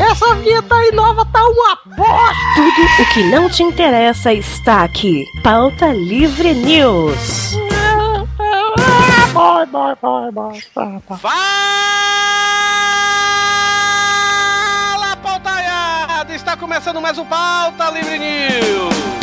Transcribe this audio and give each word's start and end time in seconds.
Essa 0.00 0.34
vinheta 0.36 0.74
aí 0.74 0.92
nova 0.92 1.26
tá 1.26 1.44
uma 1.44 1.78
bosta! 1.94 2.34
Tudo 2.54 3.02
o 3.02 3.06
que 3.12 3.22
não 3.24 3.50
te 3.50 3.62
interessa 3.62 4.32
está 4.32 4.82
aqui. 4.82 5.26
Pauta 5.42 5.92
Livre 5.92 6.54
News. 6.54 7.54
Fala, 9.34 9.66
pautaiada! 15.22 16.34
Está 16.34 16.56
começando 16.56 16.98
mais 17.00 17.18
um 17.18 17.26
Pauta 17.26 17.90
Livre 17.90 18.18
News! 18.18 19.19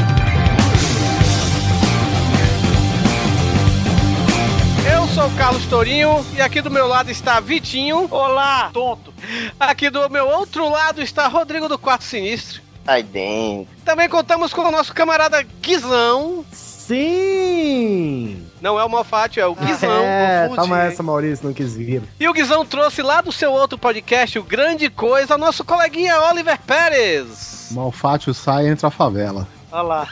Sou 5.17 5.25
o 5.25 5.35
Carlos 5.35 5.65
Tourinho 5.65 6.23
e 6.35 6.41
aqui 6.43 6.61
do 6.61 6.69
meu 6.69 6.85
lado 6.85 7.09
está 7.09 7.39
Vitinho. 7.39 8.07
Olá, 8.11 8.69
tonto. 8.71 9.11
Aqui 9.59 9.89
do 9.89 10.07
meu 10.11 10.27
outro 10.27 10.69
lado 10.69 11.01
está 11.01 11.27
Rodrigo 11.27 11.67
do 11.67 11.75
Quarto 11.75 12.03
Sinistro. 12.03 12.61
Ai, 12.85 13.01
dentro. 13.01 13.67
Também 13.83 14.07
contamos 14.07 14.53
com 14.53 14.61
o 14.61 14.69
nosso 14.69 14.93
camarada 14.93 15.41
Guizão. 15.59 16.45
Sim! 16.51 18.45
Não 18.61 18.79
é 18.79 18.83
o 18.83 18.89
Malfátio, 18.89 19.41
é 19.41 19.47
o 19.47 19.55
Guizão. 19.55 20.03
é, 20.05 20.51
toma 20.55 20.83
essa, 20.83 21.01
Maurício, 21.01 21.47
não 21.47 21.53
quis 21.53 21.75
vir. 21.75 22.03
E 22.19 22.27
o 22.27 22.33
Guizão 22.33 22.63
trouxe 22.63 23.01
lá 23.01 23.19
do 23.19 23.31
seu 23.31 23.51
outro 23.51 23.75
podcast, 23.75 24.37
o 24.37 24.43
Grande 24.43 24.87
Coisa, 24.87 25.35
nosso 25.35 25.65
coleguinha 25.65 26.21
Oliver 26.29 26.59
Pérez. 26.61 27.69
Malfátio 27.71 28.35
sai 28.35 28.67
e 28.67 28.69
entra 28.69 28.89
a 28.89 28.91
favela. 28.91 29.47
Olha 29.71 29.81
lá. 29.81 30.07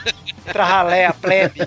Entra 0.46 0.64
ralé, 0.64 1.06
a 1.06 1.12
plebe. 1.12 1.60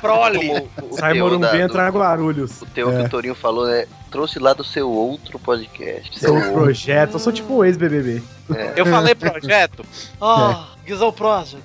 Prole. 0.00 0.68
Como 0.74 0.92
o 0.94 0.96
Sai 0.96 1.14
Morumbi, 1.14 1.42
da- 1.46 1.58
entra 1.58 1.88
Guarulhos. 1.88 2.62
O 2.62 2.66
teu 2.66 2.90
que 2.90 2.96
É. 2.96 3.00
o 3.02 3.08
Torinho 3.08 3.34
falou, 3.34 3.66
né? 3.66 3.86
Trouxe 4.10 4.38
lá 4.38 4.52
do 4.54 4.64
seu 4.64 4.90
outro 4.90 5.38
podcast. 5.38 6.18
Seu 6.18 6.34
outro. 6.34 6.52
projetos, 6.52 7.14
eu 7.14 7.20
sou 7.20 7.32
tipo 7.32 7.52
o 7.54 7.64
ex-BBB. 7.64 8.22
Eu 8.74 8.86
falei 8.86 9.14
projeto. 9.14 9.84
Ó, 10.20 10.64
Guizão 10.84 11.12
Project. 11.12 11.62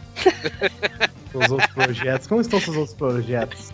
Os 1.34 1.50
outros 1.50 1.72
projetos. 1.74 2.28
Como 2.28 2.42
estão 2.42 2.60
seus 2.60 2.76
outros 2.76 2.96
projetos? 2.96 3.72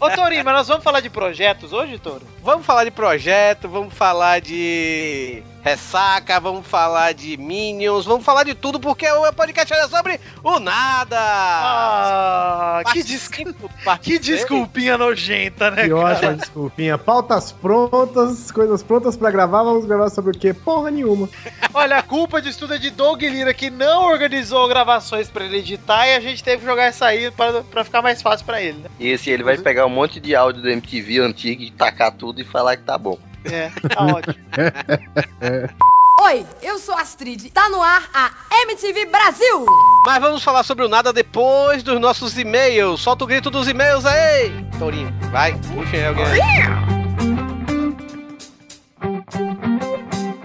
Ô, 0.00 0.08
Torinho, 0.10 0.44
mas 0.44 0.54
nós 0.54 0.68
vamos 0.68 0.84
falar 0.84 1.00
de 1.00 1.10
projetos 1.10 1.72
hoje, 1.72 1.98
Toro? 1.98 2.22
Vamos 2.42 2.64
falar 2.64 2.84
de 2.84 2.92
projeto, 2.92 3.68
vamos 3.68 3.92
falar 3.92 4.40
de 4.40 5.42
ressaca, 5.64 6.38
vamos 6.38 6.66
falar 6.66 7.14
de 7.14 7.38
Minions, 7.38 8.04
vamos 8.04 8.22
falar 8.22 8.44
de 8.44 8.54
tudo, 8.54 8.78
porque 8.78 9.10
o 9.10 9.32
podcast 9.32 9.72
é 9.72 9.88
sobre 9.88 10.20
o 10.42 10.60
nada. 10.60 11.16
Ah, 11.18 12.82
que, 12.92 13.02
desculpa, 13.02 13.98
que 13.98 14.18
desculpinha 14.18 14.98
nojenta, 14.98 15.70
né, 15.70 15.84
Que 15.84 15.88
cara? 15.88 16.00
ótima 16.00 16.34
desculpinha. 16.34 16.98
Pautas 16.98 17.50
prontas, 17.50 18.50
coisas 18.52 18.82
prontas 18.82 19.16
pra 19.16 19.30
gravar. 19.30 19.62
Vamos 19.62 19.86
gravar 19.86 20.10
sobre 20.10 20.36
o 20.36 20.38
quê? 20.38 20.52
Porra 20.52 20.90
nenhuma. 20.90 21.30
Olha, 21.72 21.96
a 21.96 22.02
culpa 22.02 22.42
disso 22.42 22.58
tudo 22.58 22.74
é 22.74 22.78
de 22.78 22.90
Doug 22.90 23.22
Lira, 23.22 23.54
que 23.54 23.70
não 23.70 24.04
organizou 24.04 24.68
gravações 24.68 25.30
pra 25.30 25.46
ele 25.46 25.58
editar 25.58 26.06
e 26.06 26.14
a 26.14 26.20
gente 26.20 26.44
teve 26.44 26.58
que 26.58 26.66
jogar 26.66 26.90
isso 26.90 27.02
aí 27.02 27.30
pra, 27.30 27.62
pra 27.62 27.82
ficar 27.84 28.02
mais 28.02 28.20
fácil 28.20 28.44
pra 28.44 28.60
ele, 28.60 28.78
né? 28.80 28.90
E 29.00 29.08
esse 29.08 29.30
ele 29.30 29.42
vai 29.42 29.56
pegar 29.56 29.86
um 29.86 29.90
monte 29.90 30.20
de 30.20 30.36
áudio 30.36 30.60
do 30.60 30.68
MTV 30.68 31.20
antigo 31.20 31.62
e 31.62 31.70
tacar 31.70 32.12
tudo 32.12 32.38
e 32.42 32.44
falar 32.44 32.76
que 32.76 32.82
tá 32.82 32.98
bom. 32.98 33.18
É, 33.44 33.70
tá 33.88 34.06
ótimo. 34.06 34.34
Oi, 36.22 36.46
eu 36.62 36.78
sou 36.78 36.94
a 36.94 37.00
Astrid. 37.00 37.50
Tá 37.50 37.68
no 37.68 37.82
ar 37.82 38.08
a 38.14 38.30
MTV 38.62 39.06
Brasil. 39.06 39.66
Mas 40.06 40.20
vamos 40.20 40.42
falar 40.42 40.62
sobre 40.62 40.84
o 40.84 40.88
nada 40.88 41.12
depois 41.12 41.82
dos 41.82 42.00
nossos 42.00 42.38
e-mails. 42.38 43.00
Solta 43.00 43.24
o 43.24 43.26
grito 43.26 43.50
dos 43.50 43.68
e-mails 43.68 44.06
aí, 44.06 44.64
Tourinho. 44.78 45.12
Vai, 45.30 45.52
puxa 45.54 45.96
aí 45.96 46.06
alguém. 46.06 46.24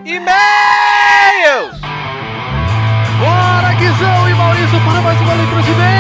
E-mails! 0.05 1.79
Bora, 3.19 3.73
Guizão 3.75 4.29
e 4.29 4.33
Maurício, 4.33 4.79
para 4.85 5.01
mais 5.01 5.21
uma 5.21 5.33
leitura 5.33 5.61
de 5.61 5.71
e-mail! 5.71 5.98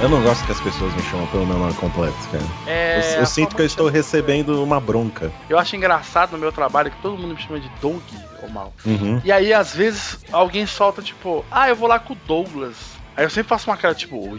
Eu 0.00 0.08
não 0.08 0.22
gosto 0.22 0.46
que 0.46 0.52
as 0.52 0.60
pessoas 0.60 0.94
me 0.94 1.02
chamam 1.02 1.26
pelo 1.26 1.44
meu 1.44 1.58
nome 1.58 1.74
completo, 1.74 2.16
cara. 2.30 2.44
É, 2.66 3.16
eu 3.16 3.20
eu 3.20 3.26
sinto 3.26 3.56
que 3.56 3.62
eu 3.62 3.66
estou 3.66 3.88
recebendo 3.88 4.62
uma 4.62 4.78
bronca. 4.78 5.32
Eu 5.48 5.58
acho 5.58 5.74
engraçado 5.74 6.32
no 6.32 6.38
meu 6.38 6.52
trabalho 6.52 6.88
que 6.88 7.02
todo 7.02 7.18
mundo 7.18 7.34
me 7.34 7.40
chama 7.40 7.58
de 7.58 7.68
Doug 7.80 8.00
ou 8.40 8.48
mal. 8.48 8.72
Uhum. 8.86 9.20
E 9.24 9.32
aí, 9.32 9.52
às 9.52 9.74
vezes, 9.74 10.18
alguém 10.30 10.66
solta, 10.66 11.02
tipo, 11.02 11.44
ah, 11.50 11.68
eu 11.68 11.74
vou 11.74 11.88
lá 11.88 11.98
com 11.98 12.12
o 12.12 12.18
Douglas. 12.28 12.76
Aí 13.18 13.24
eu 13.24 13.30
sempre 13.30 13.48
faço 13.48 13.68
uma 13.68 13.76
cara, 13.76 13.96
tipo. 13.96 14.38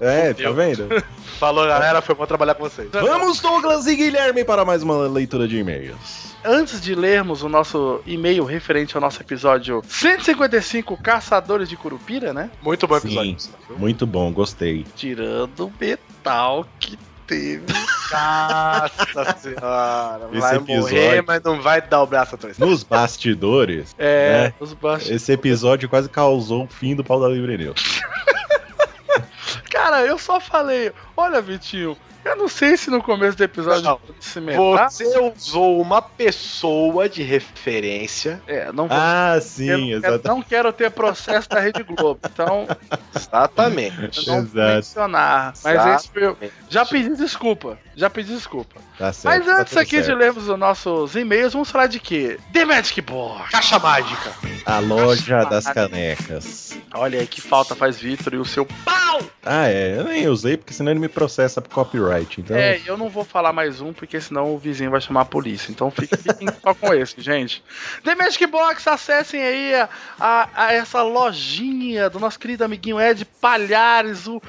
É, 0.00 0.34
tá 0.34 0.50
vendo? 0.50 0.88
Falou, 1.38 1.66
galera, 1.66 2.02
foi 2.02 2.14
bom 2.14 2.26
trabalhar 2.26 2.54
com 2.54 2.64
vocês. 2.64 2.90
Vamos, 2.92 3.40
Douglas 3.40 3.86
e 3.86 3.96
Guilherme, 3.96 4.44
para 4.44 4.64
mais 4.66 4.82
uma 4.82 5.08
leitura 5.08 5.48
de 5.48 5.56
e-mails. 5.56 6.34
Antes 6.44 6.80
de 6.80 6.94
lermos 6.94 7.42
o 7.42 7.48
nosso 7.48 8.02
e-mail 8.04 8.44
referente 8.44 8.94
ao 8.96 9.00
nosso 9.00 9.22
episódio 9.22 9.82
155 9.88 10.96
Caçadores 11.02 11.70
de 11.70 11.76
Curupira, 11.76 12.34
né? 12.34 12.50
Muito 12.60 12.86
bom 12.86 13.00
Sim, 13.00 13.36
muito 13.78 14.06
bom, 14.06 14.30
gostei. 14.30 14.84
Tirando 14.94 15.68
o 15.68 15.72
metal 15.80 16.66
que 16.78 16.98
teve. 17.26 17.64
Nossa 18.14 19.36
senhora, 19.38 20.28
Esse 20.30 20.40
vai 20.40 20.56
episódio- 20.56 20.80
morrer, 20.80 21.22
mas 21.26 21.42
não 21.42 21.60
vai 21.60 21.80
dar 21.82 22.02
o 22.02 22.06
braço 22.06 22.34
atrás. 22.36 22.58
Nos 22.58 22.82
bastidores, 22.82 23.94
É, 23.98 24.52
É. 24.52 24.54
os 24.60 24.72
baixos. 24.72 25.10
esse 25.10 25.32
episódio 25.32 25.88
quase 25.88 26.08
causou 26.08 26.64
o 26.64 26.68
fim 26.68 26.94
do 26.94 27.02
pau 27.04 27.20
da 27.20 27.28
Livre 27.28 27.56
News. 27.58 27.74
Cara, 29.70 30.02
eu 30.02 30.18
só 30.18 30.40
falei, 30.40 30.92
olha, 31.16 31.40
Vitinho, 31.42 31.96
eu 32.24 32.36
não 32.36 32.48
sei 32.48 32.76
se 32.76 32.90
no 32.90 33.02
começo 33.02 33.36
do 33.36 33.44
episódio 33.44 33.82
Não, 33.82 34.00
de 34.18 34.24
cimentar. 34.24 34.90
Você 34.90 35.18
usou 35.18 35.80
uma 35.80 36.00
pessoa 36.00 37.08
de 37.08 37.22
referência. 37.22 38.40
É, 38.46 38.72
não 38.72 38.88
vou. 38.88 38.96
Ah, 38.98 39.32
eu 39.36 39.40
sim, 39.40 39.70
não, 39.70 39.78
quero, 39.78 39.90
exatamente. 39.96 40.28
não 40.28 40.42
quero 40.42 40.72
ter 40.72 40.90
processo 40.90 41.48
da 41.48 41.60
Rede 41.60 41.82
Globo, 41.82 42.20
então 42.24 42.66
Exatamente. 43.14 44.26
eu 44.26 44.34
não 44.34 44.44
vou 44.44 44.62
Exato. 44.62 44.74
mencionar. 44.76 45.54
Mas 45.62 45.86
esse 45.86 46.08
foi 46.08 46.24
eu. 46.24 46.36
Já 46.68 46.84
pedi 46.86 47.16
desculpa, 47.16 47.78
já 47.94 48.08
pedi 48.08 48.34
desculpa. 48.34 48.80
Tá 48.98 49.12
certo. 49.12 49.24
Mas 49.36 49.46
tá 49.46 49.60
antes 49.60 49.70
tudo 49.72 49.82
aqui 49.82 49.96
de 49.98 50.04
certo. 50.04 50.18
lermos 50.18 50.48
os 50.48 50.58
nossos 50.58 51.16
e-mails, 51.16 51.52
vamos 51.52 51.70
falar 51.70 51.86
de 51.86 51.98
quê? 52.00 52.38
The 52.52 52.64
Magic 52.64 53.00
Box. 53.00 53.50
Caixa 53.50 53.78
mágica. 53.78 54.32
A 54.64 54.78
loja 54.78 55.44
das 55.44 55.66
canecas. 55.66 56.78
Olha 56.94 57.20
aí 57.20 57.26
que 57.26 57.40
falta 57.40 57.74
faz 57.74 57.98
Vitor 57.98 58.34
e 58.34 58.38
o 58.38 58.44
seu 58.44 58.64
pau. 58.84 59.20
Ah, 59.44 59.68
é, 59.68 59.98
eu 59.98 60.04
nem 60.04 60.28
usei, 60.28 60.56
porque 60.56 60.72
senão 60.72 60.90
ele 60.92 61.00
me 61.00 61.08
processa 61.08 61.60
por 61.60 61.70
copyright. 61.70 62.13
Então, 62.20 62.56
É, 62.56 62.80
eu 62.86 62.96
não 62.96 63.08
vou 63.08 63.24
falar 63.24 63.52
mais 63.52 63.80
um, 63.80 63.92
porque 63.92 64.20
senão 64.20 64.54
o 64.54 64.58
vizinho 64.58 64.90
vai 64.90 65.00
chamar 65.00 65.22
a 65.22 65.24
polícia. 65.24 65.70
Então 65.70 65.90
fiquem, 65.90 66.18
fiquem 66.18 66.48
só 66.62 66.74
com 66.74 66.92
esse, 66.94 67.14
gente. 67.22 67.62
The 68.02 68.14
Magic 68.14 68.46
Box, 68.46 68.86
acessem 68.88 69.42
aí 69.42 69.74
a, 69.74 69.88
a- 70.18 70.48
a 70.54 70.72
essa 70.72 71.02
lojinha 71.02 72.08
do 72.10 72.18
nosso 72.20 72.38
querido 72.38 72.64
amiguinho 72.64 73.00
Ed 73.00 73.24
Palhares, 73.40 74.26
o, 74.26 74.42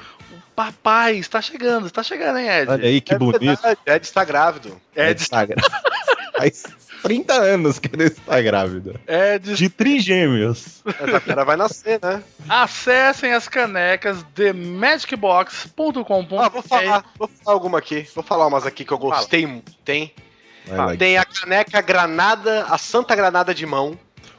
papai. 0.54 1.16
Está 1.18 1.40
chegando, 1.42 1.86
está 1.86 2.02
chegando, 2.02 2.38
hein, 2.38 2.48
Ed? 2.48 2.70
olha 2.70 2.86
aí 2.88 3.00
que 3.00 3.12
É 3.14 3.18
bonito. 3.18 3.40
verdade, 3.40 3.78
Ed 3.86 4.04
está 4.06 4.24
grávido. 4.24 4.80
Ed, 4.94 5.20
está 5.20 5.44
gra- 5.44 5.56
Faz 6.36 6.64
30 7.02 7.34
anos 7.34 7.78
que 7.78 7.88
ele 7.92 8.04
está 8.04 8.40
grávido. 8.40 8.98
Ed, 9.06 9.54
De 9.54 9.68
trigêmeos. 9.68 10.82
Essa 10.86 11.20
cara 11.20 11.44
vai 11.44 11.56
nascer, 11.56 12.00
né? 12.02 12.22
acessem 12.48 13.32
as 13.32 13.48
canecas 13.48 14.24
themagicbox.com.br. 14.34 16.36
Ah, 16.38 16.48
vou 16.48 16.62
falar, 16.62 17.04
vou 17.18 17.28
falar 17.28 17.56
alguma 17.56 17.78
aqui. 17.78 18.06
Vou 18.14 18.24
falar 18.24 18.46
umas 18.46 18.66
aqui 18.66 18.84
que 18.84 18.92
eu 18.92 18.98
gostei 18.98 19.46
muito. 19.46 19.72
Tem. 19.84 20.12
Tem 20.98 21.16
a 21.16 21.24
caneca 21.24 21.80
granada, 21.80 22.64
a 22.64 22.76
Santa 22.76 23.14
Granada 23.14 23.54
de 23.54 23.64
mão. 23.64 23.96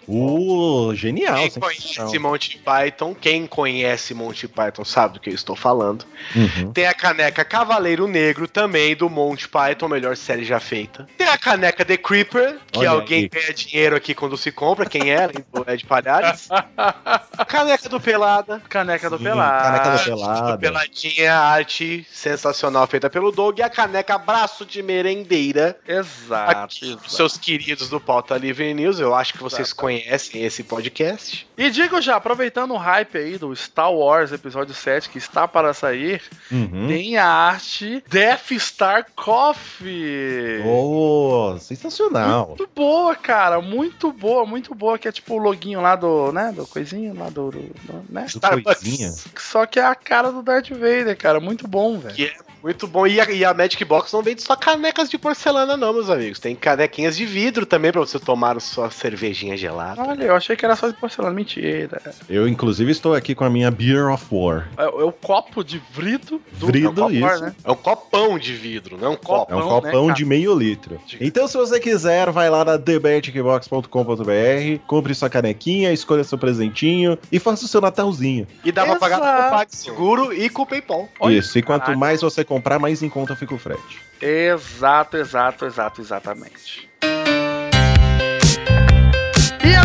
Uh, 0.08 0.96
genial. 0.96 1.36
Quem 1.36 1.52
conhece 1.52 2.20
Monty 2.20 2.58
Python, 2.58 3.14
quem 3.14 3.46
conhece 3.46 4.14
Monty 4.14 4.48
Python 4.48 4.86
sabe 4.86 5.16
do 5.16 5.20
que 5.20 5.30
eu 5.30 5.34
estou 5.36 5.56
falando. 5.56 6.06
Uhum. 6.34 6.72
Tem 6.72 6.88
a 6.88 6.94
caneca 6.94 7.44
Cavaleiro 7.44 8.08
Negro, 8.08 8.48
também 8.48 8.96
do 8.96 9.10
Monty 9.10 9.50
Python, 9.50 9.90
melhor 9.90 10.16
série 10.16 10.46
já 10.46 10.60
feita. 10.62 11.08
Tem 11.18 11.28
a 11.28 11.38
caneca 11.38 11.84
The 11.84 11.98
Creeper, 11.98 12.58
que 12.72 12.80
Olha 12.80 12.92
alguém 12.92 13.24
aí. 13.24 13.30
ganha 13.30 13.54
dinheiro 13.54 13.96
aqui 13.98 14.14
quando 14.16 14.38
se 14.38 14.50
compra, 14.50 14.86
quem 14.86 15.12
é, 15.12 15.28
do 15.28 15.44
Ed 15.68 15.86
Palhares. 15.86 16.48
caneca 17.48 17.90
do 17.90 18.00
Pelada. 18.00 18.62
Caneca 18.70 19.10
do 19.10 19.18
Sim, 19.18 19.26
Pelado. 19.26 19.64
caneca 19.64 19.98
do 19.98 20.04
pelado. 20.04 20.58
Peladinha, 20.60 21.34
arte 21.34 22.08
sensacional 22.12 22.88
feita 22.88 23.10
pelo 23.10 23.32
Doug. 23.32 23.60
E 23.60 23.62
a 23.62 23.70
caneca 23.70 24.18
Braço 24.18 24.66
de 24.66 24.82
Merendeira. 24.82 25.78
Exato. 25.86 26.52
Aqui, 26.52 26.92
exato. 26.92 27.12
seus 27.12 27.38
queridos 27.38 27.90
do 27.90 28.00
Pauta 28.00 28.38
Livre 28.38 28.74
News, 28.74 29.00
eu 29.00 29.14
acho 29.14 29.34
que 29.34 29.40
vocês 29.44 29.68
Exato. 29.68 29.82
conhecem 29.82 29.97
esse 30.08 30.64
podcast. 30.64 31.48
E 31.58 31.70
digo 31.70 32.00
já, 32.02 32.16
aproveitando 32.18 32.72
o 32.74 32.78
hype 32.78 33.18
aí 33.18 33.38
do 33.38 33.56
Star 33.56 33.92
Wars 33.92 34.32
Episódio 34.32 34.74
7 34.74 35.10
que 35.10 35.18
está 35.18 35.48
para 35.48 35.74
sair, 35.74 36.22
Uhum. 36.52 36.88
tem 36.88 37.18
a 37.18 37.26
arte 37.28 38.04
Death 38.10 38.52
Star 38.60 39.08
Coffee. 39.16 40.62
Oh, 40.66 41.58
sensacional. 41.60 42.48
Muito 42.50 42.70
boa, 42.76 43.16
cara, 43.16 43.62
muito 43.62 44.12
boa, 44.12 44.46
muito 44.46 44.74
boa, 44.76 44.98
que 44.98 45.08
é 45.08 45.12
tipo 45.12 45.34
o 45.36 45.38
loginho 45.38 45.82
lá 45.82 45.96
do, 45.96 46.32
né, 46.32 46.52
do 46.56 46.66
coisinho 46.68 47.14
lá 47.18 47.30
do, 47.30 47.52
do- 47.52 47.60
do- 47.62 48.06
né? 48.10 48.26
Do 48.34 48.64
coisinha. 48.64 49.12
Só 49.38 49.66
que 49.66 49.80
é 49.80 49.86
a 49.86 49.96
cara 49.96 50.32
do 50.32 50.42
Darth 50.42 50.70
Vader, 50.70 51.18
cara, 51.18 51.40
muito 51.40 51.68
bom, 51.68 51.98
velho. 52.00 52.16
Que 52.16 52.26
é 52.26 52.36
Muito 52.68 52.86
bom. 52.86 53.08
E 53.08 53.22
a, 53.22 53.32
e 53.32 53.46
a 53.46 53.54
Magic 53.54 53.86
Box 53.86 54.12
não 54.12 54.22
vende 54.22 54.42
só 54.42 54.54
canecas 54.54 55.10
de 55.10 55.18
porcelana, 55.18 55.78
não, 55.78 55.94
meus 55.94 56.10
amigos. 56.10 56.38
Tem 56.38 56.54
canequinhas 56.54 57.16
de 57.16 57.26
vidro 57.26 57.66
também 57.66 57.94
pra 57.94 58.02
você 58.02 58.20
tomar 58.20 58.58
a 58.58 58.60
sua 58.60 58.92
cervejinha 58.92 59.56
gelada. 59.56 60.02
Olha, 60.02 60.26
eu 60.26 60.36
achei 60.36 60.54
que 60.54 60.66
era 60.66 60.76
só 60.76 60.90
de 60.90 60.94
porcelana. 60.96 61.34
Mentira. 61.34 62.02
Eu, 62.28 62.46
inclusive, 62.46 62.92
estou 62.92 63.14
aqui 63.14 63.34
com 63.34 63.46
a 63.46 63.50
minha 63.50 63.72
Beer 63.72 64.12
of 64.12 64.26
War. 64.30 64.68
É, 64.78 64.84
é 64.84 64.88
o 64.88 65.14
copo 65.14 65.64
de 65.64 65.82
vidro 65.92 66.42
do 66.60 66.68
Vrido, 66.68 67.02
é 67.02 67.06
um 67.06 67.10
isso. 67.10 67.42
né? 67.42 67.56
É 67.64 67.72
um 67.72 67.76
copão 67.76 68.38
de 68.38 68.54
vidro, 68.54 68.98
não 68.98 69.08
é 69.08 69.12
um 69.12 69.16
copo. 69.16 69.54
É 69.54 69.56
um 69.56 69.62
Copão, 69.62 70.08
né, 70.08 70.14
de 70.14 70.26
meio 70.26 70.54
litro. 70.54 71.00
Então, 71.22 71.48
se 71.48 71.56
você 71.56 71.80
quiser, 71.80 72.32
vai 72.32 72.50
lá 72.50 72.66
na 72.66 72.78
themagicbox.com.br, 72.78 74.84
compre 74.86 75.16
sua 75.16 75.30
canequinha, 75.30 75.94
escolha 75.94 76.26
seu 76.26 76.38
presentinho 76.38 77.18
e 77.32 77.40
faça 77.40 77.64
o 77.64 77.68
seu 77.70 77.80
Natalzinho. 77.80 78.46
E 78.66 78.74
dá 78.74 78.86
pra 78.86 78.98
pagar 78.98 79.20
Exato. 79.20 79.38
com 79.38 79.48
o 79.48 79.52
PagSeguro 79.52 80.34
e 80.34 80.50
com 80.50 80.64
o 80.64 80.66
PayPal. 80.66 81.08
Olha, 81.18 81.38
Isso, 81.38 81.58
e 81.58 81.62
quanto 81.62 81.98
mais 81.98 82.22
você 82.22 82.44
comprar, 82.58 82.80
mais 82.80 83.04
em 83.04 83.10
conta 83.10 83.36
fica 83.36 83.54
o 83.54 83.58
frete. 83.58 84.02
Exato, 84.20 85.18
exato, 85.18 85.66
exato, 85.66 86.02
exatamente. 86.02 86.90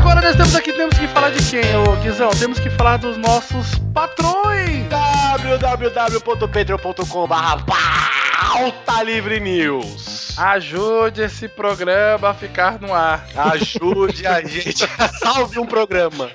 Agora 0.02 0.20
nós 0.20 0.34
temos 0.36 0.54
aqui, 0.56 0.72
temos 0.72 0.98
que 0.98 1.06
falar 1.06 1.30
de 1.30 1.40
quem, 1.48 1.62
ô 1.76 1.94
Guizão? 2.02 2.30
Temos 2.30 2.58
que 2.58 2.68
falar 2.70 2.96
dos 2.96 3.16
nossos 3.16 3.78
patrões! 3.94 4.88
www.patreon.com 4.90 7.28
pauta 7.28 9.02
livre 9.04 9.38
news. 9.38 10.36
Ajude 10.36 11.22
esse 11.22 11.46
programa 11.46 12.30
a 12.30 12.34
ficar 12.34 12.80
no 12.80 12.92
ar. 12.92 13.24
Ajude 13.36 14.26
a 14.26 14.40
gente 14.42 14.84
a 14.98 15.08
salve 15.08 15.58
um 15.58 15.66
programa. 15.66 16.30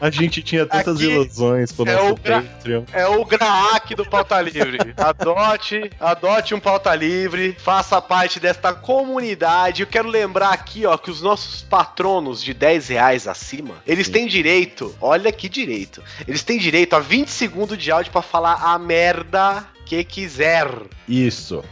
A 0.00 0.10
gente 0.10 0.42
tinha 0.42 0.66
tantas 0.66 0.96
Aqui 0.96 1.06
ilusões 1.06 1.70
com 1.72 1.84
é 1.86 1.94
nosso 1.94 2.12
o 2.12 2.16
gra- 2.16 2.42
Patreon. 2.42 2.82
É 2.92 3.06
o 3.06 3.24
Graak 3.24 3.94
do 3.94 4.04
Pauta 4.04 4.40
Livre. 4.40 4.94
Adote, 4.96 5.90
adote 6.00 6.54
um 6.54 6.60
Pauta 6.60 6.92
Livre, 6.94 7.56
faça 7.58 8.00
parte 8.00 8.40
desta 8.40 8.72
comunidade. 8.72 9.82
Eu 9.82 9.86
quero 9.86 10.08
lembrar 10.08 10.52
aqui, 10.52 10.84
ó, 10.84 10.96
que 10.98 11.10
os 11.10 11.22
nossos 11.22 11.62
patronos 11.62 12.41
de 12.44 12.54
10 12.54 12.88
reais 12.88 13.26
acima, 13.28 13.74
eles 13.86 14.08
têm 14.08 14.26
direito, 14.26 14.94
olha 15.00 15.30
que 15.32 15.48
direito, 15.48 16.02
eles 16.26 16.42
têm 16.42 16.58
direito 16.58 16.94
a 16.94 17.00
20 17.00 17.28
segundos 17.28 17.76
de 17.78 17.90
áudio 17.90 18.12
pra 18.12 18.22
falar 18.22 18.54
a 18.62 18.78
merda 18.78 19.66
que 19.86 20.02
quiser. 20.04 20.68
Isso. 21.08 21.62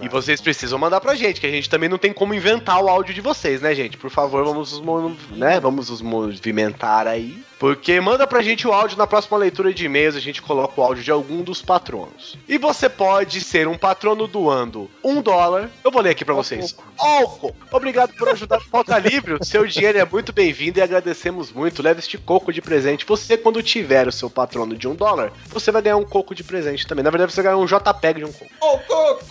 E 0.00 0.08
vocês 0.08 0.40
precisam 0.40 0.78
mandar 0.78 1.00
pra 1.00 1.16
gente, 1.16 1.40
que 1.40 1.46
a 1.46 1.50
gente 1.50 1.68
também 1.68 1.88
não 1.88 1.98
tem 1.98 2.12
como 2.12 2.32
inventar 2.32 2.80
o 2.82 2.88
áudio 2.88 3.12
de 3.12 3.20
vocês, 3.20 3.60
né, 3.60 3.74
gente? 3.74 3.96
Por 3.96 4.08
favor, 4.08 4.44
vamos 4.44 4.72
os, 4.72 4.80
mo- 4.80 5.16
né, 5.32 5.58
vamos 5.58 5.90
os 5.90 6.00
movimentar 6.00 7.06
aí. 7.08 7.42
Porque 7.58 8.00
manda 8.00 8.26
pra 8.26 8.42
gente 8.42 8.66
o 8.66 8.72
áudio 8.72 8.98
na 8.98 9.06
próxima 9.06 9.38
leitura 9.38 9.72
de 9.72 9.86
e-mails, 9.86 10.16
a 10.16 10.20
gente 10.20 10.42
coloca 10.42 10.80
o 10.80 10.84
áudio 10.84 11.04
de 11.04 11.10
algum 11.10 11.42
dos 11.42 11.62
patronos. 11.62 12.36
E 12.48 12.58
você 12.58 12.88
pode 12.88 13.40
ser 13.40 13.68
um 13.68 13.78
patrono 13.78 14.26
doando 14.26 14.90
um 15.02 15.22
dólar. 15.22 15.70
Eu 15.82 15.90
vou 15.90 16.02
ler 16.02 16.10
aqui 16.10 16.24
pra 16.24 16.34
vocês. 16.34 16.76
Álcool! 16.98 17.54
Obrigado 17.70 18.12
por 18.14 18.28
ajudar 18.28 18.58
o 18.58 18.68
Pauta 18.68 18.98
Livre. 18.98 19.34
O 19.34 19.44
seu 19.44 19.66
dinheiro 19.66 19.98
é 19.98 20.04
muito 20.04 20.32
bem-vindo 20.32 20.78
e 20.78 20.82
agradecemos 20.82 21.52
muito. 21.52 21.82
Leve 21.82 22.00
este 22.00 22.18
coco 22.18 22.52
de 22.52 22.60
presente. 22.60 23.04
Você, 23.06 23.36
quando 23.36 23.62
tiver 23.62 24.08
o 24.08 24.12
seu 24.12 24.28
patrono 24.28 24.76
de 24.76 24.88
um 24.88 24.94
dólar, 24.94 25.32
você 25.48 25.70
vai 25.70 25.82
ganhar 25.82 25.96
um 25.96 26.04
coco 26.04 26.34
de 26.34 26.44
presente 26.44 26.86
também. 26.86 27.04
Na 27.04 27.10
verdade, 27.10 27.32
você 27.32 27.42
vai 27.42 27.52
ganhar 27.52 27.62
um 27.62 27.66
JPEG 27.66 28.18
de 28.18 28.24
um 28.24 28.32
coco. 28.32 28.50
Ô, 28.60 28.78
coco! 28.78 29.24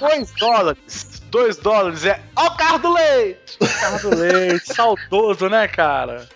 Dois 0.00 0.32
dólares. 0.32 1.22
Dois 1.30 1.56
dólares 1.56 2.04
é. 2.04 2.20
Ó, 2.36 2.46
o 2.46 2.56
carro 2.56 2.78
do 2.78 2.92
leite! 2.92 3.58
Carro 3.80 4.10
do 4.10 4.16
leite, 4.16 4.74
saudoso, 4.74 5.48
né, 5.48 5.68
cara? 5.68 6.28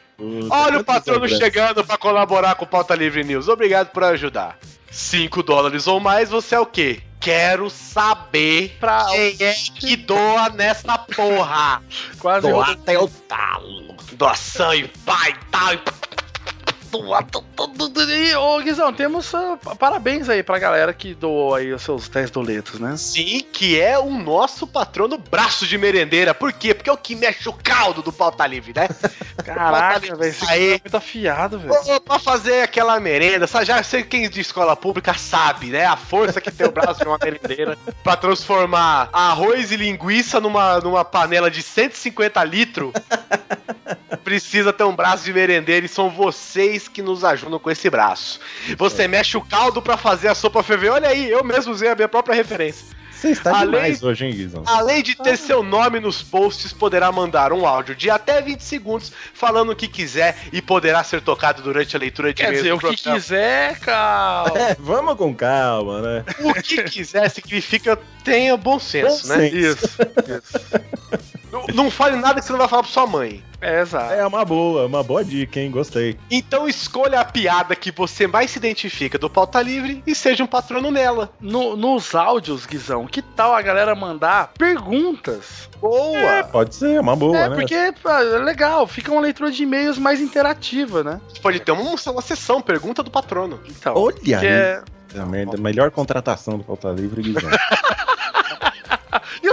Olha 0.51 0.81
o 0.81 0.85
patrono 0.85 1.29
chegando 1.29 1.85
para 1.85 1.97
colaborar 1.97 2.57
com 2.57 2.65
o 2.65 2.69
Pauta 2.69 2.95
Livre 2.95 3.23
News. 3.23 3.49
Obrigado 3.49 3.91
por 3.91 4.03
ajudar. 4.03 4.59
5 4.91 5.43
dólares 5.43 5.87
ou 5.87 6.01
mais, 6.01 6.31
você 6.31 6.55
é 6.55 6.61
o 6.61 6.67
quê? 6.67 7.01
Quero 7.21 7.69
saber 7.69 8.77
Pra 8.81 9.07
quem 9.07 9.37
é 9.41 9.53
que 9.53 9.97
doa 9.97 10.49
nessa 10.51 10.97
porra. 10.99 11.83
quase 12.19 12.49
até 12.49 12.99
o 12.99 13.09
talo. 13.09 13.97
Doação 14.13 14.75
e 14.75 14.89
pai 14.89 15.35
tal. 15.51 15.75
e. 15.75 16.08
E, 18.11 18.35
ô 18.37 18.61
Guizão, 18.61 18.93
temos 18.93 19.35
ah, 19.35 19.59
parabéns 19.79 20.29
aí 20.29 20.43
pra 20.43 20.59
galera 20.59 20.93
que 20.93 21.15
doou 21.15 21.55
aí 21.55 21.73
os 21.73 21.83
seus 21.83 22.09
10 22.09 22.31
doletos, 22.31 22.81
né? 22.81 22.97
Sim, 22.97 23.41
que 23.53 23.81
é 23.81 23.99
o 23.99 24.11
nosso 24.11 24.67
patrono 24.67 25.19
braço 25.19 25.67
de 25.67 25.79
merendeira. 25.79 26.35
Por 26.35 26.53
quê? 26.53 26.75
Porque 26.75 26.91
é 26.91 26.93
o 26.93 26.97
que 26.97 27.15
mexe 27.15 27.49
o 27.49 27.53
caldo 27.53 28.03
do 28.03 28.13
Pauta 28.13 28.47
Livre, 28.47 28.73
né? 28.75 28.89
Caraca, 29.45 30.01
velho, 30.01 30.25
esse 30.25 30.51
Aí. 30.51 30.73
é 30.75 30.81
muito 30.83 30.97
afiado, 30.97 31.59
velho. 31.59 32.01
Pra 32.01 32.19
fazer 32.19 32.63
aquela 32.63 32.99
merenda, 33.01 33.47
sabe? 33.47 33.67
já 33.67 33.83
sei 33.83 34.03
que 34.03 34.09
quem 34.09 34.29
de 34.29 34.41
escola 34.41 34.75
pública 34.75 35.15
sabe, 35.15 35.67
né? 35.67 35.85
A 35.85 35.97
força 35.97 36.41
que 36.41 36.51
tem 36.51 36.67
o 36.67 36.73
braço 36.73 37.01
de 37.01 37.07
uma 37.07 37.19
merendeira 37.23 37.79
pra 38.03 38.17
transformar 38.17 39.09
arroz 39.13 39.71
e 39.71 39.77
linguiça 39.77 40.41
numa, 40.41 40.81
numa 40.81 41.05
panela 41.05 41.51
de 41.51 41.63
150 41.63 42.43
litros. 42.45 42.93
Precisa 44.25 44.73
ter 44.73 44.85
um 44.85 44.95
braço 44.95 45.25
de 45.25 45.33
merendeira 45.33 45.87
e 45.87 45.89
são 45.89 46.11
vocês 46.11 46.78
que 46.87 47.01
nos 47.03 47.25
ajudam 47.25 47.59
com 47.59 47.71
esse 47.71 47.89
braço. 47.91 48.39
Você 48.77 49.09
mexe 49.09 49.37
o 49.37 49.41
caldo 49.41 49.81
pra 49.83 49.97
fazer 49.97 50.29
a 50.29 50.35
sopa 50.35 50.63
ferver. 50.63 50.91
Olha 50.91 51.09
aí, 51.09 51.29
eu 51.31 51.43
mesmo 51.43 51.73
usei 51.73 51.89
a 51.89 51.95
minha 51.97 52.09
própria 52.09 52.35
referência. 52.35 52.97
Você 53.11 53.31
está 53.31 53.51
Além- 53.51 53.71
demais 53.83 54.01
hoje, 54.05 54.27
hein, 54.27 54.33
Guizão? 54.33 54.63
Além 54.65 55.03
de 55.03 55.17
ter 55.17 55.37
seu 55.37 55.61
nome 55.61 55.99
nos 55.99 56.23
posts, 56.23 56.73
poderá 56.73 57.11
mandar 57.11 57.53
um 57.53 57.67
áudio 57.67 57.93
de 57.97 58.09
até 58.09 58.41
20 58.41 58.61
segundos 58.61 59.11
falando 59.35 59.71
o 59.71 59.75
que 59.75 59.89
quiser 59.89 60.37
e 60.53 60.63
poderá 60.63 61.03
ser 61.03 61.21
tocado 61.21 61.61
durante 61.61 61.97
a 61.97 61.99
leitura 61.99 62.33
de 62.33 62.41
Quer 62.45 62.53
dizer, 62.53 62.73
o 62.73 62.79
que 62.79 62.87
programa. 62.87 63.19
quiser, 63.19 63.81
cara. 63.81 64.53
É, 64.71 64.77
vamos 64.79 65.17
com 65.17 65.35
calma, 65.35 66.01
né? 66.01 66.25
O 66.45 66.55
que 66.63 66.81
quiser 66.85 67.29
significa 67.29 67.99
tenha 68.23 68.57
bom 68.57 68.79
senso, 68.79 69.27
Bom 69.27 69.35
né? 69.35 69.51
senso. 69.51 69.57
Isso, 69.59 69.89
isso. 70.29 71.28
Não, 71.51 71.67
não 71.85 71.91
fale 71.91 72.17
nada 72.17 72.41
que 72.41 72.47
você 72.47 72.53
não 72.53 72.59
vai 72.59 72.69
falar 72.69 72.83
pra 72.83 72.93
sua 72.93 73.07
mãe. 73.07 73.43
É, 73.61 73.81
exato. 73.81 74.13
É 74.13 74.25
uma 74.27 74.45
boa, 74.45 74.87
uma 74.87 75.03
boa 75.03 75.25
dica, 75.25 75.59
hein? 75.59 75.71
Gostei. 75.71 76.17
Então 76.31 76.69
escolha 76.69 77.21
a 77.21 77.25
piada 77.25 77.75
que 77.75 77.91
você 77.91 78.27
mais 78.27 78.51
se 78.53 78.59
identifica 78.59 79.19
do 79.19 79.29
Pauta 79.29 79.61
Livre 79.61 80.01
e 80.07 80.15
seja 80.15 80.45
um 80.45 80.47
patrono 80.47 80.91
nela. 80.93 81.31
No- 81.41 81.77
nos 81.77 82.15
áudios, 82.15 82.67
Guizão, 82.67 83.07
que 83.07 83.21
tal 83.21 83.53
a 83.55 83.61
galera 83.63 83.95
mandar 83.97 84.53
perguntas? 84.57 85.69
Boa! 85.81 86.45
Pode 86.45 86.75
ser, 86.75 87.01
uma 87.01 87.17
boa, 87.17 87.37
é, 87.37 87.49
né? 87.49 87.55
porque 87.57 87.75
é 87.75 87.93
legal, 88.45 88.87
fica 88.87 89.11
uma 89.11 89.21
leitura 89.21 89.51
de 89.51 89.63
e-mails 89.63 89.99
mais 89.99 90.21
interativa, 90.21 91.03
né? 91.03 91.21
Pode 91.43 91.61
ter 91.61 91.73
uma, 91.73 91.83
uma 91.83 92.23
sessão, 92.23 92.61
pergunta 92.61 93.03
do 93.03 93.11
patrono. 93.11 93.59
Então, 93.69 93.95
Olha 93.97 94.15
que 94.17 94.35
aí. 94.35 94.47
é... 94.47 94.83
É 95.15 95.21
a 95.21 95.25
merda- 95.27 95.57
melhor 95.57 95.91
contratação 95.91 96.59
do 96.59 96.65
Pauta 96.65 96.91
Livre, 96.91 97.23
Guizão. 97.23 97.49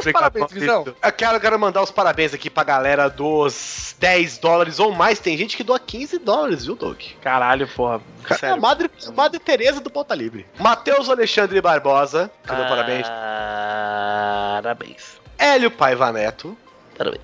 E 0.06 0.10
Obrigado, 0.10 0.34
parabéns? 0.34 0.68
Maurício. 0.68 0.96
Eu 1.02 1.12
quero, 1.12 1.40
quero 1.40 1.60
mandar 1.60 1.82
os 1.82 1.92
parabéns 1.92 2.34
aqui 2.34 2.50
pra 2.50 2.64
galera 2.64 3.10
dos 3.10 3.96
10 4.00 4.38
dólares 4.38 4.80
ou 4.80 4.92
mais. 4.92 5.20
Tem 5.20 5.38
gente 5.38 5.58
que 5.58 5.64
doa 5.64 5.80
15 5.80 6.20
dólares, 6.20 6.66
viu, 6.66 6.76
Doug? 6.76 7.00
Caralho, 7.22 7.68
porra. 7.68 8.02
É 8.30 8.34
a 8.34 8.38
Sério. 8.38 8.62
Madre, 8.62 8.90
Madre 9.16 9.40
Teresa 9.40 9.80
do 9.80 9.90
Pauta 9.90 10.16
Livre. 10.16 10.46
Matheus 10.60 11.10
Alexandre 11.10 11.60
Barbosa, 11.62 12.32
que 12.44 12.56
deu 12.56 12.66
parabéns. 12.66 13.08
Parabéns. 13.08 15.20
Hélio 15.38 15.72
Paiva 15.72 16.12
Neto. 16.12 16.58
Parabéns. 16.98 17.22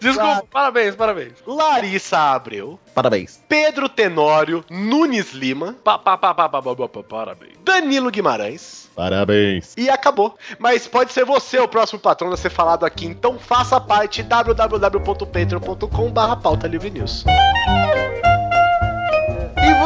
Desculpa, 0.00 0.44
parabéns, 0.50 0.96
parabéns. 0.96 1.34
Larissa 1.46 2.34
Abreu. 2.34 2.80
Parabéns. 2.94 3.42
Pedro 3.48 3.88
Tenório 3.88 4.64
Nunes 4.70 5.32
Lima. 5.32 5.76
Pa, 5.84 5.98
pa, 5.98 6.16
pa, 6.16 6.34
pa, 6.34 6.48
pa, 6.48 6.62
pa, 6.62 6.74
pa, 6.74 6.88
parabéns. 7.02 7.52
Danilo 7.64 8.10
Guimarães. 8.10 8.90
Parabéns. 8.94 9.74
E 9.76 9.90
acabou. 9.90 10.38
Mas 10.58 10.86
pode 10.86 11.12
ser 11.12 11.24
você 11.24 11.58
o 11.58 11.66
próximo 11.68 12.00
patrão 12.00 12.32
a 12.32 12.36
ser 12.36 12.50
falado 12.50 12.84
aqui, 12.84 13.06
então 13.06 13.38
faça 13.38 13.80
parte 13.80 14.22
www.patreon.com/pauta 14.22 16.68
livre 16.68 16.90
news. 16.90 17.24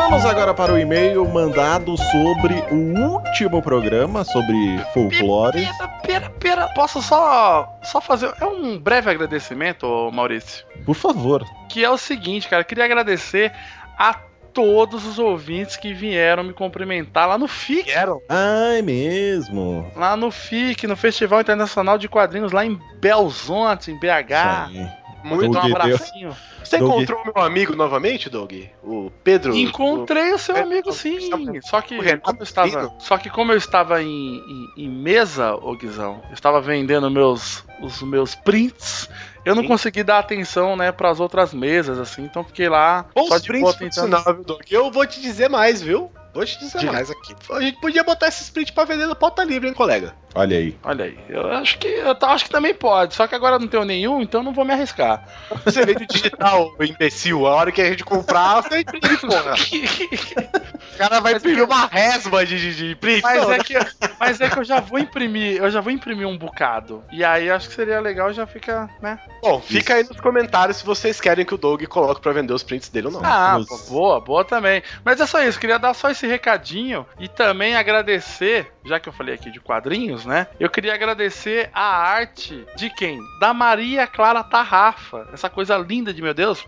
Vamos 0.09 0.25
agora 0.25 0.55
para 0.55 0.73
o 0.73 0.79
e-mail 0.79 1.23
mandado 1.29 1.95
sobre 1.99 2.55
o 2.71 2.99
último 3.13 3.61
programa 3.61 4.25
sobre 4.25 4.79
folclore. 4.95 5.67
Pera, 5.67 5.89
pera, 6.03 6.31
pera. 6.31 6.69
Posso 6.69 7.03
só, 7.03 7.79
só 7.83 8.01
fazer. 8.01 8.33
É 8.41 8.47
um 8.47 8.79
breve 8.79 9.11
agradecimento, 9.11 10.11
Maurício. 10.11 10.65
Por 10.87 10.95
favor. 10.95 11.45
Que 11.69 11.85
é 11.85 11.91
o 11.91 11.99
seguinte, 11.99 12.49
cara. 12.49 12.65
Queria 12.65 12.87
agradecer 12.87 13.53
a 13.99 14.15
todos 14.55 15.05
os 15.05 15.19
ouvintes 15.19 15.77
que 15.77 15.93
vieram 15.93 16.43
me 16.43 16.55
cumprimentar 16.55 17.29
lá 17.29 17.37
no 17.37 17.47
FIC. 17.47 17.85
Vieram? 17.85 18.23
Ah, 18.31 18.79
é 18.79 18.83
mesmo. 18.83 19.93
Lá 19.95 20.17
no 20.17 20.31
FIC, 20.31 20.87
no 20.87 20.97
Festival 20.97 21.43
Internacional 21.43 21.99
de 21.99 22.09
Quadrinhos, 22.09 22.51
lá 22.51 22.65
em 22.65 22.81
Belzonte, 22.99 23.91
em 23.91 23.99
BH. 23.99 24.71
Isso 24.71 24.81
aí. 24.81 25.08
Muito 25.23 25.47
um 25.47 25.51
Doug, 25.51 25.65
deu- 25.65 25.77
abracinho. 25.77 26.37
Você 26.63 26.79
Doug. 26.79 26.91
encontrou 26.93 27.25
meu 27.25 27.43
amigo 27.43 27.75
novamente, 27.75 28.29
Doug? 28.31 28.53
O 28.83 29.11
Pedro? 29.25 29.55
Encontrei 29.55 30.33
o 30.33 30.39
seu 30.39 30.57
É, 30.57 30.61
amigo 30.63 30.93
sim. 30.93 31.19
Só 31.63 31.81
que 31.81 31.97
como 32.21 32.39
eu 32.39 32.43
estava, 32.43 32.95
só 32.99 33.19
que 33.19 33.31
como 33.31 33.53
eu 33.53 33.57
estava 33.57 34.03
em, 34.03 34.37
em, 34.39 34.85
em 34.85 34.89
mesa, 34.89 35.55
ô 35.55 35.75
Guizão, 35.75 36.23
eu 36.29 36.35
estava 36.35 36.61
vendendo 36.61 37.11
meus 37.11 37.65
os 37.81 38.03
meus 38.03 38.35
prints. 38.35 39.09
Eu 39.45 39.55
não 39.55 39.63
Sim. 39.63 39.69
consegui 39.69 40.03
dar 40.03 40.19
atenção, 40.19 40.77
né, 40.77 40.93
pras 40.93 41.21
outras 41.21 41.55
mesas, 41.55 41.99
assim, 41.99 42.23
então 42.25 42.45
fiquei 42.45 42.69
lá 42.69 43.07
Bons 43.15 43.29
só 43.29 43.39
de 43.39 43.47
prints 43.47 43.63
boa 43.63 43.91
tentando. 43.91 44.59
Eu 44.71 44.91
vou 44.91 45.07
te 45.07 45.21
dizer 45.21 45.49
mais, 45.49 45.81
viu? 45.81 46.11
Vou 46.33 46.45
te 46.45 46.59
dizer 46.59 46.79
Diga. 46.79 46.93
mais 46.93 47.11
aqui. 47.11 47.35
A 47.51 47.61
gente 47.61 47.81
podia 47.81 48.05
botar 48.05 48.29
esse 48.29 48.43
sprint 48.43 48.73
pra 48.73 48.85
vender 48.85 49.07
no 49.07 49.17
pauta 49.17 49.43
livre, 49.45 49.69
hein, 49.69 49.75
colega? 49.75 50.15
Olha 50.35 50.57
aí. 50.57 50.77
Olha 50.85 51.07
aí, 51.07 51.19
eu 51.29 51.51
acho 51.53 51.79
que 51.79 51.89
eu 51.89 52.17
acho 52.23 52.45
que 52.45 52.51
também 52.51 52.75
pode, 52.75 53.15
só 53.15 53.27
que 53.27 53.35
agora 53.35 53.57
eu 53.57 53.61
não 53.61 53.67
tenho 53.67 53.85
nenhum, 53.85 54.21
então 54.21 54.43
não 54.43 54.53
vou 54.53 54.65
me 54.65 54.73
arriscar. 54.73 55.27
Você 55.65 55.85
veio 55.85 56.07
digital, 56.07 56.75
imbecil. 56.81 57.47
A 57.47 57.55
hora 57.55 57.73
que 57.73 57.81
a 57.81 57.91
gente 57.91 58.05
comprar, 58.05 58.63
você 58.63 58.81
imprime, 58.81 59.17
porra. 59.19 59.55
O 60.95 60.99
cara 60.99 61.21
vai 61.21 61.35
imprimir 61.35 61.63
uma 61.63 61.87
resma 61.87 62.45
de, 62.45 62.59
de, 62.59 62.75
de 62.75 62.97
print. 62.97 63.23
Mas 63.23 63.41
Não, 63.41 63.53
é, 63.53 63.59
que, 63.61 63.75
mas 64.19 64.41
é 64.41 64.51
que 64.51 64.59
eu 64.59 64.65
já 64.65 64.81
vou 64.81 64.99
imprimir, 64.99 65.59
eu 65.59 65.71
já 65.71 65.81
vou 65.81 65.93
imprimir 65.93 66.27
um 66.27 66.37
bocado. 66.37 67.05
E 67.13 67.25
aí 67.25 67.49
acho 67.49 67.69
que 67.69 67.75
seria 67.77 68.01
legal, 68.01 68.33
já 68.33 68.49
fica, 68.49 68.91
né? 69.01 69.17
Bom, 69.41 69.61
fica 69.61 69.95
aí 69.95 70.03
nos 70.03 70.21
comentários 70.21 70.79
se 70.79 70.85
vocês 70.85 71.21
querem 71.21 71.45
que 71.45 71.55
o 71.55 71.59
Doug 71.59 71.85
coloque 71.85 72.21
pra 72.21 72.33
vender 72.33 72.53
os 72.53 72.65
prints 72.65 72.89
dele 72.89 73.07
ou 73.07 73.13
não. 73.13 73.21
Ah, 73.23 73.61
pô, 73.69 73.79
boa, 73.89 74.21
boa 74.21 74.45
também. 74.45 74.83
Mas 75.05 75.21
é 75.21 75.27
só 75.27 75.41
isso, 75.45 75.61
queria 75.61 75.79
dar 75.79 75.95
só 75.95 76.11
esse 76.11 76.18
recadinho 76.27 77.07
e 77.19 77.29
também 77.29 77.77
agradecer, 77.77 78.73
já 78.85 78.99
que 78.99 79.09
eu 79.09 79.13
falei 79.13 79.35
aqui 79.35 79.51
de 79.51 79.61
quadrinhos, 79.61 80.25
né? 80.25 80.47
Eu 80.59 80.71
queria 80.71 80.95
agradecer 80.95 81.71
a 81.73 81.97
arte 81.97 82.67
de 82.77 82.91
quem? 82.91 83.19
Da 83.41 83.53
Maria 83.55 84.07
Clara 84.07 84.43
Tarrafa. 84.43 85.29
Essa 85.33 85.49
coisa 85.49 85.77
linda 85.77 86.13
de 86.13 86.23
meu 86.23 86.35
Deus. 86.35 86.65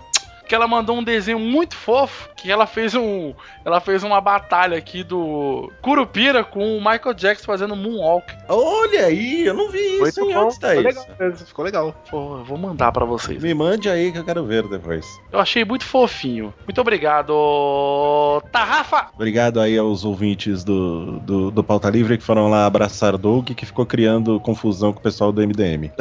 Que 0.50 0.54
ela 0.56 0.66
mandou 0.66 0.98
um 0.98 1.04
desenho 1.04 1.38
muito 1.38 1.76
fofo. 1.76 2.28
Que 2.36 2.50
ela 2.50 2.66
fez 2.66 2.96
um. 2.96 3.32
Ela 3.64 3.80
fez 3.80 4.02
uma 4.02 4.20
batalha 4.20 4.76
aqui 4.76 5.04
do 5.04 5.70
Curupira 5.80 6.42
com 6.42 6.76
o 6.76 6.80
Michael 6.80 7.14
Jackson 7.14 7.44
fazendo 7.46 7.76
Moonwalk. 7.76 8.26
Olha 8.48 9.06
aí, 9.06 9.46
eu 9.46 9.54
não 9.54 9.70
vi 9.70 9.78
isso, 9.78 10.20
hein? 10.20 10.36
Onde 10.36 10.58
tá 10.58 10.74
ficou 10.74 10.90
isso? 10.90 11.06
legal 11.20 11.36
ficou 11.36 11.64
legal. 11.64 11.94
Pô, 12.10 12.38
eu 12.38 12.44
vou 12.44 12.58
mandar 12.58 12.90
pra 12.90 13.04
vocês. 13.04 13.40
Me 13.40 13.54
mande 13.54 13.88
aí 13.88 14.10
que 14.10 14.18
eu 14.18 14.24
quero 14.24 14.44
ver 14.44 14.66
depois. 14.66 15.06
Eu 15.30 15.38
achei 15.38 15.64
muito 15.64 15.84
fofinho. 15.84 16.52
Muito 16.66 16.80
obrigado, 16.80 18.42
Tarrafa! 18.50 19.06
Obrigado 19.14 19.60
aí 19.60 19.78
aos 19.78 20.04
ouvintes 20.04 20.64
do, 20.64 21.20
do, 21.20 21.52
do 21.52 21.62
Pauta 21.62 21.88
Livre 21.88 22.18
que 22.18 22.24
foram 22.24 22.50
lá 22.50 22.66
abraçar 22.66 23.16
Doug, 23.16 23.50
que 23.50 23.64
ficou 23.64 23.86
criando 23.86 24.40
confusão 24.40 24.92
com 24.92 24.98
o 24.98 25.02
pessoal 25.02 25.30
do 25.30 25.40
MDM. 25.40 25.92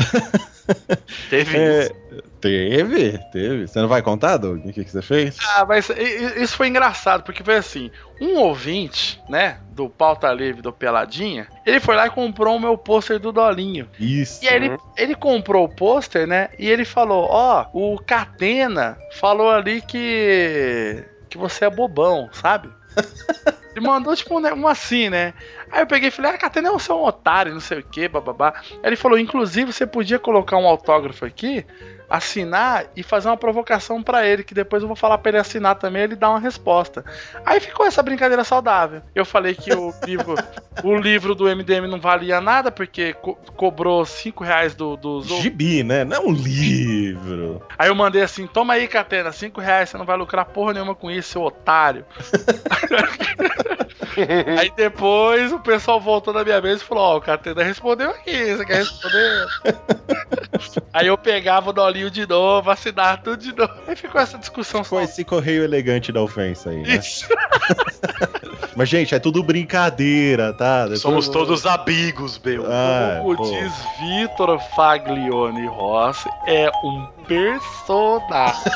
Teve 1.29 1.57
É, 1.57 1.81
isso. 1.83 1.93
Teve, 2.39 3.17
teve. 3.31 3.67
Você 3.67 3.79
não 3.79 3.87
vai 3.87 4.01
contar, 4.01 4.37
Doug, 4.37 4.65
o 4.65 4.73
que, 4.73 4.83
que 4.83 4.91
você 4.91 5.01
fez? 5.01 5.37
Ah, 5.55 5.65
mas 5.65 5.89
isso 6.37 6.55
foi 6.55 6.67
engraçado, 6.67 7.23
porque 7.23 7.43
foi 7.43 7.57
assim: 7.57 7.91
um 8.21 8.37
ouvinte, 8.37 9.21
né, 9.29 9.59
do 9.71 9.89
Pauta 9.89 10.31
Livre 10.31 10.61
do 10.61 10.73
Peladinha, 10.73 11.47
ele 11.65 11.79
foi 11.79 11.95
lá 11.95 12.07
e 12.07 12.11
comprou 12.11 12.55
o 12.55 12.59
meu 12.59 12.77
pôster 12.77 13.19
do 13.19 13.31
Dolinho. 13.31 13.89
Isso. 13.99 14.43
E 14.43 14.47
aí 14.47 14.55
ele, 14.55 14.77
ele 14.97 15.15
comprou 15.15 15.65
o 15.65 15.69
pôster, 15.69 16.27
né, 16.27 16.49
e 16.57 16.67
ele 16.67 16.85
falou: 16.85 17.27
Ó, 17.29 17.65
o 17.73 17.97
Catena 17.99 18.97
falou 19.13 19.49
ali 19.49 19.81
que. 19.81 21.03
que 21.29 21.37
você 21.37 21.65
é 21.65 21.69
bobão, 21.69 22.29
sabe? 22.31 22.69
Ele 23.75 23.85
mandou 23.85 24.15
tipo 24.15 24.37
um, 24.37 24.41
um 24.55 24.67
assim, 24.67 25.09
né? 25.09 25.33
Aí 25.71 25.81
eu 25.81 25.87
peguei 25.87 26.09
e 26.09 26.11
falei, 26.11 26.31
ah, 26.31 26.37
Catena, 26.37 26.71
você 26.71 26.91
é 26.91 26.95
um 26.95 27.03
otário, 27.03 27.53
não 27.53 27.59
sei 27.59 27.79
o 27.79 27.83
que, 27.83 28.07
bababá. 28.07 28.53
Aí 28.71 28.79
ele 28.83 28.95
falou, 28.95 29.17
inclusive, 29.17 29.71
você 29.71 29.85
podia 29.85 30.17
colocar 30.19 30.57
um 30.57 30.67
autógrafo 30.67 31.25
aqui, 31.25 31.65
assinar 32.09 32.85
e 32.95 33.03
fazer 33.03 33.27
uma 33.29 33.37
provocação 33.37 34.01
pra 34.01 34.25
ele, 34.25 34.43
que 34.43 34.53
depois 34.53 34.81
eu 34.81 34.87
vou 34.87 34.95
falar 34.95 35.17
pra 35.19 35.29
ele 35.29 35.37
assinar 35.37 35.75
também, 35.75 36.03
ele 36.03 36.15
dá 36.15 36.29
uma 36.29 36.39
resposta. 36.39 37.05
Aí 37.45 37.59
ficou 37.59 37.85
essa 37.85 38.01
brincadeira 38.01 38.43
saudável. 38.43 39.01
Eu 39.13 39.23
falei 39.25 39.53
que 39.53 39.71
o 39.73 39.93
livro, 40.05 40.35
o 40.83 40.95
livro 40.95 41.35
do 41.35 41.45
MDM 41.45 41.87
não 41.87 41.99
valia 41.99 42.41
nada, 42.41 42.71
porque 42.71 43.13
co- 43.13 43.35
cobrou 43.55 44.03
5 44.05 44.43
reais 44.43 44.73
do, 44.73 44.97
dos 44.97 45.27
Gibi, 45.27 45.83
né? 45.83 46.03
Não 46.03 46.17
é 46.17 46.19
um 46.19 46.31
livro. 46.33 47.61
Aí 47.77 47.89
eu 47.89 47.95
mandei 47.95 48.21
assim, 48.21 48.47
toma 48.47 48.73
aí, 48.73 48.87
Catena, 48.87 49.31
5 49.31 49.61
reais, 49.61 49.89
você 49.89 49.97
não 49.97 50.05
vai 50.05 50.17
lucrar 50.17 50.45
porra 50.45 50.73
nenhuma 50.73 50.95
com 50.95 51.11
isso, 51.11 51.29
seu 51.33 51.41
otário. 51.43 52.05
aí 54.57 54.71
depois 54.75 55.51
o 55.51 55.59
pessoal 55.59 55.99
voltou 55.99 56.33
na 56.33 56.43
minha 56.43 56.61
mesa 56.61 56.81
e 56.81 56.85
falou, 56.85 57.03
ó, 57.03 57.17
o 57.17 57.21
Catena 57.21 57.63
respondeu 57.63 58.09
aqui, 58.09 58.55
você 58.55 58.65
quer 58.65 58.77
responder? 58.77 59.47
aí 60.93 61.07
eu 61.07 61.17
pegava 61.17 61.69
o 61.69 61.73
dolinho 61.73 62.09
de 62.09 62.25
novo, 62.27 62.69
assinava 62.71 63.17
tudo 63.17 63.37
de 63.37 63.55
novo. 63.55 63.73
Aí 63.87 63.95
ficou 63.95 64.19
essa 64.21 64.37
discussão 64.37 64.83
Com 64.83 65.01
esse 65.01 65.23
correio 65.23 65.63
elegante 65.63 66.11
da 66.11 66.21
ofensa 66.21 66.69
aí, 66.69 66.83
né? 66.83 66.95
Isso. 66.95 67.27
Mas, 68.75 68.87
gente, 68.87 69.13
é 69.13 69.19
tudo 69.19 69.43
brincadeira, 69.43 70.53
tá? 70.53 70.83
Depois 70.83 71.01
Somos 71.01 71.27
eu- 71.27 71.33
todos 71.33 71.65
amigos, 71.65 72.39
meu. 72.39 72.65
Ah, 72.65 73.19
Como 73.21 73.35
pô. 73.35 73.43
diz 73.43 73.73
Vitor 73.99 74.57
Faglione 74.73 75.65
Rossi, 75.67 76.29
é 76.47 76.69
um 76.83 77.05
personagem. 77.29 78.71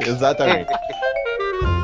Exatamente. 0.06 0.72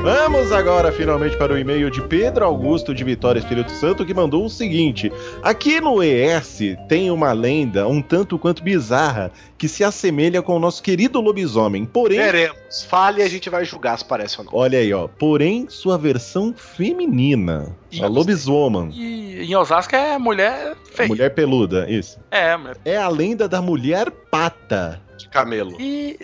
Vamos 0.01 0.53
agora 0.53 0.93
finalmente 0.93 1.37
para 1.37 1.53
o 1.53 1.59
e-mail 1.59 1.91
de 1.91 2.01
Pedro 2.01 2.45
Augusto 2.45 2.95
de 2.95 3.03
Vitória 3.03 3.41
Espírito 3.41 3.73
Santo 3.73 4.07
que 4.07 4.15
mandou 4.15 4.45
o 4.45 4.49
seguinte: 4.49 5.13
Aqui 5.43 5.81
no 5.81 6.03
ES 6.03 6.61
tem 6.89 7.11
uma 7.11 7.33
lenda 7.33 7.87
um 7.89 8.01
tanto 8.01 8.39
quanto 8.39 8.63
bizarra 8.63 9.33
que 9.59 9.67
se 9.67 9.83
assemelha 9.83 10.41
com 10.41 10.55
o 10.57 10.59
nosso 10.61 10.83
querido 10.85 11.21
lobisomem. 11.21 11.85
Porém, 11.85 12.19
Veremos. 12.19 12.85
Fale 12.89 13.21
e 13.21 13.25
a 13.25 13.29
gente 13.29 13.51
vai 13.51 13.65
julgar 13.65 13.99
se 13.99 14.05
parece 14.05 14.39
ou 14.39 14.45
não. 14.45 14.53
olha 14.55 14.79
aí, 14.79 14.93
ó. 14.95 15.09
Porém, 15.09 15.67
sua 15.69 15.99
versão 15.99 16.55
feminina. 16.57 17.75
A 18.01 18.07
lobiswoman. 18.07 18.91
E 18.95 19.43
em 19.51 19.57
Osasco 19.57 19.97
é 19.97 20.17
mulher 20.17 20.75
A 20.75 20.95
feia. 20.95 21.09
mulher 21.09 21.35
peluda, 21.35 21.91
isso. 21.91 22.21
É, 22.31 22.57
mulher. 22.57 22.77
É 22.85 22.97
a 22.97 23.09
lenda 23.09 23.49
da 23.49 23.61
mulher 23.61 24.11
pata. 24.31 25.01
De 25.19 25.29
camelo. 25.29 25.77
E. 25.81 26.19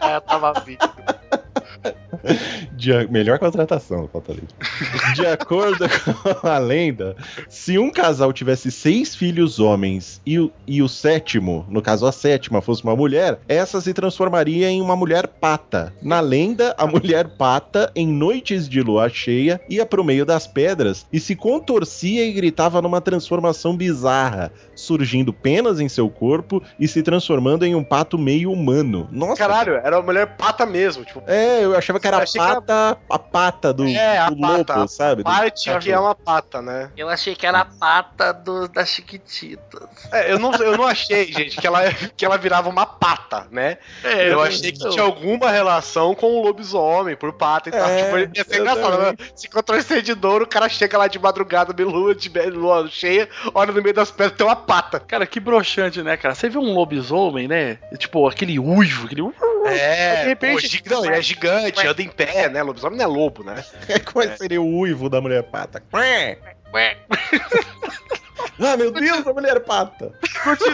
é, 0.00 0.20
tava 0.26 0.52
vindo. 0.64 0.78
De 2.72 2.92
melhor 3.08 3.38
contratação, 3.38 4.08
falta 4.12 4.32
ali. 4.32 4.42
De 5.14 5.26
acordo 5.26 5.86
com 6.40 6.46
a 6.46 6.58
lenda, 6.58 7.16
se 7.48 7.78
um 7.78 7.90
casal 7.90 8.32
tivesse 8.32 8.70
seis 8.70 9.14
filhos 9.14 9.58
homens 9.58 10.20
e 10.24 10.38
o, 10.38 10.50
e 10.66 10.82
o 10.82 10.88
sétimo, 10.88 11.66
no 11.68 11.82
caso 11.82 12.06
a 12.06 12.12
sétima, 12.12 12.60
fosse 12.60 12.82
uma 12.84 12.96
mulher, 12.96 13.38
essa 13.48 13.80
se 13.80 13.92
transformaria 13.92 14.68
em 14.68 14.80
uma 14.80 14.96
mulher 14.96 15.26
pata. 15.26 15.92
Na 16.02 16.20
lenda, 16.20 16.74
a 16.78 16.86
mulher 16.86 17.28
pata, 17.36 17.90
em 17.94 18.06
noites 18.06 18.68
de 18.68 18.82
lua 18.82 19.08
cheia, 19.08 19.60
ia 19.68 19.84
pro 19.84 20.04
meio 20.04 20.24
das 20.24 20.46
pedras 20.46 21.06
e 21.12 21.20
se 21.20 21.34
contorcia 21.36 22.24
e 22.24 22.32
gritava 22.32 22.80
numa 22.82 23.00
transformação 23.00 23.76
bizarra, 23.76 24.52
surgindo 24.74 25.32
penas 25.32 25.80
em 25.80 25.88
seu 25.88 26.08
corpo 26.08 26.62
e 26.78 26.86
se 26.86 27.02
transformando 27.02 27.64
em 27.64 27.74
um 27.74 27.84
pato 27.84 28.18
meio 28.18 28.52
humano. 28.52 29.08
Nossa, 29.10 29.36
Caralho, 29.36 29.74
era 29.74 29.96
uma 29.96 30.02
mulher 30.02 30.36
pata 30.36 30.66
mesmo. 30.66 31.04
Tipo, 31.04 31.22
é, 31.26 31.64
eu 31.64 31.76
achava 31.76 31.98
que 31.98 32.06
era 32.10 32.18
a 32.18 32.22
Achei 32.22 32.40
que 32.40 32.46
era- 32.46 32.60
pata, 32.60 32.98
a 33.08 33.18
pata 33.18 33.72
do, 33.72 33.86
É, 33.86 34.18
a 34.18 34.30
do 34.30 34.40
pata, 34.40 34.74
lobo, 34.76 34.88
sabe? 34.88 35.22
Do 35.22 35.24
parte 35.24 35.78
que 35.78 35.90
é 35.92 35.98
uma 35.98 36.14
pata, 36.14 36.60
né? 36.62 36.90
Eu 36.96 37.08
achei 37.08 37.34
que 37.34 37.46
era 37.46 37.60
a 37.60 37.64
pata 37.64 38.32
do, 38.32 38.68
das 38.68 38.88
Chiquititas. 38.88 39.88
É, 40.12 40.32
eu 40.32 40.38
não, 40.38 40.52
eu 40.54 40.76
não 40.76 40.86
achei, 40.86 41.32
gente, 41.32 41.60
que 41.60 41.66
ela, 41.66 41.80
que 42.16 42.24
ela 42.24 42.36
virava 42.36 42.68
uma 42.68 42.86
pata, 42.86 43.46
né? 43.50 43.78
É, 44.04 44.32
eu 44.32 44.40
achei 44.42 44.72
que 44.72 44.88
tinha 44.88 45.02
alguma 45.02 45.50
relação 45.50 46.14
com 46.14 46.26
o 46.26 46.42
lobisomem 46.42 47.16
por 47.16 47.32
pata 47.32 47.68
e 47.68 47.72
tal. 47.72 47.88
É, 47.88 48.02
Tipo, 48.04 48.18
ia 48.38 48.44
ser 48.44 48.56
eu 48.56 48.60
engraçado. 48.60 48.98
Né? 49.02 49.14
Se 49.34 49.48
contorcer 49.48 50.02
de 50.02 50.14
dor, 50.14 50.42
o 50.42 50.46
cara 50.46 50.68
chega 50.68 50.98
lá 50.98 51.06
de 51.08 51.18
madrugada, 51.18 51.72
de 51.72 51.84
lua, 51.84 52.14
de 52.14 52.28
lua 52.50 52.88
cheia, 52.90 53.28
olha 53.54 53.72
no 53.72 53.82
meio 53.82 53.94
das 53.94 54.10
pedras, 54.10 54.36
tem 54.36 54.46
uma 54.46 54.56
pata. 54.56 54.98
Cara, 55.00 55.26
que 55.26 55.38
broxante, 55.40 56.02
né, 56.02 56.16
cara? 56.16 56.34
Você 56.34 56.48
vê 56.48 56.58
um 56.58 56.74
lobisomem, 56.74 57.46
né? 57.48 57.78
Tipo, 57.98 58.26
aquele 58.28 58.58
uivo, 58.58 59.06
aquele. 59.06 59.22
É, 59.66 60.22
De 60.22 60.28
repente- 60.28 60.52
pô, 60.54 60.60
gig- 60.60 60.88
não, 60.90 61.04
é 61.04 61.20
gigante, 61.22 61.86
anda 61.86 61.99
em 62.02 62.08
pé, 62.08 62.48
né? 62.48 62.62
Lobisomem 62.62 62.98
não 62.98 63.04
é 63.04 63.08
lobo, 63.08 63.42
né? 63.42 63.64
Como 64.12 64.24
é 64.24 64.28
que 64.28 64.38
seria 64.38 64.60
o 64.60 64.78
uivo 64.78 65.08
da 65.08 65.20
mulher 65.20 65.42
pata? 65.44 65.82
ah, 68.60 68.76
meu 68.76 68.90
Deus, 68.90 69.26
a 69.26 69.32
mulher 69.32 69.60
pata! 69.60 70.12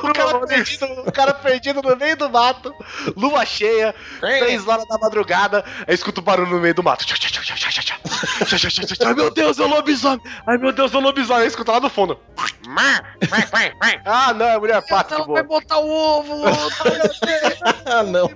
O 0.03 0.13
cara, 0.13 0.47
perdido, 0.47 0.87
o 1.07 1.13
cara 1.13 1.35
perdido 1.35 1.83
no 1.83 1.97
meio 1.97 2.17
do 2.17 2.31
mato, 2.31 2.75
lua 3.17 3.45
cheia, 3.45 3.95
três 4.21 4.67
horas 4.67 4.87
da 4.89 4.99
madrugada, 4.99 5.65
aí 5.87 5.95
escuta 5.95 6.21
o 6.21 6.23
barulho 6.23 6.51
no 6.51 6.61
meio 6.61 6.75
do 6.75 6.83
mato. 6.83 7.05
Ai 9.05 9.15
meu 9.15 9.31
Deus, 9.31 9.59
é 9.59 9.63
o 9.63 9.69
lobisomem! 9.69 10.21
Ai 10.47 10.59
meu 10.59 10.73
Deus, 10.73 10.93
é 10.93 10.97
o 10.97 11.01
lobisomem! 11.01 11.43
Aí 11.43 11.49
escuta 11.49 11.73
lá 11.73 11.81
no 11.81 11.91
fundo. 11.91 12.19
Ah, 14.05 14.35
não, 14.35 14.47
é 14.47 14.59
mulher 14.59 14.83
pata, 14.87 15.15
Ela 15.15 15.27
vai 15.27 15.43
boa. 15.43 15.61
botar 15.61 15.79
o 15.79 15.89
ovo! 15.89 16.45
Ah, 17.85 18.03
não. 18.03 18.31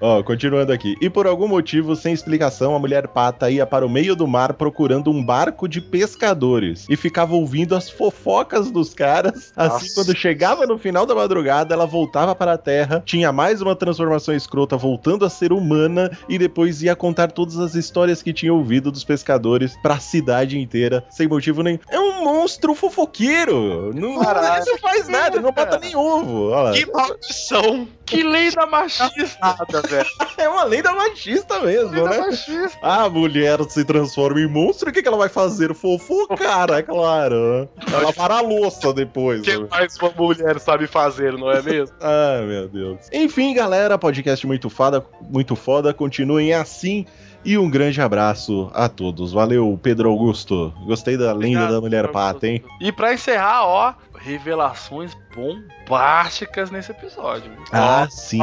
Ó, 0.00 0.22
continuando 0.22 0.72
aqui. 0.72 0.96
E 1.00 1.08
por 1.08 1.26
algum 1.26 1.46
motivo, 1.46 1.94
sem 1.94 2.12
explicação, 2.12 2.74
a 2.74 2.78
mulher 2.78 3.08
pata 3.08 3.50
ia 3.50 3.66
para 3.66 3.86
o 3.86 3.88
meio 3.88 4.16
do 4.16 4.26
mar 4.26 4.54
procurando 4.54 5.10
um 5.10 5.24
barco 5.24 5.68
de 5.68 5.80
pescadores 5.80 6.86
e 6.88 6.96
ficava 6.96 7.34
ouvindo 7.34 7.76
as 7.76 7.88
fofocas 7.88 8.67
dos 8.70 8.94
caras. 8.94 9.52
Assim, 9.56 9.86
Nossa. 9.86 9.94
quando 9.94 10.16
chegava 10.16 10.66
no 10.66 10.78
final 10.78 11.06
da 11.06 11.14
madrugada, 11.14 11.74
ela 11.74 11.86
voltava 11.86 12.34
para 12.34 12.52
a 12.52 12.58
terra, 12.58 13.02
tinha 13.04 13.32
mais 13.32 13.60
uma 13.60 13.74
transformação 13.74 14.34
escrota, 14.34 14.76
voltando 14.76 15.24
a 15.24 15.30
ser 15.30 15.52
humana 15.52 16.10
e 16.28 16.38
depois 16.38 16.82
ia 16.82 16.94
contar 16.94 17.32
todas 17.32 17.58
as 17.58 17.74
histórias 17.74 18.22
que 18.22 18.32
tinha 18.32 18.52
ouvido 18.52 18.90
dos 18.90 19.04
pescadores 19.04 19.76
para 19.82 19.94
a 19.94 20.00
cidade 20.00 20.58
inteira, 20.58 21.04
sem 21.10 21.28
motivo 21.28 21.62
nenhum. 21.62 21.78
É 21.90 21.98
um 21.98 22.24
monstro 22.24 22.74
fofoqueiro. 22.74 23.92
Não, 23.94 24.14
não 24.14 24.78
faz 24.78 25.08
nada, 25.08 25.40
não 25.40 25.52
bota 25.52 25.78
nem 25.78 25.96
ovo. 25.96 26.50
Olha. 26.50 26.78
Que 26.78 26.90
maldição! 26.90 27.88
Que 28.08 28.22
lenda 28.22 28.66
machista, 28.66 29.54
velho. 29.88 30.08
É 30.36 30.48
uma 30.48 30.64
lenda 30.64 30.92
machista 30.92 31.60
mesmo, 31.60 31.90
Lenda 31.90 32.10
né? 32.10 32.18
machista. 32.18 32.78
A 32.82 33.08
mulher 33.08 33.62
se 33.68 33.84
transforma 33.84 34.40
em 34.40 34.46
monstro, 34.48 34.88
o 34.88 34.92
que, 34.92 35.02
que 35.02 35.08
ela 35.08 35.16
vai 35.16 35.28
fazer? 35.28 35.74
Fofocar, 35.74 36.70
é 36.70 36.82
claro. 36.82 37.68
Ela 37.92 38.12
para 38.12 38.38
a 38.38 38.40
louça 38.40 38.92
depois. 38.92 39.40
O 39.40 39.44
que 39.44 39.58
né? 39.58 39.66
mais 39.70 39.96
uma 39.98 40.10
mulher 40.10 40.58
sabe 40.58 40.86
fazer, 40.86 41.34
não 41.34 41.50
é 41.50 41.60
mesmo? 41.62 41.94
Ai, 42.00 42.46
meu 42.46 42.68
Deus. 42.68 43.08
Enfim, 43.12 43.54
galera, 43.54 43.98
podcast 43.98 44.46
muito 44.46 44.70
foda, 44.70 45.04
muito 45.28 45.54
foda. 45.54 45.92
Continuem 45.92 46.54
assim. 46.54 47.04
E 47.44 47.56
um 47.56 47.70
grande 47.70 48.00
abraço 48.00 48.68
a 48.74 48.88
todos. 48.88 49.32
Valeu, 49.32 49.78
Pedro 49.80 50.10
Augusto. 50.10 50.74
Gostei 50.84 51.16
da 51.16 51.32
lenda 51.32 51.36
Obrigado, 51.36 51.72
da 51.72 51.80
mulher 51.80 52.08
pata, 52.08 52.48
hein? 52.48 52.62
E 52.80 52.90
pra 52.90 53.14
encerrar, 53.14 53.64
ó, 53.64 53.94
revelações 54.20 55.16
bombásticas 55.34 56.70
nesse 56.70 56.90
episódio. 56.90 57.50
Ah, 57.72 58.06
sim. 58.10 58.40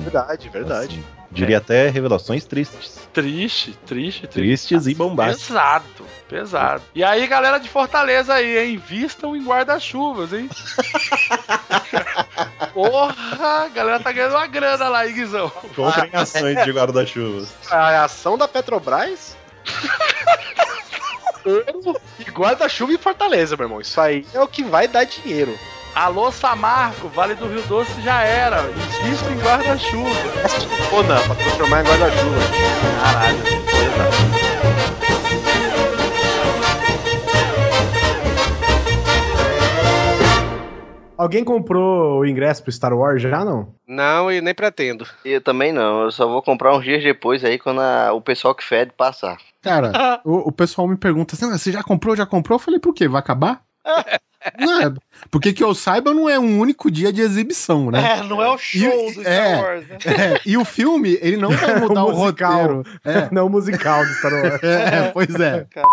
Verdade, 0.00 0.48
verdade. 0.48 0.94
Assim, 0.94 1.04
diria 1.30 1.58
até 1.58 1.88
revelações 1.88 2.44
tristes. 2.44 3.06
Triste, 3.12 3.72
triste, 3.86 4.26
triste. 4.26 4.28
Tristes 4.28 4.86
e 4.86 4.94
bombásticas. 4.94 5.48
Pesado, 5.48 5.84
pesado. 6.28 6.82
E 6.94 7.02
aí, 7.02 7.26
galera 7.26 7.58
de 7.58 7.68
Fortaleza 7.68 8.34
aí, 8.34 8.58
hein? 8.58 8.76
Vistam 8.76 9.36
em 9.36 9.44
guarda-chuvas, 9.44 10.32
hein? 10.32 10.48
Porra, 12.72 13.64
a 13.64 13.68
galera 13.68 14.00
tá 14.00 14.12
ganhando 14.12 14.34
uma 14.34 14.46
grana 14.46 14.88
lá, 14.88 15.06
hein, 15.06 15.14
Guizão? 15.14 15.50
Comprem 15.74 16.10
ações 16.12 16.62
de 16.62 16.72
guarda-chuvas. 16.72 17.54
A 17.70 18.04
ação 18.04 18.36
da 18.36 18.46
Petrobras. 18.46 19.36
E 22.18 22.24
guarda-chuva 22.30 22.92
em 22.92 22.98
Fortaleza, 22.98 23.56
meu 23.56 23.66
irmão. 23.66 23.80
Isso 23.80 24.00
aí 24.00 24.26
é 24.34 24.40
o 24.40 24.48
que 24.48 24.62
vai 24.64 24.88
dar 24.88 25.04
dinheiro. 25.04 25.56
Alô, 25.94 26.30
Samarco, 26.30 27.08
Vale 27.08 27.34
do 27.34 27.46
Rio 27.46 27.62
Doce 27.62 28.00
já 28.02 28.22
era. 28.22 28.62
Insisto 28.70 29.30
em 29.30 29.38
guarda-chuva. 29.40 30.10
Ou 30.92 31.02
não, 31.02 31.22
pra 31.22 31.34
transformar 31.34 31.80
em 31.82 31.86
guarda-chuva. 31.86 32.36
Caralho, 33.02 33.38
pesado. 33.42 34.26
Alguém 41.18 41.42
comprou 41.42 42.18
o 42.20 42.26
ingresso 42.26 42.62
pro 42.62 42.70
Star 42.70 42.92
Wars 42.92 43.22
já, 43.22 43.42
não? 43.42 43.74
Não, 43.88 44.30
e 44.30 44.42
nem 44.42 44.54
pretendo. 44.54 45.06
Eu 45.24 45.40
também 45.40 45.72
não. 45.72 46.02
Eu 46.02 46.12
só 46.12 46.26
vou 46.28 46.42
comprar 46.42 46.76
uns 46.76 46.84
dias 46.84 47.02
depois 47.02 47.42
aí 47.42 47.58
quando 47.58 47.80
a- 47.80 48.12
o 48.12 48.20
pessoal 48.20 48.54
que 48.54 48.62
fede 48.62 48.92
passar. 48.94 49.38
Cara, 49.66 50.20
o, 50.24 50.48
o 50.48 50.52
pessoal 50.52 50.86
me 50.88 50.96
pergunta 50.96 51.34
assim: 51.34 51.46
"Ah, 51.46 51.58
você 51.58 51.72
já 51.72 51.82
comprou? 51.82 52.16
Já 52.16 52.24
comprou? 52.24 52.56
Eu 52.56 52.60
falei, 52.60 52.80
por 52.80 52.94
quê? 52.94 53.08
Vai 53.08 53.18
acabar? 53.20 53.60
Não 54.60 54.80
é, 54.80 54.92
porque 55.28 55.52
que 55.52 55.64
eu 55.64 55.74
saiba, 55.74 56.14
não 56.14 56.28
é 56.28 56.38
um 56.38 56.60
único 56.60 56.88
dia 56.88 57.12
de 57.12 57.20
exibição, 57.20 57.90
né? 57.90 58.18
É, 58.18 58.22
não 58.22 58.40
é 58.40 58.48
o 58.48 58.56
show 58.56 58.80
E- 59.08 59.14
do 59.14 59.20
Star 59.22 59.32
é. 59.32 59.56
Wars, 59.60 59.88
né? 59.88 59.96
É, 60.06 60.40
e 60.46 60.56
o 60.56 60.64
filme, 60.64 61.18
ele 61.20 61.36
não 61.36 61.50
vai 61.50 61.74
mudar 61.80 62.04
o, 62.04 62.12
musical. 62.12 62.52
roteiro. 62.52 62.84
É, 63.04 63.28
Não 63.34 63.46
o 63.46 63.50
musical 63.50 64.06
do 64.06 64.14
Star 64.14 64.32
Wars. 64.32 64.62
é, 64.62 65.10
pois 65.12 65.34
é. 65.34 65.66
Cara. 65.74 65.88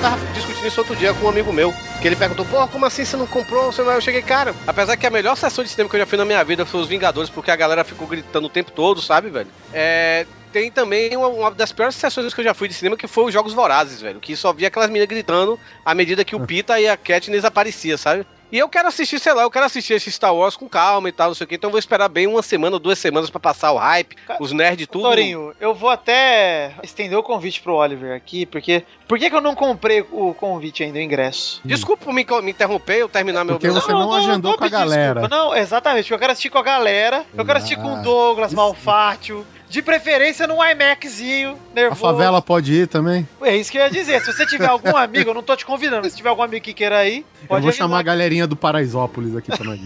tava 0.00 0.24
discutindo 0.34 0.66
isso 0.66 0.80
outro 0.80 0.96
dia 0.96 1.14
com 1.14 1.26
um 1.26 1.28
amigo 1.28 1.52
meu. 1.52 1.72
Que 2.02 2.08
ele 2.08 2.16
perguntou, 2.16 2.44
pô, 2.44 2.66
como 2.66 2.84
assim 2.84 3.04
você 3.04 3.16
não 3.16 3.28
comprou? 3.28 3.72
Eu 3.78 4.00
cheguei, 4.00 4.22
cara. 4.22 4.52
Apesar 4.66 4.96
que 4.96 5.06
a 5.06 5.10
melhor 5.10 5.36
sessão 5.36 5.62
de 5.62 5.70
cinema 5.70 5.88
que 5.88 5.94
eu 5.94 6.00
já 6.00 6.06
fui 6.06 6.18
na 6.18 6.24
minha 6.24 6.42
vida 6.42 6.66
foi 6.66 6.80
os 6.80 6.88
Vingadores, 6.88 7.30
porque 7.30 7.48
a 7.48 7.54
galera 7.54 7.84
ficou 7.84 8.08
gritando 8.08 8.48
o 8.48 8.50
tempo 8.50 8.72
todo, 8.72 9.00
sabe, 9.00 9.30
velho? 9.30 9.46
É. 9.72 10.26
Tem 10.52 10.68
também 10.68 11.16
uma, 11.16 11.28
uma 11.28 11.50
das 11.52 11.70
piores 11.70 11.94
sessões 11.94 12.34
que 12.34 12.40
eu 12.40 12.44
já 12.44 12.54
fui 12.54 12.66
de 12.66 12.74
cinema, 12.74 12.96
que 12.96 13.06
foi 13.06 13.26
os 13.26 13.32
Jogos 13.32 13.54
Vorazes, 13.54 14.00
velho. 14.00 14.18
Que 14.18 14.34
só 14.34 14.52
via 14.52 14.66
aquelas 14.66 14.88
meninas 14.88 15.08
gritando 15.08 15.56
à 15.84 15.94
medida 15.94 16.24
que 16.24 16.34
o 16.34 16.40
Pita 16.44 16.80
e 16.80 16.88
a 16.88 16.96
Katniss 16.96 17.44
aparecia, 17.44 17.96
sabe? 17.96 18.26
E 18.52 18.58
eu 18.58 18.68
quero 18.68 18.86
assistir, 18.86 19.18
sei 19.18 19.32
lá, 19.32 19.44
eu 19.44 19.50
quero 19.50 19.64
assistir 19.64 19.94
esse 19.94 20.12
Star 20.12 20.34
Wars 20.34 20.56
com 20.56 20.68
calma 20.68 21.08
e 21.08 21.12
tal, 21.12 21.28
não 21.28 21.34
sei 21.34 21.46
o 21.46 21.48
que. 21.48 21.54
Então 21.54 21.68
eu 21.68 21.72
vou 21.72 21.78
esperar 21.78 22.06
bem 22.10 22.26
uma 22.26 22.42
semana 22.42 22.76
ou 22.76 22.80
duas 22.80 22.98
semanas 22.98 23.30
pra 23.30 23.40
passar 23.40 23.72
o 23.72 23.78
hype, 23.78 24.14
os 24.38 24.52
nerds 24.52 24.86
tudo. 24.86 25.04
Torinho, 25.04 25.54
eu 25.58 25.74
vou 25.74 25.88
até 25.88 26.74
estender 26.82 27.18
o 27.18 27.22
convite 27.22 27.62
pro 27.62 27.76
Oliver 27.76 28.14
aqui, 28.14 28.44
porque. 28.44 28.84
Por 29.08 29.18
que, 29.18 29.30
que 29.30 29.36
eu 29.36 29.40
não 29.40 29.54
comprei 29.54 30.00
o 30.10 30.34
convite 30.34 30.82
ainda, 30.82 30.98
o 30.98 31.02
ingresso? 31.02 31.60
Desculpa 31.64 32.04
por 32.04 32.14
me, 32.14 32.26
me 32.42 32.50
interromper, 32.50 32.96
eu 32.98 33.08
terminar 33.08 33.44
meu 33.44 33.56
Porque 33.58 33.70
você 33.70 33.92
não, 33.92 34.12
agendou 34.12 34.56
com 34.56 34.64
a 34.64 34.68
galera. 34.68 35.20
desculpa, 35.20 35.36
Não, 35.36 35.54
exatamente, 35.54 36.04
porque 36.04 36.14
eu 36.14 36.18
quero 36.18 36.32
assistir 36.32 36.50
com 36.50 36.58
a 36.58 36.62
galera, 36.62 37.24
eu 37.34 37.44
quero 37.44 37.58
assistir 37.58 37.76
com 37.76 38.00
o 38.00 38.02
Douglas, 38.02 38.52
Malfátio, 38.52 39.46
de 39.72 39.80
preferência 39.82 40.46
num 40.46 40.62
IMAXzinho, 40.62 41.58
A 41.72 41.74
nervoso. 41.74 42.00
favela 42.02 42.42
pode 42.42 42.72
ir 42.74 42.86
também? 42.86 43.26
É 43.40 43.56
isso 43.56 43.72
que 43.72 43.78
eu 43.78 43.82
ia 43.82 43.90
dizer. 43.90 44.20
Se 44.20 44.30
você 44.32 44.44
tiver 44.46 44.68
algum 44.68 44.94
amigo, 44.96 45.30
eu 45.30 45.34
não 45.34 45.42
tô 45.42 45.56
te 45.56 45.64
convidando, 45.64 46.08
se 46.10 46.14
tiver 46.16 46.28
algum 46.28 46.42
amigo 46.42 46.62
que 46.62 46.74
queira 46.74 47.04
ir, 47.08 47.18
Eu 47.20 47.48
pode 47.48 47.62
vou 47.62 47.68
avisar. 47.70 47.72
chamar 47.86 47.98
a 48.00 48.02
galerinha 48.02 48.46
do 48.46 48.54
Paraisópolis 48.54 49.34
aqui 49.34 49.48
pra 49.56 49.64
nós. 49.64 49.80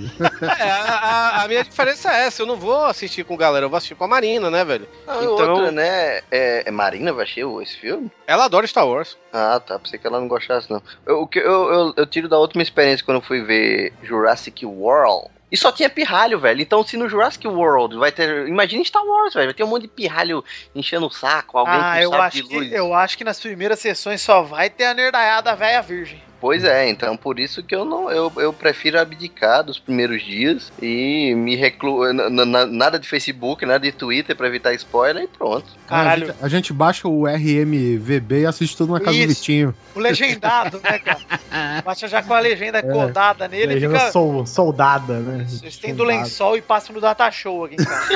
É, 0.59 0.71
a, 0.71 0.83
a- 0.83 1.43
a 1.45 1.49
minha 1.49 1.63
diferença 1.63 2.13
é 2.13 2.27
essa, 2.27 2.43
eu 2.43 2.47
não 2.47 2.57
vou 2.57 2.85
assistir 2.87 3.25
com 3.25 3.37
galera, 3.37 3.65
eu 3.67 3.71
vou 3.71 3.77
assistir 3.77 3.95
com 3.95 4.05
a 4.05 4.09
Marina, 4.09 4.51
né, 4.51 4.65
velho? 4.65 4.89
Não, 5.07 5.23
Então- 5.23 5.55
outra, 5.55 5.71
né? 5.71 6.21
É, 6.31 6.65
é 6.67 6.71
Marina 6.71 7.13
vai 7.13 7.23
assistir 7.23 7.47
esse 7.63 7.77
filme? 7.79 8.11
Ela 8.27 8.47
adora 8.47 8.67
Star 8.67 8.87
Wars. 8.89 9.17
Ah, 9.33 9.61
tá. 9.65 9.79
Pensei 9.79 9.99
que 9.99 10.07
ela 10.07 10.19
não 10.19 10.27
gostasse, 10.29 10.69
não. 10.71 10.83
Eu, 11.07 11.21
o 11.23 11.27
que 11.29 11.39
eu, 11.39 11.45
eu, 11.73 11.95
eu 11.97 12.07
tiro 12.07 12.29
da 12.29 12.39
última 12.39 12.63
experiência 12.63 13.05
quando 13.05 13.19
eu 13.19 13.23
fui 13.23 13.43
ver 13.43 13.93
Jurassic 14.03 14.65
World. 14.67 15.29
E 15.51 15.57
só 15.57 15.71
tinha 15.71 15.89
pirralho, 15.89 16.41
velho. 16.41 16.61
Então, 16.61 16.83
se 16.83 16.97
no 16.97 17.09
Jurassic 17.09 17.47
World 17.47 17.97
vai 17.97 18.11
ter. 18.11 18.49
Imagina 18.49 18.83
Star 18.85 19.05
Wars, 19.05 19.33
velho. 19.33 19.47
Vai 19.47 19.55
ter 19.55 19.63
um 19.63 19.69
monte 19.69 19.83
de 19.83 19.89
pirralho 19.89 20.45
enchendo 20.75 21.07
o 21.07 21.11
saco, 21.11 21.57
alguém 21.57 21.75
Ah, 21.75 21.93
com 21.95 22.03
eu 22.03 22.11
sabre 22.11 22.27
acho, 22.27 22.37
de 22.37 22.43
que, 22.49 22.57
luz. 22.57 22.73
eu 22.73 22.93
acho 22.95 23.17
que 23.19 23.23
nas 23.25 23.39
primeiras 23.39 23.79
sessões 23.79 24.21
só 24.21 24.43
vai 24.43 24.69
ter 24.69 24.87
a 24.87 24.95
nerdaiada 24.95 25.55
velha 25.55 25.81
virgem. 25.83 26.21
Pois 26.47 26.63
é, 26.63 26.89
então 26.89 27.17
por 27.17 27.41
isso 27.41 27.61
que 27.61 27.75
eu 27.75 27.85
não 27.85 28.09
eu, 28.09 28.33
eu 28.37 28.53
prefiro 28.53 29.01
abdicar 29.01 29.65
dos 29.65 29.81
primeiros 29.81 30.23
dias 30.23 30.71
e 30.81 31.35
me 31.35 31.57
recluo 31.57 32.13
nada 32.13 33.01
de 33.01 33.09
Facebook, 33.09 33.67
nada 33.67 33.81
de 33.81 33.91
Twitter 33.91 34.37
pra 34.37 34.47
evitar 34.47 34.73
spoiler 34.75 35.25
e 35.25 35.27
pronto. 35.27 35.67
A 35.91 36.17
gente, 36.17 36.35
a 36.41 36.47
gente 36.49 36.73
baixa 36.73 37.09
o 37.09 37.27
RMVB 37.27 38.43
e 38.43 38.47
assiste 38.47 38.77
tudo 38.77 38.93
na 38.93 39.01
casa 39.01 39.11
do 39.11 39.25
Isso. 39.25 39.41
Vitinho. 39.41 39.75
O 39.93 39.99
legendado, 39.99 40.81
né, 40.85 41.01
cara? 41.01 41.83
Baixa 41.85 42.07
já 42.07 42.23
com 42.23 42.33
a 42.33 42.39
legenda 42.39 42.81
codada 42.87 43.49
nele 43.49 43.73
e 43.73 43.75
Legenda 43.75 43.99
fica. 43.99 44.13
sol- 44.13 44.47
soldada, 44.47 45.15
né? 45.19 45.47
Vocês 45.49 45.77
têm 45.79 45.97
do 45.97 46.05
lençol 46.05 46.57
e 46.57 46.63
passam 46.63 46.95
no 46.95 47.01
data 47.01 47.29
show 47.33 47.65
aqui 47.65 47.75
em 47.75 47.85
casa. 47.85 48.07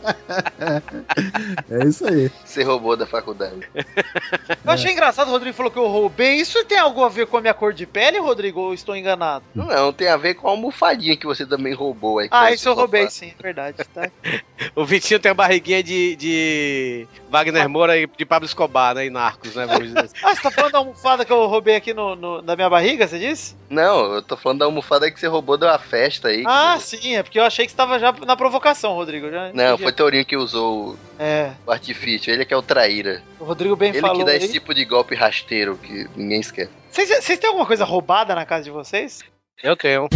É 1.69 1.85
isso 1.85 2.07
aí. 2.07 2.31
Ser 2.45 2.63
robô 2.63 2.95
da 2.95 3.05
faculdade. 3.05 3.67
Eu 3.75 4.71
achei 4.71 4.91
engraçado, 4.91 5.27
o 5.27 5.31
Rodrigo 5.31 5.55
falou 5.55 5.71
que 5.77 5.83
eu 5.83 5.87
roubei. 5.87 6.35
Isso 6.35 6.63
tem 6.65 6.79
algo 6.79 7.03
a 7.03 7.09
ver 7.09 7.27
com 7.27 7.37
a 7.37 7.41
minha 7.41 7.53
cor 7.53 7.71
de 7.71 7.85
pele, 7.85 8.17
Rodrigo? 8.19 8.59
Ou 8.59 8.73
estou 8.73 8.95
enganado? 8.95 9.45
Não, 9.53 9.93
tem 9.93 10.07
a 10.07 10.17
ver 10.17 10.33
com 10.33 10.47
a 10.47 10.51
almofadinha 10.51 11.15
que 11.15 11.25
você 11.27 11.45
também 11.45 11.73
roubou 11.73 12.17
aí. 12.19 12.27
que 12.29 12.35
Ah, 12.35 12.51
isso 12.51 12.67
eu 12.67 12.73
roubei 12.73 13.03
sofá. 13.03 13.11
sim, 13.11 13.33
é 13.37 13.41
verdade. 13.41 13.77
Tá? 13.93 14.09
O 14.75 14.83
Vitinho 14.85 15.19
tem 15.19 15.29
a 15.31 15.35
barriguinha 15.35 15.83
de, 15.83 16.15
de 16.15 17.07
Wagner 17.29 17.69
Moura 17.69 17.95
e 17.97 18.07
de 18.07 18.25
Pablo 18.25 18.47
Escobar, 18.47 18.95
né? 18.95 19.05
E 19.05 19.09
Narcos, 19.09 19.55
né? 19.55 19.65
Vamos 19.67 19.85
dizer 19.87 19.99
assim. 19.99 20.15
Ah, 20.23 20.33
você 20.35 20.41
tá 20.41 20.49
falando 20.51 20.71
da 20.71 20.77
almofada 20.79 21.23
que 21.23 21.31
eu 21.31 21.45
roubei 21.45 21.75
aqui 21.75 21.93
no, 21.93 22.15
no- 22.15 22.41
na 22.41 22.55
minha 22.55 22.69
barriga, 22.69 23.07
você 23.07 23.19
disse? 23.19 23.55
Não, 23.69 24.13
eu 24.15 24.21
tô 24.23 24.35
falando 24.35 24.59
da 24.59 24.65
almofada 24.65 25.09
que 25.11 25.19
você 25.19 25.27
roubou 25.27 25.57
de 25.57 25.65
uma 25.65 25.77
festa 25.77 26.29
aí. 26.29 26.43
Ah, 26.47 26.77
sim, 26.79 27.15
é 27.15 27.21
porque 27.23 27.39
eu 27.39 27.43
achei 27.43 27.65
que 27.65 27.71
você 27.71 27.77
tava 27.77 27.99
já 27.99 28.11
na 28.25 28.35
provocação, 28.35 28.93
Rodrigo. 28.95 29.27
Não, 29.53 29.77
foi 29.77 29.91
Tourinho 29.93 30.25
que 30.25 30.35
usou 30.35 30.89
o- 30.93 30.99
É, 31.19 31.51
o 31.65 31.71
artifício. 31.71 32.31
Ele 32.31 32.43
é 32.43 32.45
que 32.45 32.53
é 32.53 32.57
o 32.57 32.61
traíra. 32.61 33.21
o 33.39 33.43
Rodrigo 33.43 33.75
bem 33.75 33.89
Ele 33.89 33.99
falou. 34.01 34.17
que 34.17 34.23
dá 34.25 34.31
aí. 34.31 34.37
esse 34.37 34.51
tipo 34.53 34.73
de 34.73 34.85
golpe 34.85 35.15
rasteiro 35.15 35.77
que 35.77 36.07
ninguém 36.15 36.39
esquece. 36.39 36.71
Vocês 36.91 37.37
têm 37.39 37.47
alguma 37.49 37.65
coisa 37.65 37.83
roubada 37.85 38.33
na 38.35 38.45
casa 38.45 38.63
de 38.65 38.71
vocês? 38.71 39.21
Eu 39.63 39.75
tenho. 39.75 40.07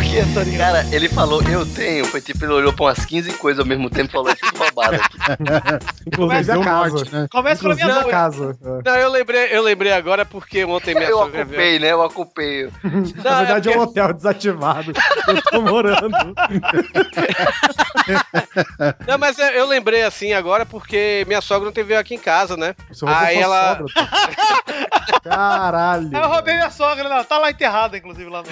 Por 0.00 0.08
que, 0.08 0.24
Torinho? 0.32 0.56
Cara, 0.56 0.86
ele 0.92 1.10
falou, 1.10 1.42
eu 1.42 1.66
tenho. 1.66 2.06
Foi 2.06 2.22
tipo, 2.22 2.42
ele 2.46 2.54
olhou 2.54 2.72
pra 2.72 2.86
umas 2.86 3.04
15 3.04 3.34
coisas 3.34 3.60
ao 3.60 3.66
mesmo 3.66 3.90
tempo 3.90 4.08
e 4.08 4.12
falou, 4.12 4.30
é 4.30 4.34
tudo 4.34 4.58
roubado 4.58 4.94
aqui. 4.96 5.18
Inclusive 6.08 6.52
a 6.52 6.64
casa. 6.64 7.04
né? 7.12 7.28
Começa 7.30 7.60
pela 7.62 7.74
minha 7.74 8.00
dor. 8.00 8.10
casa. 8.10 8.58
Não, 8.82 8.96
eu 8.96 9.10
lembrei, 9.10 9.48
eu 9.54 9.62
lembrei 9.62 9.92
agora 9.92 10.24
porque 10.24 10.64
ontem 10.64 10.94
minha 10.94 11.06
Eu 11.10 11.18
sogra 11.18 11.44
veio. 11.44 11.48
ocupei, 11.60 11.78
né? 11.78 11.92
Eu 11.92 12.00
ocupei. 12.00 12.70
Na 13.22 13.38
verdade 13.40 13.70
é 13.70 13.76
um 13.76 13.80
hotel 13.82 14.14
desativado. 14.14 14.92
Eu 15.28 15.42
tô 15.42 15.60
morando. 15.60 16.08
Não, 19.06 19.18
mas 19.18 19.38
eu, 19.38 19.46
eu 19.48 19.66
lembrei 19.66 20.02
assim 20.02 20.32
agora 20.32 20.64
porque 20.64 21.24
minha 21.26 21.42
sogra 21.42 21.68
ontem 21.68 21.84
veio 21.84 22.00
aqui 22.00 22.14
em 22.14 22.18
casa, 22.18 22.56
né? 22.56 22.74
Aí 23.06 23.36
ela- 23.38 23.76
sogra. 23.76 23.92
Caralho. 25.24 26.10
Eu 26.10 26.26
roubei 26.26 26.54
minha 26.54 26.70
sogra, 26.70 27.06
não, 27.06 27.22
tá 27.22 27.36
lá 27.36 27.50
enterrada, 27.50 27.98
inclusive, 27.98 28.30
lá 28.30 28.42
no. 28.42 28.48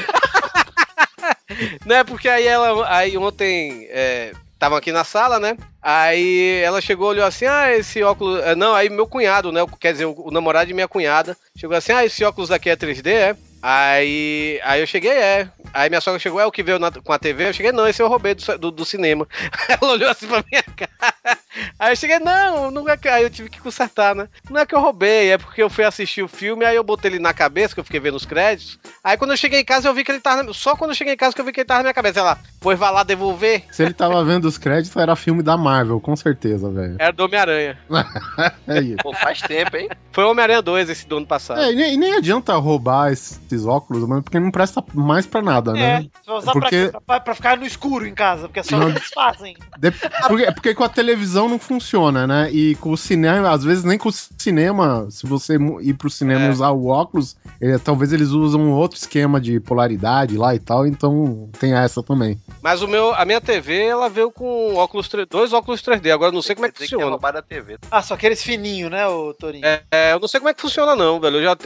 Né, 1.84 2.04
porque 2.04 2.28
aí 2.28 2.46
ela. 2.46 2.86
Aí 2.94 3.16
ontem. 3.16 3.86
é, 3.90 4.32
estavam 4.58 4.76
aqui 4.76 4.90
na 4.90 5.04
sala, 5.04 5.38
né? 5.38 5.56
Aí 5.80 6.60
ela 6.64 6.80
chegou, 6.80 7.08
olhou 7.08 7.24
assim, 7.24 7.46
ah, 7.46 7.72
esse 7.72 8.02
óculos. 8.02 8.40
é, 8.42 8.56
Não, 8.56 8.74
aí 8.74 8.90
meu 8.90 9.06
cunhado, 9.06 9.52
né? 9.52 9.64
Quer 9.78 9.92
dizer, 9.92 10.06
o 10.06 10.30
namorado 10.32 10.66
de 10.66 10.74
minha 10.74 10.88
cunhada, 10.88 11.36
chegou 11.56 11.76
assim, 11.76 11.92
ah, 11.92 12.04
esse 12.04 12.24
óculos 12.24 12.50
aqui 12.50 12.68
é 12.68 12.76
3D, 12.76 13.06
é? 13.12 13.36
Aí, 13.62 14.60
aí 14.64 14.80
eu 14.80 14.86
cheguei, 14.86 15.10
é. 15.10 15.48
Aí 15.74 15.88
minha 15.90 16.00
sogra 16.00 16.18
chegou, 16.18 16.40
é 16.40 16.46
o 16.46 16.52
que 16.52 16.62
veio 16.62 16.78
na- 16.78 16.90
com 16.90 17.12
a 17.12 17.18
TV? 17.18 17.48
Eu 17.48 17.52
cheguei, 17.52 17.72
não, 17.72 17.86
esse 17.86 18.00
eu 18.02 18.08
roubei 18.08 18.34
do, 18.34 18.58
do, 18.58 18.70
do 18.70 18.84
cinema. 18.84 19.26
Ela 19.68 19.92
olhou 19.92 20.08
assim 20.10 20.26
pra 20.26 20.42
minha 20.50 20.62
cara. 20.62 21.38
Aí 21.78 21.92
eu 21.92 21.96
cheguei, 21.96 22.18
não, 22.20 22.70
não 22.70 22.88
é 22.88 22.96
que. 22.96 23.08
Aí 23.08 23.22
eu 23.22 23.30
tive 23.30 23.50
que 23.50 23.60
consertar, 23.60 24.14
né? 24.14 24.28
Não 24.48 24.60
é 24.60 24.66
que 24.66 24.74
eu 24.74 24.80
roubei, 24.80 25.30
é 25.32 25.38
porque 25.38 25.62
eu 25.62 25.68
fui 25.68 25.84
assistir 25.84 26.22
o 26.22 26.28
filme, 26.28 26.64
aí 26.64 26.76
eu 26.76 26.84
botei 26.84 27.10
ele 27.10 27.18
na 27.18 27.34
cabeça, 27.34 27.74
que 27.74 27.80
eu 27.80 27.84
fiquei 27.84 27.98
vendo 28.00 28.14
os 28.16 28.24
créditos. 28.24 28.78
Aí 29.02 29.16
quando 29.16 29.32
eu 29.32 29.36
cheguei 29.36 29.60
em 29.60 29.64
casa, 29.64 29.88
eu 29.88 29.94
vi 29.94 30.04
que 30.04 30.12
ele 30.12 30.20
tava. 30.20 30.42
na- 30.42 30.52
Só 30.54 30.76
quando 30.76 30.90
eu 30.92 30.94
cheguei 30.96 31.14
em 31.14 31.16
casa 31.16 31.34
que 31.34 31.40
eu 31.40 31.44
vi 31.44 31.52
que 31.52 31.60
ele 31.60 31.66
tava 31.66 31.78
na 31.80 31.84
minha 31.84 31.94
cabeça. 31.94 32.20
Ela, 32.20 32.38
pois 32.60 32.78
vai 32.78 32.92
lá 32.92 33.02
devolver. 33.02 33.64
Se 33.72 33.82
ele 33.82 33.92
tava 33.92 34.24
vendo 34.24 34.44
os 34.46 34.56
créditos, 34.56 34.96
era 34.96 35.14
filme 35.16 35.42
da 35.42 35.56
Marvel, 35.56 36.00
com 36.00 36.14
certeza, 36.16 36.70
velho. 36.70 36.96
Era 36.98 37.12
do 37.12 37.24
Homem-Aranha. 37.24 37.78
É 38.68 38.80
isso. 38.80 38.96
Pô, 39.02 39.12
faz 39.14 39.40
tempo, 39.40 39.76
hein? 39.76 39.88
Foi 40.12 40.24
Homem-Aranha 40.24 40.60
2 40.62 40.88
esse 40.90 41.06
do 41.06 41.16
ano 41.16 41.26
passado. 41.26 41.60
É, 41.60 41.72
e 41.72 41.74
nem, 41.74 41.94
e 41.94 41.96
nem 41.96 42.14
adianta 42.14 42.54
roubar 42.54 43.10
esses 43.48 43.66
óculos, 43.66 44.06
mano, 44.08 44.22
porque 44.22 44.38
não 44.38 44.50
presta 44.50 44.82
mais 44.94 45.26
pra 45.26 45.42
nada, 45.42 45.72
É, 45.72 45.74
né? 45.74 46.00
você 46.22 46.30
vai 46.30 46.36
usar 46.38 46.52
Porque- 46.52 46.88
pra, 46.90 47.00
pra, 47.00 47.20
pra 47.20 47.34
ficar 47.34 47.56
no 47.56 47.66
escuro 47.66 48.06
em 48.06 48.14
casa, 48.14 48.42
porque 48.48 48.60
é 48.60 48.62
só 48.62 48.76
o 48.76 48.80
Não. 48.80 48.92
que 48.92 48.98
eles 48.98 49.08
fazem. 49.10 49.56
De- 49.78 49.90
porque, 50.26 50.52
porque 50.52 50.74
com 50.74 50.84
a 50.84 50.88
televisão 50.88 51.48
não 51.48 51.58
funciona, 51.58 52.26
né? 52.26 52.50
E 52.52 52.74
com 52.76 52.90
o 52.90 52.96
cinema, 52.96 53.50
às 53.50 53.64
vezes 53.64 53.84
nem 53.84 53.98
com 53.98 54.08
o 54.08 54.12
cinema, 54.12 55.06
se 55.10 55.26
você 55.26 55.56
ir 55.80 55.94
pro 55.94 56.10
cinema 56.10 56.42
É. 56.42 56.46
e 56.48 56.50
usar 56.50 56.70
o 56.70 56.86
óculos, 56.86 57.36
talvez 57.84 58.12
eles 58.12 58.28
usam 58.28 58.60
um 58.60 58.72
outro 58.72 58.98
esquema 58.98 59.40
de 59.40 59.58
polaridade 59.60 60.36
lá 60.36 60.54
e 60.54 60.58
tal, 60.58 60.86
então 60.86 61.48
tem 61.58 61.72
essa 61.74 62.02
também. 62.02 62.38
Mas 62.62 62.82
o 62.82 62.88
meu, 62.88 63.14
a 63.14 63.24
minha 63.24 63.40
TV, 63.40 63.84
ela 63.86 64.08
veio 64.08 64.30
com 64.30 64.74
óculos 64.74 65.08
3, 65.08 65.26
dois 65.28 65.52
óculos 65.52 65.82
3D. 65.82 66.10
Agora 66.12 66.30
eu 66.30 66.34
não 66.34 66.42
sei 66.42 66.54
como 66.54 66.66
é 66.66 66.70
que 66.70 66.74
que 66.78 66.84
funciona. 66.84 67.06
roubar 67.10 67.32
da 67.32 67.42
TV. 67.42 67.78
Ah, 67.90 68.02
só 68.02 68.14
aqueles 68.14 68.42
fininhos, 68.42 68.90
né, 68.90 69.06
ô 69.06 69.32
Torinho? 69.34 69.64
É, 69.64 69.82
é, 69.90 70.12
eu 70.12 70.20
não 70.20 70.28
sei 70.28 70.40
como 70.40 70.50
é 70.50 70.54
que 70.54 70.60
funciona, 70.60 70.94
não, 70.94 71.18
velho. 71.20 71.36
Eu 71.38 71.42
já 71.42 71.56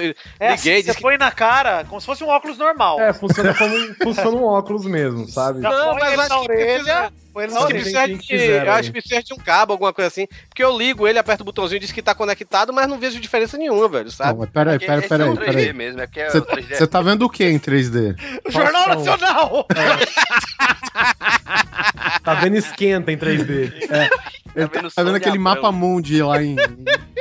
É, 0.41 0.55
liguei, 0.55 0.81
assim, 0.81 0.93
você 0.93 1.01
põe 1.01 1.17
na 1.19 1.31
cara 1.31 1.72
como 1.89 2.01
se 2.01 2.07
fosse 2.07 2.23
um 2.25 2.29
óculos 2.29 2.59
normal. 2.59 3.01
É, 3.01 3.13
funciona 3.13 3.55
como 3.55 3.75
um- 3.75 3.95
funciona 4.03 4.37
um 4.37 4.45
óculos 4.45 4.85
mesmo, 4.87 5.27
sabe? 5.29 5.61
Não, 5.61 5.95
mas 5.95 6.19
acho 6.19 6.41
que 6.41 6.47
precisa- 6.47 7.13
ele 7.37 7.53
Não, 7.53 7.67
precisa 7.67 8.07
de, 8.07 8.19
quiser, 8.19 8.69
acho 8.69 8.93
que 8.93 9.01
precisa 9.01 9.23
de 9.23 9.33
um 9.35 9.39
cabo, 9.39 9.73
alguma 9.73 9.93
coisa 9.93 10.09
assim. 10.09 10.27
Porque 10.49 10.63
eu 10.63 10.77
ligo 10.77 11.07
ele, 11.09 11.19
aperto 11.19 11.43
o 11.43 11.47
botãozinho 11.47 11.77
e 11.79 11.81
diz 11.81 11.93
que 11.93 12.03
tá 12.03 12.15
conectado, 12.15 12.73
mas 12.73 12.87
não 12.89 12.99
vejo 12.99 13.21
diferença 13.21 13.57
nenhuma, 13.57 13.89
velho, 13.89 14.05
Não, 14.05 14.11
sabe? 14.11 14.39
mas 14.39 14.51
peraí, 14.51 14.79
peraí, 14.79 14.99
esse 14.99 15.09
peraí, 15.09 15.27
é 15.29 15.31
o 15.31 15.35
3D 15.37 15.45
peraí. 15.47 15.73
mesmo, 15.73 16.01
é 16.01 16.07
porque 16.07 16.21
é 16.21 16.29
o 16.29 16.43
3D. 16.45 16.77
Você 16.77 16.87
tá 16.87 17.01
vendo 17.01 17.23
o 17.25 17.31
que 17.31 17.45
em 17.45 17.59
3D? 17.59 18.17
O 18.47 18.51
Jornal. 18.51 18.89
Nacional! 18.89 19.67
Tá 22.23 22.35
vendo 22.35 22.57
esquenta 22.57 23.11
em 23.13 23.17
3D. 23.17 23.73
Ele 24.55 24.67
vendo 24.67 24.83
tá 24.83 24.91
som 24.91 25.05
vendo 25.05 25.17
aquele 25.17 25.39
mapa 25.39 25.73
mundi 25.73 26.23
lá 26.23 26.43
em. 26.43 26.55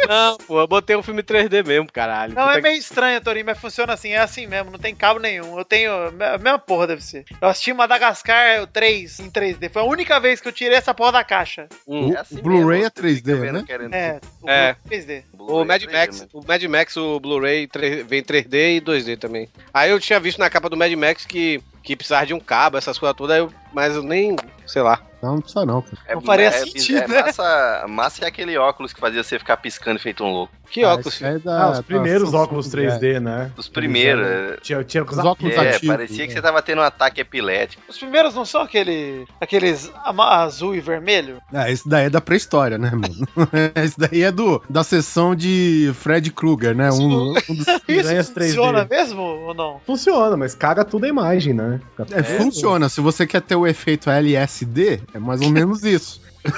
Não, 0.05 0.35
pô, 0.45 0.59
eu 0.59 0.67
botei 0.67 0.97
um 0.97 1.01
filme 1.03 1.23
3D 1.23 1.65
mesmo, 1.65 1.89
caralho. 1.89 2.33
Não, 2.33 2.41
Puta 2.43 2.51
é 2.57 2.61
que- 2.61 2.61
meio 2.67 2.77
estranho, 2.77 3.21
Torinho, 3.21 3.45
mas 3.45 3.57
funciona 3.57 3.93
assim, 3.93 4.09
é 4.09 4.17
assim 4.19 4.47
mesmo, 4.47 4.69
não 4.69 4.77
tem 4.77 4.93
cabo 4.93 5.17
nenhum. 5.17 5.57
Eu 5.57 5.63
tenho. 5.63 5.91
A 5.93 6.37
mesma 6.37 6.59
porra 6.59 6.87
deve 6.87 7.01
ser. 7.01 7.23
Eu 7.41 7.47
assisti 7.47 7.71
Madagascar 7.71 8.67
3 8.67 9.21
em 9.21 9.29
3D. 9.31 9.69
Foi 9.71 9.81
a 9.81 9.85
única 9.85 10.00
vez 10.21 10.41
que 10.41 10.47
eu 10.47 10.51
tirei 10.51 10.77
essa 10.77 10.93
porra 10.93 11.11
da 11.13 11.23
caixa. 11.23 11.67
Hum. 11.87 12.13
É 12.13 12.17
assim 12.19 12.39
O 12.39 12.41
Blu-ray 12.41 12.81
mesmo, 12.81 12.85
é 12.97 13.01
você 13.01 13.13
fica 13.15 13.31
3D, 13.31 13.39
vendo 13.41 13.53
né? 13.59 13.63
querendo- 13.65 13.93
É, 13.93 14.19
o 14.41 14.49
É. 14.49 14.75
3D. 14.87 15.23
O 15.37 15.65
Mad 15.65 15.81
3D 15.81 15.91
Max, 15.91 16.27
o 16.33 16.41
Mad 16.47 16.63
Max, 16.63 16.97
o 16.97 17.19
Blu-ray 17.19 17.67
3 17.67 18.05
vem 18.05 18.23
3D 18.23 18.77
e 18.77 18.81
2D 18.81 19.17
também. 19.17 19.47
Aí 19.73 19.89
eu 19.91 19.99
tinha 19.99 20.19
visto 20.19 20.37
na 20.39 20.49
capa 20.49 20.69
do 20.69 20.77
Mad 20.77 20.91
Max 20.93 21.25
que, 21.25 21.61
que 21.83 21.95
precisava 21.95 22.25
de 22.25 22.33
um 22.33 22.39
cabo, 22.39 22.77
essas 22.77 22.97
coisas 22.97 23.15
todas, 23.17 23.35
aí 23.35 23.41
eu- 23.41 23.51
mas 23.73 23.95
eu 23.95 24.03
nem, 24.03 24.35
sei 24.65 24.81
lá. 24.81 24.99
Não, 25.21 25.35
não 25.35 25.41
precisa 25.41 25.65
não, 25.67 25.83
cara. 25.83 25.97
É, 26.07 26.15
Não 26.15 26.21
faria 26.23 26.47
é, 26.47 26.51
sentido, 26.51 26.97
é, 26.97 27.07
né? 27.07 27.21
massa, 27.21 27.85
massa 27.87 28.25
é 28.25 28.27
aquele 28.27 28.57
óculos 28.57 28.91
que 28.91 28.99
fazia 28.99 29.21
você 29.23 29.37
ficar 29.37 29.55
piscando 29.57 29.99
feito 29.99 30.23
um 30.23 30.31
louco. 30.31 30.51
Que 30.71 30.83
Ah, 30.83 30.93
óculos, 30.93 31.21
é 31.21 31.37
da- 31.37 31.61
Ah, 31.65 31.69
os 31.71 31.77
da 31.77 31.83
primeiros 31.83 32.29
Samsung, 32.31 32.43
óculos 32.43 32.67
é. 32.67 32.69
3D, 32.71 33.19
né? 33.19 33.51
Os 33.55 33.67
primeiros. 33.67 34.25
Eles 34.25 34.47
eram- 34.47 34.57
Tinha, 34.61 34.83
tinha 34.83 35.03
Os 35.03 35.17
óculos 35.19 35.53
É, 35.53 35.69
ativos. 35.75 35.87
parecia 35.95 36.25
que 36.25 36.33
você 36.33 36.41
tava 36.41 36.59
tendo 36.63 36.79
um 36.79 36.83
ataque 36.83 37.21
epilético. 37.21 37.83
Os 37.87 37.99
primeiros 37.99 38.33
não 38.33 38.45
são 38.45 38.61
aquele, 38.61 39.27
aqueles 39.39 39.91
azul 40.17 40.73
e 40.73 40.79
vermelho? 40.81 41.39
Ah, 41.53 41.69
esse 41.69 41.87
daí 41.87 42.05
é 42.05 42.09
da 42.09 42.21
pré-história, 42.21 42.79
né, 42.79 42.89
mano? 42.89 43.13
esse 43.75 43.99
daí 43.99 44.23
é 44.23 44.31
do, 44.31 44.59
da 44.67 44.83
sessão 44.83 45.35
de 45.35 45.91
Fred 45.99 46.31
Krueger, 46.31 46.73
né? 46.75 46.89
Um, 46.91 47.33
um 47.49 47.55
dos- 47.55 47.79
Piranhas 47.85 48.25
Isso 48.29 48.33
3D. 48.33 48.47
funciona 48.47 48.87
mesmo 48.89 49.21
ou 49.21 49.53
não? 49.53 49.79
Funciona, 49.85 50.35
mas 50.35 50.55
caga 50.55 50.83
tudo 50.83 51.03
a 51.05 51.09
imagem, 51.09 51.53
né? 51.53 51.79
É, 52.09 52.23
funciona. 52.23 52.89
Se 52.89 53.01
você 53.01 53.27
quer 53.27 53.41
ter 53.41 53.55
o 53.61 53.67
efeito 53.67 54.09
LSD, 54.09 55.01
é 55.13 55.19
mais 55.19 55.41
ou 55.41 55.49
menos 55.49 55.83
isso. 55.83 56.21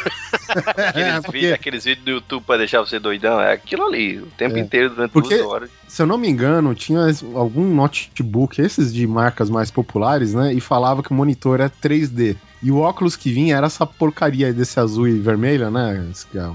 Aqueles, 0.47 0.95
É, 1.07 1.21
porque- 1.21 1.31
vídeos, 1.39 1.53
aqueles 1.53 1.83
vídeos 1.83 2.05
do 2.05 2.11
YouTube 2.11 2.43
pra 2.45 2.57
deixar 2.57 2.79
você 2.79 2.99
doidão. 2.99 3.39
É 3.41 3.51
aquilo 3.53 3.85
ali, 3.85 4.17
o 4.19 4.27
tempo 4.37 4.55
É. 4.55 4.59
inteiro, 4.59 4.89
durante 4.91 5.11
Porque- 5.11 5.35
duas 5.37 5.47
horas. 5.47 5.69
Se 5.87 6.01
eu 6.01 6.05
não 6.07 6.17
me 6.17 6.29
engano, 6.29 6.73
tinha 6.73 7.01
algum 7.35 7.65
notebook, 7.73 8.61
esses 8.61 8.93
de 8.93 9.05
marcas 9.05 9.49
mais 9.49 9.69
populares, 9.69 10.33
né? 10.33 10.53
E 10.53 10.61
falava 10.61 11.03
que 11.03 11.11
o 11.11 11.13
monitor 11.13 11.59
é 11.59 11.69
3D. 11.69 12.35
E 12.61 12.71
o 12.71 12.77
óculos 12.79 13.15
que 13.17 13.31
vinha 13.31 13.57
era 13.57 13.67
essa 13.67 13.85
porcaria 13.85 14.53
desse 14.53 14.79
azul 14.79 15.05
e 15.07 15.19
vermelho, 15.19 15.69
né? 15.69 16.01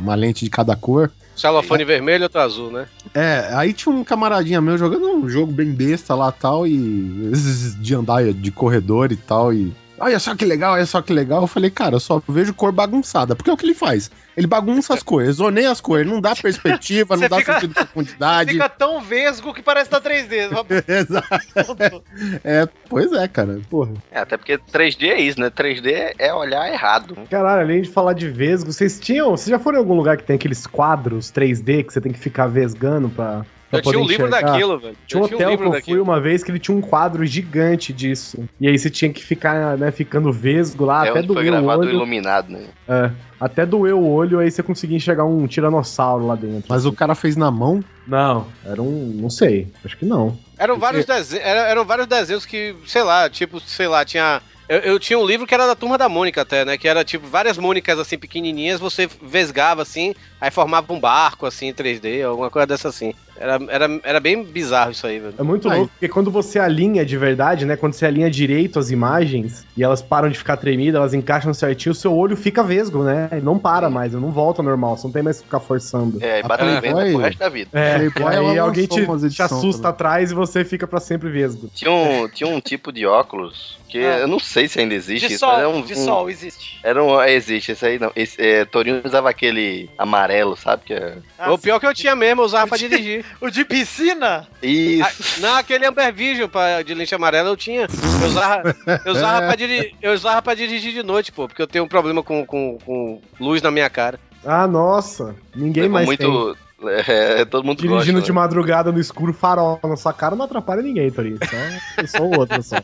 Uma 0.00 0.14
lente 0.14 0.44
de 0.44 0.50
cada 0.50 0.74
cor. 0.74 1.10
Celofane 1.36 1.84
vermelho 1.84 2.22
e 2.22 2.24
outro 2.24 2.40
azul, 2.40 2.72
né? 2.72 2.86
É, 3.14 3.50
aí 3.52 3.72
tinha 3.74 3.94
um 3.94 4.02
camaradinha 4.02 4.60
meu 4.60 4.76
jogando 4.78 5.06
um 5.06 5.28
jogo 5.28 5.52
bem 5.52 5.70
besta 5.70 6.14
lá 6.14 6.32
tal, 6.32 6.66
e 6.66 7.30
de 7.78 7.94
andar 7.94 8.24
de 8.32 8.50
corredor 8.50 9.12
e 9.12 9.16
tal, 9.16 9.52
e. 9.52 9.72
Olha 10.00 10.18
só 10.18 10.34
que 10.34 10.44
legal, 10.44 10.74
olha 10.74 10.86
só 10.86 11.02
que 11.02 11.12
legal. 11.12 11.42
Eu 11.42 11.46
falei, 11.46 11.70
cara, 11.70 11.96
eu 11.96 12.00
só 12.00 12.22
vejo 12.28 12.54
cor 12.54 12.70
bagunçada. 12.72 13.34
Porque 13.34 13.50
é 13.50 13.52
o 13.52 13.56
que 13.56 13.66
ele 13.66 13.74
faz. 13.74 14.10
Ele 14.36 14.46
bagunça 14.46 14.94
as 14.94 15.02
cores, 15.02 15.36
zoneia 15.36 15.70
as 15.70 15.80
cores, 15.80 16.06
não 16.06 16.20
dá 16.20 16.34
perspectiva, 16.40 17.16
não 17.16 17.28
dá 17.28 17.38
fica- 17.38 17.54
sentido 17.54 17.70
de 17.70 17.74
profundidade. 17.74 18.52
Fica 18.52 18.68
tão 18.68 19.00
vesgo 19.00 19.52
que 19.52 19.62
parece 19.62 19.90
que 19.90 20.00
tá 20.00 20.00
3D. 20.00 20.48
Exato. 20.86 22.02
É, 22.44 22.68
pois 22.88 23.12
é, 23.12 23.26
cara. 23.26 23.60
Porra. 23.68 23.92
É, 24.12 24.20
até 24.20 24.36
porque 24.36 24.56
3D 24.58 25.08
é 25.08 25.20
isso, 25.20 25.40
né? 25.40 25.50
3D 25.50 26.14
é 26.18 26.32
olhar 26.32 26.70
errado. 26.72 27.16
Caralho, 27.30 27.62
além 27.62 27.82
de 27.82 27.88
falar 27.90 28.12
de 28.12 28.28
vesgo, 28.28 28.72
vocês 28.72 29.00
tinham. 29.00 29.30
Vocês 29.30 29.48
já 29.48 29.58
foram 29.58 29.78
em 29.78 29.80
algum 29.80 29.94
lugar 29.94 30.16
que 30.16 30.22
tem 30.24 30.36
aqueles 30.36 30.66
quadros 30.66 31.32
3D 31.32 31.84
que 31.84 31.92
você 31.92 32.00
tem 32.00 32.12
que 32.12 32.18
ficar 32.18 32.46
vesgando 32.46 33.08
pra. 33.08 33.44
Pra 33.70 33.78
Eu 33.78 33.82
tinha 33.82 33.98
um 33.98 34.06
livro 34.06 34.26
enxergar? 34.28 34.52
daquilo, 34.52 34.78
velho. 34.78 34.96
Tinha 35.06 35.22
um 35.22 35.26
tinha 35.26 35.38
um 35.38 35.40
hotel 35.40 35.48
que 35.48 35.62
eu 35.62 35.70
fui 35.70 35.78
daquilo. 35.78 36.02
uma 36.02 36.20
vez 36.20 36.42
que 36.42 36.50
ele 36.50 36.58
tinha 36.58 36.76
um 36.76 36.80
quadro 36.80 37.24
gigante 37.26 37.92
disso. 37.92 38.48
E 38.60 38.68
aí 38.68 38.78
você 38.78 38.90
tinha 38.90 39.12
que 39.12 39.22
ficar, 39.22 39.76
né, 39.76 39.90
ficando 39.90 40.32
vesgo 40.32 40.84
lá, 40.84 41.06
é 41.06 41.10
até 41.10 41.18
foi 41.20 41.26
doer 41.26 41.46
o 41.46 41.50
gravado 41.50 41.80
o 41.80 41.84
olho. 41.84 41.90
Iluminado, 41.90 42.50
né? 42.50 42.66
É, 42.88 43.10
até 43.40 43.64
doer 43.64 43.94
o 43.94 44.06
olho, 44.06 44.38
aí 44.38 44.50
você 44.50 44.62
conseguia 44.62 44.96
enxergar 44.96 45.24
um 45.24 45.46
tiranossauro 45.46 46.26
lá 46.26 46.34
dentro. 46.34 46.64
Mas 46.68 46.84
o 46.86 46.92
cara 46.92 47.14
fez 47.14 47.36
na 47.36 47.50
mão. 47.50 47.82
Não, 48.06 48.46
era 48.64 48.82
um. 48.82 49.12
Não 49.14 49.30
sei. 49.30 49.68
Acho 49.84 49.96
que 49.96 50.04
não. 50.04 50.36
Eram 50.58 50.78
vários, 50.78 51.04
desenhos, 51.04 51.44
eram 51.44 51.84
vários 51.84 52.06
desenhos 52.06 52.44
que, 52.44 52.74
sei 52.86 53.02
lá, 53.02 53.28
tipo, 53.30 53.60
sei 53.60 53.86
lá, 53.86 54.04
tinha. 54.04 54.42
Eu, 54.68 54.80
eu 54.80 54.98
tinha 54.98 55.18
um 55.18 55.24
livro 55.24 55.46
que 55.46 55.54
era 55.54 55.66
da 55.66 55.74
turma 55.74 55.96
da 55.96 56.08
Mônica 56.08 56.42
até, 56.42 56.64
né? 56.64 56.76
Que 56.76 56.86
era 56.88 57.02
tipo 57.02 57.26
várias 57.26 57.56
Mônicas 57.56 57.98
assim 57.98 58.18
pequenininhas, 58.18 58.78
você 58.78 59.08
vesgava 59.22 59.80
assim, 59.80 60.14
aí 60.38 60.50
formava 60.50 60.92
um 60.92 61.00
barco 61.00 61.46
assim, 61.46 61.72
3D, 61.72 62.26
alguma 62.26 62.50
coisa 62.50 62.66
dessa 62.66 62.88
assim. 62.88 63.14
Era, 63.38 63.58
era, 63.68 64.00
era 64.02 64.20
bem 64.20 64.42
bizarro 64.42 64.90
isso 64.90 65.06
aí, 65.06 65.18
velho. 65.18 65.34
É 65.38 65.42
muito 65.42 65.68
louco, 65.68 65.88
porque 65.88 66.08
quando 66.08 66.30
você 66.30 66.58
alinha 66.58 67.04
de 67.04 67.16
verdade, 67.16 67.64
né? 67.64 67.76
Quando 67.76 67.92
você 67.94 68.04
alinha 68.06 68.30
direito 68.30 68.78
as 68.78 68.90
imagens 68.90 69.64
e 69.76 69.82
elas 69.84 70.02
param 70.02 70.28
de 70.28 70.36
ficar 70.36 70.56
tremidas, 70.56 70.96
elas 70.98 71.14
encaixam 71.14 71.54
certinho, 71.54 71.92
o 71.92 71.94
seu 71.94 72.14
olho 72.14 72.36
fica 72.36 72.62
vesgo, 72.62 73.04
né? 73.04 73.28
E 73.32 73.40
não 73.40 73.58
para 73.58 73.88
mais, 73.88 74.12
não 74.12 74.30
volta 74.32 74.62
normal, 74.62 74.96
você 74.96 75.06
não 75.06 75.12
tem 75.12 75.22
mais 75.22 75.38
que 75.38 75.44
ficar 75.44 75.60
forçando. 75.60 76.22
É, 76.22 76.40
e 76.40 76.42
bate 76.42 76.64
na 76.64 76.80
venda 76.80 77.04
pro 77.06 77.16
resto 77.18 77.38
da 77.38 77.48
vida. 77.48 77.70
É, 77.72 78.10
Playboy, 78.10 78.50
aí 78.50 78.58
alguém 78.58 78.86
te, 78.86 79.06
te 79.30 79.42
assusta 79.42 79.82
também. 79.82 79.90
atrás 79.94 80.30
e 80.30 80.34
você 80.34 80.64
fica 80.64 80.86
pra 80.86 81.00
sempre 81.00 81.28
vesgo. 81.30 81.70
Tinha 81.74 81.90
um, 81.92 82.28
tinha 82.28 82.48
um 82.48 82.60
tipo 82.60 82.92
de 82.92 83.06
óculos 83.06 83.78
que 83.88 83.98
Ah. 83.98 84.18
eu 84.18 84.28
não 84.28 84.38
sei 84.38 84.68
se 84.68 84.78
ainda 84.80 84.94
existe. 84.94 85.28
De 85.28 85.34
isso, 85.34 85.46
mas 85.46 85.60
é 85.60 85.62
sol, 85.64 85.74
um, 85.74 85.82
de 85.82 85.92
um- 85.94 85.96
sol, 86.04 86.28
existe. 86.30 86.78
Era 86.82 87.02
um, 87.02 87.20
é, 87.20 87.32
existe, 87.32 87.72
esse 87.72 87.86
aí 87.86 87.98
não. 87.98 88.12
Esse, 88.14 88.40
é, 88.40 88.64
Torinho 88.64 89.00
usava 89.04 89.30
aquele 89.30 89.88
amarelo, 89.96 90.56
sabe? 90.56 90.82
Que 90.84 90.92
é... 90.94 91.16
Ah, 91.38 91.52
o 91.52 91.58
pior 91.58 91.80
que 91.80 91.86
eu 91.86 91.94
tinha 91.94 92.14
mesmo, 92.14 92.42
eu 92.42 92.46
usava 92.46 92.66
pra 92.66 92.76
dirigir. 92.78 93.24
O 93.40 93.50
de 93.50 93.64
piscina? 93.64 94.46
Isso. 94.62 95.04
Ah, 95.04 95.40
não, 95.40 95.56
aquele 95.56 95.86
Amber 95.86 96.12
Vision 96.12 96.48
pra, 96.48 96.82
de 96.82 96.94
lente 96.94 97.14
amarela 97.14 97.48
eu 97.48 97.56
tinha. 97.56 97.86
Eu 98.20 98.26
usava, 98.28 98.76
eu 99.04 99.12
usava, 99.12 99.38
pra, 99.46 99.54
diri, 99.54 99.94
eu 100.02 100.12
usava 100.12 100.42
pra 100.42 100.54
dirigir 100.54 100.92
de 100.92 101.02
noite, 101.02 101.30
pô, 101.32 101.46
porque 101.46 101.62
eu 101.62 101.66
tenho 101.66 101.84
um 101.84 101.88
problema 101.88 102.22
com, 102.22 102.44
com, 102.44 102.78
com 102.84 103.20
luz 103.40 103.62
na 103.62 103.70
minha 103.70 103.88
cara. 103.88 104.18
Ah, 104.44 104.66
nossa, 104.66 105.34
ninguém 105.54 105.88
mais 105.88 106.08
tem. 106.16 106.28
muito. 106.28 106.56
É, 106.80 107.44
todo 107.44 107.64
mundo 107.64 107.78
Dirigindo 107.78 108.12
gosta, 108.12 108.26
de 108.26 108.30
né? 108.30 108.34
madrugada 108.36 108.92
no 108.92 109.00
escuro, 109.00 109.34
farol 109.34 109.80
na 109.82 109.96
sua 109.96 110.12
cara 110.12 110.36
não 110.36 110.44
atrapalha 110.44 110.80
ninguém, 110.80 111.10
Torinho. 111.10 111.36
Só, 111.42 112.06
só 112.18 112.22
o 112.22 112.38
outro, 112.38 112.62
só. 112.62 112.76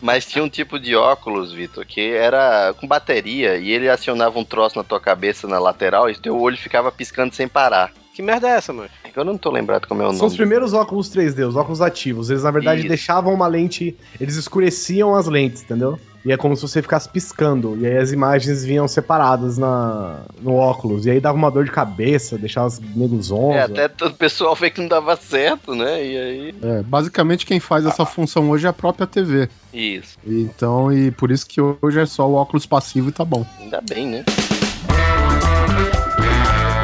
Mas 0.00 0.26
tinha 0.26 0.42
um 0.42 0.48
tipo 0.48 0.76
de 0.76 0.96
óculos, 0.96 1.52
Vitor, 1.52 1.86
que 1.86 2.00
era 2.00 2.74
com 2.80 2.88
bateria 2.88 3.58
e 3.58 3.70
ele 3.70 3.88
acionava 3.88 4.36
um 4.36 4.44
troço 4.44 4.76
na 4.76 4.82
tua 4.82 4.98
cabeça 4.98 5.46
na 5.46 5.60
lateral 5.60 6.10
e 6.10 6.16
teu 6.16 6.36
olho 6.36 6.56
ficava 6.56 6.90
piscando 6.90 7.32
sem 7.32 7.46
parar. 7.46 7.92
Que 8.12 8.22
merda 8.22 8.48
é 8.48 8.56
essa, 8.56 8.72
mano? 8.72 8.90
Que 9.12 9.18
Eu 9.18 9.24
não 9.24 9.36
tô 9.36 9.50
lembrado 9.50 9.86
como 9.86 10.00
é 10.02 10.06
o 10.06 10.10
São 10.10 10.18
nome. 10.18 10.28
os 10.30 10.36
primeiros 10.36 10.72
óculos 10.72 11.10
3D, 11.10 11.46
os 11.46 11.56
óculos 11.56 11.82
ativos. 11.82 12.30
Eles, 12.30 12.42
na 12.44 12.50
verdade, 12.50 12.80
Isso. 12.80 12.88
deixavam 12.88 13.34
uma 13.34 13.46
lente. 13.46 13.94
Eles 14.20 14.36
escureciam 14.36 15.14
as 15.14 15.26
lentes, 15.26 15.62
entendeu? 15.62 15.98
E 16.24 16.30
é 16.32 16.36
como 16.36 16.54
se 16.54 16.62
você 16.62 16.80
ficasse 16.80 17.08
piscando. 17.08 17.76
E 17.80 17.86
aí 17.86 17.98
as 17.98 18.12
imagens 18.12 18.64
vinham 18.64 18.86
separadas 18.86 19.58
na, 19.58 20.20
no 20.40 20.54
óculos. 20.54 21.04
E 21.04 21.10
aí 21.10 21.20
dava 21.20 21.36
uma 21.36 21.50
dor 21.50 21.64
de 21.64 21.70
cabeça, 21.72 22.38
deixava 22.38 22.68
os 22.68 22.78
negros 22.78 23.26
zonza. 23.26 23.54
É, 23.58 23.62
até 23.62 23.88
todo 23.88 24.12
o 24.12 24.16
pessoal 24.16 24.54
vê 24.54 24.70
que 24.70 24.80
não 24.80 24.88
dava 24.88 25.16
certo, 25.16 25.74
né? 25.74 26.04
E 26.04 26.16
aí. 26.16 26.54
É, 26.62 26.82
basicamente 26.82 27.44
quem 27.44 27.58
faz 27.58 27.84
essa 27.84 28.06
função 28.06 28.48
hoje 28.50 28.66
é 28.66 28.70
a 28.70 28.72
própria 28.72 29.06
TV. 29.06 29.48
Isso. 29.74 30.16
Então, 30.24 30.92
e 30.92 31.10
por 31.10 31.30
isso 31.32 31.44
que 31.46 31.60
hoje 31.60 31.98
é 32.00 32.06
só 32.06 32.28
o 32.28 32.34
óculos 32.34 32.66
passivo 32.66 33.08
e 33.08 33.12
tá 33.12 33.24
bom. 33.24 33.44
Ainda 33.60 33.82
bem, 33.86 34.06
né? 34.06 34.24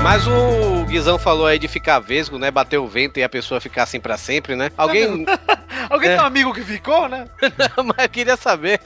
Mas 0.02 0.26
o 0.26 0.77
Guizão 0.88 1.18
falou 1.18 1.46
aí 1.46 1.58
de 1.58 1.68
ficar 1.68 1.98
vesgo, 1.98 2.38
né? 2.38 2.50
Bater 2.50 2.78
o 2.78 2.86
vento 2.86 3.18
e 3.18 3.22
a 3.22 3.28
pessoa 3.28 3.60
ficar 3.60 3.82
assim 3.82 4.00
pra 4.00 4.16
sempre, 4.16 4.56
né? 4.56 4.70
Alguém. 4.76 5.26
Alguém 5.90 6.10
É. 6.10 6.14
tem 6.14 6.22
um 6.22 6.26
amigo 6.26 6.52
que 6.54 6.62
ficou, 6.62 7.08
né? 7.08 7.26
Não, 7.76 7.84
mas 7.84 7.98
eu 8.04 8.08
queria 8.08 8.36
saber 8.36 8.80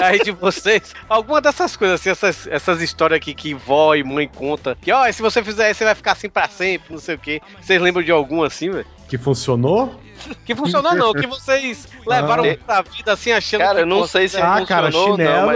aí 0.00 0.18
de 0.20 0.30
vocês, 0.32 0.94
alguma 1.08 1.40
dessas 1.40 1.76
coisas, 1.76 2.00
assim, 2.00 2.10
essas, 2.10 2.46
essas 2.48 2.80
histórias 2.80 3.18
aqui 3.18 3.34
que 3.34 3.54
vó 3.54 3.94
e 3.94 4.02
mãe 4.02 4.26
conta, 4.28 4.76
que 4.80 4.90
ó, 4.90 5.10
se 5.12 5.20
você 5.22 5.42
fizer 5.42 5.70
isso, 5.70 5.78
você 5.78 5.84
vai 5.84 5.94
ficar 5.94 6.12
assim 6.12 6.28
pra 6.28 6.48
sempre, 6.48 6.92
não 6.92 7.00
sei 7.00 7.14
o 7.16 7.18
quê. 7.18 7.40
Vocês 7.60 7.80
lembram 7.80 8.02
de 8.02 8.10
algum 8.10 8.42
assim, 8.42 8.70
velho? 8.70 8.86
Que 9.08 9.16
funcionou? 9.18 10.00
Que 10.44 10.54
funcionou 10.54 10.94
não, 10.94 11.12
que 11.12 11.26
vocês 11.26 11.86
levaram 12.06 12.44
Ah. 12.44 12.56
pra 12.64 12.82
vida 12.82 13.12
assim, 13.12 13.32
achando 13.32 13.60
Cara, 13.60 13.74
que 13.76 13.80
eu 13.82 13.86
não 13.86 14.06
sei 14.06 14.28
se 14.28 14.36
Ah, 14.40 14.64
cara, 14.66 14.86
funcionou 14.92 15.10
ou 15.12 15.18
não, 15.18 15.24
chinelo- 15.26 15.46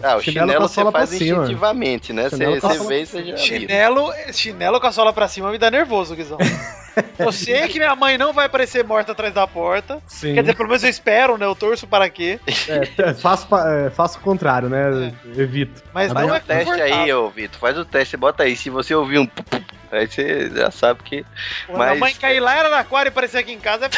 mas. 0.00 0.04
Ah, 0.04 0.16
o 0.16 0.20
chinelo 0.20 0.20
com 0.20 0.22
chinelo 0.22 0.68
você 0.68 0.92
faz 0.92 1.08
cima. 1.10 1.42
instintivamente, 1.42 2.12
né? 2.12 2.28
Você 2.30 2.60
você 2.60 2.78
vê 2.86 3.02
e 3.02 3.06
você 3.06 3.24
já. 3.24 3.36
Chinelo, 3.36 4.12
chinelo 4.32 4.80
com 4.80 4.86
a 4.86 4.92
sola 4.92 5.12
pra 5.12 5.28
cima 5.28 5.50
me 5.50 5.58
dá 5.58 5.70
nervoso, 5.70 6.14
Guizão. 6.14 6.38
Eu 7.16 7.30
sei 7.30 7.68
que 7.68 7.78
minha 7.78 7.94
mãe 7.94 8.18
não 8.18 8.32
vai 8.32 8.46
aparecer 8.46 8.82
morta 8.84 9.12
atrás 9.12 9.32
da 9.32 9.46
porta. 9.46 10.00
Sim. 10.04 10.34
Quer 10.34 10.40
dizer, 10.40 10.56
pelo 10.56 10.68
menos 10.68 10.82
eu 10.82 10.90
espero, 10.90 11.38
né? 11.38 11.46
Eu 11.46 11.54
torço 11.54 11.86
para 11.86 12.10
quê. 12.10 12.40
É, 12.98 13.14
faço, 13.14 13.46
pa- 13.46 13.70
é, 13.72 13.88
faço 13.90 14.18
o 14.18 14.20
contrário, 14.20 14.68
né? 14.68 15.14
Evito. 15.36 15.80
Mas 15.94 16.12
Faz 16.12 16.26
não 16.26 16.32
o 16.34 16.36
é 16.36 16.40
teste 16.40 16.72
aí, 16.82 17.12
ô 17.12 17.30
Vitor. 17.30 17.60
Faz 17.60 17.78
o 17.78 17.84
teste, 17.84 18.16
bota 18.16 18.42
aí. 18.42 18.56
Se 18.56 18.68
você 18.68 18.96
ouvir 18.96 19.20
um. 19.20 19.28
Aí 19.90 20.06
você 20.06 20.50
já 20.54 20.70
sabe 20.70 21.02
que. 21.02 21.24
Quando 21.66 21.82
a 21.82 21.86
Mas- 21.86 21.98
mãe 22.00 22.14
cair 22.14 22.40
lá 22.40 22.56
era 22.56 22.68
na 22.68 22.78
aquário 22.80 23.08
e 23.08 23.10
aparecer 23.10 23.38
aqui 23.38 23.52
em 23.52 23.58
casa 23.60 23.86
é. 23.86 23.88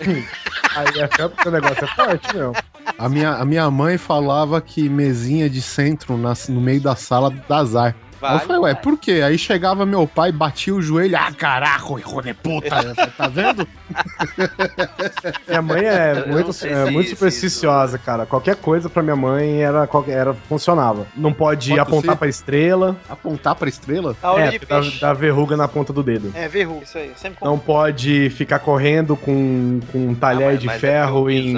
Aí 0.76 1.00
é 1.00 1.06
porque 1.28 1.48
o 1.48 1.52
negócio 1.52 1.84
é 1.84 1.88
forte, 1.88 2.34
meu. 2.34 2.52
A 2.98 3.08
minha, 3.08 3.30
a 3.32 3.44
minha 3.44 3.70
mãe 3.70 3.98
falava 3.98 4.60
que 4.60 4.88
mesinha 4.88 5.50
de 5.50 5.60
centro 5.60 6.16
na- 6.16 6.34
no 6.48 6.60
meio 6.60 6.80
da 6.80 6.94
sala 6.96 7.30
dá 7.48 7.56
azar. 7.58 7.94
Aí 8.22 8.28
eu 8.34 8.34
Vale, 8.38 8.46
falei, 8.46 8.60
ué, 8.62 8.74
por 8.74 8.98
quê? 8.98 9.22
Aí 9.24 9.38
chegava 9.38 9.86
meu 9.86 10.06
pai, 10.06 10.30
batia 10.30 10.74
o 10.74 10.82
joelho, 10.82 11.16
ah, 11.16 11.32
caraca, 11.32 11.84
hijo 11.98 12.20
de 12.22 12.34
puta, 12.34 12.94
tá 13.16 13.28
vendo? 13.28 13.66
Minha 15.48 15.62
mãe 15.62 15.84
é 15.84 16.14
muito, 16.26 16.66
não 16.66 16.70
é 16.78 16.90
muito 16.90 17.06
isso- 17.06 17.16
supersticiosa, 17.16 17.98
cara. 17.98 18.26
Qualquer 18.26 18.56
coisa 18.56 18.88
pra 18.88 19.02
minha 19.02 19.16
mãe 19.16 19.62
era, 19.62 19.86
qualquer- 19.86 20.16
era 20.16 20.34
funcionava. 20.34 21.06
Não 21.16 21.32
pode 21.32 21.70
Pode 21.70 21.80
apontar 21.80 22.02
tossir? 22.02 22.18
pra 22.18 22.28
estrela. 22.28 22.96
Apontar 23.08 23.54
pra 23.54 23.68
estrela? 23.68 24.16
A 24.22 24.32
olho 24.32 24.44
É, 24.44 24.50
de 24.50 24.66
dá, 24.66 24.80
dá 25.00 25.12
verruga 25.12 25.56
na 25.56 25.66
ponta 25.68 25.92
do 25.92 26.02
dedo. 26.02 26.32
É, 26.34 26.48
verruga, 26.48 26.84
isso 26.84 26.98
aí. 26.98 27.12
Sempre 27.16 27.38
Não 27.44 27.58
pode 27.58 28.30
ficar 28.30 28.58
correndo 28.60 29.16
com, 29.16 29.80
com 29.92 29.98
um 30.08 30.14
talher 30.14 30.48
Ah, 30.48 30.50
mas- 30.52 30.60
de 30.60 30.66
mas 30.66 30.76
é 30.76 30.78
ferro 30.78 31.22
o 31.22 31.30
em. 31.30 31.52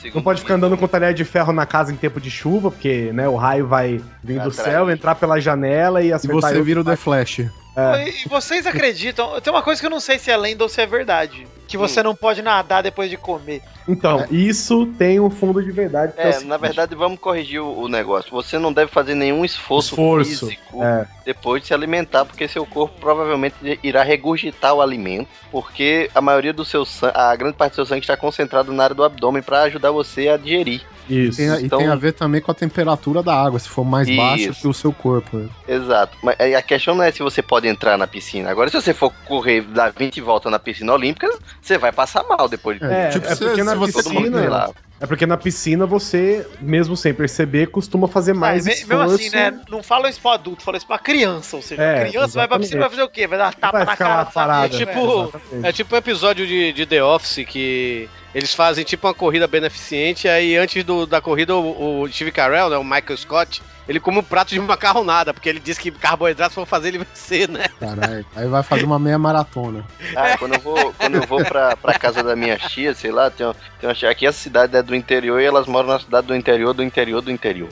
Segundo 0.00 0.14
Não 0.14 0.22
pode 0.22 0.40
ficar 0.40 0.54
andando 0.54 0.72
Guizão, 0.72 0.78
com 0.78 0.88
talher 0.90 1.14
de 1.14 1.24
ferro 1.24 1.52
na 1.52 1.66
casa 1.66 1.92
em 1.92 1.96
tempo 1.96 2.20
de 2.20 2.30
chuva, 2.30 2.70
porque 2.70 3.10
né, 3.12 3.28
o 3.28 3.36
raio 3.36 3.66
vai 3.66 4.00
vir 4.22 4.40
do 4.40 4.50
céu, 4.50 4.90
entrar 4.90 5.14
pela 5.14 5.40
janela 5.40 6.01
e 6.02 6.08
E 6.08 6.12
acertar 6.12 6.40
você 6.50 6.58
eu. 6.58 6.64
vira 6.64 6.80
o 6.80 6.84
The 6.84 6.96
Flash. 6.96 7.40
É. 7.74 8.08
E 8.10 8.28
vocês 8.28 8.66
acreditam? 8.66 9.40
Tem 9.40 9.50
uma 9.50 9.62
coisa 9.62 9.80
que 9.80 9.86
eu 9.86 9.90
não 9.90 10.00
sei 10.00 10.18
se 10.18 10.30
é 10.30 10.36
lenda 10.36 10.62
ou 10.62 10.68
se 10.68 10.80
é 10.82 10.86
verdade. 10.86 11.46
Que 11.66 11.78
você 11.78 12.00
Hum. 12.00 12.04
não 12.04 12.14
pode 12.14 12.42
nadar 12.42 12.82
depois 12.82 13.08
de 13.08 13.16
comer. 13.16 13.62
Então, 13.88 14.26
isso 14.30 14.84
tem 14.98 15.18
um 15.18 15.30
fundo 15.30 15.62
de 15.62 15.72
verdade. 15.72 16.12
É, 16.18 16.32
seguinte, 16.32 16.48
na 16.50 16.58
verdade, 16.58 16.94
vamos 16.94 17.18
corrigir 17.18 17.62
o, 17.62 17.80
o 17.84 17.88
negócio. 17.88 18.30
Você 18.30 18.58
não 18.58 18.70
deve 18.74 18.90
fazer 18.90 19.14
nenhum 19.14 19.42
esforço, 19.42 19.92
Esforço, 19.94 20.46
físico 20.48 20.82
é. 20.84 21.06
depois 21.24 21.62
de 21.62 21.68
se 21.68 21.74
alimentar, 21.74 22.26
porque 22.26 22.46
seu 22.46 22.66
corpo 22.66 23.00
provavelmente 23.00 23.80
irá 23.82 24.02
regurgitar 24.02 24.74
o 24.74 24.82
alimento, 24.82 25.28
porque 25.50 26.10
a 26.14 26.20
maioria 26.20 26.52
do 26.52 26.66
seu 26.66 26.84
sangue, 26.84 27.14
a 27.16 27.34
grande 27.34 27.56
parte 27.56 27.72
do 27.72 27.76
seu 27.76 27.86
sangue 27.86 28.02
está 28.02 28.18
concentrado 28.18 28.70
na 28.70 28.84
área 28.84 28.94
do 28.94 29.02
abdômen 29.02 29.42
para 29.42 29.62
ajudar 29.62 29.90
você 29.90 30.28
a 30.28 30.36
digerir. 30.36 30.82
Isso. 31.08 31.36
Tem 31.38 31.50
a- 31.50 31.60
Então- 31.60 31.80
E 31.80 31.82
tem 31.84 31.92
a 31.92 31.94
ver 31.96 32.12
também 32.12 32.40
com 32.40 32.50
a 32.50 32.54
temperatura 32.54 33.22
da 33.22 33.34
água, 33.34 33.58
se 33.58 33.68
for 33.68 33.84
mais 33.84 34.08
baixa 34.14 34.50
Isso. 34.50 34.60
que 34.62 34.68
o 34.68 34.72
seu 34.74 34.92
corpo. 34.92 35.36
né? 35.36 35.48
Exato. 35.68 36.16
Mas 36.22 36.36
aí 36.38 36.54
a 36.54 36.62
questão 36.62 36.94
não 36.94 37.02
é 37.04 37.10
se 37.10 37.22
você 37.22 37.42
pode 37.42 37.66
entrar 37.68 37.96
na 37.98 38.06
piscina. 38.06 38.50
Agora, 38.50 38.68
se 38.70 38.80
você 38.80 38.92
for 38.94 39.12
correr, 39.26 39.62
dar 39.62 39.92
20 39.92 40.20
voltas 40.20 40.50
na 40.50 40.58
piscina 40.58 40.92
olímpica, 40.92 41.28
você 41.60 41.76
vai 41.78 41.92
passar 41.92 42.22
mal 42.24 42.48
depois 42.48 42.78
de 42.78 42.84
É, 42.86 43.08
tipo, 43.08 43.26
é 43.26 43.34
se- 43.34 43.44
porque 43.44 43.62
na 43.62 43.72
se 43.72 43.78
você- 43.78 43.92
todo 43.92 44.12
mundo 44.12 44.32
piscina. 44.32 44.70
É 45.00 45.06
porque 45.06 45.26
na 45.26 45.36
piscina 45.36 45.84
você, 45.84 46.46
mesmo 46.60 46.96
sem 46.96 47.12
perceber, 47.12 47.66
costuma 47.66 48.06
fazer 48.06 48.34
mais 48.34 48.64
É, 48.64 48.68
me- 48.68 48.74
esforço. 48.76 48.98
mesmo 49.10 49.14
assim, 49.16 49.30
né? 49.30 49.60
Não 49.68 49.82
fala 49.82 50.08
isso 50.08 50.20
pro 50.20 50.30
adulto, 50.30 50.62
fala 50.62 50.76
isso 50.76 50.86
pra 50.86 50.96
criança. 50.96 51.56
Ou 51.56 51.62
seja, 51.62 51.82
É, 51.82 52.02
a 52.04 52.08
criança 52.08 52.38
vai 52.38 52.46
pra 52.46 52.58
piscina 52.60 52.76
e 52.78 52.80
vai 52.82 52.90
fazer 52.90 53.02
o 53.02 53.08
quê? 53.08 53.26
Vai 53.26 53.36
dar 53.38 53.52
tapa 53.52 53.78
vai 53.78 53.86
na 53.86 53.96
cara 53.96 54.24
parada. 54.26 54.72
sabia, 54.72 54.86
Tipo. 54.86 55.22
Exatamente. 55.24 55.66
É 55.66 55.72
tipo 55.72 55.94
um 55.94 55.98
episódio 55.98 56.46
de, 56.46 56.72
de 56.72 56.86
The 56.86 57.02
Office 57.02 57.44
que 57.48 58.08
eles 58.34 58.54
fazem 58.54 58.84
tipo 58.84 59.06
uma 59.06 59.14
corrida 59.14 59.46
beneficente, 59.46 60.28
aí 60.28 60.56
antes 60.56 60.82
do, 60.84 61.06
da 61.06 61.20
corrida 61.20 61.54
o, 61.56 62.00
o 62.02 62.08
Steve 62.12 62.32
Carell, 62.32 62.70
né, 62.70 62.76
o 62.76 62.84
Michael 62.84 63.16
Scott, 63.16 63.62
ele 63.88 63.98
come 64.00 64.18
um 64.18 64.22
prato 64.22 64.50
de 64.50 64.60
macarronada, 64.60 65.34
porque 65.34 65.48
ele 65.48 65.58
diz 65.58 65.76
que 65.76 65.90
carboidratos 65.90 66.54
vão 66.54 66.64
fazer 66.64 66.88
ele 66.88 66.98
vencer, 67.04 67.48
né? 67.48 67.64
Caralho. 67.80 68.24
Aí 68.34 68.46
vai 68.46 68.62
fazer 68.62 68.84
uma 68.84 68.98
meia 68.98 69.18
maratona. 69.18 69.84
Ah, 70.14 70.38
quando 70.38 70.54
eu 70.54 70.60
vou, 70.60 70.94
quando 70.96 71.16
eu 71.16 71.26
vou 71.26 71.44
pra, 71.44 71.76
pra 71.76 71.98
casa 71.98 72.22
da 72.22 72.36
minha 72.36 72.56
tia, 72.56 72.94
sei 72.94 73.10
lá, 73.10 73.28
tem, 73.28 73.44
uma- 73.44 73.56
tem 73.80 73.88
uma, 73.88 73.94
tia- 73.94 74.08
aqui 74.10 74.24
a 74.26 74.32
cidade 74.32 74.76
é 74.76 74.82
do 74.82 74.94
interior 74.94 75.40
e 75.40 75.44
elas 75.44 75.66
moram 75.66 75.88
na 75.88 75.98
cidade 75.98 76.26
do 76.28 76.36
interior, 76.36 76.72
do 76.72 76.82
interior, 76.82 77.20
do 77.20 77.30
interior. 77.30 77.68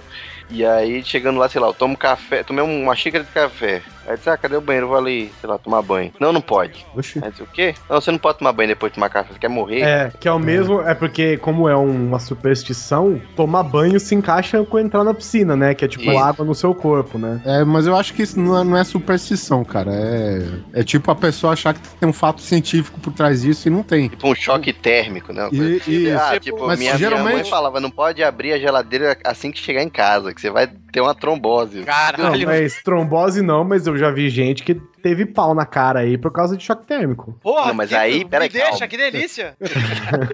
E 0.51 0.66
aí, 0.66 1.03
chegando 1.05 1.38
lá, 1.38 1.49
sei 1.49 1.61
lá, 1.61 1.68
eu 1.68 1.75
tomo 1.75 1.96
café, 1.96 2.42
tomei 2.42 2.64
uma 2.64 2.96
xícara 2.96 3.23
de 3.23 3.31
café. 3.31 3.83
Aí 4.11 4.16
disse, 4.16 4.29
ah, 4.29 4.37
cadê 4.37 4.57
o 4.57 4.61
banheiro? 4.61 4.87
Eu 4.87 4.90
vou 4.90 4.99
ali, 4.99 5.31
sei 5.40 5.49
lá, 5.49 5.57
tomar 5.57 5.83
banho. 5.83 6.11
Não, 6.18 6.33
não 6.33 6.40
pode. 6.40 6.85
Oxi. 6.96 7.20
Aí 7.23 7.31
disse, 7.31 7.42
o 7.42 7.46
quê? 7.46 7.75
Não, 7.88 8.01
você 8.01 8.11
não 8.11 8.18
pode 8.18 8.38
tomar 8.38 8.53
banho 8.53 8.68
depois 8.68 8.90
de 8.90 8.94
tomar 8.94 9.09
café, 9.09 9.33
você 9.33 9.38
quer 9.38 9.49
morrer? 9.49 9.83
É, 9.83 10.11
que 10.18 10.27
é 10.27 10.33
o 10.33 10.38
mesmo, 10.38 10.81
é 10.83 10.94
porque, 10.94 11.37
como 11.37 11.68
é 11.68 11.77
uma 11.77 12.18
superstição, 12.18 13.20
tomar 13.37 13.62
banho 13.62 14.01
se 14.01 14.14
encaixa 14.14 14.64
com 14.64 14.79
entrar 14.79 15.05
na 15.05 15.14
piscina, 15.14 15.55
né? 15.57 15.75
Que 15.75 15.85
é 15.85 15.88
tipo 15.88 16.11
Isso. 16.11 16.18
água 16.18 16.44
no 16.44 16.55
seu 16.55 16.75
corpo, 16.75 17.18
né? 17.18 17.40
É, 17.44 17.64
mas 17.64 17.87
eu 17.87 17.94
acho 17.96 18.12
que 18.14 18.23
isso 18.23 18.38
não 18.40 18.59
é, 18.59 18.64
não 18.64 18.77
é 18.77 18.83
superstição, 18.85 19.64
cara. 19.64 19.90
É, 19.92 20.81
é 20.81 20.83
tipo 20.83 21.11
a 21.11 21.14
pessoa 21.14 21.53
achar 21.53 21.75
que 21.75 21.81
tem 21.81 22.09
um 22.09 22.12
fato 22.12 22.40
científico 22.40 22.99
por 23.01 23.12
trás 23.12 23.42
disso 23.42 23.68
e 23.68 23.70
não 23.70 23.83
tem. 23.83 24.09
Tipo 24.09 24.29
um 24.29 24.35
choque 24.35 24.73
térmico, 24.73 25.33
né? 25.33 25.49
Coisa 25.49 25.64
E, 25.64 25.77
assim. 25.77 25.90
e- 25.92 26.11
ah, 26.11 26.31
tipo, 26.33 26.40
tipo, 26.57 26.66
mas 26.66 26.79
minha, 26.79 26.94
minha 26.94 26.99
geralmente- 26.99 27.35
mãe 27.35 27.44
falava, 27.44 27.79
não 27.81 27.90
pode 27.90 28.23
abrir 28.25 28.53
a 28.53 28.59
geladeira 28.59 29.16
assim 29.25 29.51
que 29.53 29.59
chegar 29.59 29.83
em 29.83 29.88
casa, 29.88 30.35
que 30.35 30.40
você 30.40 30.51
vai 30.51 30.66
ter 30.66 31.01
uma 31.01 31.14
trombose. 31.14 31.79
Não, 31.79 31.85
Caralho. 31.85 32.46
mas 32.46 32.83
trombose 32.83 33.42
não, 33.42 33.62
mas 33.62 33.87
eu 33.87 33.96
já 34.01 34.11
vi 34.11 34.29
gente 34.29 34.63
que 34.65 34.81
teve 35.01 35.27
pau 35.27 35.55
na 35.55 35.67
cara 35.67 36.01
aí 36.01 36.17
por 36.19 36.33
causa 36.33 36.57
de 36.57 36.63
choque 36.65 36.87
térmico. 36.87 37.39
Porra, 37.43 37.69
Não, 37.69 37.75
mas 37.75 37.89
que- 37.91 37.95
aí, 37.97 38.19
me 38.19 38.25
peraí, 38.27 38.49
deixa, 38.49 38.71
calma. 38.71 38.89
que 38.89 38.97
delícia. 38.97 39.57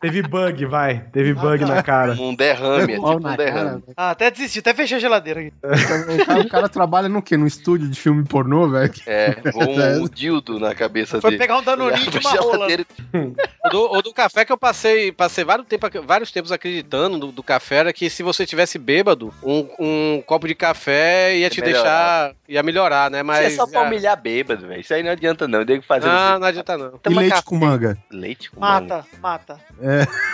Teve 0.00 0.22
bug, 0.22 0.64
vai. 0.66 1.00
Teve 1.12 1.34
bug 1.34 1.64
na 1.64 1.82
cara. 1.82 2.12
Um 2.12 2.34
derrame, 2.34 2.92
é 2.92 2.96
tipo 2.96 3.10
um 3.10 3.20
cara, 3.20 3.36
derrame. 3.36 3.82
Ah, 3.96 4.10
até 4.10 4.30
desisti, 4.30 4.58
até 4.60 4.72
fechei 4.74 4.96
a 4.96 5.00
geladeira 5.00 5.40
aqui. 5.40 5.52
O 5.62 6.24
cara, 6.26 6.40
o 6.40 6.48
cara 6.48 6.68
trabalha 6.68 7.08
no 7.08 7.20
quê? 7.22 7.36
No 7.36 7.46
estúdio 7.46 7.88
de 7.88 7.98
filme 7.98 8.24
pornô, 8.24 8.68
velho? 8.68 8.92
É, 9.06 9.36
voou 9.52 9.70
um, 9.70 10.02
um 10.04 10.08
dildo 10.12 10.58
na 10.60 10.74
cabeça 10.74 11.20
Foi 11.20 11.30
dele. 11.30 11.42
pegar 11.42 11.58
um 11.58 11.62
danoninho 11.64 12.10
de 12.10 12.18
uma 12.18 12.30
rola. 12.30 12.52
Geladeira- 12.68 12.86
O 13.68 13.70
do, 13.70 13.92
o 13.98 14.02
do 14.02 14.14
café 14.14 14.46
que 14.46 14.52
eu 14.52 14.56
passei, 14.56 15.12
passei 15.12 15.44
vários, 15.44 15.66
tempo, 15.68 15.86
vários 16.02 16.32
tempos 16.32 16.50
acreditando 16.50 17.18
do, 17.18 17.26
do 17.32 17.42
café 17.42 17.76
era 17.76 17.92
que 17.92 18.08
se 18.08 18.22
você 18.22 18.46
tivesse 18.46 18.78
bêbado, 18.78 19.32
um, 19.42 19.68
um 19.78 20.22
copo 20.24 20.48
de 20.48 20.54
café 20.54 21.36
ia 21.36 21.50
te 21.50 21.60
Melhorar. 21.60 21.82
deixar. 22.28 22.34
ia 22.48 22.62
melhorar, 22.62 23.10
né? 23.10 23.22
Mas. 23.22 23.56
É 23.78 23.80
pra 23.80 23.88
humilhar 23.88 24.20
bêbado, 24.20 24.66
velho. 24.66 24.80
Isso 24.80 24.92
aí 24.94 25.02
não 25.02 25.10
adianta 25.10 25.46
não. 25.48 25.64
Tem 25.64 25.80
que 25.80 25.86
fazer 25.86 26.06
Não, 26.06 26.38
não 26.38 26.46
adianta 26.46 26.76
não. 26.78 27.00
E 27.08 27.14
leite 27.14 27.30
café. 27.30 27.42
com 27.44 27.56
manga? 27.56 27.98
leite 28.10 28.50
com 28.50 28.60
manga. 28.60 28.96
Mata, 28.96 29.06
mata. 29.20 29.60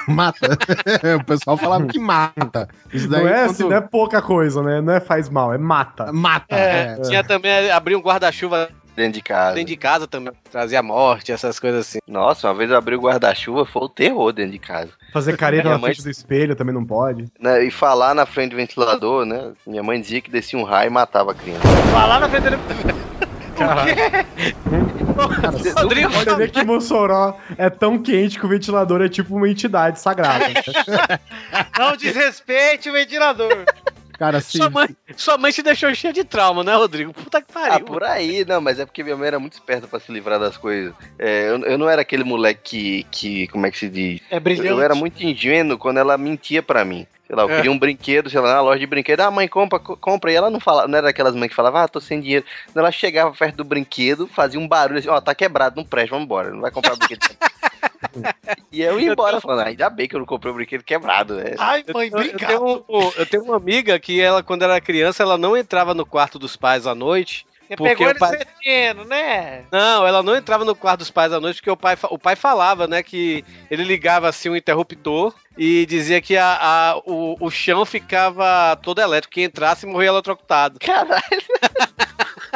Mata. 0.09 0.49
o 1.21 1.25
pessoal 1.25 1.57
falava 1.57 1.87
que 1.87 1.99
mata. 1.99 2.69
Isso 2.93 3.09
daí 3.09 3.23
Não 3.23 3.29
é, 3.29 3.35
quando- 3.45 3.51
assim, 3.51 3.65
não 3.69 3.77
é 3.77 3.81
pouca 3.81 4.21
coisa, 4.23 4.63
né? 4.63 4.81
Não 4.81 4.93
é 4.93 5.01
faz 5.01 5.29
mal, 5.29 5.53
é 5.53 5.59
mata. 5.59 6.13
Mata. 6.13 6.55
É. 6.55 6.97
é. 6.99 7.03
Tinha 7.03 7.25
também 7.25 7.71
abrir 7.71 7.97
um 7.97 8.01
guarda-chuva 8.01 8.69
Dentro 8.97 9.15
de 9.15 9.23
casa. 9.23 9.55
dentro 9.57 9.71
de 9.71 9.77
casa 9.77 10.07
também, 10.07 10.33
trazia 10.53 10.81
morte, 10.81 11.33
essas 11.33 11.59
coisas 11.59 11.81
assim. 11.81 11.99
Nossa, 12.07 12.47
uma 12.47 12.55
vez 12.55 12.71
eu 12.71 12.77
abri 12.77 12.95
o 12.95 13.01
guarda-chuva, 13.01 13.67
foi 13.67 13.83
o 13.83 13.89
terror 13.89 14.33
dentro 14.33 14.53
de 14.53 14.59
casa. 14.61 14.91
Fazer 15.13 15.37
careta 15.37 15.69
na 15.69 15.79
mãe- 15.79 15.93
frente 15.93 16.05
do 16.05 16.11
espelho 16.11 16.55
também 16.55 16.73
não 16.73 16.85
pode. 16.85 17.25
Né, 17.41 17.65
E 17.65 17.73
falar 17.73 18.15
na 18.15 18.25
frente 18.25 18.51
do 18.53 18.57
ventilador, 18.57 19.25
né? 19.27 19.51
Minha 19.67 19.83
mãe 19.83 20.01
dizia 20.01 20.21
que 20.21 20.31
descia 20.31 20.57
um 20.57 20.63
raio 20.63 20.87
e 20.87 20.93
matava 20.93 21.33
a 21.33 21.35
criança. 21.35 21.67
Lá 21.93 22.21
na 22.21 22.29
frente 22.29 22.45
dele. 23.55 24.27
Rodrigo, 25.77 26.11
Você 26.13 26.35
vê 26.37 26.49
que 26.49 26.65
Mossoró 26.65 27.37
é 27.57 27.71
tão 27.71 27.99
quente 28.03 28.39
que 28.39 28.47
o 28.47 28.49
ventilador 28.49 29.01
é 29.03 29.09
tipo 29.09 29.37
uma 29.37 29.49
entidade 29.49 30.01
sagrada. 30.01 30.45
Não 31.79 31.97
desrespeite 31.97 32.91
o 32.91 32.93
ventilador. 32.93 33.65
Cara, 34.19 34.39
assim, 34.39 34.59
sua 34.59 34.71
mãe, 34.71 34.89
sua 35.17 35.37
mãe 35.37 35.51
te 35.51 35.61
deixou 35.61 35.93
cheia 35.93 36.13
de 36.13 36.23
trauma, 36.23 36.63
né, 36.63 36.73
Rodrigo? 36.77 37.13
Puta 37.13 37.43
que 37.43 37.49
Ah, 37.53 37.71
pariu. 37.71 37.85
por 37.87 38.05
aí, 38.05 38.45
não, 38.45 38.61
mas 38.61 38.79
é 38.79 38.87
porque 38.87 39.03
minha 39.03 39.17
mãe 39.17 39.27
era 39.27 39.41
muito 39.41 39.55
esperta 39.55 39.89
pra 39.89 39.99
se 39.99 40.13
livrar 40.13 40.39
das 40.39 40.57
coisas. 40.57 40.95
É, 41.19 41.49
eu, 41.51 41.59
eu 41.65 41.77
não 41.77 41.91
era 41.91 42.03
aquele 42.03 42.23
moleque 42.23 43.05
que, 43.11 43.11
que. 43.11 43.49
Como 43.49 43.67
é 43.67 43.73
que 43.73 43.79
se 43.79 43.89
diz? 43.89 44.21
É 44.31 44.39
brilhante. 44.39 44.69
Eu 44.69 44.81
era 44.81 44.95
muito 44.95 45.21
ingênuo 45.21 45.77
quando 45.77 45.99
ela 45.99 46.17
mentia 46.17 46.63
pra 46.63 46.85
mim. 46.85 47.09
Sei 47.35 47.37
lá, 47.37 47.43
eu 47.43 47.51
É. 47.51 47.57
queria 47.57 47.73
um 47.73 47.79
brinquedo, 47.79 48.31
sei 48.31 48.41
lá, 48.41 48.55
na 48.55 48.61
loja 48.61 48.79
de 48.79 48.87
brinquedo. 48.87 49.21
Ah, 49.21 49.31
mãe, 49.31 49.49
compra, 49.49 49.81
co- 49.81 49.97
compra. 49.97 50.31
E 50.31 50.37
ela 50.37 50.51
não 50.51 50.61
fala, 50.61 50.87
não 50.87 50.97
era 50.97 51.09
daquelas 51.09 51.35
mães 51.35 51.49
que 51.49 51.55
falavam, 51.55 51.81
ah, 51.81 51.89
tô 51.89 52.01
sem 52.01 52.21
dinheiro. 52.21 52.45
Ela 52.75 52.93
chegava 52.93 53.33
perto 53.35 53.57
do 53.57 53.65
brinquedo, 53.65 54.29
fazia 54.29 54.61
um 54.61 54.69
barulho 54.69 55.01
assim, 55.01 55.09
ó, 55.09 55.21
tá 55.21 55.35
quebrado, 55.35 55.77
não 55.77 55.85
presta, 55.85 56.11
vamos 56.11 56.27
embora. 56.27 56.51
Não 56.51 56.61
vai 56.61 56.71
comprar 56.71 56.95
brinquedo. 56.95 57.21
e 58.71 58.83
eu 58.83 59.01
ia 59.01 59.11
embora 59.11 59.41
falando, 59.41 59.61
ah, 59.63 59.69
ainda 59.69 59.91
bem 59.91 60.07
que 60.07 60.15
eu 60.15 60.21
não 60.21 60.27
comprei 60.27 60.53
o 60.53 60.55
brinquedo 60.55 60.85
quebrado. 60.85 61.41
É. 61.41 61.55
Ai, 61.59 61.85
mãe, 61.93 62.09
Eu, 62.13 62.21
eu 62.23 62.39
tenho, 62.39 62.85
um- 62.89 63.13
eu 63.17 63.27
tenho 63.27 63.43
uma 63.43 63.57
amiga 63.57 63.99
que 63.99 64.21
ela, 64.21 64.43
quando 64.43 64.63
era 64.63 64.81
criança, 64.81 65.23
ela 65.23 65.37
não 65.37 65.57
entrava 65.57 65.93
no 65.93 66.07
quarto 66.07 66.39
dos 66.39 66.55
pais 66.57 66.87
à 66.87 66.95
noite. 66.95 67.45
Você 67.69 67.77
porque 67.77 67.95
pegou 67.95 68.11
ele 68.11 68.19
pai- 68.19 68.39
cedendo, 68.63 69.05
né? 69.05 69.65
Não, 69.73 70.07
ela 70.07 70.23
não 70.23 70.37
entrava 70.37 70.65
no 70.65 70.75
quarto 70.77 70.99
dos 71.01 71.11
pais 71.11 71.33
à 71.33 71.41
noite 71.41 71.57
porque 71.57 71.71
o 71.71 71.77
pai, 71.77 71.97
o 72.11 72.19
pai 72.19 72.37
falava, 72.37 72.87
né, 72.87 73.03
que 73.03 73.45
ele 73.71 73.83
ligava 73.85 74.29
assim 74.29 74.51
um 74.51 74.57
interruptor 74.57 75.35
e 75.57 75.87
dizia 75.87 76.21
que 76.21 76.37
a, 76.37 76.59
a- 76.61 76.97
o, 77.07 77.37
o 77.41 77.51
chão 77.51 77.85
ficava 77.87 78.77
todo 78.83 79.01
elétrico, 79.01 79.35
quem 79.35 79.45
entrasse 79.45 79.87
morria 79.87 80.09
eletrocutado. 80.11 80.79
Caralho. 80.79 81.23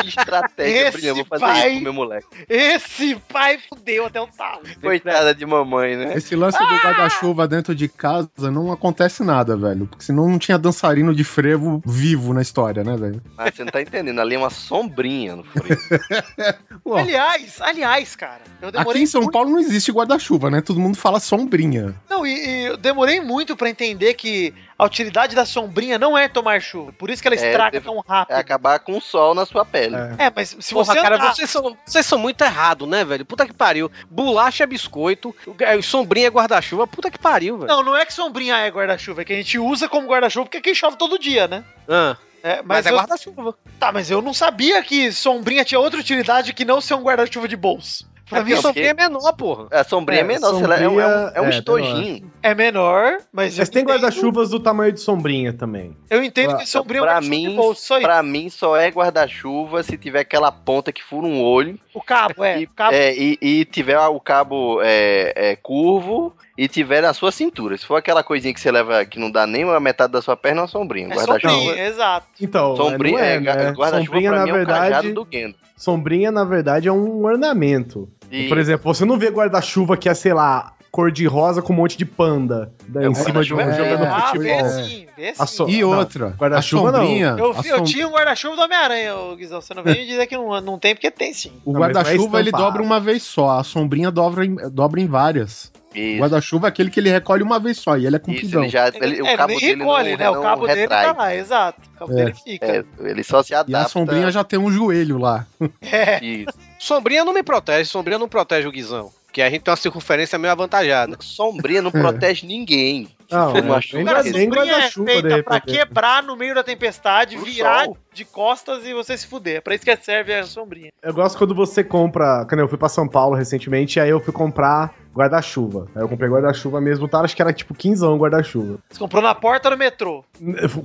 Que 0.02 0.08
estratégia 0.08 0.88
Esse 0.88 0.92
brilhante. 0.98 1.16
Vou 1.16 1.24
fazer 1.26 1.44
pai- 1.44 1.68
isso 1.68 1.76
com 1.78 1.84
meu 1.84 1.92
moleque. 1.92 2.26
Esse 2.48 3.14
pai 3.32 3.58
fudeu 3.68 4.06
até 4.06 4.20
o 4.20 4.26
talo. 4.26 4.62
Coitada 4.80 5.34
de 5.34 5.44
mamãe, 5.46 5.96
né? 5.96 6.12
Esse 6.16 6.34
lance 6.36 6.58
do 6.58 6.64
guarda-chuva 6.64 7.46
dentro 7.48 7.74
de 7.74 7.88
casa 7.88 8.28
não 8.52 8.70
acontece 8.72 9.22
nada, 9.22 9.56
velho. 9.56 9.86
Porque 9.86 10.04
senão 10.04 10.28
não 10.28 10.38
tinha 10.38 10.58
dançarino 10.58 11.14
de 11.14 11.24
frevo 11.24 11.82
vivo 11.86 12.32
na 12.32 12.42
história, 12.42 12.82
né, 12.84 12.96
velho? 12.96 13.22
Ah, 13.36 13.50
você 13.50 13.64
não 13.64 13.72
tá 13.72 13.80
entendendo. 13.82 14.20
Ali 14.20 14.34
é 14.34 14.38
uma 14.38 14.50
sombrinha 14.50 15.36
no 15.36 15.44
freio. 15.44 15.78
Pô, 16.84 16.96
Aliás, 16.96 17.60
aliás, 17.60 18.16
cara, 18.16 18.40
eu 18.62 18.68
aqui 18.68 18.78
demorei 18.78 19.02
em 19.02 19.06
São 19.06 19.20
muito- 19.22 19.32
Paulo 19.32 19.50
não 19.50 19.58
existe 19.60 19.90
guarda-chuva, 19.92 20.50
né? 20.50 20.60
Todo 20.60 20.80
mundo 20.80 20.96
fala 20.96 21.20
sombrinha. 21.20 21.94
Não, 22.08 22.26
e, 22.26 22.30
e 22.32 22.64
eu 22.66 22.76
demorei 22.76 23.20
muito 23.20 23.56
pra 23.56 23.68
entender 23.68 24.14
que 24.14 24.54
a 24.78 24.84
utilidade 24.84 25.34
da 25.34 25.44
sombrinha 25.44 25.98
não 25.98 26.16
é 26.16 26.28
tomar 26.28 26.62
chuva. 26.62 26.92
Por 26.92 27.10
isso 27.10 27.20
que 27.20 27.26
ela 27.26 27.34
É, 27.34 27.50
estraga 27.50 27.72
deve- 27.72 27.84
tão 27.84 27.98
rápido. 28.06 28.36
É 28.36 28.38
acabar 28.38 28.78
com 28.78 28.96
o 28.96 29.00
sol 29.00 29.34
na 29.34 29.44
sua 29.44 29.64
pele. 29.64 29.96
É, 30.16 30.30
mas 30.34 30.56
se 30.60 30.72
Porra, 30.72 30.84
você 30.94 31.02
cara, 31.02 31.16
andar- 31.16 31.34
vocês 31.34 31.50
são, 31.50 31.76
vocês 31.84 32.06
são 32.06 32.18
muito 32.18 32.42
errados, 32.42 32.88
né, 32.88 33.04
velho? 33.04 33.24
Puta 33.26 33.44
que 33.44 33.52
pariu. 33.52 33.90
Bolacha 34.08 34.62
é 34.62 34.66
biscoito, 34.66 35.34
é, 35.58 35.82
sombrinha 35.82 36.28
é 36.28 36.30
guarda-chuva, 36.30 36.86
puta 36.86 37.10
que 37.10 37.18
pariu, 37.18 37.58
velho. 37.58 37.68
Não, 37.68 37.82
não 37.82 37.96
é 37.96 38.06
que 38.06 38.12
sombrinha 38.12 38.56
é 38.58 38.70
guarda-chuva, 38.70 39.22
é 39.22 39.24
que 39.24 39.32
a 39.32 39.36
gente 39.36 39.58
usa 39.58 39.88
como 39.88 40.06
guarda-chuva 40.08 40.46
porque 40.46 40.58
aqui 40.58 40.74
chove 40.74 40.96
todo 40.96 41.18
dia, 41.18 41.48
né? 41.48 41.64
Ah, 41.88 42.16
É, 42.40 42.56
mas, 42.58 42.64
mas 42.66 42.86
é 42.86 42.90
eu- 42.90 42.96
guarda-chuva. 42.96 43.54
Tá, 43.80 43.90
mas 43.90 44.10
eu 44.12 44.22
não 44.22 44.32
sabia 44.32 44.80
que 44.82 45.10
sombrinha 45.10 45.64
tinha 45.64 45.80
outra 45.80 45.98
utilidade 45.98 46.52
que 46.52 46.64
não 46.64 46.80
ser 46.80 46.94
um 46.94 47.02
guarda-chuva 47.02 47.48
de 47.48 47.56
bolso. 47.56 48.08
Pra 48.28 48.40
É 48.40 48.44
mim, 48.44 48.56
sombrinha 48.56 48.90
é 48.90 48.94
menor, 48.94 49.32
porra. 49.32 49.66
A 49.70 49.84
sombrinha 49.84 50.20
é, 50.20 50.24
É, 50.24 50.26
menor, 50.26 50.54
sei 50.58 50.66
lá, 50.66 50.78
é, 50.78 50.88
um, 50.88 51.00
é 51.00 51.06
um, 51.06 51.28
é 51.34 51.40
um 51.40 51.46
é, 51.46 51.50
estojinho. 51.50 52.30
é 52.42 52.54
menor, 52.54 53.18
mas, 53.32 53.56
Mas 53.58 53.68
tem 53.68 53.84
guarda-chuvas 53.84 54.50
do 54.50 54.60
tamanho 54.60 54.92
de 54.92 55.00
sombrinha 55.00 55.52
também. 55.52 55.96
Eu 56.10 56.22
entendo 56.22 56.50
Pra- 56.50 56.58
que 56.58 56.68
sombrinha 56.68 57.00
é 57.00 57.02
um 57.02 57.04
Pra 57.06 57.12
guarda-chuva 57.14 57.36
de 57.36 57.46
mim, 57.48 57.56
bolso, 57.56 57.82
só 57.82 57.96
isso. 57.98 58.06
pra 58.06 58.22
mim 58.22 58.48
só 58.50 58.76
é 58.76 58.88
guarda-chuva 58.90 59.82
se 59.82 59.96
tiver 59.96 60.20
aquela 60.20 60.52
ponta 60.52 60.92
que 60.92 61.02
fura 61.02 61.26
um 61.26 61.42
olho 61.42 61.78
O 61.94 62.00
cabo, 62.02 62.44
é. 62.44 62.60
e, 62.60 62.64
o 62.64 62.68
cabo 62.70 62.94
é, 62.94 63.14
e, 63.16 63.38
e 63.40 63.64
tiver 63.64 63.98
o 63.98 64.20
cabo 64.20 64.80
é, 64.82 65.32
é, 65.34 65.56
curvo 65.56 66.34
e 66.56 66.68
tiver 66.68 67.00
na 67.02 67.14
sua 67.14 67.32
cintura. 67.32 67.76
Se 67.78 67.86
for 67.86 67.96
aquela 67.96 68.22
coisinha 68.22 68.52
que 68.52 68.60
você 68.60 68.70
leva 68.70 69.04
que 69.04 69.18
não 69.18 69.30
dá 69.30 69.46
nem 69.46 69.64
a 69.64 69.80
metade 69.80 70.12
da 70.12 70.20
sua 70.20 70.36
perna, 70.36 70.60
é 70.60 70.62
uma 70.62 70.68
sombrinha. 70.68 71.06
é 71.08 71.14
Guarda-chuva. 71.14 71.52
sombrinha, 71.54 71.86
exato. 71.86 72.26
Então, 72.40 72.76
Sombrinha, 72.76 73.20
é, 73.20 73.34
é, 73.36 73.40
né? 73.40 73.46
guarda-chuva 73.72 73.90
Sombrinha, 74.04 74.30
pra 74.30 74.38
na 74.40 74.44
mim 74.44 74.50
é 74.50 74.52
o 74.52 74.56
verdade, 74.56 74.80
cajado 74.90 75.14
do 75.14 75.26
Gendo. 75.32 75.54
sombrinha, 75.76 76.30
na 76.32 76.44
verdade, 76.44 76.88
é 76.88 76.92
um 76.92 77.24
ornamento. 77.24 78.08
E- 78.30 78.48
Por 78.48 78.58
exemplo, 78.58 78.92
você 78.94 79.04
não 79.04 79.18
vê 79.18 79.28
guarda-chuva 79.30 79.96
que 79.96 80.08
é, 80.08 80.14
sei 80.14 80.32
lá, 80.34 80.72
cor 80.90 81.10
de 81.12 81.26
rosa 81.26 81.60
com 81.62 81.72
um 81.72 81.76
monte 81.76 81.96
de 81.98 82.04
panda 82.06 82.72
né, 82.88 83.04
É, 83.04 83.06
em 83.06 83.10
o 83.10 83.14
cima 83.14 83.42
de 83.44 83.52
um 83.54 83.60
é- 83.60 83.76
jogando 83.76 84.04
Ah, 84.04 84.32
vê 84.34 84.54
futebol. 84.56 84.68
sim, 84.84 85.06
vê 85.16 85.34
sim. 85.34 85.46
so- 85.46 85.68
E 85.68 85.84
outra, 85.84 86.28
guarda-chuva 86.38 86.88
a 86.88 86.92
não. 86.92 87.00
sombrinha, 87.00 87.36
Eu, 87.38 87.52
vi- 87.52 87.68
eu 87.68 87.78
som- 87.78 87.84
tinha 87.84 88.08
um 88.08 88.12
guarda-chuva 88.12 88.56
do 88.56 88.62
Homem-Aranha, 88.62 89.12
Guizão. 89.36 89.60
Você 89.60 89.74
não 89.74 89.82
veio 89.82 89.98
me 89.98 90.06
dizer 90.06 90.26
que 90.26 90.36
não, 90.36 90.60
não 90.60 90.78
tem, 90.78 90.94
porque 90.94 91.10
tem 91.10 91.32
sim. 91.34 91.52
O 91.64 91.76
é 91.76 91.80
guarda-chuva 91.80 92.40
ele 92.40 92.50
dobra 92.50 92.82
uma 92.82 92.98
vez 93.00 93.22
só, 93.22 93.58
a 93.58 93.64
sombrinha 93.64 94.10
dobra 94.10 94.44
em, 94.46 94.54
dobra 94.70 95.00
em 95.00 95.06
várias. 95.06 95.70
O 95.94 95.98
Isso, 95.98 96.20
guarda-chuva 96.20 96.66
é 96.66 96.68
aquele 96.68 96.90
que 96.90 97.00
ele 97.00 97.10
recolhe 97.10 97.42
uma 97.42 97.58
vez 97.58 97.78
só 97.78 97.96
e 97.96 98.06
ele 98.06 98.16
é 98.16 98.18
isso, 98.18 98.26
compridão. 98.26 98.62
ele 98.62 98.68
já. 98.70 98.88
Ele, 98.88 99.18
é, 99.26 99.34
o 99.34 99.36
cabo 99.36 99.48
nem 99.48 99.60
dele 99.60 99.74
recolhe, 99.80 100.10
não, 100.12 100.18
né? 100.18 100.30
O 100.30 100.42
cabo 100.42 100.66
dele 100.66 100.80
retrai. 100.82 101.06
tá 101.06 101.12
lá, 101.18 101.34
exato. 101.34 101.80
O 101.94 101.98
cabo 101.98 102.12
É. 102.12 102.14
dele 102.16 102.34
fica. 102.44 102.66
É, 102.66 102.84
ele 103.00 103.24
só 103.24 103.42
se 103.42 103.52
E 103.52 103.56
adapta. 103.56 103.86
a 103.86 103.88
sombrinha 103.88 104.30
já 104.30 104.44
tem 104.44 104.58
um 104.58 104.70
joelho 104.70 105.16
lá. 105.18 105.46
É. 105.82 106.22
Isso. 106.24 106.58
Sombrinha 106.78 107.24
não 107.24 107.34
me 107.34 107.42
protege, 107.42 107.90
sombrinha 107.90 108.18
não 108.18 108.28
protege 108.28 108.68
o 108.68 108.72
guizão. 108.72 109.12
Porque 109.26 109.42
a 109.42 109.50
gente 109.50 109.62
tem 109.62 109.70
uma 109.72 109.76
circunferência 109.76 110.38
meio 110.38 110.52
avantajada. 110.52 111.16
Sombrinha 111.20 111.82
não 111.82 111.90
protege 111.92 112.46
ninguém. 112.46 113.08
Não, 113.30 113.50
é, 113.50 113.62
nem 113.92 114.04
Cara, 114.04 114.26
é 114.26 114.46
guarda-chuva, 114.46 115.06
de 115.06 115.20
feita 115.20 115.42
pra 115.42 115.60
quebrar 115.60 116.22
no 116.22 116.36
meio 116.36 116.54
da 116.54 116.62
tempestade, 116.62 117.36
Pro 117.36 117.44
virar 117.44 117.84
sol. 117.84 117.96
de 118.12 118.24
costas 118.24 118.86
e 118.86 118.94
você 118.94 119.16
se 119.16 119.26
fuder. 119.26 119.56
É 119.56 119.60
pra 119.60 119.74
isso 119.74 119.84
que 119.84 119.96
serve 119.96 120.34
a 120.34 120.44
sombrinha. 120.44 120.90
Eu 121.02 121.12
gosto 121.12 121.36
quando 121.36 121.54
você 121.54 121.84
compra. 121.84 122.46
Quando 122.48 122.60
eu 122.60 122.68
fui 122.68 122.78
pra 122.78 122.88
São 122.88 123.06
Paulo 123.06 123.34
recentemente, 123.36 124.00
aí 124.00 124.10
eu 124.10 124.20
fui 124.20 124.32
comprar 124.32 124.94
guarda-chuva. 125.18 125.88
Aí 125.96 126.02
eu 126.02 126.08
comprei 126.08 126.30
guarda-chuva 126.30 126.80
mesmo, 126.80 127.08
tá? 127.08 127.20
Acho 127.20 127.34
que 127.34 127.42
era 127.42 127.52
tipo 127.52 127.74
15 127.74 128.06
guarda-chuva. 128.16 128.78
Você 128.88 128.98
comprou 128.98 129.20
na 129.20 129.34
porta 129.34 129.68
do 129.68 129.76
metrô. 129.76 130.24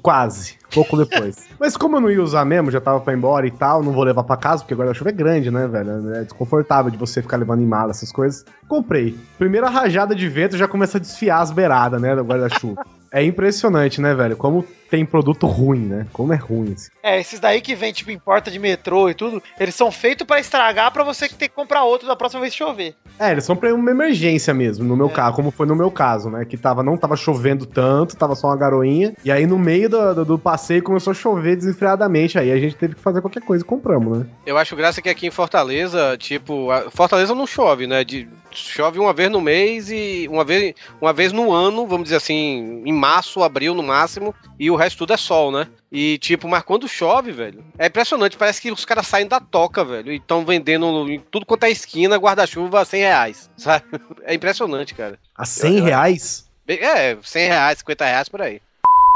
Quase, 0.02 0.58
pouco 0.74 0.98
depois. 0.98 1.48
Mas 1.60 1.78
como 1.78 1.98
eu 1.98 2.02
não 2.02 2.10
ia 2.10 2.22
usar 2.22 2.44
mesmo, 2.44 2.72
já 2.72 2.82
tava 2.82 3.00
pra 3.00 3.14
ir 3.14 3.18
embora 3.18 3.46
e 3.46 3.52
tal, 3.52 3.84
não 3.84 3.92
vou 3.92 4.04
levar 4.04 4.24
pra 4.24 4.36
casa, 4.36 4.64
porque 4.64 4.74
guarda-chuva 4.74 5.12
é 5.12 5.14
grande, 5.14 5.52
né, 5.52 5.68
velho? 5.68 6.16
É 6.16 6.24
desconfortável 6.24 6.90
de 6.90 6.98
você 6.98 7.22
ficar 7.22 7.38
levando 7.38 7.62
em 7.62 7.66
mala 7.66 7.92
essas 7.92 8.12
coisas. 8.12 8.44
Comprei. 8.68 9.16
Primeira 9.38 9.70
rajada 9.70 10.16
de 10.16 10.28
vento 10.28 10.58
já 10.58 10.68
começa 10.68 10.98
a 10.98 11.02
desfiar 11.02 11.42
as 11.42 11.52
beiradas, 11.52 12.02
né, 12.02 12.16
do 12.16 12.24
guarda-chuva. 12.38 12.84
É 13.14 13.24
impressionante, 13.24 14.02
né, 14.02 14.14
velho? 14.16 14.36
Como 14.36 14.66
tem 14.90 15.06
produto 15.06 15.48
ruim, 15.48 15.80
né? 15.86 16.06
Como 16.14 16.34
é 16.34 16.36
ruim. 16.36 16.74
Assim. 16.74 16.90
É, 17.02 17.20
esses 17.20 17.40
daí 17.40 17.62
que 17.62 17.74
vem, 17.76 17.92
tipo, 17.94 18.12
em 18.12 18.18
porta 18.20 18.52
de 18.52 18.60
metrô 18.60 19.10
e 19.10 19.14
tudo, 19.14 19.42
eles 19.60 19.74
são 19.76 19.92
feitos 19.92 20.26
pra 20.26 20.40
estragar 20.40 20.92
pra 20.92 21.04
você 21.04 21.28
ter 21.30 21.48
que 21.48 21.56
comprar 21.56 21.84
outro 21.84 22.08
da 22.08 22.16
próxima 22.16 22.42
vez 22.42 22.54
que 22.54 22.60
chover. 22.60 22.96
É, 23.20 23.32
eles 23.32 23.44
são 23.44 23.56
pra 23.56 23.74
uma 23.74 23.90
emergência 23.92 24.54
mesmo, 24.54 24.84
no 24.86 24.96
meu 24.96 25.08
É. 25.08 25.12
caso, 25.12 25.36
como 25.36 25.50
foi 25.52 25.66
no 25.66 25.76
meu 25.76 25.90
caso, 25.92 26.30
né? 26.30 26.44
Que 26.46 26.58
tava, 26.58 26.84
não 26.84 26.96
tava 26.98 27.16
chovendo 27.16 27.66
tanto, 27.66 28.16
tava 28.16 28.36
só 28.36 28.48
uma 28.48 28.58
garoinha. 28.58 29.14
E 29.26 29.32
aí 29.32 29.46
no 29.48 29.58
meio 29.58 29.90
do, 29.90 30.16
do, 30.16 30.26
do 30.26 30.40
passeio 30.40 30.84
começou 30.84 31.12
a 31.12 31.16
chover 31.16 31.56
desenfreadamente. 31.56 32.38
Aí 32.38 32.52
a 32.52 32.58
gente 32.60 32.76
teve 32.76 32.94
que 32.96 33.02
fazer 33.02 33.22
qualquer 33.22 33.42
coisa 33.44 33.64
e 33.64 33.68
compramos, 33.68 34.20
né? 34.20 34.26
Eu 34.46 34.58
acho 34.58 34.76
graça 34.76 35.02
que 35.02 35.10
aqui 35.10 35.26
em 35.28 35.32
Fortaleza, 35.32 36.16
tipo, 36.18 36.70
a- 36.72 36.90
Fortaleza 36.92 37.34
não 37.36 37.46
chove, 37.48 37.88
né? 37.88 38.04
De, 38.04 38.28
chove 38.52 39.00
uma 39.00 39.14
vez 39.14 39.32
no 39.32 39.42
mês 39.42 39.90
e 39.90 40.28
uma 40.32 40.44
vez, 40.44 40.76
uma 41.02 41.12
vez 41.14 41.32
no 41.32 41.52
ano, 41.52 41.88
vamos 41.88 42.04
dizer 42.04 42.18
assim, 42.18 42.82
em 42.86 42.94
março, 43.04 43.44
abril 43.44 43.74
no 43.76 43.84
máximo, 43.84 44.34
e 44.58 44.72
o 44.72 44.76
resto 44.76 45.00
tudo 45.00 45.14
é 45.14 45.18
sol, 45.18 45.52
né? 45.52 45.68
E 45.92 46.18
tipo, 46.20 46.48
mas 46.48 46.64
quando 46.64 46.88
chove, 46.88 47.32
velho, 47.32 47.64
é 47.78 47.88
impressionante, 47.88 48.38
parece 48.38 48.62
que 48.62 48.72
os 48.72 48.86
caras 48.86 49.06
saem 49.08 49.28
da 49.28 49.40
toca, 49.40 49.84
velho, 49.84 50.12
e 50.12 50.16
estão 50.16 50.46
vendendo 50.46 51.10
em 51.10 51.20
tudo 51.20 51.46
quanto 51.46 51.66
é 51.66 51.70
esquina 51.70 52.16
guarda-chuva 52.18 52.80
a 52.82 52.86
100 52.86 53.02
reais, 53.02 53.50
sabe? 53.58 53.86
É 54.24 54.34
impressionante, 54.34 54.94
cara. 54.96 55.20
A 55.38 55.46
100 55.46 55.82
reais? 55.82 56.50
É, 56.68 57.18
100 57.22 57.48
reais, 57.50 57.78
50 57.80 58.06
reais 58.06 58.30
por 58.30 58.42
aí. 58.42 58.62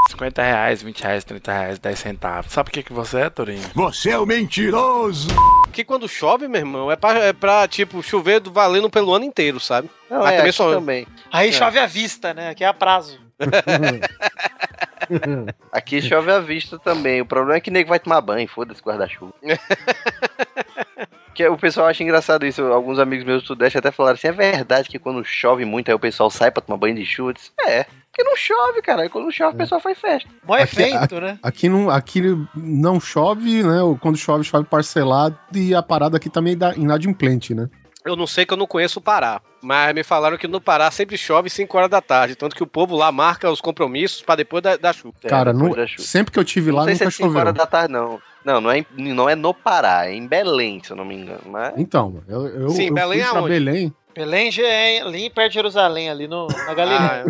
50 0.10 0.41
reais, 0.43 0.82
20 0.84 1.02
reais, 1.02 1.23
30 1.23 1.52
reais, 1.52 1.80
10 1.80 2.00
centavos. 2.00 2.52
Sabe 2.52 2.69
o 2.69 2.71
que, 2.73 2.84
que 2.84 2.93
você 2.93 3.21
é, 3.21 3.30
Torinho? 3.30 3.63
Você 3.73 4.12
é 4.12 4.17
o 4.19 4.26
mentiroso! 4.26 5.28
Que 5.73 5.84
quando 5.84 6.08
chove, 6.08 6.47
meu 6.47 6.60
irmão, 6.62 6.91
é 6.91 6.95
pra, 6.95 7.17
é 7.19 7.34
pra 7.34 7.67
tipo, 7.67 8.02
chover 8.04 8.39
do- 8.39 8.52
valendo 8.52 8.89
pelo 8.89 9.13
ano 9.13 9.26
inteiro, 9.26 9.60
sabe? 9.60 9.89
Não, 10.10 10.19
Mas 10.19 10.34
é, 10.34 10.38
também 10.38 10.52
só- 10.52 10.73
também. 10.73 11.08
Aí 11.32 11.50
É. 11.50 11.52
chove 11.52 11.80
à 11.80 11.86
vista, 11.86 12.34
né? 12.34 12.50
Aqui 12.50 12.63
é 12.63 12.67
a 12.67 12.73
prazo. 12.73 13.19
Aqui 15.71 16.02
chove 16.02 16.32
à 16.32 16.39
vista 16.39 16.78
também. 16.80 17.21
O 17.21 17.26
problema 17.26 17.58
é 17.58 17.62
que 17.62 17.71
nego 17.71 17.89
vai 17.89 18.00
tomar 18.00 18.21
banho, 18.21 18.47
foda-se 18.47 18.82
guarda-chuva. 18.82 19.34
que 21.34 21.47
o 21.47 21.58
pessoal 21.58 21.88
acha 21.88 22.04
engraçado 22.04 22.45
isso. 22.45 22.62
Alguns 22.63 23.00
amigos 23.00 23.26
meus 23.26 23.43
do 23.43 23.47
Sudeste 23.47 23.78
até 23.78 23.91
falaram 23.91 24.15
assim: 24.15 24.28
é 24.28 24.32
verdade 24.32 24.89
que 24.89 25.00
quando 25.00 25.23
chove 25.23 25.65
muito 25.65 25.89
aí 25.89 25.95
o 25.95 26.00
pessoal 26.00 26.30
sai 26.30 26.52
pra 26.52 26.62
tomar 26.62 26.78
banho 26.78 26.95
de 26.95 27.06
chuva? 27.06 27.34
Disse, 27.34 27.52
é, 27.65 27.84
porque 27.84 28.23
não 28.23 28.36
chove, 28.36 28.82
cara. 28.82 29.04
Aí 29.04 29.10
Quando 29.10 29.32
chove 29.32 29.56
o 29.56 29.58
pessoal 29.58 29.80
faz 29.80 30.00
festa. 30.00 30.30
Mó 30.43 30.56
Aqui- 30.56 30.82
evento, 30.82 31.21
né? 31.21 31.39
Aqui 31.43 31.69
não, 31.69 31.89
aqui 31.89 32.21
não 32.56 33.00
chove, 33.00 33.63
né? 33.63 33.82
Ou 33.82 33.97
Quando 33.97 34.17
chove, 34.17 34.43
chove 34.43 34.67
parcelado 34.67 35.38
e 35.54 35.76
a 35.76 35.84
parada 35.84 36.17
aqui 36.17 36.30
tá 36.30 36.41
meio 36.41 36.58
inadimplente, 36.76 37.54
né? 37.54 37.69
Eu 38.08 38.15
não 38.15 38.28
sei 38.28 38.46
que 38.46 38.54
eu 38.54 38.58
não 38.58 38.65
conheço 38.67 39.00
o 39.00 39.02
Pará, 39.02 39.41
mas 39.62 39.93
me 39.93 40.04
falaram 40.04 40.38
que 40.38 40.48
no 40.48 40.62
Pará 40.62 40.89
sempre 40.91 41.17
chove 41.17 41.50
5 41.50 41.78
horas 41.78 41.89
da 41.89 42.01
tarde, 42.01 42.36
tanto 42.36 42.55
que 42.55 42.64
o 42.64 42.68
povo 42.68 42.95
lá 42.95 43.12
marca 43.12 43.49
os 43.51 43.60
compromissos 43.62 44.22
pra 44.22 44.36
depois 44.36 44.62
da, 44.64 44.78
da 44.78 44.93
chuva. 44.93 45.16
É, 45.24 45.28
Cara, 45.28 45.51
depois 45.53 45.70
nu- 45.72 45.76
da 45.76 45.88
chuva. 45.88 46.03
sempre 46.03 46.32
que 46.32 46.39
eu 46.39 46.43
tive 46.45 46.72
Não 46.72 46.78
lá, 46.80 46.84
sei 46.86 46.95
se 46.95 47.03
nunca 47.03 47.08
é 47.10 47.12
5 47.18 47.28
choveu. 47.28 47.39
horas 47.41 47.53
da 47.53 47.66
tarde, 47.66 47.91
não. 47.93 48.20
Não, 48.45 48.62
não 48.62 48.72
é, 48.72 48.86
não 48.95 49.30
é 49.30 49.36
no 49.36 49.53
Pará, 49.53 50.08
é 50.08 50.14
em 50.16 50.26
Belém, 50.26 50.82
se 50.82 50.91
eu 50.91 50.95
não 50.97 51.03
me 51.03 51.16
engano. 51.16 51.41
Mas 51.47 51.74
Então, 51.78 52.24
eu, 52.30 52.47
eu, 52.47 52.70
Sim, 52.70 52.88
eu 52.88 52.93
Belém 52.93 53.20
fui 53.22 53.30
pra 53.30 53.39
aonde? 53.39 53.53
Belém. 53.53 53.93
Belém 54.16 54.51
já 54.51 54.64
é 54.66 55.01
ali 55.01 55.30
perto 55.30 55.49
de 55.49 55.53
Jerusalém, 55.55 56.10
ali 56.10 56.28
no, 56.28 56.47
na 56.47 56.74
Galileia. 56.74 57.26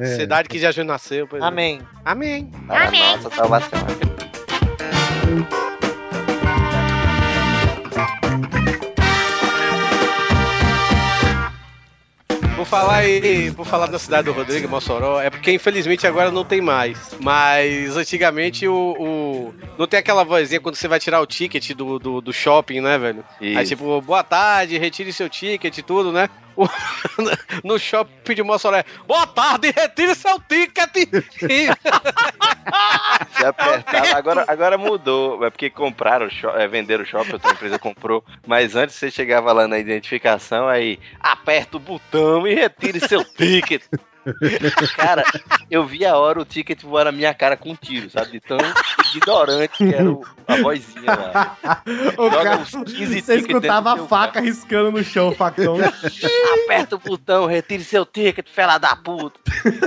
Ah, 0.00 0.04
cidade 0.16 0.48
que 0.48 0.58
Jesus 0.58 0.86
nasceu. 0.86 1.26
pois 1.26 1.42
é. 1.42 1.46
Amém. 1.46 1.80
Amém. 2.04 2.46
para 2.68 2.86
a 2.88 2.90
nossa 3.16 3.30
salvação. 3.36 3.78
Por 12.62 12.68
falar 12.68 13.04
em, 13.08 13.52
por 13.52 13.66
falar 13.66 13.86
da 13.86 13.98
cidade 13.98 14.26
do 14.26 14.32
Rodrigo, 14.32 14.68
Mossoró, 14.68 15.20
é 15.20 15.28
porque 15.28 15.50
infelizmente 15.52 16.06
agora 16.06 16.30
não 16.30 16.44
tem 16.44 16.60
mais. 16.60 16.96
Mas 17.20 17.96
antigamente 17.96 18.68
o, 18.68 18.94
o- 18.98 19.54
não 19.76 19.86
tem 19.88 19.98
aquela 19.98 20.22
vozinha 20.24 20.60
quando 20.60 20.76
você 20.76 20.86
vai 20.86 21.00
tirar 21.00 21.20
o 21.20 21.26
ticket 21.26 21.72
do, 21.72 21.98
do, 21.98 22.20
do 22.20 22.32
shopping, 22.32 22.80
né, 22.80 22.96
velho? 22.98 23.24
Aí 23.40 23.54
Isso. 23.54 23.66
tipo, 23.74 24.00
boa 24.00 24.22
tarde, 24.22 24.78
retire 24.78 25.12
seu 25.12 25.28
ticket 25.28 25.76
e 25.76 25.82
tudo, 25.82 26.12
né? 26.12 26.28
No 27.64 27.78
shopping 27.78 28.34
de 28.34 28.42
Mossoró 28.42 28.76
é, 28.76 28.84
boa 29.06 29.26
tarde, 29.26 29.70
retire 29.70 30.14
seu 30.14 30.38
ticket. 30.40 30.90
Se 33.36 33.44
apertava, 33.44 34.16
agora, 34.16 34.44
agora 34.48 34.78
mudou. 34.78 35.44
É 35.44 35.50
porque 35.50 35.70
compraram, 35.70 36.28
é, 36.56 36.68
venderam 36.68 37.04
o 37.04 37.06
shopping, 37.06 37.32
outra 37.32 37.52
empresa 37.52 37.78
comprou. 37.78 38.24
Mas 38.46 38.76
antes 38.76 38.96
você 38.96 39.10
chegava 39.10 39.52
lá 39.52 39.66
na 39.66 39.78
identificação, 39.78 40.68
aí 40.68 40.98
aperta 41.20 41.76
o 41.76 41.80
botão 41.80 42.46
e 42.46 42.54
retire 42.54 43.00
seu 43.00 43.24
ticket. 43.24 43.82
Cara, 44.96 45.24
eu 45.70 45.84
vi 45.86 46.04
a 46.04 46.16
hora 46.16 46.40
o 46.40 46.44
ticket 46.44 46.80
voar 46.82 47.04
na 47.06 47.12
minha 47.12 47.34
cara 47.34 47.56
com 47.56 47.70
um 47.70 47.74
tiro, 47.74 48.08
sabe? 48.10 48.32
De 48.32 48.40
tão 48.40 48.58
ignorante 49.14 49.72
que 49.78 49.94
era 49.94 50.10
o- 50.10 50.24
a 50.46 50.56
vozinha 50.56 51.14
lá. 51.14 51.56
O 52.18 52.30
Joga 52.30 52.42
cara, 52.44 52.58
uns 52.58 52.70
15 52.70 53.20
você 53.20 53.34
escutava 53.36 53.92
a 53.94 54.06
faca 54.06 54.40
riscando 54.40 54.92
no 54.92 55.02
chão, 55.04 55.28
o 55.28 55.34
facão. 55.34 55.76
Aperta 56.64 56.96
o 56.96 56.98
botão, 56.98 57.46
retire 57.46 57.84
seu 57.84 58.04
ticket, 58.06 58.46
fela 58.48 58.78
da 58.78 58.94
puta. 58.96 59.38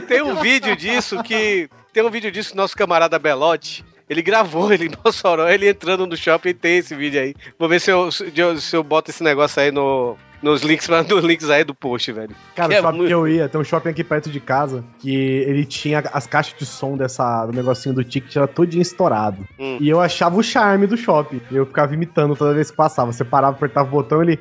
Tem 0.07 0.21
um 0.21 0.35
vídeo 0.35 0.75
disso 0.75 1.21
que. 1.23 1.69
Tem 1.93 2.03
um 2.03 2.09
vídeo 2.09 2.31
disso 2.31 2.51
que 2.51 2.57
nosso 2.57 2.75
camarada 2.75 3.17
Belote. 3.17 3.85
Ele 4.09 4.21
gravou 4.21 4.71
ele 4.71 4.85
em 4.89 4.91
Mossoró, 5.03 5.47
ele 5.49 5.69
entrando 5.69 6.05
no 6.05 6.15
shopping 6.15 6.53
tem 6.53 6.77
esse 6.77 6.93
vídeo 6.95 7.19
aí. 7.21 7.33
Vou 7.57 7.67
ver 7.67 7.79
se 7.81 7.89
eu, 7.91 8.11
se 8.11 8.31
eu, 8.35 8.57
se 8.59 8.75
eu 8.75 8.83
boto 8.83 9.09
esse 9.09 9.23
negócio 9.23 9.61
aí 9.61 9.71
no, 9.71 10.15
nos, 10.45 10.61
links, 10.61 10.87
nos 11.09 11.23
links 11.23 11.49
aí 11.49 11.63
do 11.63 11.73
post, 11.73 12.11
velho. 12.11 12.35
Cara, 12.55 12.69
Que 12.69 12.75
o 12.75 12.77
é 12.77 12.81
shopping 12.81 12.97
muito- 12.97 13.07
que 13.09 13.13
eu 13.13 13.27
ia, 13.27 13.49
tem 13.49 13.59
um 13.59 13.63
shopping 13.63 13.89
aqui 13.89 14.03
perto 14.03 14.29
de 14.29 14.39
casa 14.39 14.83
que 14.99 15.13
ele 15.15 15.65
tinha 15.65 16.03
as 16.13 16.27
caixas 16.27 16.57
de 16.57 16.65
som 16.65 16.95
dessa, 16.95 17.45
do 17.47 17.53
negocinho 17.53 17.95
do 17.95 18.03
ticket, 18.03 18.35
era 18.35 18.47
todinho 18.47 18.81
estourado. 18.81 19.45
Hum. 19.59 19.77
E 19.81 19.89
eu 19.89 19.99
achava 19.99 20.37
o 20.37 20.43
charme 20.43 20.85
do 20.85 20.95
shopping. 20.95 21.41
Eu 21.51 21.65
ficava 21.65 21.93
imitando 21.93 22.35
toda 22.35 22.53
vez 22.53 22.69
que 22.69 22.77
passava. 22.77 23.11
Você 23.11 23.23
parava, 23.25 23.55
apertava 23.57 23.87
o 23.87 23.91
botão, 23.91 24.21
ele. 24.21 24.39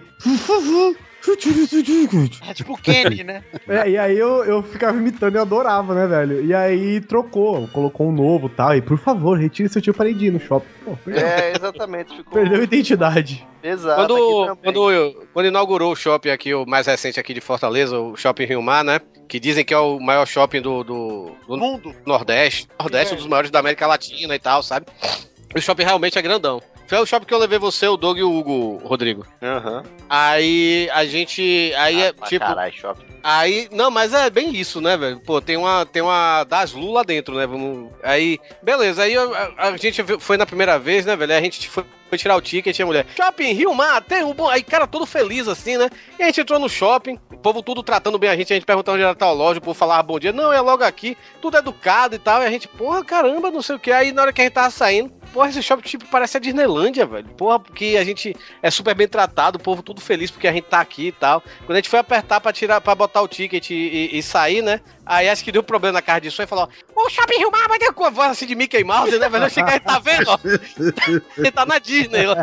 É 2.49 2.53
tipo 2.55 2.75
o 2.75 2.77
Kenny, 2.77 3.25
né? 3.25 3.43
É, 3.67 3.89
e 3.89 3.97
aí 3.99 4.19
eu, 4.19 4.45
eu 4.45 4.63
ficava 4.63 4.97
imitando 4.97 5.35
e 5.35 5.39
eu 5.39 5.43
adorava, 5.43 5.95
né, 5.95 6.07
velho? 6.07 6.45
E 6.45 6.53
aí 6.53 7.01
trocou, 7.01 7.67
colocou 7.69 8.09
um 8.09 8.13
novo 8.13 8.47
e 8.47 8.51
tal. 8.51 8.77
E 8.77 8.83
por 8.83 8.99
favor, 8.99 9.39
retire 9.39 9.69
seu 9.69 9.81
tio 9.81 9.95
para 9.95 10.09
ir 10.09 10.31
no 10.31 10.39
shopping. 10.39 10.67
Pô, 10.85 10.99
É, 11.11 11.53
exatamente. 11.57 12.15
Ficou 12.15 12.33
perdeu 12.35 12.61
a 12.61 12.65
identidade. 12.65 13.47
exato. 13.63 14.03
aqui 14.03 14.13
Quando, 14.13 14.47
também. 14.47 14.75
quando, 14.75 15.27
quando 15.33 15.47
inaugurou 15.47 15.93
o 15.93 15.97
shopping 15.97 16.29
aqui, 16.31 16.53
o 16.55 16.67
mais 16.67 16.87
recente 16.87 17.19
aqui 17.19 17.33
de 17.33 17.41
Fortaleza, 17.41 17.99
o 17.99 18.17
Shopping 18.17 18.45
Rio 18.45 18.63
Mar, 18.63 18.85
né? 18.85 19.01
Que 19.27 19.41
dizem 19.41 19.65
que 19.65 19.73
é 19.73 19.79
o 19.79 19.99
maior 19.99 20.27
shopping 20.27 20.61
do, 20.61 20.85
do, 20.85 21.33
do 21.49 21.57
Mundo. 21.57 21.95
Nordeste. 22.05 22.69
Nordeste, 22.79 23.15
um 23.15 23.17
dos 23.17 23.27
maiores 23.27 23.51
da 23.51 23.61
América 23.61 23.87
Latina 23.87 24.35
e 24.35 24.39
tal, 24.39 24.63
sabe? 24.63 24.87
O 25.57 25.61
shopping 25.61 25.85
realmente 25.85 26.19
é 26.19 26.23
grandão. 26.23 26.61
Foi 26.87 26.99
o 26.99 27.07
shopping 27.07 27.27
que 27.27 27.33
eu 27.35 27.39
levei 27.39 27.59
você, 27.59 27.89
o 27.89 27.97
Doug 27.97 28.19
e 28.19 28.23
o 28.23 28.33
Hugo, 28.33 28.77
Rodrigo. 28.85 29.27
Aham. 29.43 29.83
Aí 30.09 30.89
a 30.93 31.05
gente. 31.05 31.73
Aí 31.77 32.03
é 32.03 32.15
Ah, 32.21 32.27
tipo. 32.27 32.45
Caralho, 32.45 32.73
shopping. 32.73 33.05
Aí, 33.27 33.69
não, 33.73 33.91
mas 33.91 34.13
é 34.13 34.29
bem 34.29 34.55
isso, 34.55 34.83
né, 34.83 34.99
velho? 34.99 35.19
Pô, 35.19 35.41
tem 35.41 35.57
uma, 35.57 35.87
tem 35.87 36.03
uma 36.03 36.45
das 36.45 36.73
Lu 36.75 36.93
lá 36.93 37.03
dentro, 37.03 37.35
né? 37.37 37.47
Vamos, 37.47 37.91
aí, 38.03 38.39
beleza. 38.63 39.03
Aí 39.03 39.17
a, 39.17 39.23
a- 39.23 39.69
a 39.71 39.77
gente 39.79 40.03
foi 40.21 40.37
na 40.37 40.45
primeira 40.45 40.79
vez, 40.79 41.07
né, 41.07 41.17
velho? 41.17 41.33
Aí 41.33 41.39
a 41.39 41.43
gente 41.43 41.67
foi, 41.71 41.85
foi 42.11 42.19
tirar 42.19 42.37
o 42.37 42.41
ticket 42.43 42.79
a 42.79 42.85
mulher, 42.85 43.07
Shopping 43.17 43.53
Rio 43.55 43.73
Mar, 43.73 44.03
tem 44.03 44.23
um 44.23 44.35
bom. 44.35 44.47
Aí, 44.47 44.63
cara, 44.63 44.87
todo 44.87 45.07
feliz 45.07 45.49
assim, 45.49 45.79
né? 45.79 45.89
E 46.19 46.23
a 46.23 46.27
gente 46.27 46.43
entrou 46.43 46.59
no 46.59 46.69
shopping, 46.69 47.19
o 47.33 47.39
povo 47.39 47.63
tudo 47.63 47.83
tratando 47.83 48.19
bem 48.19 48.29
a 48.29 48.37
gente, 48.37 48.53
a 48.53 48.57
gente 48.57 48.67
perguntando 48.67 48.97
onde 48.97 49.05
era 49.05 49.15
tal 49.15 49.35
loja, 49.35 49.59
o 49.59 49.63
povo 49.63 49.73
falava 49.79 50.03
bom 50.03 50.19
dia, 50.21 50.31
não, 50.31 50.53
é 50.53 50.61
logo 50.61 50.85
aqui, 50.85 51.17
tudo 51.41 51.57
educado 51.57 52.15
e 52.15 52.19
tal. 52.19 52.43
E 52.43 52.47
a 52.47 52.51
gente, 52.51 52.69
porra, 52.69 53.03
caramba, 53.03 53.51
não 53.51 53.63
sei 53.63 53.77
o 53.77 53.79
que. 53.79 53.91
Aí 53.91 54.13
na 54.13 54.21
hora 54.21 54.33
que 54.35 54.43
a 54.43 54.45
gente 54.45 54.53
tava 54.53 54.69
saindo, 54.69 55.11
porra, 55.35 55.49
esse 55.51 55.63
shopping 55.63 55.83
tipo 55.83 56.07
parece 56.07 56.37
a 56.37 56.41
Disneylândia, 56.41 57.05
velho. 57.05 57.27
Porra, 57.37 57.59
porque 57.59 57.97
a 58.01 58.05
gente 58.05 58.35
é 58.63 58.71
super 58.71 58.95
bem 58.95 59.09
tratado, 59.09 59.59
o 59.59 59.61
povo 59.63 59.83
tudo 59.83 60.01
feliz 60.01 60.31
porque 60.31 60.47
a 60.49 60.53
gente 60.53 60.65
tá 60.65 60.81
aqui 60.81 61.09
e 61.09 61.13
tal. 61.13 61.43
Quando 61.67 61.73
a 61.73 61.77
gente 61.77 61.89
foi 61.91 61.99
apertar 61.99 62.41
pra 62.41 62.53
tirar, 62.53 62.81
para 62.81 62.95
botar 62.95 63.21
o 63.21 63.29
ticket 63.29 63.69
e, 63.71 63.75
e- 63.75 64.19
e 64.19 64.23
sair, 64.23 64.63
né? 64.63 64.81
Aí 65.05 65.29
acho 65.29 65.45
que 65.45 65.53
deu 65.53 65.63
problema 65.63 65.93
na 65.95 66.03
carta 66.03 66.23
de 66.23 66.31
som 66.31 66.43
e 66.45 66.47
falou: 66.47 66.69
O 66.97 67.11
shopping 67.11 67.37
Rio 67.39 67.51
Mar 67.51 67.69
ter 67.79 67.93
com 67.93 68.05
a 68.05 68.11
voz 68.11 68.31
assim 68.31 68.47
de 68.47 68.55
Mickey 68.55 68.83
Mouse, 68.85 69.19
né? 69.19 69.29
velho? 69.29 69.45
Eu 69.45 69.51
cheguei, 69.51 69.81
tá 69.81 69.99
vendo? 69.99 70.31
ó? 70.31 70.39
Ele 71.37 71.51
tá 71.51 71.67
na 71.67 71.79
Disney 71.79 72.25
lá. 72.27 72.37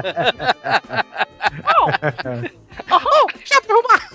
oh, 1.76 2.96
oh, 2.96 3.28
shopping 3.46 3.68
Rio 3.68 3.84
Mar. 3.89 4.08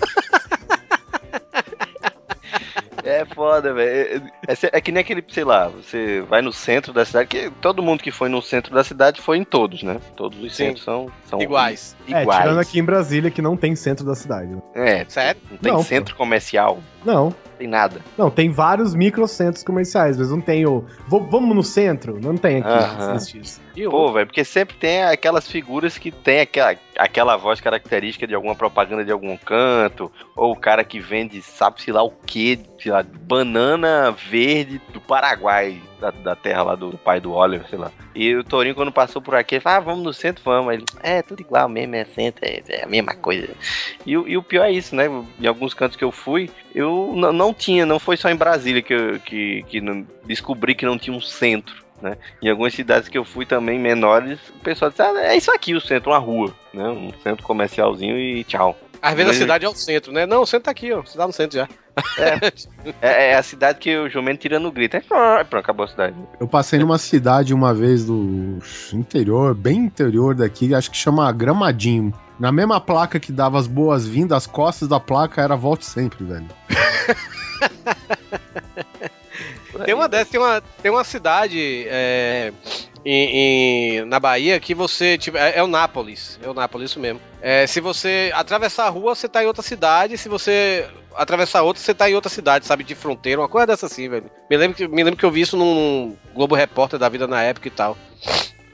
É 3.03 3.23
foda, 3.25 3.73
velho. 3.73 4.23
É, 4.47 4.53
é- 4.53 4.69
é 4.73 4.81
que 4.81 4.91
nem 4.91 5.01
aquele, 5.01 5.23
sei 5.29 5.43
lá, 5.43 5.67
você 5.69 6.21
vai 6.27 6.41
no 6.41 6.51
centro 6.51 6.91
da 6.91 7.05
cidade, 7.05 7.27
que 7.27 7.49
todo 7.61 7.81
mundo 7.81 8.01
que 8.03 8.11
foi 8.11 8.27
no 8.27 8.41
centro 8.41 8.73
da 8.73 8.83
cidade 8.83 9.21
foi 9.21 9.37
em 9.37 9.43
todos, 9.43 9.83
né? 9.83 9.97
Todos 10.15 10.37
os 10.39 10.51
Sim. 10.55 10.65
centros 10.67 10.83
são, 10.83 11.07
são 11.25 11.41
Iguais. 11.41 11.95
É, 12.09 12.21
iguais. 12.21 12.41
tirando 12.41 12.59
aqui 12.59 12.79
em 12.79 12.83
Brasília, 12.83 13.31
que 13.31 13.41
não 13.41 13.55
tem 13.55 13.75
centro 13.75 14.05
da 14.05 14.15
cidade. 14.15 14.47
né? 14.47 14.61
É, 14.75 15.05
Sério? 15.07 15.41
não 15.49 15.57
tem 15.57 15.71
Não, 15.71 15.79
pô. 15.79 15.85
centro 15.85 16.15
comercial, 16.15 16.79
Não. 17.05 17.25
não 17.25 17.35
tem 17.57 17.67
nada. 17.67 18.01
Não, 18.17 18.29
tem 18.29 18.49
vários 18.51 18.93
microcentros 18.93 19.63
comerciais, 19.63 20.17
mas 20.17 20.29
não 20.29 20.41
tem 20.41 20.65
o. 20.65 20.83
"Vo- 21.07 21.27
Vamos 21.29 21.55
no 21.55 21.63
centro? 21.63 22.19
Não 22.21 22.35
tem 22.37 22.61
aqui. 22.61 23.13
Existe 23.15 23.39
isso. 23.39 23.61
E 23.77 23.85
o- 23.85 23.91
Pô, 23.91 24.11
velho, 24.11 24.25
porque 24.25 24.43
sempre 24.43 24.75
tem 24.75 25.03
aquelas 25.03 25.47
figuras 25.47 25.99
que 25.99 26.11
tem 26.11 26.39
aquela, 26.39 26.75
aquela 26.97 27.37
voz 27.37 27.61
característica 27.61 28.25
de 28.25 28.33
alguma 28.33 28.55
propaganda 28.55 29.05
de 29.05 29.11
algum 29.11 29.37
canto, 29.37 30.11
ou 30.35 30.51
o 30.53 30.55
cara 30.55 30.83
que 30.83 30.99
vende, 30.99 31.39
sabe-se 31.43 31.91
lá 31.91 32.01
o 32.01 32.09
que, 32.09 32.59
sei 32.79 32.91
lá, 32.91 33.03
banana 33.03 34.09
verde 34.11 34.81
do 34.91 34.99
Paraguai, 34.99 35.79
da, 36.01 36.09
da 36.09 36.35
terra 36.35 36.63
lá 36.63 36.75
do, 36.75 36.97
pai 36.97 37.19
do 37.19 37.33
Oliver, 37.33 37.67
sei 37.69 37.77
lá. 37.77 37.91
E 38.15 38.33
o 38.35 38.43
Torinho, 38.43 38.73
quando 38.73 38.91
passou 38.91 39.21
por 39.21 39.35
aqui, 39.35 39.55
ele 39.55 39.61
falou, 39.61 39.77
ah, 39.77 39.81
vamos 39.81 40.03
no 40.03 40.13
centro, 40.13 40.43
vamos. 40.43 40.73
Ele, 40.73 40.83
é, 41.03 41.21
tudo 41.21 41.41
igual 41.41 41.69
mesmo, 41.69 41.93
é 41.95 42.03
centro, 42.05 42.43
é, 42.45 42.63
é 42.67 42.83
a 42.83 42.87
mesma 42.87 43.13
coisa. 43.13 43.49
E, 44.07 44.17
o- 44.17 44.27
e 44.27 44.35
o 44.35 44.41
pior 44.41 44.63
é 44.65 44.71
isso, 44.71 44.95
né? 44.95 45.05
Em 45.39 45.45
alguns 45.45 45.75
cantos 45.75 45.95
que 45.95 46.03
eu 46.03 46.11
fui, 46.11 46.49
eu 46.73 47.13
não 47.15 47.53
tinha, 47.53 47.85
não 47.85 47.99
foi 47.99 48.17
só 48.17 48.27
em 48.29 48.35
Brasília 48.35 48.81
que, 48.81 48.93
eu, 48.93 49.19
que, 49.19 49.63
que 49.69 49.79
descobri 50.25 50.73
que 50.73 50.83
não 50.85 50.97
tinha 50.97 51.15
um 51.15 51.21
centro. 51.21 51.85
Né? 52.01 52.15
Em 52.41 52.49
algumas 52.49 52.73
cidades 52.73 53.09
que 53.09 53.17
eu 53.17 53.25
fui 53.25 53.45
também 53.45 53.79
menores, 53.79 54.39
o 54.49 54.59
pessoal 54.59 54.91
disse: 54.91 55.01
ah, 55.01 55.13
é 55.17 55.35
isso 55.35 55.51
aqui 55.51 55.73
o 55.73 55.81
centro, 55.81 56.11
uma 56.11 56.19
rua, 56.19 56.53
né? 56.73 56.87
Um 56.87 57.11
centro 57.23 57.43
comercialzinho 57.45 58.17
e 58.17 58.43
tchau. 58.43 58.77
Às 59.01 59.13
vezes 59.13 59.29
a 59.29 59.33
Mas- 59.33 59.37
cidade 59.37 59.65
é 59.65 59.69
o 59.69 59.75
centro, 59.75 60.11
né? 60.11 60.25
Não, 60.25 60.41
o 60.41 60.45
centro 60.45 60.65
tá 60.65 60.71
aqui, 60.71 60.91
ó. 60.91 61.01
Você 61.01 61.17
tá 61.17 61.25
no 61.25 61.33
centro 61.33 61.57
já. 61.57 61.67
É, 63.01 63.31
é 63.31 63.35
a 63.35 63.43
cidade 63.43 63.79
que 63.79 63.95
o 63.97 64.09
jumento 64.09 64.41
tira 64.41 64.59
no 64.59 64.71
grito. 64.71 64.97
É, 64.97 65.01
pronto, 65.43 65.57
acabou 65.57 65.85
a 65.85 65.87
cidade. 65.87 66.15
Eu 66.39 66.47
passei 66.47 66.79
numa 66.79 66.97
cidade 66.97 67.53
uma 67.53 67.73
vez 67.73 68.05
do 68.05 68.59
interior, 68.93 69.55
bem 69.55 69.77
interior 69.77 70.35
daqui, 70.35 70.73
acho 70.73 70.91
que 70.91 70.97
chama 70.97 71.31
Gramadinho. 71.31 72.13
Na 72.39 72.51
mesma 72.51 72.79
placa 72.79 73.19
que 73.19 73.31
dava 73.31 73.57
as 73.57 73.65
boas-vindas, 73.65 74.37
as 74.37 74.47
costas 74.47 74.87
da 74.87 74.99
placa 74.99 75.41
era 75.41 75.55
volte 75.55 75.85
sempre, 75.85 76.23
velho. 76.23 76.47
Tem 79.85 79.93
uma 79.93 80.07
dessas, 80.07 80.29
tem 80.29 80.39
uma, 80.39 80.61
tem 80.81 80.91
uma 80.91 81.03
cidade 81.03 81.85
é, 81.87 82.51
em, 83.05 83.99
em- 83.99 84.05
na 84.05 84.19
Bahia 84.19 84.59
que 84.59 84.73
você. 84.73 85.17
Tipo, 85.17 85.37
é, 85.37 85.57
é 85.57 85.63
o 85.63 85.67
Nápoles. 85.67 86.39
É 86.43 86.49
o 86.49 86.53
Nápoles, 86.53 86.91
isso 86.91 86.99
mesmo. 86.99 87.19
É, 87.41 87.65
se 87.67 87.79
você 87.79 88.31
atravessar 88.33 88.85
a 88.85 88.89
rua, 88.89 89.15
você 89.15 89.27
tá 89.27 89.43
em 89.43 89.47
outra 89.47 89.63
cidade. 89.63 90.17
Se 90.17 90.27
você 90.29 90.87
atravessar 91.15 91.63
outra, 91.63 91.81
você 91.81 91.93
tá 91.93 92.09
em 92.09 92.15
outra 92.15 92.29
cidade, 92.29 92.65
sabe? 92.65 92.83
De 92.83 92.93
fronteira, 92.95 93.41
uma 93.41 93.47
coisa 93.49 93.67
dessa 93.67 93.85
assim, 93.87 94.07
velho. 94.09 94.29
Me 94.49 94.57
lembro 94.57 94.77
que, 94.77 94.87
me 94.87 95.03
lembro 95.03 95.17
que 95.19 95.25
eu 95.25 95.31
vi 95.31 95.41
isso 95.41 95.57
num 95.57 96.15
Globo 96.33 96.55
Repórter 96.55 96.99
da 96.99 97.09
vida 97.09 97.25
na 97.27 97.41
época 97.43 97.67
e 97.67 97.71
tal. 97.71 97.97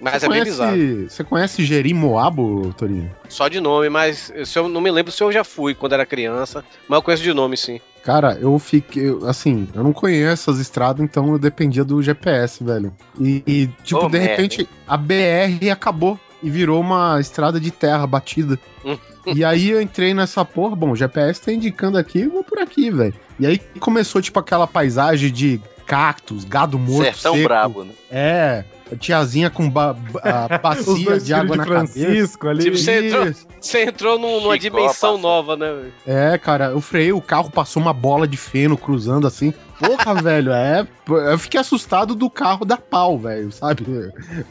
Mas 0.01 0.15
Você 0.19 0.25
é 0.25 0.29
bem 0.29 0.39
conhece- 0.41 0.51
bizarro. 0.51 1.09
Você 1.09 1.23
conhece 1.23 1.63
Jerimoabo, 1.65 2.73
Torinho? 2.77 3.09
Só 3.29 3.47
de 3.47 3.61
nome, 3.61 3.89
mas 3.89 4.33
se 4.43 4.59
eu 4.59 4.67
não 4.67 4.81
me 4.81 4.91
lembro 4.91 5.11
se 5.13 5.23
eu 5.23 5.31
já 5.31 5.45
fui 5.45 5.73
quando 5.73 5.93
era 5.93 6.05
criança. 6.05 6.63
Mas 6.89 6.97
eu 6.97 7.01
conheço 7.01 7.23
de 7.23 7.33
nome, 7.33 7.55
sim. 7.55 7.79
Cara, 8.03 8.37
eu 8.39 8.59
fiquei. 8.59 9.17
Assim, 9.25 9.67
eu 9.73 9.83
não 9.83 9.93
conheço 9.93 10.51
as 10.51 10.59
estradas, 10.59 11.01
então 11.03 11.31
eu 11.31 11.39
dependia 11.39 11.85
do 11.85 12.03
GPS, 12.03 12.63
velho. 12.63 12.93
E, 13.19 13.41
e, 13.47 13.67
tipo, 13.83 14.01
Ô, 14.01 14.07
de 14.07 14.17
merda, 14.17 14.29
repente, 14.29 14.69
a 14.85 14.97
BR 14.97 15.71
acabou 15.71 16.19
e 16.41 16.49
virou 16.49 16.81
uma 16.81 17.19
estrada 17.21 17.59
de 17.59 17.71
terra 17.71 18.05
batida. 18.05 18.59
Hum. 18.83 18.97
e 19.33 19.45
aí 19.45 19.69
eu 19.69 19.81
entrei 19.81 20.13
nessa 20.13 20.43
porra, 20.43 20.75
bom, 20.75 20.91
o 20.91 20.95
GPS 20.95 21.41
tá 21.41 21.53
indicando 21.53 21.97
aqui, 21.97 22.19
eu 22.19 22.31
vou 22.31 22.43
por 22.43 22.59
aqui, 22.59 22.91
velho. 22.91 23.15
E 23.39 23.47
aí 23.47 23.57
começou, 23.79 24.21
tipo, 24.21 24.37
aquela 24.37 24.67
paisagem 24.67 25.31
de 25.31 25.61
cactos, 25.85 26.43
gado 26.43 26.77
morto. 26.77 27.05
Sertão 27.05 27.35
seco. 27.35 27.47
brabo, 27.47 27.83
né? 27.85 27.93
É, 28.11 28.65
a 28.93 28.97
tiazinha 28.97 29.49
com 29.49 29.69
ba 29.69 29.95
a 30.23 30.57
bacia 30.59 31.19
de 31.19 31.33
água 31.33 31.55
na 31.57 31.65
cabeça. 31.65 31.93
Francisco 31.93 32.47
ali. 32.47 32.63
Tipo, 32.63 32.77
você 32.77 33.07
entrou, 33.07 33.33
você 33.59 33.83
entrou 33.83 34.19
num- 34.19 34.41
numa 34.41 34.57
dimensão 34.57 35.17
nova, 35.17 35.55
né? 35.57 35.71
velho? 35.73 35.93
É, 36.05 36.37
cara, 36.37 36.65
eu 36.71 36.81
freiei 36.81 37.11
o 37.13 37.21
carro, 37.21 37.49
passou 37.51 37.81
uma 37.81 37.93
bola 37.93 38.27
de 38.27 38.37
feno 38.37 38.77
cruzando 38.77 39.27
assim. 39.27 39.53
Porra, 39.79 40.15
velho, 40.21 40.51
é. 40.51 40.87
Eu 41.31 41.37
fiquei 41.37 41.59
assustado 41.59 42.15
do 42.15 42.29
carro 42.29 42.63
da 42.65 42.77
pau, 42.77 43.17
velho, 43.17 43.51
sabe? 43.51 43.85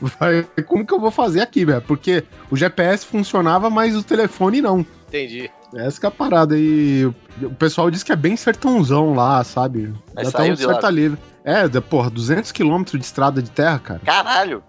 Vai- 0.00 0.46
Como 0.66 0.86
que 0.86 0.92
eu 0.92 1.00
vou 1.00 1.10
fazer 1.10 1.40
aqui, 1.40 1.64
velho? 1.64 1.82
Porque 1.82 2.22
o 2.50 2.56
GPS 2.56 3.06
funcionava, 3.06 3.70
mas 3.70 3.96
o 3.96 4.02
telefone 4.02 4.60
não. 4.60 4.84
Entendi. 5.08 5.50
Essa 5.74 6.00
que 6.00 6.06
é 6.06 6.08
a 6.08 6.12
parada. 6.12 6.54
E 6.58 7.10
O 7.40 7.54
pessoal 7.54 7.90
diz 7.90 8.02
que 8.02 8.12
é 8.12 8.16
bem 8.16 8.36
sertãozão 8.36 9.14
lá, 9.14 9.42
sabe? 9.44 9.92
Mas 10.14 10.30
Dá 10.30 10.40
até 10.40 10.52
um 10.52 10.54
de 10.54 10.66
lá. 10.66 10.72
certo 10.72 10.86
alívio. 10.86 11.18
É, 11.44 11.68
porra, 11.80 12.08
200 12.08 12.52
quilômetros 12.52 12.98
de 12.98 13.04
estrada 13.04 13.42
de 13.42 13.50
terra, 13.50 13.78
cara. 13.78 14.00
Caralho! 14.04 14.62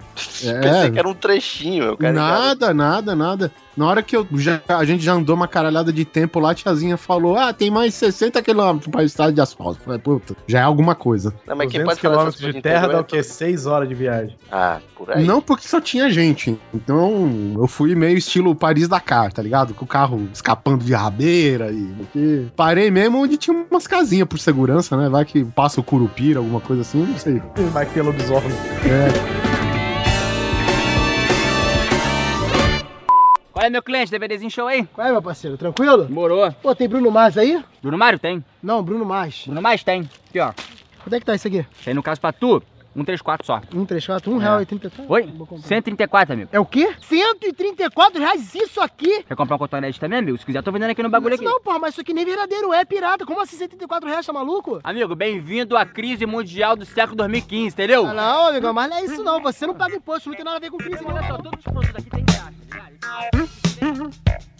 É. 0.44 0.54
Pensei 0.62 0.92
que 0.92 1.00
era 1.00 1.08
um 1.08 1.14
trechinho, 1.14 1.84
eu 1.84 1.98
quero 1.98 2.16
Nada, 2.16 2.74
nada, 2.74 3.16
nada. 3.16 3.52
Na 3.76 3.88
hora 3.88 4.04
que 4.04 4.16
eu 4.16 4.28
já, 4.34 4.62
a 4.68 4.86
gente 4.86 5.04
já 5.04 5.14
andou 5.14 5.36
uma 5.36 5.48
caralhada 5.48 5.92
de 5.92 6.06
tempo 6.06 6.40
lá, 6.40 6.52
a 6.52 6.56
tiazinha 6.56 6.96
falou: 6.96 7.38
Ah, 7.38 7.52
tem 7.52 7.72
mais 7.72 7.94
60 7.96 8.42
quilômetros 8.42 8.92
pra 8.92 9.04
estrada 9.04 9.34
de 9.34 9.42
asfalto. 9.42 9.80
Eu 9.80 9.86
Falei, 9.86 10.00
puta, 10.00 10.36
já 10.48 10.60
é 10.60 10.64
alguma 10.64 10.94
coisa. 10.94 11.34
Não, 11.48 11.56
mas 11.56 11.72
quem 11.72 11.84
200 11.84 11.86
pode 11.86 12.00
quilômetros 12.00 12.54
de 12.54 12.62
terra 12.62 12.88
dá 12.88 12.94
é 12.98 13.00
o 13.00 13.04
quê? 13.04 13.24
6 13.24 13.66
horas 13.66 13.90
de 13.90 13.96
viagem. 13.96 14.38
Ah, 14.52 14.80
por 14.96 15.12
aí. 15.12 15.24
Não 15.26 15.42
porque 15.42 15.68
só 15.68 15.82
tinha 15.82 16.10
gente. 16.12 16.58
Então 16.74 17.56
eu 17.58 17.68
fui 17.68 17.96
meio 17.96 18.18
estilo 18.18 18.56
Paris 18.56 18.88
Dakar, 18.88 19.34
tá 19.34 19.42
ligado? 19.42 19.74
Com 19.74 19.86
o 19.86 19.88
carro 19.88 20.28
escapando 20.32 20.86
de 20.86 20.94
rabeira 20.94 21.72
e. 21.72 21.84
porque 21.98 22.46
Parei 22.56 22.92
mesmo 22.92 23.20
onde 23.24 23.36
tinha 23.36 23.66
umas 23.70 23.88
casinhas 23.88 24.28
por 24.28 24.38
segurança, 24.38 24.96
né? 24.96 25.10
Vai 25.10 25.26
que 25.26 25.44
passa 25.44 25.80
o 25.80 25.84
curupira, 25.84 26.40
alguma 26.40 26.62
coisa 26.62 26.84
assim, 26.84 27.04
não 27.04 27.18
sei. 27.18 27.42
Vai 27.72 27.86
ter 27.86 28.04
lobisomem. 28.04 28.52
É. 28.86 29.54
Qual 33.52 33.66
é, 33.66 33.70
meu 33.70 33.82
cliente? 33.82 34.12
DVDzinho 34.12 34.52
show 34.52 34.68
aí? 34.68 34.86
Qual 34.94 35.08
é, 35.08 35.12
meu 35.12 35.22
parceiro? 35.22 35.58
Tranquilo? 35.58 36.08
Morou. 36.10 36.52
Pô, 36.62 36.76
tem 36.76 36.88
Bruno 36.88 37.10
Mars 37.10 37.38
aí? 37.38 37.64
Bruno 37.82 37.98
Mário 37.98 38.20
tem? 38.20 38.44
Não, 38.62 38.84
Bruno 38.84 39.06
Mars. 39.06 39.44
Bruno 39.46 39.62
Mars 39.62 39.84
tem. 39.84 40.08
Aqui, 40.30 40.40
ó. 40.40 40.54
Quanto 41.04 41.16
é 41.16 41.20
que 41.20 41.26
tá 41.26 41.34
isso 41.34 41.48
aqui? 41.48 41.66
Tem 41.84 41.94
no 41.94 42.04
caso 42.04 42.22
pra 42.22 42.32
tu, 42.32 42.62
134 42.96 43.46
só. 43.46 43.62
134, 43.72 44.32
1 44.32 44.38
É. 44.40 44.44
real 44.44 44.62
e 44.62 44.66
34. 44.66 45.12
Oi? 45.14 45.34
134, 45.62 46.34
amigo. 46.34 46.50
É 46.52 46.60
o 46.60 46.66
quê? 46.66 46.94
134 47.02 48.20
reais 48.20 48.54
isso 48.56 48.80
aqui? 48.82 49.24
Quer 49.24 49.36
comprar 49.36 49.56
um 49.56 49.60
cotonete 49.60 50.00
também, 50.00 50.20
amigo? 50.20 50.38
Se 50.38 50.46
quiser, 50.46 50.62
tô 50.62 50.72
vendendo 50.72 50.92
aqui 50.92 51.02
no 51.04 51.10
bagulho 51.10 51.36
aqui. 51.36 51.44
Não, 51.44 51.60
porra, 51.62 51.80
mas 51.80 51.94
isso 51.94 52.02
aqui 52.02 52.14
nem 52.14 52.24
verdadeiro 52.26 52.72
é 52.74 52.86
pirata. 52.86 53.26
Como 53.26 53.42
assim 53.42 53.58
134 53.58 54.08
reais, 54.10 54.26
tá 54.26 54.32
maluco? 54.34 54.80
Amigo, 54.84 55.16
bem-vindo 55.16 55.76
à 55.76 55.86
crise 55.86 56.26
mundial 56.26 56.76
do 56.76 56.86
século 56.86 57.16
2015, 57.18 57.74
entendeu? 57.74 58.06
Ah, 58.08 58.14
não, 58.14 58.48
amigo, 58.48 58.74
mas 58.74 58.90
não 58.90 58.98
é 58.98 59.04
isso 59.06 59.24
não. 59.24 59.42
Você 59.42 59.66
não 59.66 59.74
paga 59.76 59.96
imposto, 59.96 60.30
não 60.30 60.36
tem 60.36 60.46
nada 60.46 60.58
a 60.58 60.60
ver 60.60 60.70
com 60.70 60.78
crise. 60.78 61.04
Olha 61.04 61.28
só, 61.28 61.38
todos 61.38 61.60
os 61.60 61.64
produtos 61.66 61.96
aqui 61.96 62.10
tem 62.10 62.24
graça, 62.26 62.54
tá 62.70 63.30
ligado? 63.82 64.53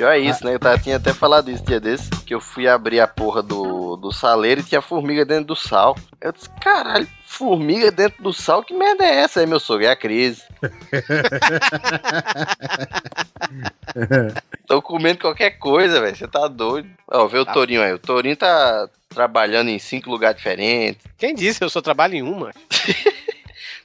Pior 0.00 0.12
é 0.12 0.18
isso, 0.18 0.46
né? 0.46 0.54
Eu 0.54 0.58
tava, 0.58 0.78
tinha 0.78 0.96
até 0.96 1.12
falado 1.12 1.50
isso 1.50 1.62
dia 1.62 1.78
desse, 1.78 2.08
que 2.24 2.34
eu 2.34 2.40
fui 2.40 2.66
abrir 2.66 3.00
a 3.00 3.06
porra 3.06 3.42
do, 3.42 3.98
do 3.98 4.10
saleiro 4.10 4.62
e 4.62 4.64
tinha 4.64 4.80
formiga 4.80 5.26
dentro 5.26 5.48
do 5.48 5.54
sal. 5.54 5.94
Eu 6.18 6.32
disse, 6.32 6.48
caralho, 6.58 7.06
formiga 7.26 7.90
dentro 7.90 8.22
do 8.22 8.32
sal? 8.32 8.62
Que 8.62 8.72
merda 8.72 9.04
é 9.04 9.16
essa? 9.16 9.40
Aí 9.40 9.46
meu 9.46 9.60
sogro, 9.60 9.84
é 9.84 9.90
a 9.90 9.96
crise. 9.96 10.42
Tô 14.66 14.80
comendo 14.80 15.18
qualquer 15.18 15.58
coisa, 15.58 16.00
velho. 16.00 16.16
Você 16.16 16.26
tá 16.26 16.48
doido. 16.48 16.88
Ó, 17.06 17.26
vê 17.26 17.38
o 17.38 17.44
Torinho 17.44 17.82
aí. 17.82 17.92
O 17.92 17.98
Torinho 17.98 18.38
tá 18.38 18.88
trabalhando 19.10 19.68
em 19.68 19.78
cinco 19.78 20.08
lugares 20.08 20.38
diferentes. 20.38 21.04
Quem 21.18 21.34
disse? 21.34 21.62
Eu 21.62 21.68
só 21.68 21.82
trabalho 21.82 22.14
em 22.14 22.22
uma. 22.22 22.54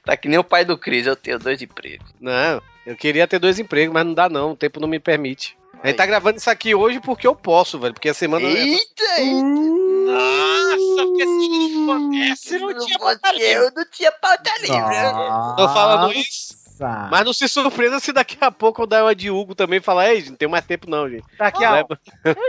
Tá 0.06 0.16
que 0.16 0.28
nem 0.28 0.38
o 0.38 0.44
pai 0.44 0.64
do 0.64 0.78
Cris, 0.78 1.04
eu 1.04 1.16
tenho 1.16 1.36
dois 1.36 1.60
empregos. 1.60 2.06
Não, 2.20 2.62
eu 2.86 2.94
queria 2.94 3.26
ter 3.26 3.40
dois 3.40 3.58
empregos, 3.58 3.92
mas 3.92 4.06
não 4.06 4.14
dá 4.14 4.28
não, 4.28 4.52
o 4.52 4.56
tempo 4.56 4.78
não 4.78 4.86
me 4.86 5.00
permite. 5.00 5.56
A 5.82 5.88
gente 5.88 5.96
tá 5.96 6.06
gravando 6.06 6.38
isso 6.38 6.50
aqui 6.50 6.74
hoje 6.74 7.00
porque 7.00 7.26
eu 7.26 7.34
posso, 7.34 7.78
velho, 7.78 7.94
porque 7.94 8.08
a 8.08 8.14
semana... 8.14 8.46
Eita, 8.46 9.04
Nossa, 10.06 11.06
porque 11.06 11.24
se 11.24 11.82
acontece, 11.82 12.58
não 12.58 12.78
tinha 12.78 12.98
pauta 12.98 13.32
livre. 13.32 13.52
Eu 13.52 13.72
não 13.74 13.84
tinha 13.90 14.12
pauta 14.12 14.50
livre. 14.60 15.56
Tô 15.56 15.68
falando 15.68 16.12
isso, 16.12 16.56
mas 17.10 17.24
não 17.24 17.32
se 17.32 17.48
surpreenda 17.48 17.98
se 18.00 18.12
daqui 18.12 18.36
a 18.40 18.50
pouco 18.50 18.82
eu 18.82 18.86
dar 18.86 19.04
uma 19.04 19.14
de 19.14 19.30
Hugo 19.30 19.54
também 19.54 19.78
e 19.78 19.82
falar, 19.82 20.10
ei, 20.10 20.24
não 20.28 20.36
tem 20.36 20.48
mais 20.48 20.64
tempo 20.64 20.88
não, 20.88 21.08
gente. 21.08 21.24
Daqui 21.38 21.64
a 21.64 21.86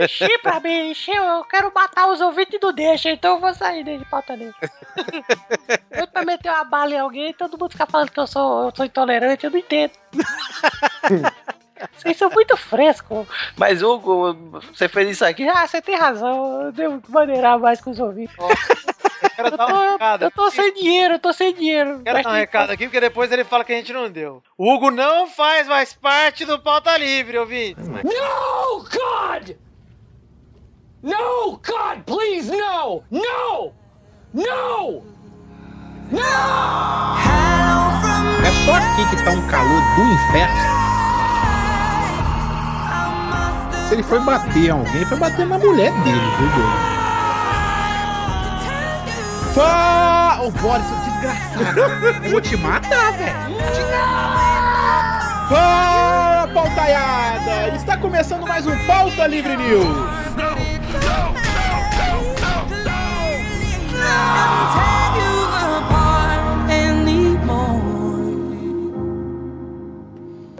Enchi 0.00 0.38
pra 0.42 0.60
mim, 0.60 0.90
encheu. 0.90 1.22
Eu 1.22 1.44
quero 1.44 1.72
matar 1.74 2.10
os 2.10 2.20
ouvintes 2.20 2.60
do 2.60 2.72
deixa, 2.72 3.10
então 3.10 3.34
eu 3.34 3.40
vou 3.40 3.54
sair 3.54 3.84
dele 3.84 3.98
de 3.98 4.04
pauta 4.04 4.34
livre. 4.34 4.54
eu 5.92 6.06
pra 6.06 6.24
meter 6.24 6.50
uma 6.50 6.64
bala 6.64 6.92
em 6.92 6.98
alguém, 6.98 7.32
todo 7.32 7.58
mundo 7.58 7.72
fica 7.72 7.86
falando 7.86 8.10
que 8.10 8.20
eu 8.20 8.26
sou, 8.26 8.66
eu 8.66 8.72
sou 8.74 8.84
intolerante, 8.84 9.44
eu 9.44 9.50
não 9.50 9.58
entendo. 9.58 9.92
Vocês 11.96 12.16
são 12.16 12.30
muito 12.30 12.56
frescos. 12.56 13.26
Mas, 13.56 13.82
Hugo, 13.82 14.60
você 14.72 14.88
fez 14.88 15.10
isso 15.10 15.24
aqui? 15.24 15.46
Ah, 15.48 15.66
você 15.66 15.80
tem 15.80 15.96
razão, 15.96 16.62
eu 16.62 16.72
devo 16.72 17.02
maneirar 17.08 17.58
mais 17.58 17.80
com 17.80 17.90
os 17.90 17.98
ouvintes. 17.98 18.36
Quero 19.34 19.56
dar 19.56 19.66
um. 19.66 19.96
Eu 20.20 20.30
tô 20.30 20.50
sem 20.50 20.72
dinheiro, 20.74 21.14
eu 21.14 21.18
tô 21.18 21.32
sem 21.32 21.52
dinheiro. 21.54 22.00
Quero 22.04 22.22
dar 22.22 22.30
um 22.30 22.34
recado 22.34 22.70
aqui, 22.70 22.84
porque 22.86 23.00
depois 23.00 23.30
ele 23.32 23.44
fala 23.44 23.64
que 23.64 23.72
a 23.72 23.76
gente 23.76 23.92
não 23.92 24.10
deu. 24.10 24.42
O 24.56 24.72
Hugo 24.72 24.90
não 24.90 25.26
faz 25.26 25.66
mais 25.66 25.92
parte 25.92 26.44
do 26.44 26.58
Pauta 26.58 26.96
Livre, 26.96 27.38
ouvintes. 27.38 27.86
No, 27.88 28.84
God! 28.84 29.56
No, 31.02 31.52
God, 31.64 32.02
please, 32.04 32.50
no! 32.50 33.02
No! 33.10 33.72
No! 34.34 35.04
No! 36.10 36.20
É 38.46 38.50
só 38.64 38.74
aqui 38.74 39.08
que 39.10 39.24
tá 39.24 39.30
um 39.30 39.46
calor 39.48 39.82
do 39.96 40.02
inferno. 40.02 40.78
Se 43.88 43.94
ele 43.94 44.02
foi 44.02 44.20
bater 44.20 44.68
alguém, 44.68 45.02
foi 45.06 45.16
bater 45.16 45.46
na 45.46 45.58
mulher 45.58 45.90
dele, 46.02 46.20
viu, 46.36 46.48
doido? 46.50 46.98
Fá! 49.54 50.40
Ô, 50.42 50.50
Boris, 50.50 50.84
seu 50.86 50.96
desgraçado. 50.98 51.80
Eu 51.80 52.22
vou 52.30 52.38
te 52.38 52.54
matar, 52.58 53.12
velho. 53.12 53.56
Fala, 55.48 56.48
pautaiada! 56.52 57.74
Está 57.74 57.96
começando 57.96 58.46
mais 58.46 58.66
um 58.66 58.76
Pauta 58.86 59.26
Livre 59.26 59.56
News. 59.56 59.86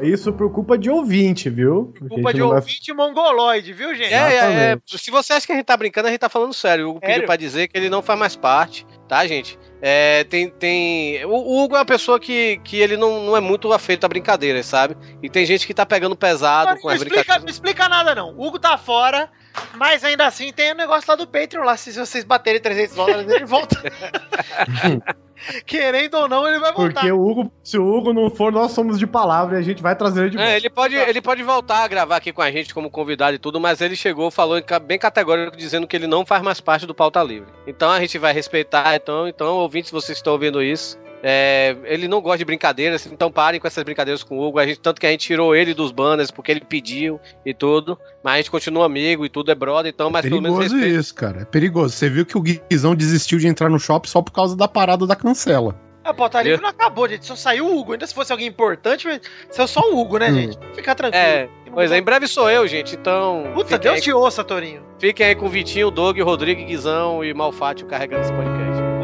Isso 0.02 0.32
por 0.32 0.52
culpa 0.52 0.76
de 0.78 0.90
ouvinte, 0.90 1.48
viu? 1.50 1.92
A 1.96 2.08
Culpa 2.08 2.32
de 2.32 2.40
não 2.40 2.48
vai- 2.50 2.58
ouvinte 2.58 2.92
mongoloide, 2.92 3.72
viu, 3.72 3.94
gente? 3.94 4.12
É, 4.12 4.16
é, 4.34 4.72
é, 4.72 4.78
se 4.86 5.10
você 5.10 5.32
acha 5.32 5.46
que 5.46 5.52
a 5.52 5.56
gente 5.56 5.64
tá 5.66 5.76
brincando, 5.76 6.08
a 6.08 6.10
gente 6.10 6.20
tá 6.20 6.28
falando 6.28 6.52
sério. 6.54 6.86
O 6.86 6.90
Hugo 6.90 7.00
pediu 7.00 7.26
pra 7.26 7.36
dizer 7.36 7.68
que 7.68 7.76
ele 7.76 7.90
não 7.90 8.02
faz 8.02 8.18
mais 8.18 8.36
parte, 8.36 8.86
tá, 9.08 9.26
gente? 9.26 9.58
É, 9.80 10.24
tem, 10.24 10.48
tem... 10.48 11.24
O 11.24 11.62
Hugo 11.62 11.76
é 11.76 11.78
uma 11.78 11.84
pessoa 11.84 12.18
que, 12.18 12.60
que 12.64 12.78
ele 12.78 12.96
não, 12.96 13.22
não 13.24 13.36
é 13.36 13.40
muito 13.40 13.72
afeito 13.72 14.04
a 14.04 14.08
brincadeiras, 14.08 14.66
sabe? 14.66 14.96
E 15.22 15.28
tem 15.28 15.46
gente 15.46 15.66
que 15.66 15.74
tá 15.74 15.86
pegando 15.86 16.16
pesado 16.16 16.72
Não, 16.72 16.80
com 16.80 16.88
as 16.88 16.96
explica, 16.96 17.16
brincadeiras. 17.16 17.44
não 17.44 17.50
explica 17.50 17.88
nada, 17.88 18.14
não. 18.14 18.34
O 18.34 18.46
Hugo 18.46 18.58
tá 18.58 18.76
fora, 18.76 19.30
mas 19.74 20.04
ainda 20.04 20.26
assim 20.26 20.52
tem 20.52 20.72
o 20.72 20.76
negócio 20.76 21.08
lá 21.08 21.16
do 21.16 21.26
Patreon 21.26 21.64
lá. 21.64 21.76
Se 21.76 21.92
vocês 21.92 22.24
baterem 22.24 22.60
300 22.60 22.94
dólares, 22.94 23.30
ele 23.30 23.44
volta. 23.44 23.76
Querendo 25.64 26.14
ou 26.14 26.28
não, 26.28 26.46
ele 26.46 26.58
vai 26.58 26.72
voltar. 26.72 27.00
Porque 27.00 27.12
o 27.12 27.20
Hugo, 27.20 27.52
se 27.62 27.78
o 27.78 27.86
Hugo 27.86 28.12
não 28.12 28.28
for, 28.30 28.50
nós 28.52 28.72
somos 28.72 28.98
de 28.98 29.06
palavra 29.06 29.56
e 29.56 29.60
a 29.60 29.62
gente 29.62 29.82
vai 29.82 29.94
trazer 29.94 30.22
ele 30.22 30.30
de 30.30 30.36
volta. 30.36 30.50
É, 30.50 30.56
ele 30.56 30.70
pode, 30.70 30.94
ele 30.96 31.22
pode 31.22 31.42
voltar 31.42 31.84
a 31.84 31.88
gravar 31.88 32.16
aqui 32.16 32.32
com 32.32 32.42
a 32.42 32.50
gente 32.50 32.74
como 32.74 32.90
convidado 32.90 33.36
e 33.36 33.38
tudo, 33.38 33.60
mas 33.60 33.80
ele 33.80 33.94
chegou, 33.94 34.30
falou 34.30 34.60
bem 34.84 34.98
categórico, 34.98 35.56
dizendo 35.56 35.86
que 35.86 35.96
ele 35.96 36.06
não 36.06 36.26
faz 36.26 36.42
mais 36.42 36.60
parte 36.60 36.86
do 36.86 36.94
Pauta 36.94 37.22
Livre. 37.22 37.48
Então 37.66 37.90
a 37.90 38.00
gente 38.00 38.18
vai 38.18 38.32
respeitar, 38.32 38.94
então, 38.94 39.28
então 39.28 39.56
ouvintes, 39.68 39.90
vocês 39.90 40.18
estão 40.18 40.32
ouvindo 40.32 40.62
isso. 40.62 40.98
é, 41.22 41.76
ele 41.84 42.06
não 42.06 42.20
gosta 42.20 42.38
de 42.38 42.44
brincadeiras, 42.44 43.04
então 43.06 43.28
parem 43.30 43.58
com 43.60 43.66
essas 43.66 43.82
brincadeiras 43.82 44.22
com 44.22 44.38
o 44.38 44.46
Hugo. 44.46 44.58
A 44.60 44.66
gente, 44.66 44.78
tanto 44.78 45.00
que 45.00 45.06
a 45.06 45.10
gente 45.10 45.26
tirou 45.26 45.54
ele 45.54 45.74
dos 45.74 45.90
banners 45.90 46.30
porque 46.30 46.50
ele 46.52 46.60
pediu 46.60 47.18
e 47.44 47.52
tudo. 47.52 47.98
Mas 48.22 48.34
a 48.34 48.36
gente 48.36 48.50
continua 48.52 48.86
amigo 48.86 49.26
e 49.26 49.28
tudo 49.28 49.50
é 49.50 49.54
brother, 49.54 49.92
então, 49.92 50.10
mas 50.10 50.22
pelo 50.22 50.40
menos 50.40 50.58
perigoso 50.58 50.84
isso, 50.86 51.12
cara. 51.14 51.40
É 51.42 51.44
perigoso. 51.44 51.92
Você 51.94 52.08
viu 52.08 52.24
que 52.24 52.38
o 52.38 52.40
Guizão 52.40 52.94
desistiu 52.94 53.38
de 53.38 53.48
entrar 53.48 53.68
no 53.68 53.80
shopping 53.80 54.08
só 54.08 54.22
por 54.22 54.30
causa 54.32 54.56
da 54.56 54.68
parada 54.68 55.06
da 55.08 55.16
cancela. 55.16 55.74
A 56.04 56.14
pauta 56.14 56.40
livre 56.40 56.62
não 56.62 56.70
acabou, 56.70 57.08
gente. 57.08 57.26
Só 57.26 57.34
saiu 57.34 57.66
o 57.66 57.76
Hugo. 57.78 57.92
Ainda 57.94 58.06
se 58.06 58.14
fosse 58.14 58.30
alguém 58.32 58.46
importante, 58.46 59.06
mas 59.08 59.20
saiu 59.50 59.66
só 59.68 59.80
o 59.90 59.98
Hugo, 60.00 60.18
né, 60.18 60.30
Hum. 60.30 60.34
gente? 60.34 60.58
Fica 60.72 60.94
tranquilo. 60.94 61.22
É, 61.24 61.48
pois 61.74 61.90
é, 61.90 61.98
em 61.98 62.02
breve 62.02 62.26
sou 62.28 62.48
eu, 62.48 62.66
gente, 62.68 62.94
então. 62.94 63.42
Puta, 63.54 63.76
Deus 63.76 63.96
aí- 63.96 64.00
te 64.00 64.12
ouça, 64.12 64.44
Torinho. 64.44 64.82
Fiquem 65.00 65.26
aí 65.26 65.34
com 65.34 65.46
o 65.46 65.48
Vitinho, 65.50 65.90
Doug, 65.90 66.16
Rodrigo, 66.20 66.64
Guizão 66.64 67.24
e 67.24 67.34
Malfátio 67.34 67.86
carregando 67.88 68.22
esse 68.22 68.32
podcast. 68.32 68.97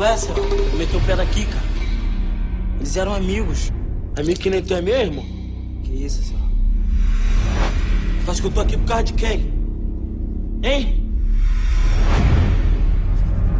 Ué, 0.00 0.16
seu, 0.16 0.34
meteu 0.78 0.98
o 0.98 1.02
pé 1.02 1.14
daqui, 1.14 1.44
cara. 1.44 1.62
Eles 2.78 2.96
eram 2.96 3.12
amigos. 3.12 3.70
Amigo 4.18 4.40
que 4.40 4.48
nem 4.48 4.62
tu 4.62 4.72
é 4.72 4.80
mesmo? 4.80 5.22
Que 5.84 5.92
isso, 5.92 6.22
senhor? 6.22 6.40
Tu 8.24 8.30
acha 8.30 8.40
que 8.40 8.46
eu 8.46 8.50
tô 8.50 8.60
aqui 8.62 8.78
por 8.78 8.86
causa 8.86 9.02
de 9.02 9.12
quem? 9.12 9.52
Hein? 10.62 11.06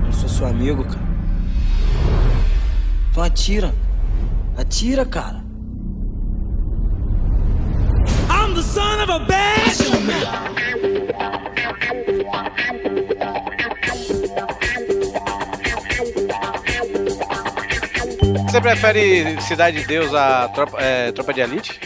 Eu 0.07 0.13
sou 0.15 0.31
seu 0.31 0.47
amigo, 0.47 0.83
cara. 0.83 1.11
Então 3.11 3.23
atira. 3.23 3.75
Atira, 4.57 5.05
cara. 5.05 5.45
I'm 8.31 8.55
the 8.55 8.63
son 8.63 9.03
of 9.03 9.11
a 9.13 9.19
bitch. 9.19 10.70
Você 18.51 18.61
prefere 18.61 19.41
Cidade 19.43 19.81
de 19.81 19.87
Deus 19.87 20.13
a 20.13 20.49
Tropa, 20.49 20.77
é, 20.81 21.13
Tropa 21.13 21.33
de 21.33 21.41
Elite? 21.41 21.79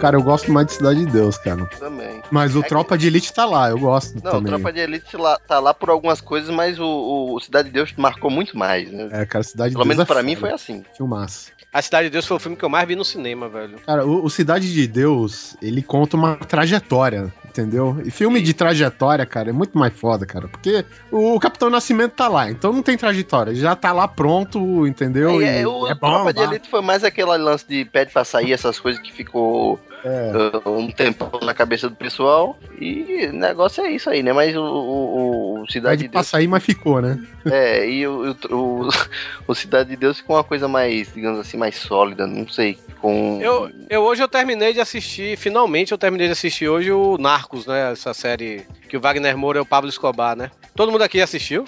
Cara, 0.00 0.16
eu 0.16 0.22
gosto 0.22 0.50
mais 0.50 0.66
de 0.66 0.72
Cidade 0.72 1.04
de 1.04 1.12
Deus, 1.12 1.36
cara. 1.36 1.66
Também. 1.78 2.22
Mas 2.30 2.56
o 2.56 2.62
Tropa 2.62 2.96
de 2.96 3.08
Elite 3.08 3.30
tá 3.30 3.44
lá, 3.44 3.68
eu 3.68 3.78
gosto 3.78 4.14
Não, 4.14 4.32
também. 4.32 4.46
Tropa 4.46 4.72
de 4.72 4.80
Elite 4.80 5.18
lá, 5.18 5.38
tá 5.38 5.60
lá 5.60 5.74
por 5.74 5.90
algumas 5.90 6.22
coisas, 6.22 6.48
mas 6.48 6.78
o, 6.80 7.34
o 7.34 7.40
Cidade 7.40 7.68
de 7.68 7.74
Deus 7.74 7.92
marcou 7.94 8.30
muito 8.30 8.56
mais, 8.56 8.90
né? 8.90 9.10
É, 9.12 9.26
cara, 9.26 9.44
Cidade 9.44 9.70
de 9.70 9.74
Pelo 9.74 9.84
Deus 9.84 9.96
menos 9.96 10.10
é 10.10 10.14
pra 10.14 10.22
mim 10.22 10.34
foi 10.34 10.50
assim. 10.50 10.82
Filmaço. 10.96 11.52
A 11.70 11.82
Cidade 11.82 12.06
de 12.06 12.12
Deus 12.12 12.24
foi 12.24 12.38
o 12.38 12.40
filme 12.40 12.56
que 12.56 12.64
eu 12.64 12.70
mais 12.70 12.88
vi 12.88 12.96
no 12.96 13.04
cinema, 13.04 13.46
velho. 13.46 13.78
Cara, 13.84 14.06
o, 14.06 14.24
o 14.24 14.30
Cidade 14.30 14.72
de 14.72 14.86
Deus, 14.86 15.58
ele 15.60 15.82
conta 15.82 16.16
uma 16.16 16.36
trajetória, 16.36 17.30
entendeu? 17.58 18.00
E 18.04 18.10
filme 18.10 18.40
de 18.40 18.54
trajetória, 18.54 19.26
cara, 19.26 19.50
é 19.50 19.52
muito 19.52 19.76
mais 19.76 19.92
foda, 19.92 20.24
cara. 20.24 20.46
Porque 20.48 20.84
o 21.10 21.38
Capitão 21.40 21.68
Nascimento 21.68 22.12
tá 22.12 22.28
lá, 22.28 22.50
então 22.50 22.72
não 22.72 22.82
tem 22.82 22.96
trajetória. 22.96 23.54
Já 23.54 23.74
tá 23.74 23.92
lá 23.92 24.06
pronto, 24.06 24.86
entendeu? 24.86 25.40
É, 25.40 25.58
E 25.58 25.62
é, 25.62 25.66
o 25.66 25.88
é 25.88 25.94
bom, 25.94 26.08
Tropa 26.08 26.32
de? 26.32 26.40
Elite 26.42 26.68
foi 26.70 26.80
mais 26.80 27.02
aquele 27.02 27.36
lance 27.36 27.66
de 27.68 27.84
pede 27.84 28.12
pra 28.12 28.24
sair, 28.24 28.52
essas 28.52 28.78
coisas 28.78 29.00
que 29.00 29.12
ficou 29.12 29.78
É. 30.04 30.68
um 30.68 30.90
tempo 30.90 31.44
na 31.44 31.54
cabeça 31.54 31.88
do 31.88 31.96
pessoal. 31.96 32.56
E 32.80 33.28
o 33.30 33.32
negócio 33.32 33.82
é 33.82 33.90
isso 33.90 34.08
aí, 34.08 34.22
né? 34.22 34.32
Mas 34.32 34.56
o, 34.56 34.62
o, 34.62 35.62
o 35.62 35.70
Cidade 35.70 36.04
de 36.04 36.08
pra 36.08 36.20
Deus. 36.20 36.28
sair, 36.28 36.46
mas 36.46 36.62
ficou, 36.64 37.00
né? 37.00 37.18
É, 37.50 37.88
e 37.88 38.06
o, 38.06 38.36
o, 38.50 38.54
o, 38.54 38.88
o 39.48 39.54
Cidade 39.54 39.90
de 39.90 39.96
Deus 39.96 40.18
ficou 40.18 40.36
uma 40.36 40.44
coisa 40.44 40.68
mais, 40.68 41.12
digamos 41.12 41.40
assim, 41.40 41.56
mais 41.56 41.76
sólida, 41.76 42.26
não 42.26 42.48
sei. 42.48 42.78
Com. 43.00 43.38
Eu, 43.40 43.70
eu 43.88 44.02
hoje 44.02 44.22
eu 44.22 44.28
terminei 44.28 44.72
de 44.72 44.80
assistir, 44.80 45.36
finalmente 45.36 45.92
eu 45.92 45.98
terminei 45.98 46.26
de 46.26 46.32
assistir 46.32 46.68
hoje 46.68 46.90
o 46.92 47.16
Narcos, 47.18 47.66
né? 47.66 47.92
Essa 47.92 48.12
série 48.14 48.66
que 48.88 48.96
o 48.96 49.00
Wagner 49.00 49.36
Moura 49.36 49.58
é 49.58 49.62
o 49.62 49.66
Pablo 49.66 49.88
Escobar, 49.88 50.36
né? 50.36 50.50
Todo 50.74 50.92
mundo 50.92 51.02
aqui 51.02 51.20
assistiu? 51.20 51.64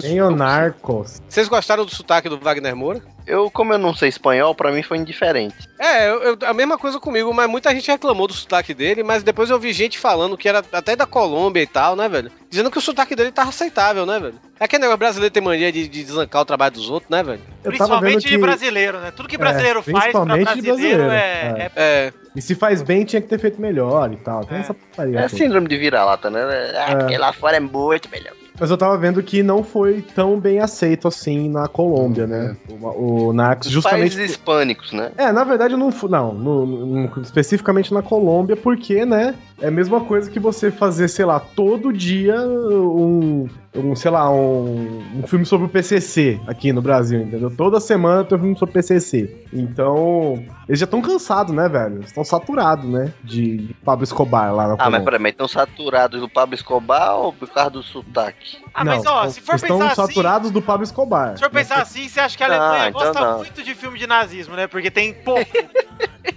Tem 0.00 0.20
o 0.20 0.30
Narcos. 0.30 1.20
Vocês 1.28 1.48
gostaram 1.48 1.84
do 1.84 1.94
sotaque 1.94 2.28
do 2.28 2.38
Wagner 2.38 2.76
Moura? 2.76 3.02
Eu, 3.26 3.50
como 3.50 3.72
eu 3.72 3.78
não 3.78 3.92
sei 3.94 4.08
espanhol, 4.08 4.54
pra 4.54 4.70
mim 4.70 4.82
foi 4.82 4.98
indiferente. 4.98 5.56
É, 5.78 6.08
eu- 6.08 6.22
eu- 6.22 6.38
a 6.44 6.54
mesma 6.54 6.78
coisa 6.78 7.00
comigo, 7.00 7.32
mas 7.34 7.48
muita 7.50 7.70
gente 7.74 7.90
reclamou 7.90 8.28
do 8.28 8.32
sotaque 8.32 8.72
dele, 8.72 9.02
mas 9.02 9.22
depois 9.24 9.50
eu 9.50 9.58
vi 9.58 9.72
gente 9.72 9.98
falando 9.98 10.36
que 10.36 10.48
era 10.48 10.62
até 10.72 10.94
da 10.94 11.06
Colômbia 11.06 11.60
e 11.62 11.66
tal, 11.66 11.96
né, 11.96 12.08
velho? 12.08 12.30
Dizendo 12.48 12.70
que 12.70 12.78
o 12.78 12.80
sotaque 12.80 13.16
dele 13.16 13.32
tava 13.32 13.48
aceitável, 13.50 14.06
né, 14.06 14.20
velho? 14.20 14.34
É 14.60 14.64
aquele 14.64 14.82
negócio 14.82 14.98
brasileiro 14.98 15.32
tem 15.32 15.42
mania 15.42 15.72
de, 15.72 15.88
de 15.88 16.04
desancar 16.04 16.42
o 16.42 16.44
trabalho 16.44 16.72
dos 16.74 16.88
outros, 16.88 17.10
né, 17.10 17.22
velho? 17.22 17.40
Eu 17.64 17.70
Principalmente 17.72 18.22
de 18.22 18.28
que- 18.28 18.38
brasileiro, 18.38 18.98
né? 19.00 19.10
Tudo 19.10 19.28
que 19.28 19.34
É, 19.34 19.38
brasileiro 19.38 19.82
faz 19.82 20.12
pra 20.12 20.24
brasileiro, 20.24 20.62
brasileiro, 20.76 21.10
é, 21.10 21.16
é. 21.16 21.70
É. 21.76 22.12
E 22.34 22.40
se 22.40 22.54
faz 22.54 22.80
bem, 22.82 23.04
tinha 23.04 23.20
que 23.20 23.28
ter 23.28 23.40
feito 23.40 23.60
melhor 23.60 24.12
e 24.12 24.16
tal. 24.16 24.44
Tem 24.44 24.58
essa 24.58 24.72
putaria. 24.72 25.18
É 25.18 25.22
toda. 25.22 25.36
síndrome 25.36 25.66
de 25.68 25.76
vira-lata, 25.76 26.30
né? 26.30 26.40
Ah, 26.76 26.92
É. 26.92 26.94
porque 26.96 27.18
lá 27.18 27.32
fora 27.32 27.56
é 27.56 27.60
muito 27.60 28.08
melhor. 28.08 28.34
Mas 28.58 28.70
eu 28.70 28.76
tava 28.78 28.96
vendo 28.96 29.22
que 29.22 29.42
não 29.42 29.62
foi 29.62 30.02
tão 30.14 30.40
bem 30.40 30.60
aceito 30.60 31.06
assim 31.06 31.48
na 31.48 31.68
Colômbia, 31.68 32.26
né? 32.26 32.56
O, 32.68 33.26
o 33.28 33.32
Narcos, 33.32 33.66
Os 33.66 33.72
justamente. 33.72 34.00
países 34.16 34.30
hispânicos, 34.30 34.92
né? 34.92 35.10
É, 35.16 35.30
na 35.30 35.44
verdade 35.44 35.76
não 35.76 35.92
fui. 35.92 36.10
Não, 36.10 36.32
no- 36.32 36.66
no- 36.66 37.22
especificamente 37.22 37.92
na 37.92 38.02
Colômbia, 38.02 38.56
porque, 38.56 39.04
né? 39.04 39.34
É 39.60 39.68
a 39.68 39.70
mesma 39.70 40.00
coisa 40.04 40.30
que 40.30 40.38
você 40.38 40.70
fazer, 40.70 41.08
sei 41.08 41.24
lá, 41.24 41.40
todo 41.40 41.90
dia 41.90 42.38
um. 42.42 43.48
um 43.74 43.96
sei 43.96 44.10
lá, 44.10 44.30
um, 44.30 45.02
um 45.14 45.26
filme 45.26 45.46
sobre 45.46 45.66
o 45.66 45.68
PCC 45.70 46.38
aqui 46.46 46.74
no 46.74 46.82
Brasil, 46.82 47.22
entendeu? 47.22 47.50
Toda 47.56 47.80
semana 47.80 48.22
tem 48.22 48.36
um 48.36 48.40
filme 48.40 48.58
sobre 48.58 48.70
o 48.70 48.74
PCC. 48.74 49.46
Então, 49.54 50.44
eles 50.68 50.78
já 50.78 50.84
estão 50.84 51.00
cansados, 51.00 51.54
né, 51.54 51.68
velho? 51.70 52.00
Estão 52.00 52.22
saturados, 52.22 52.84
né? 52.88 53.12
De, 53.24 53.56
de 53.56 53.74
Pablo 53.74 54.04
Escobar 54.04 54.54
lá 54.54 54.68
na 54.68 54.74
Ah, 54.74 54.76
mas 54.76 54.84
Colômbia. 54.84 55.04
peraí, 55.04 55.20
mas 55.22 55.32
estão 55.32 55.48
saturados 55.48 56.20
do 56.20 56.28
Pablo 56.28 56.54
Escobar 56.54 57.14
ou 57.16 57.32
por 57.32 57.48
causa 57.48 57.70
do 57.70 57.82
sotaque? 57.82 58.58
Ah, 58.74 58.84
mas 58.84 59.02
Não, 59.04 59.12
ó, 59.14 59.28
se 59.30 59.40
for 59.40 59.54
estão 59.54 59.78
pensar 59.78 59.92
assim, 59.92 60.12
saturados 60.12 60.50
do 60.50 60.60
Pablo 60.60 60.84
Escobar. 60.84 61.34
se 61.34 61.42
for 61.42 61.50
pensar 61.50 61.80
assim, 61.80 62.06
você 62.06 62.20
acha 62.20 62.36
que 62.36 62.44
a 62.44 62.46
Alemanha 62.46 62.82
Ah, 62.84 62.88
então 62.90 63.00
gosta 63.00 63.20
não. 63.20 63.38
muito 63.38 63.62
de 63.62 63.74
filme 63.74 63.98
de 63.98 64.06
nazismo, 64.06 64.54
né? 64.54 64.66
Porque 64.66 64.90
tem 64.90 65.14
pouco. 65.14 65.50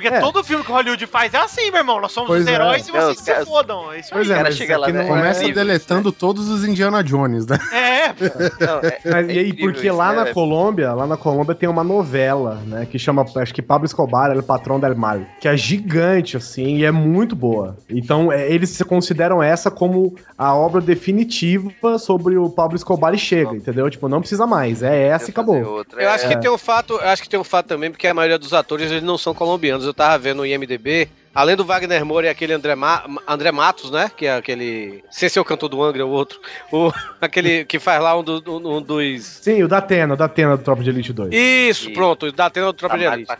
Porque 0.00 0.14
É. 0.14 0.20
todo 0.20 0.42
filme 0.42 0.64
que 0.64 0.72
Hollywood 0.72 1.06
faz 1.06 1.34
é 1.34 1.38
assim, 1.38 1.70
meu 1.70 1.80
irmão. 1.80 2.00
Nós 2.00 2.12
somos 2.12 2.28
Pois 2.28 2.42
os 2.42 2.48
é. 2.48 2.54
heróis 2.54 2.88
e 2.88 2.92
Não, 2.92 3.00
vocês 3.00 3.18
se 3.38 3.44
fodam. 3.44 3.92
É 3.92 3.98
isso 4.00 4.08
Pois 4.12 4.26
aí. 4.26 4.32
é, 4.32 4.36
cara 4.36 4.48
mas 4.48 4.56
chega 4.56 4.76
aqui 4.76 4.92
lá, 4.92 5.02
né? 5.02 5.06
Começa 5.06 5.44
é... 5.44 5.52
deletando 5.52 6.10
todos 6.12 6.48
os 6.48 6.64
Indiana 6.64 7.02
Jones, 7.04 7.46
né? 7.46 7.58
É, 7.72 8.08
Não, 8.64 8.78
é- 8.80 8.98
Mas, 9.04 9.28
é 9.28 9.32
e 9.32 9.38
aí, 9.38 9.52
porque 9.52 9.86
isso, 9.88 9.96
lá 9.96 10.12
né? 10.12 10.24
na 10.24 10.32
Colômbia, 10.32 10.92
lá 10.92 11.06
na 11.06 11.16
Colômbia 11.16 11.54
tem 11.54 11.68
uma 11.68 11.84
novela, 11.84 12.60
né, 12.66 12.86
que 12.90 12.98
chama, 12.98 13.24
acho 13.36 13.52
que 13.54 13.62
Pablo 13.62 13.86
Escobar, 13.86 14.30
ele 14.30 14.38
é 14.38 14.42
o 14.42 14.44
patrão 14.46 14.80
del 14.80 14.96
mal, 14.96 15.20
que 15.40 15.46
é 15.48 15.56
gigante, 15.56 16.36
assim, 16.36 16.76
e 16.78 16.84
é 16.84 16.90
muito 16.90 17.36
boa. 17.36 17.76
Então, 17.88 18.32
é, 18.32 18.50
eles 18.50 18.70
se 18.70 18.84
consideram 18.84 19.42
essa 19.42 19.70
como 19.70 20.14
a 20.36 20.54
obra 20.54 20.80
definitiva 20.80 21.98
sobre 21.98 22.36
o 22.36 22.48
Pablo 22.48 22.76
Escobar 22.76 23.14
e 23.14 23.18
chega, 23.18 23.54
entendeu? 23.54 23.88
Tipo, 23.90 24.08
não 24.08 24.20
precisa 24.20 24.46
mais, 24.46 24.82
é 24.82 25.08
essa 25.08 25.28
e 25.28 25.30
acabou. 25.30 25.62
outra, 25.64 26.02
Eu 26.02 26.10
acho 26.10 26.26
é- 26.26 26.28
que 26.28 26.40
tem 26.40 26.50
um 26.50 26.58
fato, 26.58 26.94
eu 26.94 27.08
acho 27.08 27.22
que 27.22 27.28
tem 27.28 27.38
um 27.38 27.44
fato 27.44 27.66
também, 27.66 27.90
porque 27.90 28.06
a 28.06 28.14
maioria 28.14 28.38
dos 28.38 28.52
atores 28.54 28.90
eles 28.90 29.02
não 29.02 29.18
são 29.18 29.34
colombianos. 29.34 29.86
Eu 29.90 29.94
tava 29.94 30.16
vendo 30.18 30.42
o 30.42 30.46
IMDB, 30.46 31.08
além 31.34 31.56
do 31.56 31.64
Wagner 31.64 32.04
Moura 32.04 32.26
e 32.26 32.30
aquele 32.30 32.52
André, 32.52 32.74
Ma- 32.74 33.04
André 33.26 33.52
Matos, 33.52 33.90
né? 33.90 34.10
Que 34.16 34.26
é 34.26 34.36
aquele. 34.36 35.02
Sem 35.10 35.28
ser 35.28 35.40
o 35.40 35.44
cantor 35.44 35.68
do 35.68 35.82
Angra, 35.82 36.04
o 36.06 36.10
outro. 36.10 36.40
O, 36.72 36.90
aquele 37.20 37.64
que 37.64 37.78
faz 37.78 38.02
lá 38.02 38.18
um, 38.18 38.22
do- 38.22 38.42
um- 38.68 38.82
dos. 38.82 39.24
Sim, 39.24 39.62
o 39.62 39.68
Datena, 39.68 40.14
o 40.14 40.16
Datena 40.16 40.56
do 40.56 40.62
Tropa 40.62 40.82
de 40.82 40.90
Elite 40.90 41.12
2. 41.12 41.30
Isso, 41.32 41.92
pronto, 41.92 42.26
o 42.26 42.32
Datena 42.32 42.66
do 42.66 42.72
Tropa 42.72 42.96
Tá 42.96 42.98
de 42.98 43.04
Elite. 43.06 43.32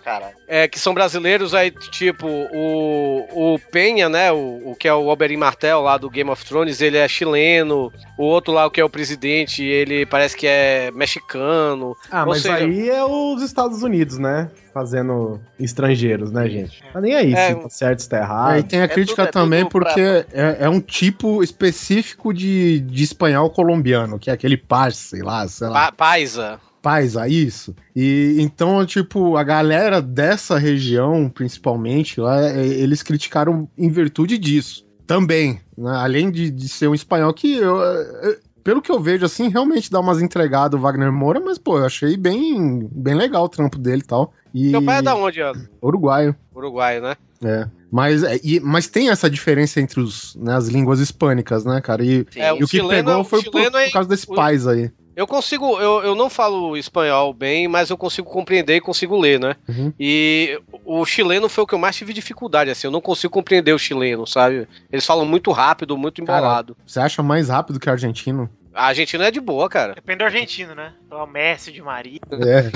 É, 0.46 0.66
que 0.68 0.78
são 0.78 0.92
brasileiros, 0.94 1.54
aí, 1.54 1.70
tipo, 1.70 2.26
o, 2.26 3.54
o 3.54 3.58
Penha, 3.70 4.08
né? 4.08 4.32
O, 4.32 4.70
o 4.72 4.76
que 4.78 4.88
é 4.88 4.94
o 4.94 5.08
Oberyn 5.08 5.36
Martel 5.36 5.80
lá 5.80 5.96
do 5.96 6.10
Game 6.10 6.28
of 6.30 6.44
Thrones, 6.44 6.80
ele 6.80 6.96
é 6.96 7.06
chileno. 7.08 7.92
O 8.18 8.24
outro 8.24 8.52
lá, 8.52 8.66
o 8.66 8.70
que 8.70 8.80
é 8.80 8.84
o 8.84 8.90
presidente, 8.90 9.62
ele 9.64 10.04
parece 10.06 10.36
que 10.36 10.46
é 10.46 10.90
mexicano. 10.92 11.96
Ah, 12.10 12.20
Ou 12.22 12.28
mas 12.28 12.42
seja, 12.42 12.54
aí 12.56 12.88
é 12.88 13.04
os 13.04 13.42
Estados 13.42 13.82
Unidos, 13.82 14.18
né? 14.18 14.50
Fazendo 14.72 15.40
estrangeiros, 15.58 16.30
né, 16.30 16.48
gente? 16.48 16.82
Tá 16.92 17.00
nem 17.00 17.14
aí 17.14 17.32
É. 17.34 17.56
se 17.68 17.79
certo, 17.80 18.00
se 18.00 18.08
tá 18.08 18.18
errado. 18.18 18.50
Aí 18.50 18.62
tem 18.62 18.82
a 18.82 18.88
crítica 18.88 19.26
também 19.26 19.66
porque 19.66 20.00
é, 20.00 20.58
é 20.60 20.68
um 20.68 20.80
tipo 20.80 21.42
específico 21.42 22.32
de, 22.34 22.80
de 22.80 23.02
espanhol 23.02 23.48
colombiano, 23.48 24.18
que 24.18 24.28
é 24.28 24.34
aquele 24.34 24.56
parse, 24.56 24.98
sei 24.98 25.22
lá, 25.22 25.48
sei 25.48 25.68
lá. 25.68 25.86
Pa- 25.86 25.92
Paisa. 25.92 26.60
Paisa, 26.82 27.26
isso. 27.26 27.74
E 27.96 28.36
então, 28.38 28.84
tipo, 28.84 29.36
a 29.36 29.42
galera 29.42 30.00
dessa 30.00 30.58
região, 30.58 31.28
principalmente, 31.28 32.20
lá, 32.20 32.40
é, 32.42 32.66
eles 32.66 33.02
criticaram 33.02 33.68
em 33.76 33.88
virtude 33.88 34.36
disso. 34.36 34.86
Também, 35.06 35.60
né? 35.76 35.90
Além 35.96 36.30
de, 36.30 36.50
de 36.50 36.68
ser 36.68 36.88
um 36.88 36.94
espanhol 36.94 37.32
que 37.34 37.56
eu, 37.56 37.82
é, 37.82 38.38
pelo 38.62 38.80
que 38.82 38.92
eu 38.92 39.00
vejo, 39.00 39.24
assim, 39.24 39.48
realmente 39.48 39.90
dá 39.90 40.00
umas 40.00 40.22
entregadas 40.22 40.78
o 40.78 40.82
Wagner 40.82 41.10
Moura, 41.12 41.40
mas, 41.40 41.58
pô, 41.58 41.78
eu 41.78 41.86
achei 41.86 42.16
bem, 42.16 42.88
bem 42.92 43.14
legal 43.14 43.44
o 43.44 43.48
trampo 43.48 43.78
dele 43.78 44.02
e 44.02 44.06
tal. 44.06 44.32
E... 44.54 44.70
Teu 44.70 44.82
pai 44.82 44.98
é 44.98 45.02
da 45.02 45.14
onde, 45.14 45.42
ó? 45.42 45.54
Uruguaio. 45.82 46.34
Uruguaio, 46.54 47.02
né? 47.02 47.16
É. 47.44 47.66
Mas, 47.90 48.22
é, 48.22 48.38
e- 48.44 48.60
mas 48.60 48.86
tem 48.86 49.08
essa 49.10 49.28
diferença 49.28 49.80
entre 49.80 50.00
os, 50.00 50.34
né, 50.36 50.54
as 50.54 50.68
línguas 50.68 51.00
hispânicas, 51.00 51.64
né, 51.64 51.80
cara? 51.80 52.04
E, 52.04 52.26
É, 52.36 52.48
e 52.50 52.52
o 52.52 52.56
o 52.56 52.58
que 52.60 52.76
chileno- 52.76 53.08
pegou 53.08 53.24
foi 53.24 53.42
por, 53.42 53.60
é- 53.60 53.86
por 53.86 53.92
causa 53.92 54.08
desse 54.08 54.26
o- 54.30 54.34
pais 54.34 54.66
aí. 54.66 54.90
Eu 55.16 55.26
consigo, 55.26 55.78
eu, 55.80 56.02
eu 56.02 56.14
não 56.14 56.30
falo 56.30 56.76
espanhol 56.76 57.34
bem, 57.34 57.66
mas 57.68 57.90
eu 57.90 57.96
consigo 57.96 58.30
compreender 58.30 58.76
e 58.76 58.80
consigo 58.80 59.18
ler, 59.18 59.38
né? 59.40 59.56
Uhum. 59.68 59.92
E 59.98 60.58
o 60.84 61.04
chileno 61.04 61.48
foi 61.48 61.64
o 61.64 61.66
que 61.66 61.74
eu 61.74 61.78
mais 61.78 61.96
tive 61.96 62.12
dificuldade, 62.12 62.70
assim, 62.70 62.86
eu 62.86 62.90
não 62.92 63.00
consigo 63.02 63.32
compreender 63.32 63.72
o 63.74 63.78
chileno, 63.78 64.26
sabe? 64.26 64.66
Eles 64.90 65.04
falam 65.04 65.26
muito 65.26 65.50
rápido, 65.50 65.98
muito 65.98 66.22
embolado. 66.22 66.76
Você 66.86 67.00
acha 67.00 67.22
mais 67.22 67.48
rápido 67.48 67.78
que 67.80 67.88
o 67.88 67.92
argentino? 67.92 68.48
A 68.74 68.86
Argentina 68.86 69.26
é 69.26 69.30
de 69.30 69.40
boa, 69.40 69.68
cara. 69.68 69.94
Depende 69.94 70.18
do 70.18 70.24
argentino, 70.24 70.74
né? 70.74 70.92
O 71.10 71.26
Messi 71.26 71.72
de 71.72 71.82
Maria. 71.82 72.20
É. 72.32 72.70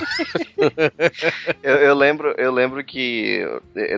Eu, 1.63 1.77
eu 1.77 1.95
lembro, 1.95 2.35
eu 2.39 2.53
lembro 2.53 2.83
que 2.85 3.43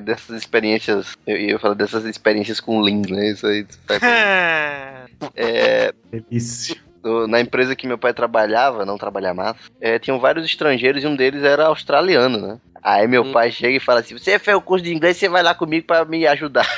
dessas 0.02 0.36
experiências, 0.36 1.16
eu 1.26 1.36
ia 1.36 1.58
falar 1.58 1.74
dessas 1.74 2.04
experiências 2.04 2.60
com 2.60 2.80
Lean, 2.80 3.02
né? 3.08 3.30
Isso 3.30 3.46
aí. 3.46 3.66
É, 5.34 5.92
Delícia. 6.10 6.76
na 7.28 7.40
empresa 7.40 7.74
que 7.76 7.86
meu 7.86 7.96
pai 7.96 8.12
trabalhava, 8.12 8.84
não 8.84 8.98
trabalha 8.98 9.32
mais, 9.32 9.56
é, 9.80 9.98
tinham 9.98 10.18
vários 10.18 10.44
estrangeiros 10.44 11.02
e 11.02 11.06
um 11.06 11.16
deles 11.16 11.42
era 11.42 11.66
australiano, 11.66 12.38
né? 12.38 12.58
Aí 12.82 13.08
meu 13.08 13.32
pai 13.32 13.50
chega 13.50 13.76
e 13.76 13.80
fala 13.80 14.00
assim: 14.00 14.16
Você 14.16 14.38
fez 14.38 14.56
o 14.56 14.60
curso 14.60 14.84
de 14.84 14.94
inglês, 14.94 15.16
você 15.16 15.28
vai 15.28 15.42
lá 15.42 15.54
comigo 15.54 15.86
pra 15.86 16.04
me 16.04 16.26
ajudar 16.26 16.68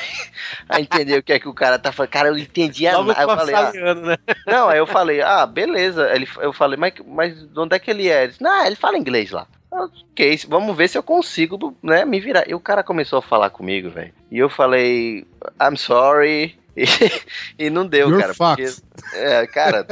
a 0.68 0.80
entender 0.80 1.18
o 1.18 1.22
que 1.22 1.32
é 1.32 1.38
que 1.38 1.48
o 1.48 1.54
cara 1.54 1.78
tá 1.78 1.92
falando. 1.92 2.10
Cara, 2.10 2.28
eu 2.28 2.38
entendia 2.38 2.96
Logo 2.96 3.08
nada. 3.12 3.22
Eu 3.22 3.36
falei: 3.36 3.54
ah, 3.54 3.94
né? 3.94 4.16
Não, 4.46 4.68
aí 4.68 4.78
eu 4.78 4.86
falei: 4.86 5.20
Ah, 5.22 5.46
beleza. 5.46 6.08
Ele, 6.14 6.28
eu 6.40 6.52
falei: 6.52 6.76
Mas, 6.78 6.94
mas 7.06 7.34
de 7.34 7.58
onde 7.58 7.74
é 7.74 7.78
que 7.78 7.90
ele 7.90 8.08
é? 8.08 8.22
Ele 8.22 8.28
disse: 8.28 8.42
Não, 8.42 8.64
ele 8.64 8.76
fala 8.76 8.98
inglês 8.98 9.30
lá. 9.30 9.46
Ok, 9.70 10.40
vamos 10.48 10.76
ver 10.76 10.88
se 10.88 10.96
eu 10.96 11.02
consigo 11.02 11.76
né, 11.82 12.04
me 12.04 12.18
virar. 12.20 12.48
E 12.48 12.54
o 12.54 12.60
cara 12.60 12.82
começou 12.82 13.18
a 13.18 13.22
falar 13.22 13.50
comigo, 13.50 13.90
velho. 13.90 14.12
E 14.30 14.38
eu 14.38 14.48
falei: 14.48 15.26
I'm 15.60 15.76
sorry. 15.76 16.58
E, 17.58 17.66
e 17.66 17.70
não 17.70 17.84
deu, 17.84 18.08
You're 18.08 18.22
cara. 18.22 18.34
fucked. 18.34 18.80
Porque, 18.94 19.16
é, 19.16 19.44
cara, 19.48 19.82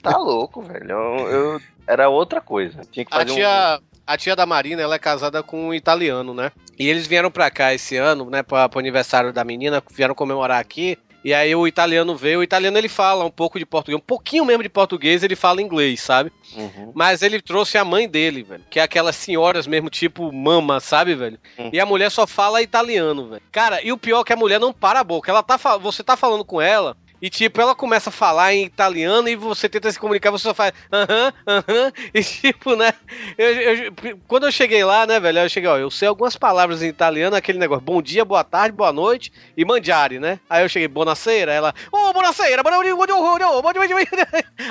tá 0.00 0.16
louco, 0.16 0.62
velho. 0.62 0.88
Eu, 0.88 1.28
eu- 1.28 1.60
era 1.88 2.08
outra 2.08 2.40
coisa. 2.40 2.82
Tinha 2.90 3.04
que 3.04 3.12
A 3.12 3.18
fazer 3.18 3.32
um. 3.32 3.80
A 4.06 4.16
tia 4.16 4.36
da 4.36 4.46
Marina, 4.46 4.82
ela 4.82 4.94
é 4.94 4.98
casada 4.98 5.42
com 5.42 5.68
um 5.68 5.74
italiano, 5.74 6.32
né? 6.32 6.52
E 6.78 6.88
eles 6.88 7.06
vieram 7.06 7.30
pra 7.30 7.50
cá 7.50 7.74
esse 7.74 7.96
ano, 7.96 8.30
né, 8.30 8.42
pra, 8.42 8.68
pro 8.68 8.78
aniversário 8.78 9.32
da 9.32 9.44
menina, 9.44 9.82
vieram 9.90 10.14
comemorar 10.14 10.60
aqui. 10.60 10.96
E 11.24 11.34
aí 11.34 11.52
o 11.56 11.66
italiano 11.66 12.14
veio, 12.14 12.38
o 12.38 12.42
italiano 12.44 12.78
ele 12.78 12.88
fala 12.88 13.24
um 13.24 13.30
pouco 13.32 13.58
de 13.58 13.66
português, 13.66 13.98
um 13.98 14.06
pouquinho 14.06 14.44
mesmo 14.44 14.62
de 14.62 14.68
português, 14.68 15.24
ele 15.24 15.34
fala 15.34 15.60
inglês, 15.60 16.00
sabe? 16.00 16.30
Uhum. 16.54 16.92
Mas 16.94 17.20
ele 17.20 17.42
trouxe 17.42 17.76
a 17.76 17.84
mãe 17.84 18.08
dele, 18.08 18.44
velho. 18.44 18.62
Que 18.70 18.78
é 18.78 18.84
aquelas 18.84 19.16
senhoras 19.16 19.66
mesmo, 19.66 19.90
tipo 19.90 20.32
mama, 20.32 20.78
sabe, 20.78 21.16
velho? 21.16 21.36
Hum. 21.58 21.70
E 21.72 21.80
a 21.80 21.84
mulher 21.84 22.12
só 22.12 22.28
fala 22.28 22.62
italiano, 22.62 23.30
velho. 23.30 23.42
Cara, 23.50 23.82
e 23.82 23.90
o 23.90 23.98
pior 23.98 24.20
é 24.20 24.24
que 24.24 24.32
a 24.32 24.36
mulher 24.36 24.60
não 24.60 24.72
para 24.72 25.00
a 25.00 25.04
boca. 25.04 25.28
Ela 25.28 25.42
tá, 25.42 25.56
você 25.78 26.04
tá 26.04 26.16
falando 26.16 26.44
com 26.44 26.60
ela. 26.60 26.96
E 27.20 27.30
tipo, 27.30 27.60
ela 27.60 27.74
começa 27.74 28.10
a 28.10 28.12
falar 28.12 28.52
em 28.52 28.64
italiano 28.64 29.26
e 29.28 29.34
você 29.36 29.68
tenta 29.70 29.90
se 29.90 29.98
comunicar, 29.98 30.30
você 30.30 30.42
só 30.42 30.52
faz 30.52 30.72
aham, 30.92 31.32
aham, 31.46 31.92
e 32.12 32.22
tipo, 32.22 32.76
né? 32.76 32.92
eu- 33.38 33.54
eu- 33.54 33.92
quando 34.28 34.44
eu 34.46 34.52
cheguei 34.52 34.84
lá, 34.84 35.06
né, 35.06 35.18
velho, 35.18 35.38
eu 35.38 35.48
cheguei, 35.48 35.68
ó, 35.70 35.78
eu 35.78 35.90
sei 35.90 36.08
algumas 36.08 36.36
palavras 36.36 36.82
em 36.82 36.88
italiano, 36.88 37.34
aquele 37.34 37.58
negócio, 37.58 37.82
bom 37.82 38.02
dia, 38.02 38.22
boa 38.24 38.44
tarde, 38.44 38.76
boa 38.76 38.92
noite 38.92 39.32
e 39.56 39.64
mangiare, 39.64 40.18
né? 40.18 40.38
Aí 40.48 40.62
eu 40.62 40.68
cheguei, 40.68 40.88
buonasera, 40.88 41.52
ela, 41.52 41.74
ô, 41.90 42.12
buonasera, 42.12 42.62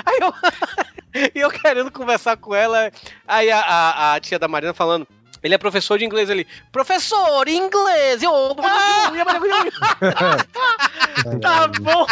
aí 0.06 0.18
eu, 0.20 0.32
e 1.34 1.40
eu 1.40 1.50
querendo 1.50 1.90
conversar 1.90 2.36
com 2.36 2.54
ela, 2.54 2.92
aí 3.26 3.50
a, 3.50 3.58
a, 3.60 4.14
a 4.14 4.20
tia 4.20 4.38
da 4.38 4.46
Marina 4.46 4.72
falando, 4.72 5.06
ele 5.42 5.54
é 5.54 5.58
professor 5.58 5.98
de 5.98 6.04
inglês, 6.04 6.30
ele, 6.30 6.46
professor, 6.70 7.48
inglês, 7.48 8.22
eu, 8.22 8.32
tá 11.42 11.66
bom. 11.68 12.06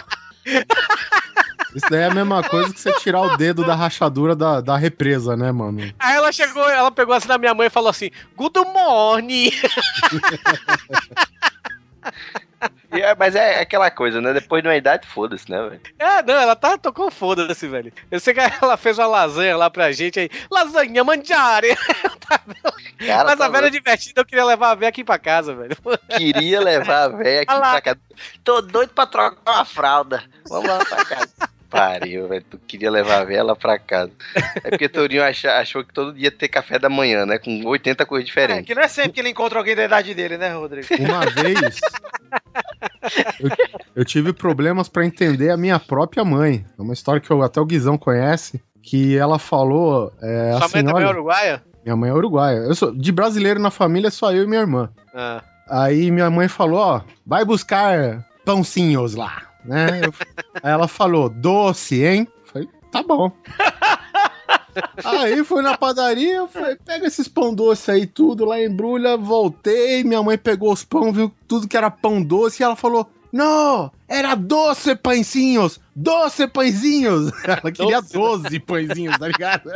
Isso 1.74 1.86
daí 1.90 2.02
é 2.02 2.06
a 2.06 2.14
mesma 2.14 2.42
coisa 2.42 2.72
que 2.72 2.80
você 2.80 2.92
tirar 3.00 3.20
o 3.20 3.36
dedo 3.36 3.64
da 3.64 3.74
rachadura 3.74 4.36
da, 4.36 4.60
da 4.60 4.76
represa, 4.76 5.36
né, 5.36 5.50
mano? 5.50 5.80
Aí 5.98 6.14
ela 6.14 6.30
chegou, 6.30 6.62
ela 6.70 6.90
pegou 6.90 7.14
assim 7.14 7.26
na 7.26 7.38
minha 7.38 7.52
mãe 7.52 7.66
e 7.66 7.70
falou 7.70 7.90
assim, 7.90 8.10
good 8.36 8.60
morning. 8.72 9.50
É- 12.90 13.14
mas 13.14 13.34
é 13.34 13.60
aquela 13.60 13.90
coisa, 13.90 14.20
né? 14.20 14.32
Depois 14.32 14.62
de 14.62 14.68
uma 14.68 14.76
idade, 14.76 15.06
foda-se, 15.06 15.50
né, 15.50 15.60
velho? 15.68 15.80
É, 15.98 16.22
não, 16.22 16.34
ela 16.34 16.54
tá, 16.56 16.78
tocou 16.78 17.10
foda-se, 17.10 17.66
velho. 17.66 17.92
Eu 18.10 18.20
sei 18.20 18.32
que 18.34 18.40
ela 18.40 18.76
fez 18.76 18.98
uma 18.98 19.06
lasanha 19.06 19.56
lá 19.56 19.68
pra 19.70 19.92
gente 19.92 20.20
aí. 20.20 20.30
Lasanha 20.50 21.02
mangiare. 21.04 21.76
Cara, 22.98 23.24
Mas 23.24 23.38
tá 23.38 23.46
a 23.46 23.48
velha 23.48 23.70
divertida, 23.70 24.20
eu 24.20 24.24
queria 24.24 24.44
levar 24.44 24.70
a 24.70 24.74
véia 24.74 24.88
aqui 24.88 25.04
pra 25.04 25.18
casa, 25.18 25.54
velho. 25.54 25.76
Queria 26.16 26.60
levar 26.60 27.02
a 27.04 27.08
véia 27.08 27.42
aqui 27.42 27.54
pra 27.54 27.80
cá. 27.80 27.96
Tô 28.42 28.60
doido 28.62 28.90
pra 28.94 29.06
trocar 29.06 29.52
uma 29.52 29.64
fralda. 29.64 30.22
Vamos 30.48 30.68
lá 30.68 30.78
pra 30.84 31.04
casa. 31.04 31.28
Pariu, 31.74 32.28
velho. 32.28 32.44
Tu 32.48 32.58
queria 32.66 32.90
levar 32.90 33.26
a 33.28 33.42
lá 33.42 33.56
pra 33.56 33.78
casa. 33.78 34.10
É 34.62 34.70
porque 34.70 34.88
Tourinho 34.88 35.22
acha- 35.24 35.56
achou 35.58 35.84
que 35.84 35.92
todo 35.92 36.12
dia 36.14 36.30
ter 36.30 36.48
café 36.48 36.78
da 36.78 36.88
manhã, 36.88 37.26
né? 37.26 37.38
Com 37.38 37.64
80 37.66 38.06
coisas 38.06 38.24
É, 38.24 38.30
diferentes. 38.30 38.66
que 38.66 38.74
não 38.74 38.82
é 38.82 38.88
sempre 38.88 39.12
que 39.12 39.20
ele 39.20 39.30
encontra 39.30 39.58
alguém 39.58 39.74
da 39.74 39.84
idade 39.84 40.14
dele, 40.14 40.38
né, 40.38 40.52
Rodrigo? 40.54 40.86
Uma 41.00 41.26
vez. 41.26 41.80
Eu, 43.40 43.50
eu 43.96 44.04
tive 44.04 44.32
problemas 44.32 44.88
pra 44.88 45.04
entender 45.04 45.50
a 45.50 45.56
minha 45.56 45.78
própria 45.78 46.24
mãe. 46.24 46.64
É 46.78 46.82
uma 46.82 46.94
história 46.94 47.20
que 47.20 47.30
eu- 47.30 47.42
até 47.42 47.60
o 47.60 47.64
Guizão 47.66 47.98
conhece. 47.98 48.62
Que 48.82 49.16
ela 49.16 49.38
falou. 49.38 50.12
É, 50.22 50.52
Sua 50.58 50.66
assim, 50.66 50.76
mãe 50.76 50.84
também 50.86 51.04
é 51.04 51.08
uruguaia? 51.08 51.62
Minha 51.84 51.96
mãe 51.96 52.10
é 52.10 52.12
uruguaia. 52.14 52.56
Eu 52.58 52.74
sou, 52.74 52.94
de 52.94 53.10
brasileiro 53.12 53.58
na 53.58 53.70
família, 53.70 54.10
só 54.10 54.30
eu 54.32 54.44
e 54.44 54.46
minha 54.46 54.60
irmã. 54.60 54.90
Ah. 55.14 55.42
Aí 55.68 56.10
minha 56.10 56.28
mãe 56.30 56.48
falou, 56.48 56.78
ó, 56.78 57.00
vai 57.26 57.44
buscar 57.46 58.26
pãozinhos 58.44 59.14
lá, 59.14 59.43
né? 59.64 60.00
Eu- 60.04 60.14
aí 60.62 60.72
ela 60.72 60.88
falou, 60.88 61.28
doce, 61.28 62.04
hein? 62.04 62.28
Eu 62.42 62.46
falei, 62.52 62.68
tá 62.90 63.02
bom. 63.02 63.30
Aí 65.04 65.44
fui 65.44 65.62
na 65.62 65.76
padaria, 65.76 66.34
eu 66.34 66.48
falei, 66.48 66.76
pega 66.84 67.06
esses 67.06 67.28
pão 67.28 67.54
doce 67.54 67.92
aí 67.92 68.06
tudo, 68.08 68.44
lá 68.44 68.60
embrulha, 68.60 69.16
voltei, 69.16 70.02
minha 70.02 70.20
mãe 70.20 70.36
pegou 70.36 70.72
os 70.72 70.84
pão, 70.84 71.12
viu 71.12 71.32
tudo 71.46 71.68
que 71.68 71.76
era 71.76 71.90
pão 71.92 72.20
doce, 72.20 72.60
e 72.60 72.64
ela 72.64 72.74
falou, 72.74 73.08
não, 73.32 73.90
era 74.08 74.34
doce 74.34 74.94
pãezinhos, 74.94 75.80
doce 75.94 76.46
pãezinhos. 76.46 77.32
Ela 77.44 77.72
queria 77.72 78.00
12 78.00 78.60
pãezinhos, 78.60 79.18
tá 79.18 79.26
ligado? 79.26 79.70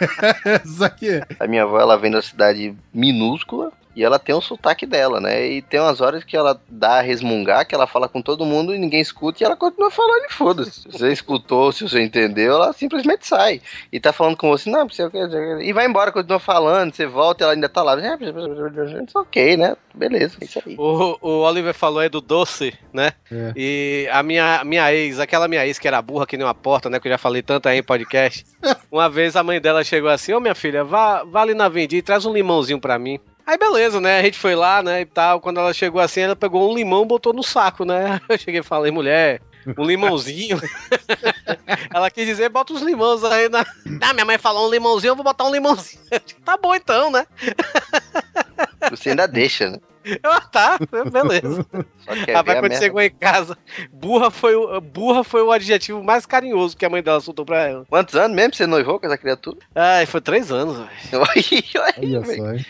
Só 0.64 0.88
que... 0.88 1.20
A 1.38 1.46
minha 1.46 1.64
avó, 1.64 1.78
ela 1.78 1.98
vem 1.98 2.10
da 2.10 2.22
cidade 2.22 2.74
minúscula 2.94 3.72
e 3.94 4.02
ela 4.04 4.18
tem 4.18 4.34
um 4.34 4.40
sotaque 4.40 4.86
dela, 4.86 5.20
né? 5.20 5.46
E 5.46 5.62
tem 5.62 5.80
umas 5.80 6.00
horas 6.00 6.24
que 6.24 6.36
ela 6.36 6.60
dá 6.68 6.98
a 6.98 7.00
resmungar, 7.00 7.66
que 7.66 7.74
ela 7.74 7.86
fala 7.86 8.08
com 8.08 8.20
todo 8.20 8.44
mundo 8.44 8.74
e 8.74 8.78
ninguém 8.78 9.00
escuta 9.00 9.42
e 9.42 9.46
ela 9.46 9.56
continua 9.56 9.90
falando 9.90 10.24
e 10.24 10.32
foda-se. 10.32 10.82
Se 10.82 10.88
você 10.90 11.12
escutou, 11.12 11.70
se 11.72 11.88
você 11.88 12.02
entendeu, 12.02 12.54
ela 12.54 12.72
simplesmente 12.72 13.26
sai. 13.26 13.60
E 13.92 14.00
tá 14.00 14.12
falando 14.12 14.36
com 14.36 14.48
você, 14.48 14.68
não, 14.70 14.88
sei 14.88 15.06
o 15.06 15.10
que, 15.10 15.18
e 15.18 15.72
vai 15.72 15.86
embora, 15.86 16.12
continua 16.12 16.40
falando, 16.40 16.94
você 16.94 17.06
volta, 17.06 17.44
ela 17.44 17.52
ainda 17.52 17.68
tá 17.68 17.82
lá. 17.82 17.96
Ok, 19.14 19.56
né? 19.56 19.76
Beleza, 19.94 20.38
é 20.40 20.44
isso 20.44 20.60
aí. 20.66 20.74
O, 20.76 21.18
o 21.20 21.42
Oliver 21.42 21.72
falou 21.72 22.00
aí 22.00 22.08
do 22.08 22.20
doce, 22.20 22.74
né? 22.92 23.12
É. 23.30 23.52
E 23.56 24.08
a 24.10 24.22
minha, 24.22 24.64
minha 24.64 24.92
ex, 24.92 25.20
aquela 25.20 25.46
minha 25.46 25.64
ex 25.64 25.78
que 25.78 25.86
era 25.86 26.02
burra 26.02 26.26
que 26.26 26.36
nem 26.36 26.44
uma 26.44 26.54
porta, 26.54 26.90
né? 26.90 26.98
Que 26.98 27.06
eu 27.06 27.12
já 27.12 27.18
falei 27.18 27.42
tanto 27.42 27.68
aí 27.68 27.78
em 27.78 27.82
podcast. 27.82 28.44
Uma 28.90 29.08
vez 29.08 29.36
a 29.36 29.42
mãe 29.42 29.60
dela 29.60 29.84
chegou 29.84 30.10
assim: 30.10 30.32
Ô 30.32 30.40
minha 30.40 30.54
filha, 30.54 30.82
vá, 30.82 31.22
vá 31.22 31.42
ali 31.42 31.54
na 31.54 31.68
vendinha 31.68 31.98
e 32.00 32.02
traz 32.02 32.24
um 32.26 32.32
limãozinho 32.32 32.80
pra 32.80 32.98
mim. 32.98 33.20
Aí 33.46 33.58
beleza, 33.58 34.00
né? 34.00 34.20
A 34.20 34.22
gente 34.22 34.38
foi 34.38 34.54
lá, 34.54 34.82
né? 34.82 35.02
E 35.02 35.06
tal. 35.06 35.40
Quando 35.40 35.60
ela 35.60 35.72
chegou 35.72 36.00
assim, 36.00 36.20
ela 36.20 36.36
pegou 36.36 36.70
um 36.70 36.74
limão 36.74 37.04
e 37.04 37.06
botou 37.06 37.32
no 37.32 37.42
saco, 37.42 37.84
né? 37.84 38.20
Eu 38.28 38.38
cheguei 38.38 38.60
e 38.60 38.64
falei, 38.64 38.90
mulher, 38.90 39.40
um 39.76 39.84
limãozinho. 39.84 40.60
ela 41.92 42.10
quis 42.10 42.26
dizer, 42.26 42.48
bota 42.48 42.72
uns 42.72 42.82
limões 42.82 43.22
aí 43.24 43.48
na. 43.48 43.66
Ah, 44.00 44.12
minha 44.12 44.24
mãe 44.24 44.38
falou 44.38 44.66
um 44.66 44.70
limãozinho, 44.70 45.12
eu 45.12 45.16
vou 45.16 45.24
botar 45.24 45.44
um 45.44 45.52
limãozinho. 45.52 46.02
Tá 46.44 46.56
bom 46.56 46.74
então, 46.74 47.10
né? 47.10 47.26
Você 48.90 49.10
ainda 49.10 49.26
deixa, 49.26 49.70
né? 49.70 49.78
Ah, 50.22 50.40
tá, 50.40 50.78
beleza. 51.10 51.66
Só 51.98 52.12
quer 52.12 52.26
ver 52.26 52.32
Rapaz, 52.34 52.58
a 52.58 52.60
quando 52.60 52.76
chegou 52.76 53.00
em 53.00 53.10
casa, 53.10 53.56
burra 53.92 54.30
foi, 54.30 54.54
o, 54.54 54.80
burra 54.80 55.24
foi 55.24 55.42
o 55.42 55.50
adjetivo 55.50 56.02
mais 56.02 56.26
carinhoso 56.26 56.76
que 56.76 56.84
a 56.84 56.90
mãe 56.90 57.02
dela 57.02 57.20
soltou 57.20 57.44
pra 57.44 57.66
ela. 57.68 57.86
Quantos 57.88 58.14
anos 58.14 58.36
mesmo 58.36 58.54
você 58.54 58.66
noivou 58.66 58.98
com 58.98 59.06
essa 59.06 59.16
criatura? 59.18 59.58
Ai, 59.74 60.06
foi 60.06 60.20
três 60.20 60.50
anos, 60.52 60.76
velho. 60.78 60.90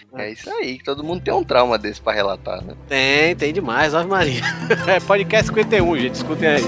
É 0.17 0.31
isso 0.31 0.51
aí, 0.51 0.79
que 0.79 0.85
todo 0.85 1.03
mundo 1.03 1.23
tem 1.23 1.35
um 1.35 1.45
trauma 1.45 1.79
desse 1.79 2.01
pra 2.01 2.13
relatar, 2.13 2.63
né? 2.63 2.75
Tem, 2.89 3.35
tem 3.35 3.53
demais, 3.53 3.95
Ave 3.95 4.09
Maria. 4.09 4.43
É 4.87 5.01
podcast 5.01 5.49
51, 5.49 5.99
gente, 5.99 6.15
escutem 6.15 6.49
aí. 6.49 6.65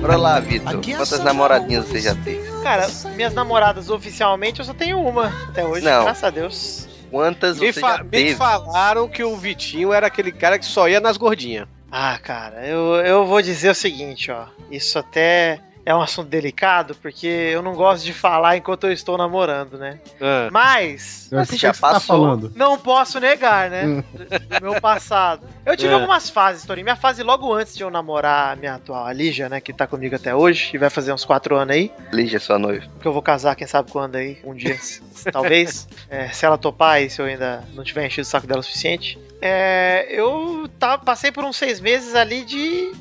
Bora 0.00 0.16
lá, 0.16 0.40
Vitor. 0.40 0.80
Quantas 0.84 1.22
namoradinhas 1.22 1.86
você 1.86 2.00
já 2.00 2.14
teve? 2.14 2.51
Cara, 2.62 2.86
minhas 3.16 3.34
namoradas 3.34 3.90
oficialmente 3.90 4.60
eu 4.60 4.64
só 4.64 4.72
tenho 4.74 5.00
uma 5.00 5.26
até 5.48 5.64
hoje, 5.64 5.84
Não. 5.84 6.04
graças 6.04 6.24
a 6.24 6.30
Deus. 6.30 6.88
Quantas 7.10 7.58
Me, 7.58 7.72
você 7.72 7.80
fa- 7.80 7.96
já 7.98 8.04
me 8.04 8.10
teve? 8.10 8.34
falaram 8.36 9.08
que 9.08 9.22
o 9.22 9.36
Vitinho 9.36 9.92
era 9.92 10.06
aquele 10.06 10.32
cara 10.32 10.58
que 10.58 10.64
só 10.64 10.88
ia 10.88 11.00
nas 11.00 11.16
gordinhas. 11.16 11.68
Ah, 11.90 12.18
cara, 12.22 12.64
eu, 12.66 12.96
eu 13.04 13.26
vou 13.26 13.42
dizer 13.42 13.70
o 13.70 13.74
seguinte, 13.74 14.30
ó. 14.30 14.46
Isso 14.70 14.98
até 14.98 15.60
é 15.84 15.94
um 15.94 16.00
assunto 16.00 16.28
delicado, 16.28 16.94
porque 16.94 17.26
eu 17.26 17.62
não 17.62 17.74
gosto 17.74 18.04
de 18.04 18.12
falar 18.12 18.56
enquanto 18.56 18.84
eu 18.84 18.92
estou 18.92 19.18
namorando, 19.18 19.76
né? 19.78 19.98
Ah. 20.20 20.48
Mas. 20.50 21.28
Eu 21.32 21.44
sei 21.44 21.56
o 21.56 21.60
que 21.60 21.66
você 21.76 21.80
tá 21.80 21.98
falando. 22.00 22.52
Não 22.54 22.78
posso 22.78 23.18
negar, 23.18 23.68
né? 23.70 24.04
Do, 24.12 24.58
do 24.60 24.62
meu 24.62 24.80
passado. 24.80 25.46
Eu 25.66 25.76
tive 25.76 25.90
É. 25.92 25.94
algumas 25.94 26.30
fases, 26.30 26.64
Torinho. 26.64 26.84
Minha 26.84 26.96
fase 26.96 27.22
logo 27.22 27.52
antes 27.52 27.74
de 27.76 27.82
eu 27.82 27.90
namorar 27.90 28.52
a 28.52 28.56
minha 28.56 28.74
atual, 28.74 29.06
a 29.06 29.12
Lígia, 29.12 29.48
né? 29.48 29.60
Que 29.60 29.72
tá 29.72 29.86
comigo 29.86 30.14
até 30.14 30.34
hoje, 30.34 30.70
e 30.74 30.78
vai 30.78 30.90
fazer 30.90 31.12
uns 31.12 31.24
quatro 31.24 31.56
anos 31.56 31.74
aí. 31.74 31.90
Lígia, 32.12 32.38
sua 32.38 32.58
noiva. 32.58 32.86
Que 33.00 33.06
eu 33.06 33.12
vou 33.12 33.22
casar, 33.22 33.56
quem 33.56 33.66
sabe 33.66 33.90
quando 33.90 34.16
aí, 34.16 34.38
um 34.44 34.54
dia, 34.54 34.78
talvez. 35.32 35.88
É, 36.08 36.28
se 36.28 36.44
ela 36.46 36.56
topar 36.58 37.02
e 37.02 37.10
se 37.10 37.20
eu 37.20 37.26
ainda 37.26 37.64
não 37.74 37.82
tiver 37.82 38.06
enchido 38.06 38.22
o 38.22 38.30
saco 38.30 38.46
dela 38.46 38.60
o 38.60 38.62
suficiente. 38.62 39.18
É, 39.40 40.06
eu 40.10 40.68
tá, 40.78 40.96
passei 40.96 41.32
por 41.32 41.44
uns 41.44 41.56
seis 41.56 41.80
meses 41.80 42.14
ali 42.14 42.44
de, 42.44 42.92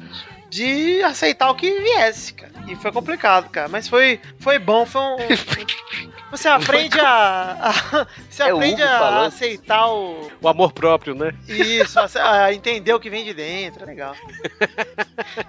de 0.52 1.02
aceitar 1.02 1.50
o 1.50 1.56
que 1.56 1.72
viesse, 1.80 2.34
cara. 2.34 2.52
E 2.68 2.76
foi 2.76 2.92
complicado, 2.92 3.50
cara. 3.50 3.70
Mas 3.70 3.88
foi, 3.88 4.20
foi 4.38 4.60
bom, 4.60 4.86
foi 4.86 5.02
um. 5.02 5.18
Você 6.32 6.48
aprende 6.48 7.00
a. 7.00 7.58
a- 7.60 8.08
você 8.30 8.44
É 8.44 8.54
o 8.54 8.58
aprende 8.58 8.82
Hugo 8.82 8.92
a 8.92 9.00
falando. 9.00 9.26
aceitar 9.28 9.88
o. 9.92 10.32
O 10.42 10.48
amor 10.48 10.72
próprio, 10.72 11.14
né? 11.14 11.34
Isso, 11.48 12.00
a, 12.00 12.46
a 12.46 12.54
entender 12.54 12.94
o 12.94 13.00
que 13.00 13.10
vem 13.10 13.24
de 13.26 13.34
dentro, 13.34 13.84
é 13.84 13.86
legal. 13.86 14.16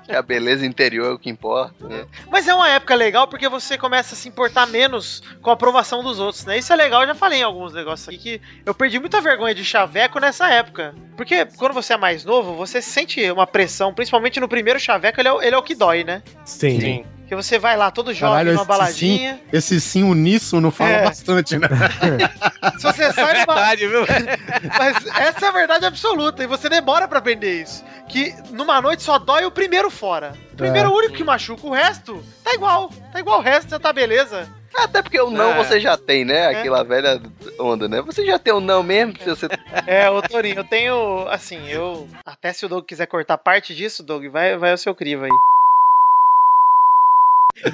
Que 0.05 0.13
a 0.15 0.21
beleza 0.23 0.67
interior 0.67 1.07
é 1.07 1.15
o 1.15 1.19
que 1.19 1.31
importa, 1.31 1.89
né? 1.89 2.05
Mas 2.31 2.47
é 2.49 2.55
uma 2.55 2.69
época 2.69 2.95
legal 2.95 3.27
porque 3.29 3.49
você 3.49 3.79
começa 3.79 4.15
a 4.15 4.19
se 4.19 4.29
importar 4.29 4.67
menos 4.67 5.23
com 5.41 5.51
a 5.51 5.53
aprovação 5.55 6.03
dos 6.03 6.19
outros, 6.19 6.45
né? 6.45 6.59
Isso 6.59 6.73
é 6.73 6.77
legal, 6.77 7.03
eu 7.03 7.07
já 7.09 7.15
falei 7.15 7.41
em 7.41 7.45
alguns 7.45 7.73
negócios 7.73 8.09
aqui 8.09 8.19
que 8.19 8.41
eu 8.67 8.75
perdi 8.75 8.99
muita 8.99 9.21
vergonha 9.21 9.55
de 9.55 9.65
chaveco 9.65 10.19
nessa 10.21 10.49
época. 10.51 10.95
Porque 11.17 11.45
quando 11.57 11.73
você 11.73 11.95
é 11.95 11.97
mais 11.97 12.25
novo, 12.25 12.55
você 12.55 12.83
sente 12.83 13.31
uma 13.31 13.47
pressão, 13.47 13.95
principalmente 13.95 14.41
no 14.41 14.49
primeiro 14.49 14.79
chaveco, 14.81 15.21
ele 15.21 15.29
é, 15.29 15.33
o- 15.33 15.43
ele 15.43 15.55
é 15.55 15.59
o 15.59 15.63
que 15.63 15.75
dói, 15.75 16.05
né? 16.05 16.23
Sim. 16.45 16.81
Sim. 16.81 17.05
Que 17.33 17.37
você 17.37 17.59
vai 17.59 17.79
lá 17.79 17.91
todo 17.91 18.13
jovem 18.13 18.33
Caralho, 18.45 18.51
numa 18.53 18.61
esse 18.61 18.69
baladinha. 18.69 19.35
sim, 19.37 19.41
esse 19.57 19.81
sim 19.81 20.03
uníssono 20.03 20.71
fala 20.71 20.91
É. 20.91 21.05
bastante, 21.05 21.57
né? 21.59 21.67
Se 22.77 22.83
você 22.83 23.11
sai 23.11 23.41
numa... 23.41 23.55
Verdade, 23.55 23.87
viu? 23.87 24.01
Mas 24.79 25.07
essa 25.19 25.47
é 25.47 25.49
a 25.49 25.53
verdade 25.53 25.87
absoluta, 25.87 26.45
e 26.45 26.47
você 26.47 26.69
demora 26.69 27.09
pra 27.09 27.21
aprender 27.21 27.63
isso. 27.63 27.83
Que 28.07 28.35
numa 28.51 28.83
noite 28.83 29.03
só 29.03 29.19
dói 29.19 29.47
o 29.47 29.51
primeiro 29.51 29.89
fora. 29.91 30.35
primeiro 30.59 30.91
É. 30.91 30.93
o 30.93 30.95
único 30.95 31.15
que 31.15 31.25
machuca, 31.25 31.67
o 31.67 31.71
resto 31.71 32.23
tá 32.45 32.53
igual. 32.53 32.91
Tá 33.11 33.19
igual 33.19 33.39
o 33.39 33.43
resto, 33.43 33.71
já 33.71 33.79
tá 33.81 33.95
beleza. 33.95 34.47
Até 34.77 35.01
porque 35.01 35.19
o 35.19 35.31
não 35.31 35.53
É. 35.53 35.57
você 35.65 35.81
já 35.81 35.97
tem, 35.97 36.27
né? 36.27 36.49
Aquela 36.49 36.85
velha 36.85 37.19
onda, 37.59 37.89
né? 37.89 38.03
Você 38.03 38.27
já 38.27 38.39
tem 38.39 38.53
o 38.53 38.61
não 38.61 38.83
mesmo, 38.83 39.15
se 39.19 39.25
você... 39.25 39.49
É, 39.87 40.11
ô 40.11 40.21
Torinho, 40.21 40.59
eu 40.59 40.65
tenho, 40.65 41.27
assim, 41.31 41.67
eu... 41.71 42.07
Até 42.27 42.53
se 42.53 42.67
o 42.67 42.69
Doug 42.69 42.85
quiser 42.85 43.07
cortar 43.07 43.39
parte 43.39 43.75
disso, 43.75 44.03
Doug, 44.03 44.27
vai, 44.27 44.55
vai 44.59 44.73
ao 44.73 44.77
seu 44.77 44.95
crivo 44.95 45.25
aí. 45.25 45.31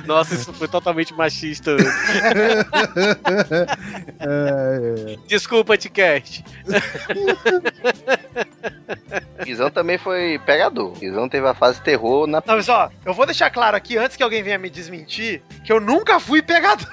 Nossa, 0.07 0.35
isso 0.35 0.53
foi 0.53 0.68
totalmente 0.68 1.14
machista. 1.14 1.76
É, 4.20 5.16
Desculpa, 5.26 5.76
Ticast. 5.76 6.45
Guizão 9.45 9.70
também 9.70 9.99
foi 9.99 10.41
pegador. 10.45 10.93
Guizão 10.99 11.29
teve 11.29 11.47
a 11.47 11.55
fase 11.55 11.81
terror 11.81 12.26
na... 12.26 12.43
Não, 12.45 12.57
mas 12.57 12.68
ó, 12.68 12.91
eu 13.05 13.14
vou 13.14 13.26
deixar 13.26 13.51
claro 13.51 13.76
aqui, 13.76 13.97
antes 13.97 14.16
que 14.16 14.22
alguém 14.22 14.43
venha 14.43 14.59
me 14.59 14.68
desmentir, 14.68 15.43
que 15.64 15.72
eu 15.72 15.81
nunca 15.81 16.18
fui 16.18 16.43
pegador. 16.43 16.89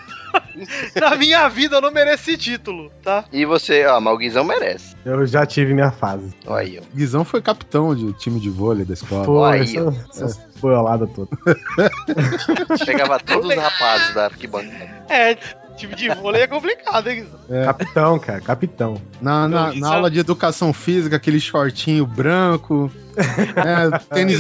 Na 1.00 1.16
minha 1.16 1.48
vida 1.48 1.78
eu 1.78 1.82
não 1.82 1.92
mereço 1.92 2.30
esse 2.30 2.38
título, 2.38 2.92
tá? 3.02 3.24
E 3.32 3.46
você, 3.46 3.86
ó, 3.86 4.02
mas 4.02 4.14
o 4.14 4.18
Guizão 4.18 4.44
merece. 4.44 4.96
Eu 5.06 5.26
já 5.26 5.46
tive 5.46 5.74
minha 5.74 5.92
fase. 5.92 6.34
Olha 6.46 6.62
aí, 6.66 6.80
ó. 6.80 6.84
Guizão 6.96 7.24
foi 7.24 7.42
capitão 7.42 7.96
de 7.96 8.12
time 8.14 8.40
de 8.40 8.50
vôlei 8.50 8.86
da 8.86 8.94
escola. 8.94 9.26
Pô, 9.26 9.44
aí, 9.44 9.62
essa, 9.62 10.46
essas 10.66 10.70
boioladas 10.70 11.10
todas. 11.14 11.40
Pegava 12.86 13.20
todos 13.20 13.50
os 13.50 13.56
rapazes 13.56 14.14
da 14.14 14.26
arquibancada. 14.26 15.06
É, 15.10 15.38
time 15.76 15.96
de 15.96 16.10
vôlei 16.10 16.42
é 16.44 16.48
complicado, 16.48 17.08
hein? 17.10 17.28
É. 17.50 17.66
Capitão, 17.66 18.20
cara, 18.20 18.42
capitão. 18.42 19.02
Na, 19.22 19.48
na, 19.48 19.74
na 19.74 19.94
aula 19.96 20.10
de 20.10 20.20
educação 20.20 20.74
física, 20.74 21.16
aquele 21.16 21.40
shortinho 21.40 22.06
branco, 22.06 22.92
é, 23.16 24.00
tênis 24.14 24.40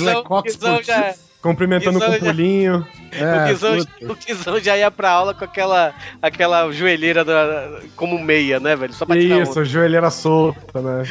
já- 0.84 1.14
Cumprimentando 1.46 2.00
com 2.00 2.12
já- 2.12 2.18
pulinho. 2.20 2.86
É, 3.18 3.46
o, 3.46 3.48
Guizão, 3.48 3.78
o 4.10 4.16
Guizão 4.16 4.60
já 4.60 4.76
ia 4.78 4.92
pra 4.92 5.10
aula 5.10 5.34
com 5.34 5.46
aquela, 5.46 5.94
aquela 6.22 6.70
joelheira 6.70 7.24
da- 7.24 7.80
como 7.96 8.20
meia, 8.20 8.60
né, 8.60 8.76
velho? 8.76 8.92
Só 8.92 9.06
pra 9.06 9.16
tirar 9.16 9.42
Isso, 9.42 9.64
joelheira 9.64 10.10
solta, 10.12 10.82
né? 10.82 11.04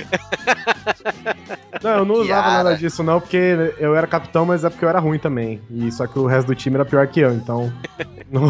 não, 1.82 1.90
eu 1.92 2.04
não 2.04 2.14
usava 2.16 2.50
nada 2.50 2.76
disso, 2.76 3.02
não, 3.02 3.18
porque 3.20 3.72
eu 3.78 3.96
era 3.96 4.06
capitão, 4.06 4.44
mas 4.44 4.64
é 4.64 4.68
porque 4.68 4.84
eu 4.84 4.88
era 4.90 4.98
ruim 4.98 5.18
também. 5.18 5.62
E 5.70 5.90
só 5.92 6.06
que 6.06 6.18
o 6.18 6.26
resto 6.26 6.48
do 6.48 6.54
time 6.54 6.76
era 6.76 6.84
pior 6.84 7.06
que 7.06 7.20
eu, 7.20 7.32
então. 7.32 7.72
Não, 8.30 8.42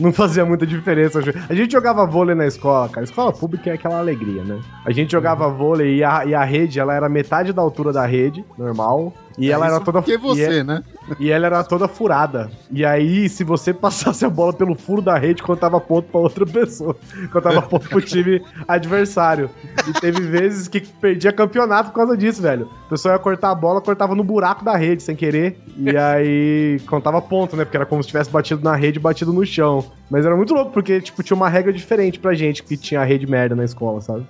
não 0.00 0.12
fazia 0.12 0.44
muita 0.44 0.66
diferença. 0.66 1.20
A 1.48 1.54
gente 1.54 1.70
jogava 1.70 2.04
vôlei 2.04 2.34
na 2.34 2.44
escola, 2.44 2.88
cara. 2.88 3.04
Escola 3.04 3.32
pública 3.32 3.70
é 3.70 3.74
aquela 3.74 3.98
alegria, 3.98 4.42
né? 4.42 4.58
A 4.84 4.90
gente 4.90 5.12
jogava 5.12 5.48
vôlei 5.48 5.98
e 5.98 6.02
a, 6.02 6.24
e 6.24 6.34
a 6.34 6.42
rede, 6.42 6.80
ela 6.80 6.92
era 6.92 7.08
metade 7.08 7.52
da 7.52 7.62
altura 7.62 7.92
da 7.92 8.04
rede, 8.04 8.44
normal. 8.58 9.12
E 9.38 9.48
É 9.48 9.52
ela 9.52 9.66
era 9.66 9.80
toda 9.80 10.02
porque 10.02 10.16
você, 10.16 10.60
e, 10.60 10.64
né? 10.64 10.82
e 11.18 11.30
ela 11.30 11.46
era 11.46 11.64
toda 11.64 11.88
furada. 11.88 12.50
E 12.70 12.84
aí, 12.84 13.28
se 13.28 13.44
você 13.44 13.72
passasse 13.72 14.24
a 14.24 14.30
bola 14.30 14.52
pelo 14.52 14.74
furo 14.74 15.00
da 15.02 15.16
rede, 15.18 15.42
contava 15.42 15.80
ponto 15.80 16.08
pra 16.10 16.20
outra 16.20 16.46
pessoa. 16.46 16.96
Contava 17.32 17.62
ponto 17.62 17.88
pro 17.88 18.00
time 18.00 18.42
adversário. 18.68 19.50
E 19.88 19.92
teve 20.00 20.20
vezes 20.26 20.68
que 20.68 20.80
perdia 20.80 21.32
campeonato 21.32 21.90
por 21.90 21.96
causa 21.96 22.16
disso, 22.16 22.42
velho. 22.42 22.68
A 22.86 22.90
pessoa 22.90 23.14
ia 23.14 23.18
cortar 23.18 23.50
a 23.50 23.54
bola, 23.54 23.80
cortava 23.80 24.14
no 24.14 24.24
buraco 24.24 24.64
da 24.64 24.76
rede 24.76 25.02
sem 25.02 25.16
querer. 25.16 25.58
E 25.76 25.90
aí 25.96 26.80
contava 26.86 27.20
ponto, 27.20 27.56
né? 27.56 27.64
Porque 27.64 27.76
era 27.76 27.86
como 27.86 28.02
se 28.02 28.08
tivesse 28.08 28.30
batido 28.30 28.62
na 28.62 28.76
rede 28.76 28.98
e 28.98 29.02
batido 29.02 29.32
no 29.32 29.44
chão. 29.46 29.84
Mas 30.10 30.26
era 30.26 30.36
muito 30.36 30.52
louco, 30.52 30.72
porque, 30.72 31.00
tipo, 31.00 31.22
tinha 31.22 31.36
uma 31.36 31.48
regra 31.48 31.72
diferente 31.72 32.18
pra 32.18 32.34
gente 32.34 32.62
que 32.62 32.76
tinha 32.76 33.02
rede 33.02 33.26
merda 33.26 33.56
na 33.56 33.64
escola, 33.64 34.00
sabe? 34.00 34.26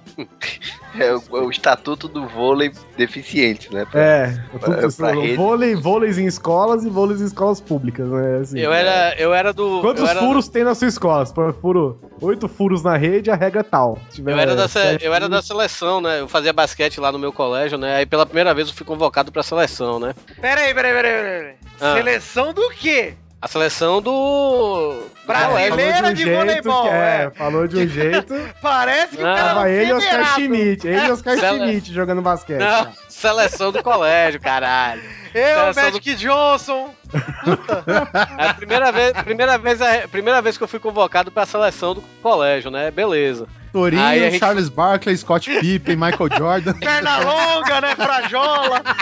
É 0.99 1.14
o, 1.14 1.22
o 1.47 1.51
estatuto 1.51 2.07
do 2.07 2.26
vôlei 2.26 2.70
deficiente, 2.97 3.72
né? 3.72 3.86
Pra- 3.90 4.01
É, 4.01 4.34
pra- 4.61 4.88
pra 4.97 5.12
vôlei, 5.36 5.74
vôleis 5.74 6.18
em 6.18 6.26
escolas 6.26 6.84
e 6.84 6.90
vôleis 6.90 7.20
em 7.20 7.24
escolas 7.24 7.61
públicas, 7.61 8.07
né? 8.09 8.38
Assim, 8.43 8.59
Eu 8.59 8.72
era, 8.72 9.14
eu 9.18 9.32
era 9.32 9.53
do. 9.53 9.80
Quantos 9.80 10.09
era, 10.09 10.20
furos 10.20 10.49
tem 10.49 10.64
na 10.64 10.74
sua 10.74 10.88
escola? 10.88 11.24
Furo, 11.61 11.99
oito 12.20 12.47
furos 12.49 12.82
na 12.82 12.97
rede, 12.97 13.30
a 13.30 13.34
regra 13.34 13.61
é 13.61 13.64
tal. 13.64 13.99
Tiver 14.11 14.32
Eu 14.32 14.38
era, 14.38 14.55
da, 14.55 14.68
se- 14.68 14.99
eu 15.01 15.14
era 15.14 15.28
da 15.28 15.40
seleção, 15.40 16.01
né? 16.01 16.20
Eu 16.20 16.28
fazia 16.28 16.53
basquete 16.53 17.01
lá 17.01 17.11
no 17.11 17.18
meu 17.18 17.32
colégio, 17.32 17.78
né? 17.78 17.97
Aí 17.97 18.07
pela 18.07 18.26
primeira 18.26 18.53
vez 18.53 18.68
eu 18.68 18.74
fui 18.74 18.84
convocado 18.86 19.32
pra 19.32 19.43
seleção, 19.43 19.99
né? 19.99 20.14
Peraí, 20.40 20.74
peraí, 20.74 20.93
peraí, 20.93 21.12
peraí. 21.22 21.55
Ah. 21.80 21.95
Seleção 21.95 22.53
do 22.53 22.68
quê? 22.70 23.14
A 23.43 23.49
seleção 23.49 24.01
do. 24.01 25.03
Brasileira 25.26 25.97
Falou 25.97 26.14
de 26.14 26.22
um 26.22 26.26
jeito 26.26 26.38
voleibol, 26.38 26.86
é. 26.93 27.24
é. 27.24 27.30
Falou 27.30 27.66
de 27.66 27.76
um 27.76 27.86
jeito. 27.88 28.34
Parece 28.62 29.16
que 29.16 29.22
Não. 29.22 29.34
Tava 29.34 29.68
ele 29.68 29.90
e 29.90 29.93
Oscar. 29.93 30.34
Schmidt. 30.34 30.86
Ele 30.86 31.07
e 31.07 31.11
Oscar 31.11 31.36
Sele- 31.38 31.59
Schmidt 31.59 31.93
jogando 31.93 32.22
basquete. 32.22 32.61
Não, 32.61 32.93
seleção 33.09 33.72
do 33.72 33.82
colégio, 33.82 34.40
caralho. 34.40 35.03
Eu, 35.34 35.57
Seleção 35.74 35.82
Magic 35.84 36.14
Johnson. 36.14 36.95
É 38.38 38.47
a 38.49 38.55
primeira 38.55 38.93
vez, 38.93 39.12
primeira 39.12 39.59
vez, 39.59 39.82
a 39.82 40.09
primeira 40.09 40.40
vez 40.40 40.57
que 40.57 40.62
eu 40.64 40.68
fui 40.68 40.78
convocado 40.78 41.30
pra 41.32 41.45
seleção 41.45 41.95
do 41.95 42.03
colégio, 42.22 42.70
né? 42.70 42.90
Beleza. 42.93 43.47
Torinho, 43.73 44.03
Aí 44.03 44.25
a 44.27 44.31
gente- 44.31 44.39
Charles 44.41 44.68
Barkley, 44.68 45.16
Scott 45.16 45.49
Pippen, 45.61 45.97
Michael 45.97 46.29
Jordan. 46.37 46.75
Perna 46.75 47.18
longa, 47.18 47.81
né? 47.81 47.95
Frajola. 47.97 48.83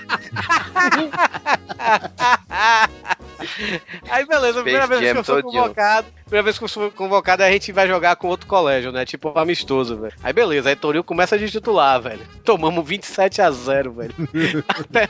Aí 4.11 4.27
beleza, 4.27 4.61
a 4.61 4.63
primeira 4.63 4.87
Space 4.87 5.01
vez 5.01 5.13
que 5.13 5.19
eu 5.19 5.25
todinho. 5.25 5.63
convocado, 5.63 6.07
primeira 6.27 6.43
vez 6.45 6.59
que 6.59 6.65
eu 6.65 6.69
fui 6.69 6.91
convocado, 6.91 7.43
a 7.43 7.51
gente 7.51 7.73
vai 7.73 7.89
jogar 7.89 8.15
com 8.17 8.29
outro 8.29 8.47
colégio, 8.47 8.93
né? 8.93 9.05
Tipo 9.07 9.37
amistoso, 9.39 9.97
velho. 9.97 10.13
Aí 10.23 10.33
beleza, 10.33 10.69
aí 10.69 10.77
Toril 10.77 11.03
começa 11.03 11.39
de 11.39 11.51
titular, 11.51 12.01
velho. 12.01 12.21
Tomamos 12.45 12.87
27 12.87 13.41
a 13.43 13.51
0, 13.51 13.93
velho. 13.93 14.15
até, 14.69 15.09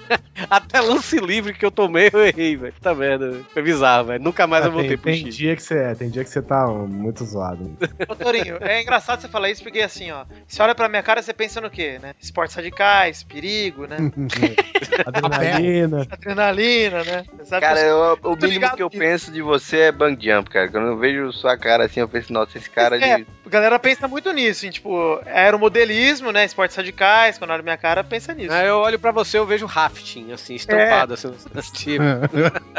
até 0.48 0.80
lance 0.80 1.18
livre 1.18 1.54
que 1.54 1.64
eu 1.66 1.70
tomei, 1.70 2.08
eu 2.12 2.24
errei, 2.24 2.56
velho. 2.56 2.74
Tá 2.80 2.94
merda, 2.94 3.30
velho. 3.30 3.46
Foi 3.52 3.62
bizarro, 3.62 4.06
velho. 4.08 4.22
Nunca 4.22 4.46
mais 4.46 4.64
eu 4.64 4.70
Ah, 4.70 4.74
voltei 4.74 4.90
tem, 4.90 4.98
pro 4.98 5.10
tem 5.12 5.26
X. 5.26 5.36
dia 5.36 5.56
que 5.56 5.62
você 5.62 5.74
é, 5.78 5.94
tem 5.94 6.08
dia 6.08 6.22
que 6.24 6.30
você 6.30 6.40
tá 6.42 6.66
muito 6.68 7.24
zoado. 7.24 7.76
Ô, 8.08 8.14
Torinho, 8.14 8.58
é 8.60 8.80
engraçado 8.82 9.20
você 9.20 9.28
falar 9.28 9.49
isso 9.50 9.62
porque 9.62 9.80
assim, 9.80 10.10
ó. 10.10 10.24
Você 10.46 10.62
olha 10.62 10.74
pra 10.74 10.88
minha 10.88 11.02
cara, 11.02 11.22
você 11.22 11.32
pensa 11.32 11.60
no 11.60 11.70
quê, 11.70 11.98
né? 12.02 12.14
Esportes 12.20 12.54
radicais, 12.54 13.22
perigo, 13.22 13.86
né? 13.86 13.96
Adrenalina. 15.06 16.06
Adrenalina, 16.10 17.04
né? 17.04 17.24
Sabe 17.44 17.60
Cara, 17.60 17.80
eu 17.80 18.18
o 18.22 18.30
mínimo 18.30 18.46
ligado 18.52 18.76
que 18.76 18.82
eu 18.82 18.90
penso 18.90 19.30
de 19.32 19.42
você 19.42 19.78
é 19.80 19.92
bang 19.92 20.16
jump, 20.24 20.50
cara. 20.50 20.68
Quando 20.68 20.86
eu 20.88 20.96
vejo 20.98 21.32
sua 21.32 21.56
cara 21.56 21.84
assim, 21.84 22.00
eu 22.00 22.08
penso, 22.08 22.32
nossa, 22.32 22.56
esse 22.58 22.68
cara 22.70 22.96
É, 22.96 23.18
de. 23.18 23.26
a 23.46 23.48
galera 23.48 23.78
pensa 23.78 24.06
muito 24.08 24.32
nisso, 24.32 24.66
em, 24.66 24.70
tipo, 24.70 25.20
aeromodelismo, 25.26 26.32
né? 26.32 26.44
Esportes 26.44 26.76
radicais, 26.76 27.38
quando 27.38 27.50
olha 27.50 27.62
minha 27.62 27.76
cara, 27.76 28.02
pensa 28.04 28.32
nisso. 28.34 28.52
Aí 28.52 28.66
eu 28.68 28.76
olho 28.78 28.98
pra 28.98 29.10
você, 29.12 29.38
eu 29.38 29.46
vejo 29.46 29.66
rafting, 29.66 30.32
assim, 30.32 30.54
estampado, 30.54 31.14
assim, 31.14 31.32
nesse 31.54 31.72
tipo. 31.72 32.04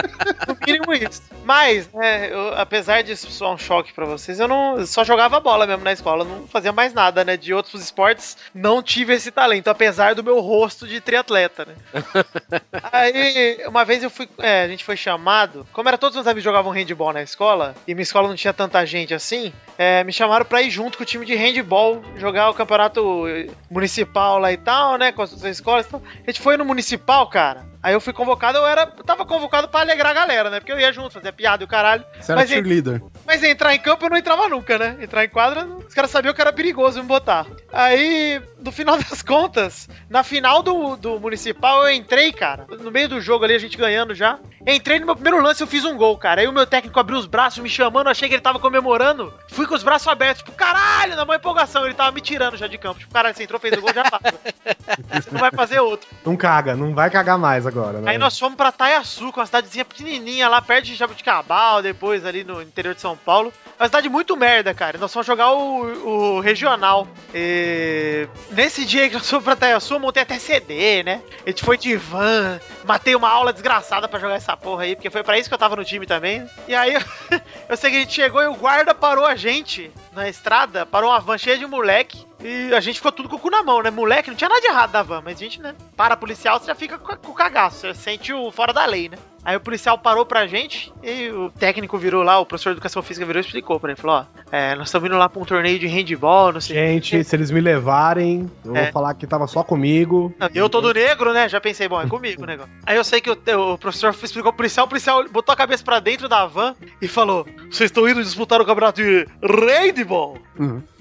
No 0.48 0.56
mínimo 0.66 0.94
isso. 0.94 1.22
Mas, 1.44 1.92
né, 1.94 2.32
eu- 2.32 2.54
apesar 2.56 3.02
disso 3.04 3.30
soar 3.32 3.54
um 3.54 3.58
choque 3.58 3.92
pra 3.94 4.06
vocês, 4.06 4.40
eu 4.40 4.48
não 4.48 4.78
eu 4.78 4.86
só 4.86 5.04
jogava 5.04 5.40
bola 5.40 5.66
mesmo 5.66 5.84
na 5.84 5.92
escola, 5.92 6.24
eu 6.24 6.28
não 6.28 6.48
fazia 6.48 6.61
mais 6.70 6.94
nada, 6.94 7.24
né? 7.24 7.38
De 7.38 7.54
outros 7.54 7.82
esportes, 7.82 8.38
não 8.54 8.84
tive 8.84 9.14
esse 9.14 9.32
talento, 9.32 9.70
apesar 9.70 10.14
do 10.14 10.24
meu 10.24 10.40
rosto 10.42 10.86
de 10.86 11.00
triatleta, 11.00 11.66
né? 11.66 11.76
Aí, 12.92 13.64
uma 13.66 13.86
vez 13.86 14.04
eu 14.04 14.10
fui, 14.10 14.28
é, 14.40 14.64
a 14.64 14.68
gente 14.68 14.84
foi 14.84 14.98
chamado, 14.98 15.66
como 15.72 15.88
era 15.88 15.98
todos 15.98 16.16
os 16.16 16.20
meus 16.20 16.28
amigos 16.28 16.44
jogavam 16.44 16.72
handball 16.72 17.14
na 17.14 17.24
escola, 17.24 17.74
e 17.88 17.96
minha 17.96 18.04
escola 18.04 18.28
não 18.28 18.36
tinha 18.36 18.54
tanta 18.54 18.86
gente 18.86 19.14
assim, 19.14 19.54
é, 19.78 20.04
me 20.04 20.12
chamaram 20.12 20.46
pra 20.46 20.62
ir 20.62 20.70
junto 20.70 20.98
com 20.98 21.04
o 21.04 21.08
time 21.08 21.26
de 21.26 21.36
handball 21.36 22.04
jogar 22.18 22.50
o 22.50 22.54
campeonato 22.54 23.24
municipal 23.70 24.38
lá 24.38 24.52
e 24.52 24.58
tal, 24.58 24.98
né? 24.98 25.12
Com 25.12 25.22
as 25.22 25.32
outras 25.32 25.56
escolas 25.56 25.86
e 25.86 25.90
tal. 25.90 26.04
A 26.06 26.30
gente 26.32 26.42
foi 26.42 26.58
no 26.58 26.66
municipal, 26.66 27.28
cara. 27.30 27.71
Aí 27.84 27.94
eu 27.94 28.02
fui 28.02 28.14
convocado, 28.14 28.58
eu 28.60 28.66
era. 28.68 28.84
Eu 28.98 29.04
tava 29.04 29.26
convocado 29.26 29.68
pra 29.68 29.82
alegrar 29.82 30.12
a 30.12 30.14
galera, 30.14 30.50
né? 30.50 30.60
Porque 30.60 30.72
eu 30.72 30.80
ia 30.80 30.92
junto, 30.94 31.12
fazia 31.14 31.34
piada 31.34 31.64
e 31.64 31.66
o 31.66 31.68
caralho. 31.68 32.04
Você 32.20 32.32
era 32.32 32.42
Mas, 32.42 32.52
en- 32.52 32.54
cheerleader. 32.56 33.02
mas 33.26 33.44
entrar 33.44 33.74
em 33.74 33.80
campo 33.80 34.06
eu 34.06 34.10
não 34.10 34.18
entrava 34.18 34.48
nunca, 34.48 34.78
né? 34.78 34.98
Entrar 35.02 35.26
em 35.26 35.30
quadra, 35.30 35.66
os 35.66 35.94
caras 35.94 36.12
sabiam 36.12 36.34
que 36.34 36.42
era 36.42 36.54
perigoso 36.54 37.02
me 37.02 37.08
botar. 37.08 37.46
Aí, 37.74 38.42
no 38.60 38.72
final 38.72 38.98
das 39.02 39.22
contas, 39.22 39.90
na 40.10 40.24
final 40.24 40.62
do, 40.62 40.96
do 40.96 41.20
municipal, 41.20 41.84
eu 41.88 41.94
entrei, 41.96 42.32
cara. 42.32 42.66
No 42.80 42.92
meio 42.92 43.10
do 43.10 43.20
jogo 43.22 43.46
ali, 43.46 43.56
a 43.56 43.60
gente 43.60 43.78
ganhando 43.78 44.14
já. 44.14 44.38
Entrei 44.68 45.00
no 45.00 45.08
meu 45.08 45.16
primeiro 45.16 45.42
lance, 45.42 45.64
eu 45.64 45.68
fiz 45.68 45.84
um 45.84 45.98
gol, 45.98 46.16
cara. 46.18 46.42
Aí 46.42 46.48
o 46.48 46.54
meu 46.54 46.68
técnico 46.68 47.00
abriu 47.00 47.18
os 47.18 47.26
braços, 47.26 47.58
me 47.64 47.70
chamando, 47.70 48.10
achei 48.10 48.30
que 48.30 48.36
ele 48.36 48.42
tava 48.44 48.60
comemorando. 48.60 49.34
Fui 49.50 49.66
com 49.66 49.74
os 49.74 49.82
braços 49.82 50.08
abertos, 50.08 50.44
tipo, 50.44 50.56
caralho, 50.56 51.16
na 51.16 51.26
maior 51.26 51.40
empolgação. 51.40 51.84
Ele 51.86 51.96
tava 51.96 52.12
me 52.12 52.22
tirando 52.22 52.56
já 52.58 52.68
de 52.68 52.78
campo. 52.78 53.00
Tipo, 53.00 53.12
caralho, 53.12 53.36
você 53.36 53.44
entrou, 53.44 53.60
fez 53.60 53.76
o 53.76 53.82
gol, 53.82 53.92
já 53.92 54.04
passa. 54.04 54.36
você 55.20 55.32
não 55.32 55.40
vai 55.40 55.50
fazer 55.52 55.80
outro. 55.80 56.08
Não 56.24 56.38
caga, 56.38 56.76
não 56.76 56.94
vai 56.94 57.10
cagar 57.10 57.40
mais 57.40 57.66
agora, 57.72 58.00
né? 58.00 58.12
Aí 58.12 58.18
nós 58.18 58.38
fomos 58.38 58.56
pra 58.56 58.72
Taiaçu, 58.72 59.32
que 59.32 59.40
é 59.40 59.42
uma 59.42 59.46
cidadezinha 59.46 59.86
pequenininha 59.86 60.48
lá 60.48 60.62
perto 60.62 60.86
de 60.86 60.96
Jabuticabal, 60.96 61.82
depois 61.82 62.26
ali 62.26 62.44
no 62.44 62.62
interior 62.62 62.94
de 62.94 63.02
São 63.02 63.18
Paulo. 63.18 63.52
É 63.80 63.84
uma 63.84 63.88
cidade 63.88 64.10
muito 64.10 64.38
merda, 64.38 64.74
cara. 64.74 64.98
Nós 64.98 65.12
fomos 65.12 65.26
jogar 65.26 65.52
o, 65.52 66.36
o 66.36 66.40
regional. 66.40 67.08
E... 67.34 68.28
Nesse 68.52 68.86
dia 68.86 69.08
que 69.08 69.16
nós 69.16 69.30
fomos 69.30 69.44
pra 69.44 69.56
Taiaçu, 69.56 69.96
eu 69.96 70.00
montei 70.00 70.24
até 70.24 70.38
CD, 70.38 71.04
né? 71.04 71.22
A 71.46 71.50
gente 71.50 71.64
foi 71.64 71.78
de 71.78 71.96
van, 71.96 72.60
matei 72.84 73.16
uma 73.16 73.30
aula 73.30 73.54
desgraçada 73.54 74.08
pra 74.08 74.20
jogar 74.20 74.36
essa 74.36 74.56
porra 74.56 74.84
aí, 74.84 74.96
porque 74.96 75.10
foi 75.10 75.24
pra 75.24 75.38
isso 75.38 75.50
que 75.50 75.54
eu 75.54 75.60
tava 75.60 75.76
no 75.76 75.86
time 75.86 76.06
também. 76.06 76.48
E 76.68 76.76
aí 76.76 76.94
eu 77.68 77.78
sei 77.78 77.90
que 77.90 77.98
a 77.98 78.00
gente 78.02 78.14
chegou 78.14 78.42
e 78.42 78.48
o 78.48 78.56
guarda 78.56 78.94
parou 78.94 79.26
a 79.26 79.36
gente 79.36 79.92
na 80.12 80.28
estrada, 80.28 80.86
parou 80.86 81.10
uma 81.10 81.20
van 81.20 81.38
cheia 81.38 81.58
de 81.58 81.66
moleque. 81.66 82.26
E 82.44 82.74
a 82.74 82.80
gente 82.80 82.96
ficou 82.96 83.12
tudo 83.12 83.30
com 83.30 83.36
o 83.36 83.40
cu 83.40 83.50
na 83.50 83.64
mão, 83.64 83.82
né? 83.82 83.90
Moleque, 83.92 84.30
não 84.30 84.38
tinha 84.38 84.50
nada 84.50 84.62
de 84.62 84.68
errado 84.68 84.92
da 84.92 85.04
van, 85.04 85.22
mas 85.24 85.36
a 85.38 85.40
gente, 85.44 85.62
né? 85.62 85.76
Para 85.96 86.18
policial, 86.18 86.60
você 86.60 86.68
já 86.68 86.76
fica 86.76 86.98
com, 86.98 87.32
o 87.32 87.36
cagaço, 87.36 87.78
você 87.82 87.94
sente 87.94 88.34
o 88.34 88.52
fora 88.52 88.74
da 88.74 88.86
lei, 88.86 89.10
né? 89.10 89.18
Aí 89.44 89.56
o 89.56 89.60
policial 89.60 89.98
parou 89.98 90.24
pra 90.24 90.46
gente 90.46 90.94
e 91.02 91.30
o 91.32 91.50
técnico 91.50 91.98
virou 91.98 92.22
lá, 92.22 92.38
o 92.40 92.46
professor 92.46 92.70
de 92.70 92.74
educação 92.76 93.02
física 93.02 93.26
virou 93.26 93.42
e 93.42 93.46
explicou 93.46 93.80
pra 93.80 93.92
ele. 93.92 94.00
Falou, 94.00 94.18
ó, 94.18 94.26
é, 94.52 94.76
nós 94.76 94.88
estamos 94.88 95.10
indo 95.10 95.18
lá 95.18 95.28
pra 95.28 95.42
um 95.42 95.46
torneio 95.46 95.80
de 95.80 95.88
handball, 95.88 96.54
não 96.54 96.62
sei 96.62 96.76
o 96.76 96.80
Gente, 96.88 97.18
quê. 97.18 97.24
se 97.24 97.36
eles 97.36 97.50
me 97.50 97.60
levarem, 97.60 98.50
eu 98.64 98.76
É. 98.76 98.84
vou 98.84 98.92
falar 98.92 99.16
que 99.16 99.26
tava 99.26 99.48
só 99.48 99.64
comigo. 99.64 100.32
Eu 100.54 100.70
todo 100.70 100.94
negro, 100.94 101.34
né? 101.34 101.50
Já 101.50 101.60
pensei, 101.60 101.88
bom, 101.88 102.00
é 102.00 102.06
comigo 102.08 102.44
o 102.44 102.46
negócio. 102.46 102.72
Aí 102.86 102.96
eu 102.96 103.04
sei 103.04 103.20
que 103.20 103.32
o, 103.32 103.74
o 103.74 103.78
professor 103.80 104.12
explicou 104.12 104.52
pro 104.52 104.58
policial, 104.58 104.86
o 104.86 104.90
policial 104.90 105.28
botou 105.30 105.54
a 105.54 105.56
cabeça 105.56 105.84
pra 105.84 106.00
dentro 106.00 106.30
da 106.30 106.46
van 106.46 106.76
e 107.02 107.08
falou: 107.08 107.44
Vocês 107.72 107.90
estão 107.90 108.08
indo 108.08 108.22
disputar 108.24 108.62
o 108.62 108.66
campeonato 108.66 109.02
de 109.02 109.26
handball? 109.42 110.38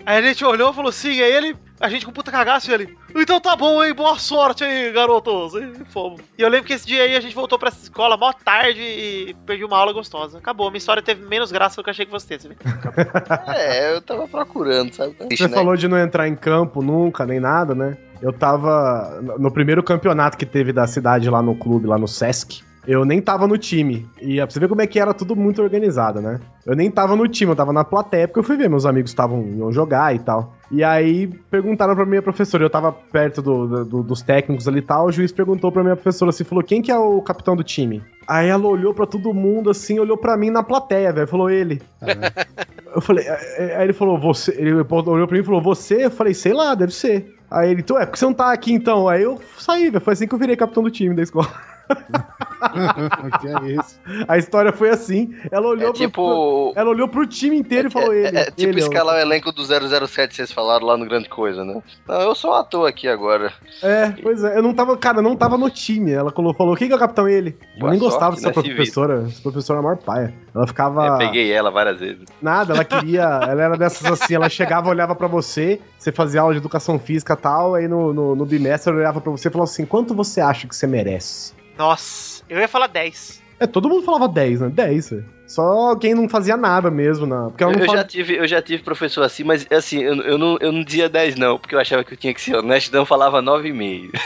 Aí 0.06 0.18
a 0.18 0.22
gente 0.22 0.44
olhou 0.44 0.70
e 0.70 0.74
falou 0.74 0.90
sim, 0.92 1.20
aí 1.20 1.32
ele, 1.32 1.56
a 1.80 1.88
gente 1.88 2.04
com 2.06 2.12
puta 2.12 2.30
cagaço 2.30 2.70
e 2.70 2.74
ele, 2.74 2.96
então 3.14 3.38
tá 3.40 3.54
bom, 3.54 3.82
hein, 3.84 3.92
boa 3.94 4.18
sorte 4.18 4.64
aí, 4.64 4.90
garotos. 4.92 5.54
E 5.54 5.84
fomos. 5.92 6.20
E 6.38 6.42
eu 6.42 6.48
lembro 6.48 6.66
que 6.66 6.72
esse 6.72 6.86
dia 6.86 7.02
aí 7.02 7.14
a 7.16 7.20
gente 7.20 7.34
voltou 7.34 7.58
pra 7.58 7.68
essa 7.68 7.82
escola 7.82 8.16
mó 8.16 8.32
tarde 8.32 8.80
e 8.80 9.34
perdi 9.46 9.64
uma 9.64 9.76
aula 9.76 9.92
gostosa. 9.92 10.38
Acabou, 10.38 10.70
minha 10.70 10.78
história 10.78 11.02
teve 11.02 11.24
menos 11.26 11.52
graça 11.52 11.76
do 11.76 11.84
que 11.84 11.90
eu 11.90 11.92
achei 11.92 12.06
que 12.06 12.12
você 12.12 12.36
vê? 12.38 12.56
É, 13.54 13.94
eu 13.94 14.00
tava 14.02 14.26
procurando, 14.26 14.92
sabe? 14.94 15.14
Você 15.30 15.48
falou 15.48 15.76
de 15.76 15.86
não 15.88 15.98
entrar 15.98 16.26
em 16.28 16.34
campo 16.36 16.82
nunca, 16.82 17.26
nem 17.26 17.38
nada, 17.40 17.74
né? 17.74 17.96
Eu 18.22 18.32
tava 18.32 19.20
no- 19.22 19.38
no 19.38 19.50
primeiro 19.50 19.82
campeonato 19.82 20.36
que 20.36 20.44
teve 20.46 20.72
da 20.72 20.86
cidade 20.86 21.28
lá 21.30 21.40
no 21.42 21.54
clube, 21.54 21.86
lá 21.86 21.96
no 21.98 22.06
Sesc. 22.08 22.62
Eu 22.86 23.04
nem 23.04 23.20
tava 23.20 23.46
no 23.46 23.58
time. 23.58 24.06
E 24.20 24.36
pra 24.36 24.48
você 24.48 24.58
ver 24.58 24.68
como 24.68 24.80
é 24.80 24.86
que 24.86 24.98
era 24.98 25.12
tudo 25.12 25.36
muito 25.36 25.60
organizado, 25.62 26.20
né? 26.20 26.40
Eu 26.64 26.74
nem 26.74 26.90
tava 26.90 27.14
no 27.14 27.28
time, 27.28 27.52
eu 27.52 27.56
tava 27.56 27.72
na 27.72 27.84
plateia, 27.84 28.26
porque 28.26 28.40
eu 28.40 28.44
fui 28.44 28.56
ver, 28.56 28.70
meus 28.70 28.86
amigos 28.86 29.10
estavam 29.10 29.46
iam 29.56 29.70
jogar 29.70 30.14
e 30.14 30.18
tal. 30.18 30.54
E 30.70 30.82
aí 30.82 31.26
perguntaram 31.50 31.94
pra 31.94 32.06
minha 32.06 32.22
professora, 32.22 32.64
eu 32.64 32.70
tava 32.70 32.92
perto 32.92 33.42
do- 33.42 33.84
do- 33.84 34.02
dos 34.02 34.22
técnicos 34.22 34.66
ali 34.68 34.78
e 34.78 34.82
tal, 34.82 35.06
o 35.06 35.12
juiz 35.12 35.30
perguntou 35.32 35.70
pra 35.70 35.82
minha 35.82 35.96
professora 35.96 36.30
assim, 36.30 36.44
falou, 36.44 36.62
quem 36.64 36.80
que 36.80 36.90
é 36.90 36.96
o 36.98 37.20
capitão 37.20 37.54
do 37.56 37.62
time? 37.64 38.02
Aí 38.26 38.48
ela 38.48 38.66
olhou 38.66 38.94
pra 38.94 39.04
todo 39.06 39.34
mundo 39.34 39.68
assim, 39.70 39.98
olhou 39.98 40.16
pra 40.16 40.36
mim 40.36 40.48
na 40.50 40.62
plateia, 40.62 41.12
velho, 41.12 41.26
falou 41.28 41.50
ele. 41.50 41.82
Eu 42.94 43.00
falei, 43.00 43.24
é, 43.26 43.76
aí 43.76 43.84
ele 43.84 43.92
falou, 43.92 44.18
você. 44.18 44.52
Ele 44.56 44.72
olhou 44.72 45.26
pra 45.26 45.36
mim 45.36 45.42
e 45.42 45.46
falou, 45.46 45.60
você? 45.62 46.06
Eu 46.06 46.10
falei, 46.10 46.34
sei 46.34 46.52
lá, 46.52 46.74
deve 46.74 46.92
ser. 46.94 47.34
Aí 47.50 47.70
ele, 47.70 47.80
então, 47.80 47.98
é, 47.98 48.06
porque 48.06 48.18
você 48.18 48.24
não 48.24 48.32
tá 48.34 48.52
aqui 48.52 48.72
então? 48.72 49.08
Aí 49.08 49.22
eu 49.22 49.38
saí, 49.58 49.90
velho. 49.90 50.00
Foi 50.02 50.12
assim 50.12 50.26
que 50.26 50.34
eu 50.34 50.38
virei 50.38 50.56
capitão 50.56 50.82
do 50.82 50.90
time 50.90 51.14
da 51.14 51.22
escola. 51.22 51.48
que 53.40 53.48
é 53.48 53.72
isso? 53.72 54.00
A 54.28 54.38
história 54.38 54.72
foi 54.72 54.90
assim. 54.90 55.34
Ela 55.50 55.68
olhou, 55.68 55.88
É 55.90 55.92
pro, 55.92 55.98
tipo- 56.00 56.72
ela 56.76 56.90
olhou 56.90 57.08
pro 57.08 57.26
time 57.26 57.56
inteiro 57.56 57.88
e 57.88 57.90
falou 57.90 58.12
ele. 58.12 58.36
É 58.36 58.44
tipo 58.46 58.62
ele, 58.70 58.82
ó. 58.82 58.84
escalar 58.84 59.16
o 59.16 59.18
elenco 59.18 59.52
do 59.52 59.62
007 59.64 60.28
que 60.30 60.36
vocês 60.36 60.52
falaram 60.52 60.86
lá 60.86 60.96
no 60.96 61.04
Grande 61.06 61.28
Coisa, 61.28 61.64
né? 61.64 61.82
Não, 62.06 62.20
eu 62.20 62.34
sou 62.34 62.50
um 62.50 62.54
ator 62.54 62.88
aqui 62.88 63.08
agora. 63.08 63.52
É, 63.82 64.10
pois 64.22 64.42
é. 64.44 64.56
Eu 64.56 64.62
não 64.62 64.74
tava, 64.74 64.96
cara, 64.96 65.18
eu 65.18 65.22
não 65.22 65.36
tava 65.36 65.56
no 65.56 65.70
time. 65.70 66.12
Ela 66.12 66.30
falou, 66.30 66.54
falou 66.54 66.76
quem 66.76 66.86
que 66.88 66.92
é 66.92 66.96
o 66.96 67.00
capitão 67.00 67.28
ele? 67.28 67.56
Eu 67.74 67.80
Boa 67.80 67.90
nem 67.90 68.00
gostava 68.00 68.36
sorte, 68.36 68.46
dessa 68.46 68.60
né, 68.60 68.74
professora. 68.74 69.24
Essa 69.26 69.42
professora 69.42 69.78
é 69.78 69.80
a 69.80 69.82
maior 69.82 69.96
paia. 69.98 70.34
Ela 70.54 70.66
ficava. 70.66 71.06
Eu 71.06 71.18
peguei 71.18 71.52
ela 71.52 71.70
várias 71.70 71.98
vezes. 72.00 72.24
Nada, 72.42 72.74
ela 72.74 72.84
queria. 72.84 73.22
ela 73.22 73.62
era 73.62 73.76
dessas 73.76 74.04
assim, 74.10 74.34
ela 74.34 74.48
chegava, 74.48 74.88
olhava 74.88 75.14
pra 75.14 75.26
você, 75.28 75.80
você 75.98 76.12
fazia 76.12 76.40
aula 76.40 76.52
de 76.52 76.58
educação 76.58 76.98
física 76.98 77.34
e 77.34 77.36
tal, 77.36 77.74
aí 77.74 77.88
no, 77.88 78.12
no, 78.12 78.34
no 78.36 78.46
bimestre 78.46 78.90
ela 78.90 79.00
olhava 79.00 79.20
pra 79.20 79.30
você 79.30 79.48
e 79.48 79.50
falava 79.50 79.70
assim: 79.70 79.86
quanto 79.86 80.14
você 80.14 80.40
acha 80.40 80.66
que 80.66 80.74
você 80.74 80.86
merece? 80.86 81.52
Nossa, 81.80 82.42
eu 82.46 82.58
ia 82.58 82.68
falar 82.68 82.88
10. 82.88 83.40
É, 83.58 83.66
todo 83.66 83.88
mundo 83.88 84.04
falava 84.04 84.28
10, 84.28 84.60
né? 84.60 84.68
10, 84.68 85.10
velho. 85.10 85.24
Só 85.46 85.96
quem 85.96 86.14
não 86.14 86.28
fazia 86.28 86.54
nada 86.54 86.90
mesmo, 86.90 87.26
não. 87.26 87.48
Porque 87.48 87.64
Eu, 87.64 87.72
não 87.72 87.80
eu 87.80 87.86
fala... 87.86 87.98
já 87.98 88.04
tive, 88.04 88.36
eu 88.36 88.46
já 88.46 88.60
tive 88.60 88.82
professor 88.82 89.22
assim, 89.22 89.44
mas 89.44 89.66
assim, 89.70 90.00
eu, 90.00 90.14
eu, 90.16 90.36
não, 90.36 90.58
eu 90.60 90.70
não 90.70 90.84
dizia 90.84 91.08
10 91.08 91.36
não, 91.36 91.58
porque 91.58 91.74
eu 91.74 91.80
achava 91.80 92.04
que 92.04 92.12
eu 92.12 92.18
tinha 92.18 92.34
que 92.34 92.40
ser 92.40 92.54
honesto, 92.54 92.88
então 92.88 93.00
eu 93.00 93.06
falava 93.06 93.42
9,5. 93.42 94.10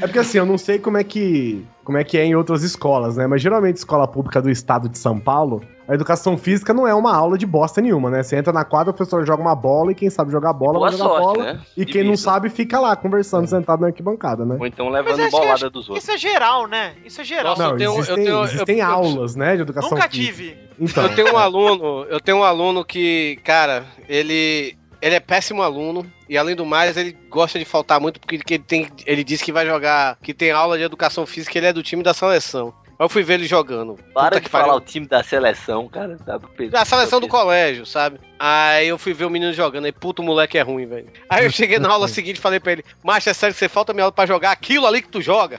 É 0.00 0.06
porque 0.06 0.18
assim, 0.18 0.38
eu 0.38 0.46
não 0.46 0.58
sei 0.58 0.78
como 0.78 0.98
é 0.98 1.04
que 1.04 1.64
como 1.84 1.98
é 1.98 2.04
que 2.04 2.16
é 2.18 2.24
em 2.24 2.34
outras 2.34 2.62
escolas, 2.62 3.16
né? 3.16 3.26
Mas 3.26 3.42
geralmente 3.42 3.76
escola 3.76 4.06
pública 4.06 4.40
do 4.40 4.50
estado 4.50 4.88
de 4.88 4.96
São 4.98 5.18
Paulo, 5.18 5.62
a 5.88 5.94
educação 5.94 6.38
física 6.38 6.72
não 6.72 6.86
é 6.86 6.94
uma 6.94 7.14
aula 7.14 7.36
de 7.36 7.44
bosta 7.44 7.80
nenhuma, 7.80 8.08
né? 8.08 8.22
Você 8.22 8.36
entra 8.36 8.52
na 8.52 8.64
quadra, 8.64 8.92
o 8.92 8.94
professor 8.94 9.26
joga 9.26 9.42
uma 9.42 9.54
bola 9.56 9.90
e 9.92 9.94
quem 9.94 10.08
sabe 10.08 10.30
jogar 10.30 10.52
bola 10.52 10.74
Boa 10.74 10.88
vai 10.90 10.98
jogar 10.98 11.10
sorte, 11.10 11.38
bola. 11.38 11.52
né? 11.54 11.60
E 11.76 11.84
quem 11.84 12.04
não 12.04 12.16
sabe 12.16 12.48
fica 12.50 12.78
lá 12.78 12.94
conversando 12.94 13.46
sentado 13.48 13.80
na 13.80 13.88
arquibancada, 13.88 14.44
né? 14.44 14.56
Ou 14.60 14.66
então 14.66 14.88
levando 14.88 15.28
bolada 15.30 15.52
acho- 15.54 15.70
dos 15.70 15.88
outros. 15.88 16.04
Isso 16.04 16.12
é 16.12 16.18
geral, 16.18 16.66
né? 16.68 16.94
Isso 17.04 17.20
é 17.20 17.24
geral. 17.24 17.56
não, 17.58 17.76
existem, 17.76 18.42
existem 18.44 18.80
aulas, 18.80 19.34
né, 19.34 19.56
de 19.56 19.62
educação 19.62 19.90
Nunca 19.90 20.08
física. 20.08 20.32
tive. 20.32 20.56
Então, 20.80 21.02
Eu 21.04 21.14
tenho 21.14 21.34
um 21.34 21.36
aluno, 21.38 22.04
eu 22.08 22.20
tenho 22.20 22.38
um 22.38 22.44
aluno 22.44 22.84
que, 22.84 23.38
cara, 23.44 23.84
ele 24.08 24.76
ele 25.02 25.16
é 25.16 25.20
péssimo 25.20 25.62
aluno 25.62 26.10
e 26.28 26.38
além 26.38 26.54
do 26.54 26.64
mais 26.64 26.96
ele 26.96 27.16
gosta 27.28 27.58
de 27.58 27.64
faltar 27.64 28.00
muito 28.00 28.20
porque 28.20 28.54
ele, 28.54 28.62
tem 28.62 28.88
ele 29.04 29.24
disse 29.24 29.44
que 29.44 29.52
vai 29.52 29.66
jogar, 29.66 30.16
que 30.22 30.32
tem 30.32 30.52
aula 30.52 30.78
de 30.78 30.84
educação 30.84 31.26
física, 31.26 31.58
ele 31.58 31.66
é 31.66 31.72
do 31.72 31.82
time 31.82 32.04
da 32.04 32.14
seleção. 32.14 32.72
Aí 32.86 33.04
Eu 33.04 33.08
fui 33.08 33.24
ver 33.24 33.34
ele 33.34 33.46
jogando. 33.46 33.98
Para 34.14 34.36
de 34.36 34.42
que 34.42 34.48
falar 34.48 34.66
pariu. 34.66 34.78
o 34.78 34.80
time 34.80 35.06
da 35.06 35.24
seleção, 35.24 35.88
cara. 35.88 36.16
Tá 36.24 36.38
do 36.38 36.46
peso. 36.46 36.70
Da 36.70 36.84
seleção 36.84 37.20
do 37.20 37.26
colégio, 37.26 37.84
sabe? 37.84 38.20
Aí 38.38 38.86
eu 38.86 38.96
fui 38.96 39.12
ver 39.12 39.24
o 39.24 39.30
menino 39.30 39.52
jogando, 39.52 39.86
aí 39.86 39.92
puto 39.92 40.22
o 40.22 40.24
moleque 40.24 40.56
é 40.56 40.62
ruim, 40.62 40.86
velho. 40.86 41.08
Aí 41.28 41.44
eu 41.44 41.50
cheguei 41.52 41.80
na 41.80 41.88
aula 41.88 42.06
seguinte 42.06 42.36
e 42.36 42.40
falei 42.40 42.60
pra 42.60 42.72
ele, 42.72 42.84
macho, 43.02 43.28
é 43.28 43.34
sério 43.34 43.52
que 43.52 43.58
você 43.58 43.68
falta 43.68 43.92
minha 43.92 44.04
aula 44.04 44.12
pra 44.12 44.24
jogar 44.24 44.52
aquilo 44.52 44.86
ali 44.86 45.02
que 45.02 45.08
tu 45.08 45.20
joga? 45.20 45.58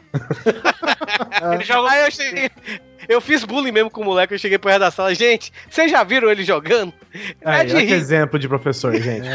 Ele 1.54 1.64
joga 1.66 1.90
Aí 1.92 2.06
eu 2.06 2.12
cheguei. 2.12 2.50
Eu 3.08 3.22
fiz 3.22 3.44
bullying 3.44 3.72
mesmo 3.72 3.90
com 3.90 4.02
o 4.02 4.06
moleque, 4.06 4.34
eu 4.34 4.40
cheguei 4.40 4.58
pro 4.58 4.70
resto 4.70 4.82
da 4.82 4.92
sala. 4.92 5.14
Gente, 5.14 5.52
vocês 5.70 5.92
já 5.92 6.04
viram 6.04 6.30
ele 6.30 6.44
jogando? 6.44 6.94
É 7.42 7.64
de 7.64 7.78
exemplo 7.78 8.40
de 8.40 8.48
professor, 8.48 8.96
gente. 8.96 9.28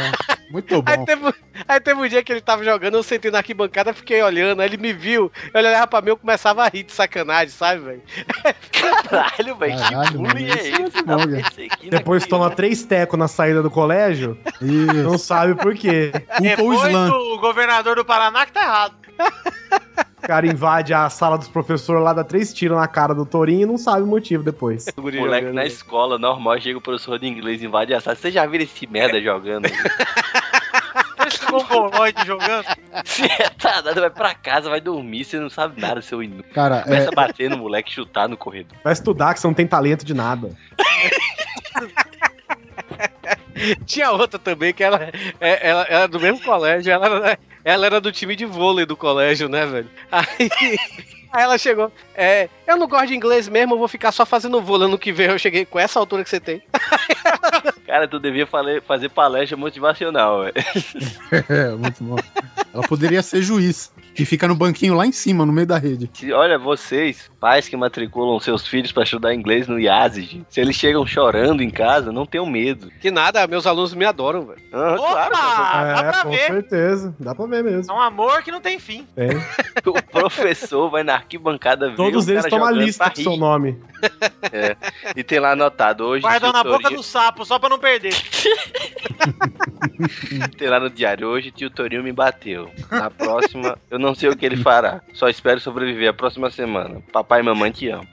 Muito 0.51 0.83
Aí 0.85 1.05
teve, 1.05 1.33
aí 1.67 1.79
teve 1.79 2.01
um 2.01 2.07
dia 2.07 2.23
que 2.23 2.31
ele 2.31 2.41
tava 2.41 2.63
jogando, 2.63 2.95
eu 2.95 3.03
sentei 3.03 3.29
na 3.29 3.37
arquibancada, 3.37 3.93
fiquei 3.93 4.21
olhando, 4.21 4.61
aí 4.61 4.67
ele 4.67 4.77
me 4.77 4.91
viu, 4.91 5.31
ele 5.53 5.67
olhava 5.67 5.85
pra 5.85 6.01
mim, 6.01 6.09
eu 6.09 6.17
começava 6.17 6.63
a 6.63 6.67
rir 6.67 6.83
de 6.83 6.91
sacanagem, 6.91 7.49
sabe, 7.49 7.81
velho? 7.81 8.01
Caralho, 9.07 9.55
velho, 9.55 9.77
que 9.77 10.17
bullying 10.17 10.47
mano, 10.47 10.59
é 10.59 10.67
isso 10.67 10.81
esse? 10.81 11.03
bom, 11.03 11.17
Não, 11.17 11.39
aqui, 11.39 11.89
Depois 11.89 12.25
toma 12.25 12.49
três 12.49 12.83
tecos 12.83 13.19
na 13.19 13.27
saída 13.27 13.61
do 13.61 13.69
colégio, 13.69 14.37
não 14.59 15.17
sabe 15.17 15.53
por 15.55 15.75
quê. 15.75 16.11
Depois 16.41 16.81
do 16.81 17.37
governador 17.39 17.95
do 17.95 18.05
Paraná 18.05 18.45
que 18.45 18.51
tá 18.51 18.63
errado. 18.63 18.95
O 20.21 20.27
cara 20.27 20.45
invade 20.45 20.93
a 20.93 21.09
sala 21.09 21.37
dos 21.37 21.47
professores 21.47 22.03
lá, 22.03 22.13
dá 22.13 22.23
três 22.23 22.53
tiros 22.53 22.77
na 22.77 22.87
cara 22.87 23.15
do 23.15 23.25
Torinho 23.25 23.61
e 23.61 23.65
não 23.65 23.77
sabe 23.77 24.03
o 24.03 24.07
motivo 24.07 24.43
depois. 24.43 24.85
O 24.97 25.01
moleque 25.01 25.51
na 25.51 25.65
escola 25.65 26.17
normal 26.19 26.59
chega 26.59 26.77
o 26.77 26.81
professor 26.81 27.17
de 27.17 27.25
inglês 27.27 27.63
invade 27.63 27.93
a 27.93 28.01
sala. 28.01 28.15
Vocês 28.15 28.33
já 28.33 28.45
viram 28.45 28.63
esse 28.65 28.85
merda 28.87 29.21
jogando? 29.21 29.65
Esse 31.27 31.51
mongoloide 31.51 32.25
jogando. 32.25 32.65
Você 33.05 33.27
tá 33.59 33.81
dado, 33.81 34.01
vai 34.01 34.09
pra 34.09 34.33
casa, 34.35 34.69
vai 34.69 34.81
dormir, 34.81 35.23
você 35.23 35.39
não 35.39 35.49
sabe 35.49 35.79
nada, 35.79 36.01
seu 36.01 36.21
inútil. 36.23 36.51
Cara, 36.53 36.81
Começa 36.83 37.05
é- 37.05 37.07
a 37.07 37.11
bater 37.11 37.49
no 37.49 37.57
moleque, 37.57 37.91
chutar 37.91 38.27
no 38.27 38.35
corredor. 38.37 38.77
Vai 38.83 38.93
estudar 38.93 39.33
que 39.33 39.39
você 39.39 39.47
não 39.47 39.53
tem 39.53 39.67
talento 39.67 40.03
de 40.05 40.13
nada. 40.13 40.51
Tinha 43.85 44.11
outra 44.11 44.39
também, 44.39 44.73
que 44.73 44.83
ela, 44.83 44.99
é- 45.39 45.69
ela, 45.69 45.81
ela 45.83 45.85
era 45.89 46.07
do 46.07 46.19
mesmo 46.19 46.41
colégio, 46.43 46.91
ela 46.91 47.37
ela 47.63 47.85
era 47.85 48.01
do 48.01 48.11
time 48.11 48.35
de 48.35 48.45
vôlei 48.45 48.85
do 48.85 48.95
colégio, 48.95 49.49
né, 49.49 49.65
velho? 49.65 49.89
Aí, 50.11 50.49
aí 51.31 51.43
ela 51.43 51.57
chegou, 51.57 51.91
é, 52.15 52.49
eu 52.67 52.77
não 52.77 52.87
gosto 52.87 53.07
de 53.07 53.15
inglês 53.15 53.47
mesmo, 53.47 53.73
eu 53.73 53.79
vou 53.79 53.87
ficar 53.87 54.11
só 54.11 54.25
fazendo 54.25 54.61
vôlei 54.61 54.87
ano 54.87 54.97
que 54.97 55.11
vem. 55.11 55.27
Eu 55.27 55.39
cheguei 55.39 55.65
com 55.65 55.79
essa 55.79 55.99
altura 55.99 56.23
que 56.23 56.29
você 56.29 56.39
tem. 56.39 56.61
Cara, 57.85 58.07
tu 58.07 58.19
devia 58.19 58.47
fazer 58.85 59.09
palestra 59.09 59.57
motivacional, 59.57 60.43
velho. 60.43 60.53
É, 61.49 61.69
muito 61.71 62.03
bom. 62.03 62.17
Ela 62.73 62.87
poderia 62.87 63.21
ser 63.21 63.41
juiz, 63.41 63.91
que 64.19 64.25
fica 64.25 64.49
no 64.49 64.55
banquinho 64.55 64.95
lá 64.95 65.07
em 65.07 65.13
cima, 65.13 65.45
no 65.45 65.53
meio 65.53 65.65
da 65.65 65.77
rede. 65.77 66.09
Se- 66.11 66.33
Olha, 66.33 66.59
vocês, 66.59 67.31
pais 67.39 67.69
que 67.69 67.77
matriculam 67.77 68.37
seus 68.41 68.67
filhos 68.67 68.91
pra 68.91 69.03
estudar 69.03 69.33
inglês 69.33 69.65
no 69.65 69.79
IASIG, 69.79 70.43
se 70.49 70.59
eles 70.59 70.75
chegam 70.75 71.07
chorando 71.07 71.63
em 71.63 71.69
casa, 71.69 72.11
não 72.11 72.25
tenham 72.25 72.45
medo. 72.45 72.91
Que 72.99 73.09
nada, 73.11 73.47
meus 73.47 73.65
alunos 73.65 73.93
me 73.93 74.03
adoram, 74.03 74.45
velho. 74.45 74.59
Ah, 74.73 74.95
claro, 74.97 75.31
dá 75.31 76.01
é, 76.01 76.11
pra 76.11 76.23
com 76.23 76.31
ver. 76.31 76.47
certeza. 76.47 77.15
Dá 77.17 77.33
pra 77.33 77.45
ver 77.45 77.63
mesmo. 77.63 77.93
É 77.93 77.95
um 77.95 78.01
amor 78.01 78.43
que 78.43 78.51
não 78.51 78.59
tem 78.59 78.77
fim. 78.77 79.07
Tem. 79.15 79.29
o 79.87 80.03
professor 80.11 80.89
vai 80.89 81.01
na 81.03 81.13
arquibancada 81.13 81.89
ver 81.89 81.95
Todos 81.95 82.27
eles 82.27 82.41
cara 82.41 82.49
tomam 82.49 82.65
a 82.65 82.69
jogando 82.71 82.85
lista 82.85 83.09
com 83.09 83.23
seu 83.23 83.37
nome. 83.37 83.79
É. 84.51 84.75
E 85.15 85.23
tem 85.25 85.39
lá 85.39 85.51
anotado 85.51 86.05
hoje. 86.05 86.21
Guardam 86.21 86.53
na 86.53 86.63
boca 86.63 86.89
do 86.89 87.03
sapo, 87.03 87.43
só 87.45 87.59
pra 87.59 87.67
não 87.67 87.77
perder. 87.77 88.15
Tem 90.57 90.67
lá 90.69 90.79
no 90.79 90.89
diário, 90.89 91.27
hoje 91.27 91.51
tio 91.51 91.69
Torinho 91.69 92.03
me 92.03 92.11
bateu. 92.11 92.69
Na 92.89 93.09
próxima, 93.09 93.77
eu 93.91 93.99
não 93.99 94.08
sei 94.15 94.29
o 94.29 94.35
que 94.35 94.45
ele 94.45 94.57
fará. 94.57 95.01
Só 95.13 95.29
espero 95.29 95.59
sobreviver 95.59 96.09
a 96.09 96.13
próxima 96.13 96.49
semana. 96.49 97.01
Papai 97.11 97.41
e 97.41 97.43
mamãe 97.43 97.71
te 97.71 97.89
amam. 97.89 98.07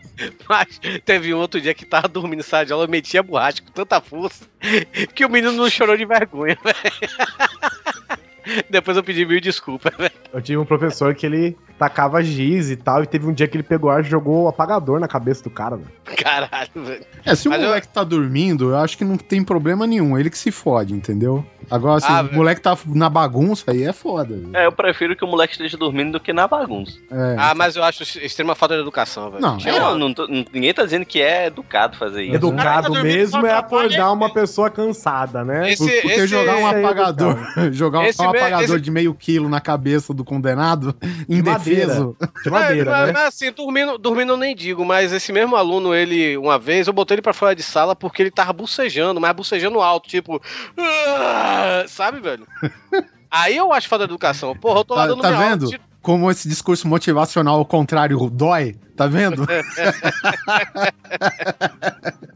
Mas 0.48 0.80
teve 1.04 1.34
um 1.34 1.38
outro 1.38 1.60
dia 1.60 1.74
que 1.74 1.84
tava 1.84 2.08
dormindo 2.08 2.42
sala 2.42 2.64
de 2.64 2.72
aula, 2.72 2.84
eu 2.84 2.88
metia 2.88 3.22
borracha 3.22 3.62
com 3.62 3.70
tanta 3.70 4.00
força 4.00 4.46
que 5.14 5.24
o 5.24 5.30
menino 5.30 5.52
não 5.52 5.68
chorou 5.68 5.96
de 5.96 6.04
vergonha, 6.04 6.56
velho. 6.62 8.20
Depois 8.70 8.96
eu 8.96 9.02
pedi 9.04 9.24
mil 9.24 9.40
desculpas, 9.40 9.92
velho. 9.96 10.10
Eu 10.32 10.40
tive 10.42 10.58
um 10.58 10.64
professor 10.64 11.14
que 11.14 11.26
ele 11.26 11.56
tacava 11.78 12.22
giz 12.22 12.70
e 12.70 12.76
tal, 12.76 13.02
e 13.02 13.06
teve 13.06 13.26
um 13.26 13.32
dia 13.34 13.46
que 13.46 13.54
ele 13.56 13.62
pegou 13.62 13.90
ar 13.90 14.00
e 14.00 14.04
jogou 14.08 14.44
o 14.44 14.48
apagador 14.48 14.98
na 14.98 15.06
cabeça 15.06 15.42
do 15.44 15.50
cara, 15.50 15.76
velho. 15.76 15.90
Caralho, 16.16 16.70
velho. 16.74 17.04
É, 17.24 17.34
se 17.34 17.48
o 17.48 17.50
Mas 17.50 17.60
eu- 17.60 17.66
moleque 17.68 17.88
tá 17.88 18.02
dormindo, 18.02 18.70
eu 18.70 18.76
acho 18.78 18.96
que 18.96 19.04
não 19.04 19.18
tem 19.18 19.44
problema 19.44 19.86
nenhum. 19.86 20.16
Ele 20.18 20.30
que 20.30 20.38
se 20.38 20.50
fode, 20.50 20.94
entendeu? 20.94 21.44
Agora, 21.70 22.00
se 22.00 22.06
Ah, 22.06 22.20
o 22.20 22.24
velho. 22.24 22.36
moleque 22.36 22.60
tá 22.62 22.78
na 22.86 23.10
bagunça, 23.10 23.70
aí 23.72 23.82
é 23.82 23.92
foda. 23.92 24.34
velho. 24.36 24.50
É, 24.56 24.64
eu 24.66 24.72
prefiro 24.72 25.14
que 25.14 25.22
o 25.24 25.26
moleque 25.28 25.52
esteja 25.52 25.76
dormindo 25.76 26.12
do 26.12 26.20
que 26.20 26.32
na 26.32 26.48
bagunça. 26.48 26.98
É. 27.10 27.36
Ah, 27.38 27.54
mas 27.54 27.76
eu 27.76 27.82
acho 27.84 28.04
extrema 28.24 28.54
falta 28.54 28.74
de 28.76 28.80
educação, 28.80 29.30
velho. 29.32 29.42
Não, 29.42 29.58
uma- 29.58 29.78
Não, 29.80 29.98
não 29.98 30.14
tô- 30.14 30.26
ninguém 30.28 30.72
tá 30.72 30.82
dizendo 30.84 31.04
que 31.04 31.20
é 31.20 31.46
educado 31.48 31.96
fazer 31.98 32.22
isso. 32.22 32.36
Educado 32.36 32.92
mesmo 33.02 33.44
é 33.46 33.52
acordar 33.52 34.12
uma 34.12 34.32
pessoa 34.32 34.70
cansada, 34.70 35.44
né? 35.44 35.72
Esse- 35.72 35.84
Porque 35.84 36.06
esse- 36.08 36.26
jogar 36.26 36.56
um 36.56 36.68
é 36.68 36.78
apagador, 36.78 37.36
jogar 37.72 37.98
um 37.98 38.02
me- 38.04 38.35
apagador 38.40 38.76
esse- 38.76 38.80
de 38.80 38.90
meio 38.90 39.14
quilo 39.14 39.48
na 39.48 39.60
cabeça 39.60 40.12
do 40.14 40.24
condenado, 40.24 40.94
De 41.00 41.42
madeira. 41.42 41.84
indefeso. 41.84 42.16
De 42.42 42.50
madeira, 42.50 42.90
É, 42.90 42.94
mas, 42.94 43.06
né? 43.06 43.12
mas 43.12 43.22
assim, 43.28 43.52
dormindo, 43.52 43.98
dormindo 43.98 44.32
eu 44.32 44.36
nem 44.36 44.54
digo, 44.54 44.84
mas 44.84 45.12
esse 45.12 45.32
mesmo 45.32 45.56
aluno, 45.56 45.94
ele, 45.94 46.36
uma 46.36 46.58
vez, 46.58 46.86
eu 46.86 46.92
botei 46.92 47.16
ele 47.16 47.22
pra 47.22 47.32
fora 47.32 47.54
de 47.54 47.62
sala 47.62 47.94
porque 47.96 48.22
ele 48.22 48.30
tava 48.30 48.52
bucejando, 48.52 49.20
mas 49.20 49.32
bucejando 49.34 49.80
alto, 49.80 50.08
tipo. 50.08 50.40
"Ah", 50.78 51.84
Sabe, 51.88 52.20
velho? 52.20 52.46
Aí 53.30 53.56
eu 53.56 53.72
acho 53.72 53.88
falta 53.88 54.06
de 54.06 54.12
educação. 54.12 54.54
Porra, 54.54 54.80
eu 54.80 54.84
tô 54.84 54.94
lá 54.94 55.02
Tá, 55.02 55.06
dando 55.08 55.22
tá 55.22 55.28
minha 55.28 55.40
aula, 55.40 55.50
vendo? 55.56 55.68
tiro- 55.68 55.82
Como 56.00 56.30
esse 56.30 56.48
discurso 56.48 56.86
motivacional 56.86 57.58
ao 57.58 57.64
contrário 57.66 58.18
dói? 58.30 58.76
Tá 58.96 59.06
vendo? 59.06 59.46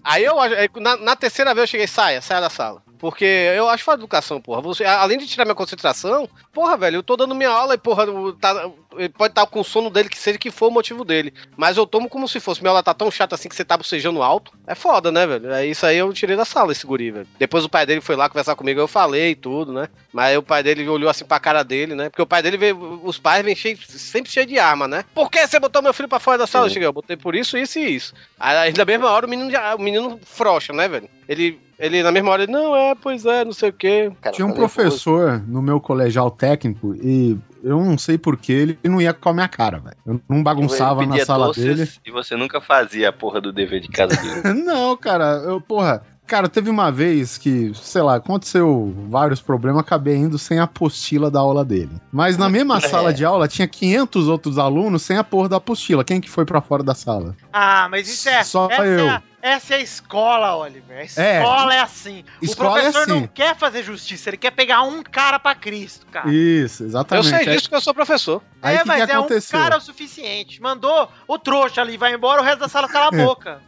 Aí 0.03 0.25
eu 0.25 0.41
aí 0.41 0.69
Na, 0.81 0.97
na 0.97 1.15
terceira 1.17 1.55
vez 1.55 1.63
eu 1.65 1.67
cheguei, 1.71 1.87
saia, 1.87 2.21
saia 2.21 2.41
da 2.41 2.51
sala. 2.51 2.83
Porque 2.99 3.25
eu 3.25 3.67
acho 3.69 3.85
de 3.85 3.91
educação, 3.93 4.41
porra. 4.43 4.61
Você, 4.61 4.85
além 4.85 5.17
de 5.17 5.27
tirar 5.27 5.47
minha 5.47 5.55
concentração, 5.55 6.29
porra, 6.53 6.77
velho, 6.77 6.97
eu 6.97 7.03
tô 7.03 7.17
dando 7.17 7.35
minha 7.35 7.49
aula 7.49 7.73
e, 7.75 7.79
porra, 7.79 8.05
o- 8.11 8.35
tá- 8.35 8.69
pode 9.17 9.33
estar 9.33 9.47
com 9.47 9.65
sono 9.65 9.89
dele, 9.89 10.11
que 10.11 10.19
seja 10.19 10.37
que 10.39 10.51
for 10.51 10.69
o 10.69 10.71
motivo 10.71 11.03
dele. 11.03 11.33
Mas 11.57 11.79
eu 11.79 11.87
tomo 11.87 12.11
como 12.11 12.29
se 12.29 12.39
fosse. 12.41 12.61
Minha 12.61 12.73
aula 12.73 12.83
tá 12.83 12.93
tão 12.93 13.11
chata 13.11 13.35
assim 13.35 13.49
que 13.49 13.57
você 13.57 13.65
tá 13.65 13.75
bocejando 13.79 14.23
alto. 14.23 14.53
É 14.67 14.75
foda, 14.75 15.11
né, 15.11 15.27
velho? 15.27 15.51
É 15.51 15.65
isso 15.65 15.87
aí 15.87 15.97
eu 15.97 16.13
tirei 16.13 16.37
da 16.37 16.45
sala, 16.45 16.73
esse 16.73 16.87
guri, 16.87 17.11
velho. 17.11 17.27
Depois 17.39 17.65
o 17.65 17.71
pai 17.71 17.87
dele 17.87 18.03
foi 18.03 18.17
lá 18.17 18.29
conversar 18.29 18.55
comigo, 18.55 18.79
eu 18.79 18.89
falei 18.89 19.31
e 19.31 19.35
tudo, 19.37 19.73
né? 19.73 19.89
Mas 20.13 20.37
o 20.37 20.43
pai 20.43 20.63
dele 20.63 20.87
olhou 20.87 21.09
assim 21.09 21.25
pra 21.25 21.41
cara 21.41 21.63
dele, 21.63 21.95
né? 21.95 22.11
Porque 22.11 22.21
o 22.21 22.27
pai 22.27 22.43
dele. 22.43 22.59
Os 23.03 23.17
pais 23.19 23.43
vêm 23.43 23.55
cheio- 23.57 23.79
sempre 23.87 24.31
cheios 24.31 24.47
de 24.49 24.59
arma, 24.59 24.87
né? 24.87 25.07
Por 25.15 25.31
que 25.31 25.47
você 25.47 25.59
botou 25.59 25.81
meu 25.81 25.95
filho 25.95 26.09
pra 26.09 26.21
fora 26.21 26.37
da 26.37 26.47
sala? 26.51 26.67
Eu 26.67 26.71
cheguei, 26.71 26.87
eu 26.89 26.93
botei 26.93 27.17
por 27.17 27.35
isso, 27.35 27.57
isso 27.57 27.79
e 27.79 27.95
isso. 27.97 28.15
Aí 28.39 28.73
na 28.77 28.85
mesma 28.85 29.11
hora 29.11 29.27
o 29.27 29.31
menino, 29.31 29.51
já- 29.51 29.75
o 29.75 29.81
menino 29.81 30.19
frouxa, 30.25 30.73
né, 30.73 30.89
velho? 30.89 31.09
Ele. 31.29 31.59
Ele, 31.79 32.03
na 32.03 32.13
mesma 32.13 32.31
hora, 32.31 32.43
ele, 32.43 32.53
não, 32.53 32.77
é, 32.77 32.95
pois 32.95 33.25
é, 33.25 33.43
não 33.43 33.55
sei 33.55 33.71
o 33.71 33.73
quê. 33.73 34.13
Tinha 34.35 34.47
um 34.47 34.53
professor 34.53 35.43
no 35.49 35.63
meu 35.63 35.81
colegial 35.81 36.31
técnico 36.31 36.95
e 36.95 37.39
eu 37.65 37.83
não 37.83 37.97
sei 37.97 38.19
porquê, 38.19 38.53
ele 38.53 38.79
não 38.85 39.01
ia 39.01 39.15
com 39.15 39.31
a 39.31 39.33
minha 39.33 39.49
cara, 39.49 39.79
velho. 39.79 39.97
Eu 40.07 40.21
não 40.29 40.43
bagunçava 40.43 41.07
na 41.07 41.25
sala 41.25 41.47
doces 41.47 41.65
dele. 41.65 41.91
E 42.05 42.11
você 42.11 42.37
nunca 42.37 42.61
fazia 42.61 43.09
a 43.09 43.13
porra 43.15 43.41
do 43.41 43.51
dever 43.51 43.81
de 43.81 43.89
casa 43.89 44.15
dele. 44.15 44.43
não, 44.63 44.95
cara, 44.95 45.43
eu, 45.47 45.59
porra. 45.59 46.03
Cara, 46.31 46.49
teve 46.49 46.71
uma 46.71 46.93
vez 46.93 47.37
que, 47.37 47.73
sei 47.75 48.03
lá, 48.03 48.15
aconteceu 48.15 48.95
vários 49.09 49.41
problemas, 49.43 49.81
acabei 49.81 50.15
indo 50.15 50.39
sem 50.39 50.61
a 50.61 50.63
apostila 50.63 51.29
da 51.29 51.41
aula 51.41 51.65
dele. 51.65 51.91
Mas 52.13 52.39
na 52.39 52.49
mesma 52.49 52.77
É. 52.79 52.81
sala 52.83 53.13
de 53.13 53.25
aula 53.25 53.49
tinha 53.49 53.67
500 53.67 54.29
outros 54.29 54.57
alunos 54.57 55.03
sem 55.03 55.17
a 55.17 55.25
porra 55.25 55.49
da 55.49 55.57
apostila. 55.57 56.05
Quem 56.05 56.21
que 56.21 56.31
foi 56.31 56.45
pra 56.45 56.61
fora 56.61 56.85
da 56.85 56.95
sala? 56.95 57.35
Ah, 57.53 57.89
mas 57.91 58.09
isso 58.09 58.29
é. 58.29 58.45
Só 58.45 58.71
essa, 58.71 58.87
eu. 58.87 59.09
É 59.09 59.23
essa 59.43 59.75
é 59.75 59.77
a 59.79 59.81
escola, 59.81 60.57
Oliver. 60.57 60.97
A 60.99 61.01
É. 61.01 61.39
escola 61.39 61.75
é, 61.75 61.81
assim. 61.81 62.25
Escola 62.43 62.71
o 62.71 62.79
é 62.79 62.83
professor 62.83 63.03
assim. 63.11 63.21
não 63.21 63.27
quer 63.27 63.57
fazer 63.57 63.83
justiça, 63.83 64.31
ele 64.31 64.37
quer 64.37 64.51
pegar 64.51 64.83
um 64.83 65.03
cara 65.03 65.39
pra 65.39 65.55
Cristo, 65.55 66.07
cara. 66.11 66.31
Isso, 66.31 66.83
Eu 66.83 66.87
exatamente. 66.89 67.29
sei 67.29 67.39
Aí- 67.39 67.47
disso 67.57 67.69
que 67.69 67.75
eu 67.75 67.81
sou 67.81 67.95
professor. 67.95 68.43
Aí 68.63 68.77
é, 68.77 68.79
que 68.83 68.87
mas 68.89 69.05
que 69.05 69.13
é 69.13 69.19
um 69.19 69.27
cara 69.51 69.77
o 69.79 69.81
suficiente. 69.81 70.61
Mandou 70.61 71.09
o 71.27 71.39
trouxa 71.39 71.81
ali, 71.81 71.97
vai 71.97 72.15
embora, 72.15 72.41
o 72.41 72.45
resto 72.45 72.61
da 72.61 72.69
sala 72.69 72.89
cala 72.89 73.07
a 73.09 73.11
boca. 73.27 73.61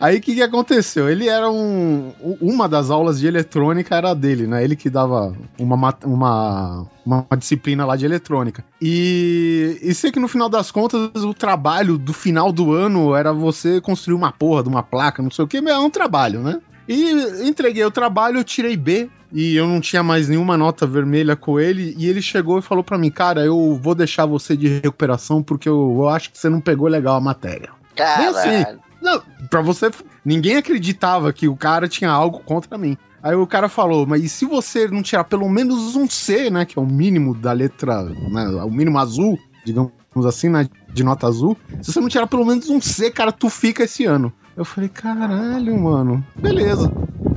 Aí 0.00 0.18
o 0.18 0.20
que, 0.20 0.34
que 0.34 0.42
aconteceu? 0.42 1.08
Ele 1.08 1.28
era 1.28 1.50
um. 1.50 2.12
Uma 2.40 2.68
das 2.68 2.90
aulas 2.90 3.18
de 3.18 3.26
eletrônica 3.26 3.96
era 3.96 4.14
dele, 4.14 4.46
né? 4.46 4.62
Ele 4.62 4.76
que 4.76 4.88
dava 4.90 5.34
uma, 5.58 5.94
uma, 6.04 6.86
uma, 7.08 7.26
uma 7.28 7.36
disciplina 7.36 7.86
lá 7.86 7.96
de 7.96 8.04
eletrônica. 8.04 8.64
E, 8.80 9.78
e 9.82 9.94
sei 9.94 10.12
que 10.12 10.20
no 10.20 10.28
final 10.28 10.48
das 10.48 10.70
contas, 10.70 11.10
o 11.24 11.32
trabalho 11.32 11.96
do 11.96 12.12
final 12.12 12.52
do 12.52 12.72
ano 12.72 13.14
era 13.14 13.32
você 13.32 13.80
construir 13.80 14.14
uma 14.14 14.30
porra 14.30 14.62
de 14.62 14.68
uma 14.68 14.82
placa, 14.82 15.22
não 15.22 15.30
sei 15.30 15.44
o 15.44 15.48
que, 15.48 15.60
mas 15.60 15.72
é 15.72 15.78
um 15.78 15.90
trabalho, 15.90 16.40
né? 16.40 16.60
E 16.86 17.46
entreguei 17.48 17.84
o 17.84 17.90
trabalho, 17.90 18.38
eu 18.38 18.44
tirei 18.44 18.76
B. 18.76 19.10
E 19.30 19.54
eu 19.54 19.66
não 19.66 19.78
tinha 19.78 20.02
mais 20.02 20.26
nenhuma 20.26 20.56
nota 20.56 20.86
vermelha 20.86 21.36
com 21.36 21.60
ele. 21.60 21.94
E 21.98 22.08
ele 22.08 22.22
chegou 22.22 22.58
e 22.58 22.62
falou 22.62 22.82
pra 22.82 22.96
mim: 22.96 23.10
Cara, 23.10 23.44
eu 23.44 23.78
vou 23.82 23.94
deixar 23.94 24.24
você 24.24 24.56
de 24.56 24.80
recuperação 24.80 25.42
porque 25.42 25.68
eu, 25.68 25.96
eu 25.98 26.08
acho 26.08 26.32
que 26.32 26.38
você 26.38 26.48
não 26.48 26.62
pegou 26.62 26.88
legal 26.88 27.16
a 27.16 27.20
matéria. 27.20 27.68
Bem 27.94 28.28
assim. 28.28 28.78
Não, 29.02 29.22
pra 29.50 29.60
você. 29.60 29.90
Ninguém 30.24 30.56
acreditava 30.56 31.30
que 31.30 31.46
o 31.46 31.54
cara 31.54 31.86
tinha 31.86 32.10
algo 32.10 32.38
contra 32.40 32.78
mim. 32.78 32.96
Aí 33.22 33.34
o 33.34 33.46
cara 33.46 33.68
falou, 33.68 34.06
mas 34.06 34.22
e 34.22 34.28
se 34.28 34.44
você 34.44 34.86
não 34.88 35.02
tirar 35.02 35.24
pelo 35.24 35.48
menos 35.48 35.96
um 35.96 36.08
C, 36.08 36.50
né? 36.50 36.64
Que 36.64 36.78
é 36.78 36.82
o 36.82 36.86
mínimo 36.86 37.34
da 37.34 37.52
letra, 37.52 38.04
né? 38.04 38.48
O 38.64 38.70
mínimo 38.70 38.98
azul, 38.98 39.38
digamos 39.64 39.92
assim, 40.26 40.48
né? 40.48 40.68
De 40.92 41.02
nota 41.02 41.26
azul. 41.26 41.56
Se 41.82 41.92
você 41.92 42.00
não 42.00 42.08
tirar 42.08 42.26
pelo 42.26 42.44
menos 42.44 42.68
um 42.70 42.80
C, 42.80 43.10
cara, 43.10 43.32
tu 43.32 43.48
fica 43.48 43.84
esse 43.84 44.04
ano. 44.04 44.32
Eu 44.56 44.64
falei, 44.64 44.88
caralho, 44.88 45.76
mano. 45.78 46.24
Beleza. 46.40 46.92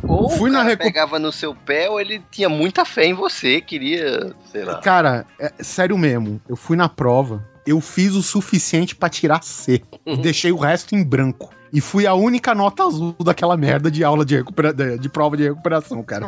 Ou 0.08 0.30
Fui 0.32 0.50
o 0.50 0.54
na 0.54 0.60
cara 0.60 0.70
recu- 0.70 0.84
pegava 0.84 1.20
no 1.20 1.32
seu 1.32 1.54
pé 1.56 1.90
ou 1.90 2.00
ele 2.02 2.22
tinha 2.32 2.50
muita 2.50 2.84
fé 2.84 3.06
em 3.06 3.14
você, 3.14 3.62
queria, 3.62 4.34
sei 4.52 4.66
lá. 4.66 4.80
Cara, 4.80 5.26
é 5.40 5.52
sério 5.64 5.98
mesmo. 5.98 6.42
Eu 6.50 6.56
fui 6.56 6.76
na 6.76 6.90
prova, 6.90 7.48
eu 7.66 7.80
fiz 7.80 8.14
o 8.16 8.24
suficiente 8.24 8.96
pra 8.96 9.10
tirar 9.10 9.44
C. 9.44 9.82
E 10.06 10.18
deixei 10.18 10.52
o 10.52 10.58
resto 10.58 10.96
em 10.96 11.04
branco. 11.04 11.50
E 11.74 11.80
fui 11.80 12.06
a 12.06 12.14
única 12.14 12.54
nota 12.54 12.84
azul 12.84 13.16
daquela 13.24 13.56
merda 13.56 13.90
de 13.90 14.04
aula 14.04 14.26
de, 14.26 14.36
recupera... 14.38 14.74
de, 14.74 14.98
de 14.98 15.10
prova 15.10 15.38
de 15.38 15.44
recuperação, 15.44 16.04
cara. 16.04 16.28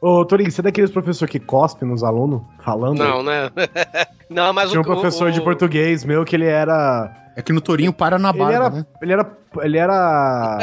Ô, 0.00 0.24
Torinho, 0.24 0.50
você 0.50 0.60
é 0.60 0.64
daqueles 0.64 0.90
professor 0.90 1.28
que 1.28 1.38
cospe 1.38 1.84
nos 1.84 2.02
alunos 2.02 2.42
falando? 2.64 2.98
Não, 2.98 3.22
né? 3.22 3.50
Não, 4.28 4.52
mas 4.52 4.70
Tinha 4.70 4.80
um 4.80 4.82
o- 4.82 4.86
professor 4.86 5.28
o- 5.28 5.32
de 5.32 5.40
português 5.40 6.04
meu 6.04 6.24
que 6.24 6.34
ele 6.34 6.46
era. 6.46 7.14
É 7.36 7.40
que 7.40 7.52
no 7.52 7.60
Torinho 7.62 7.92
para 7.94 8.18
na 8.18 8.28
Ele 8.30 8.42
era. 8.42 8.68
né? 8.70 8.86
Ele 9.00 9.12
era. 9.12 9.30
Ele 9.62 9.78
era. 9.78 10.58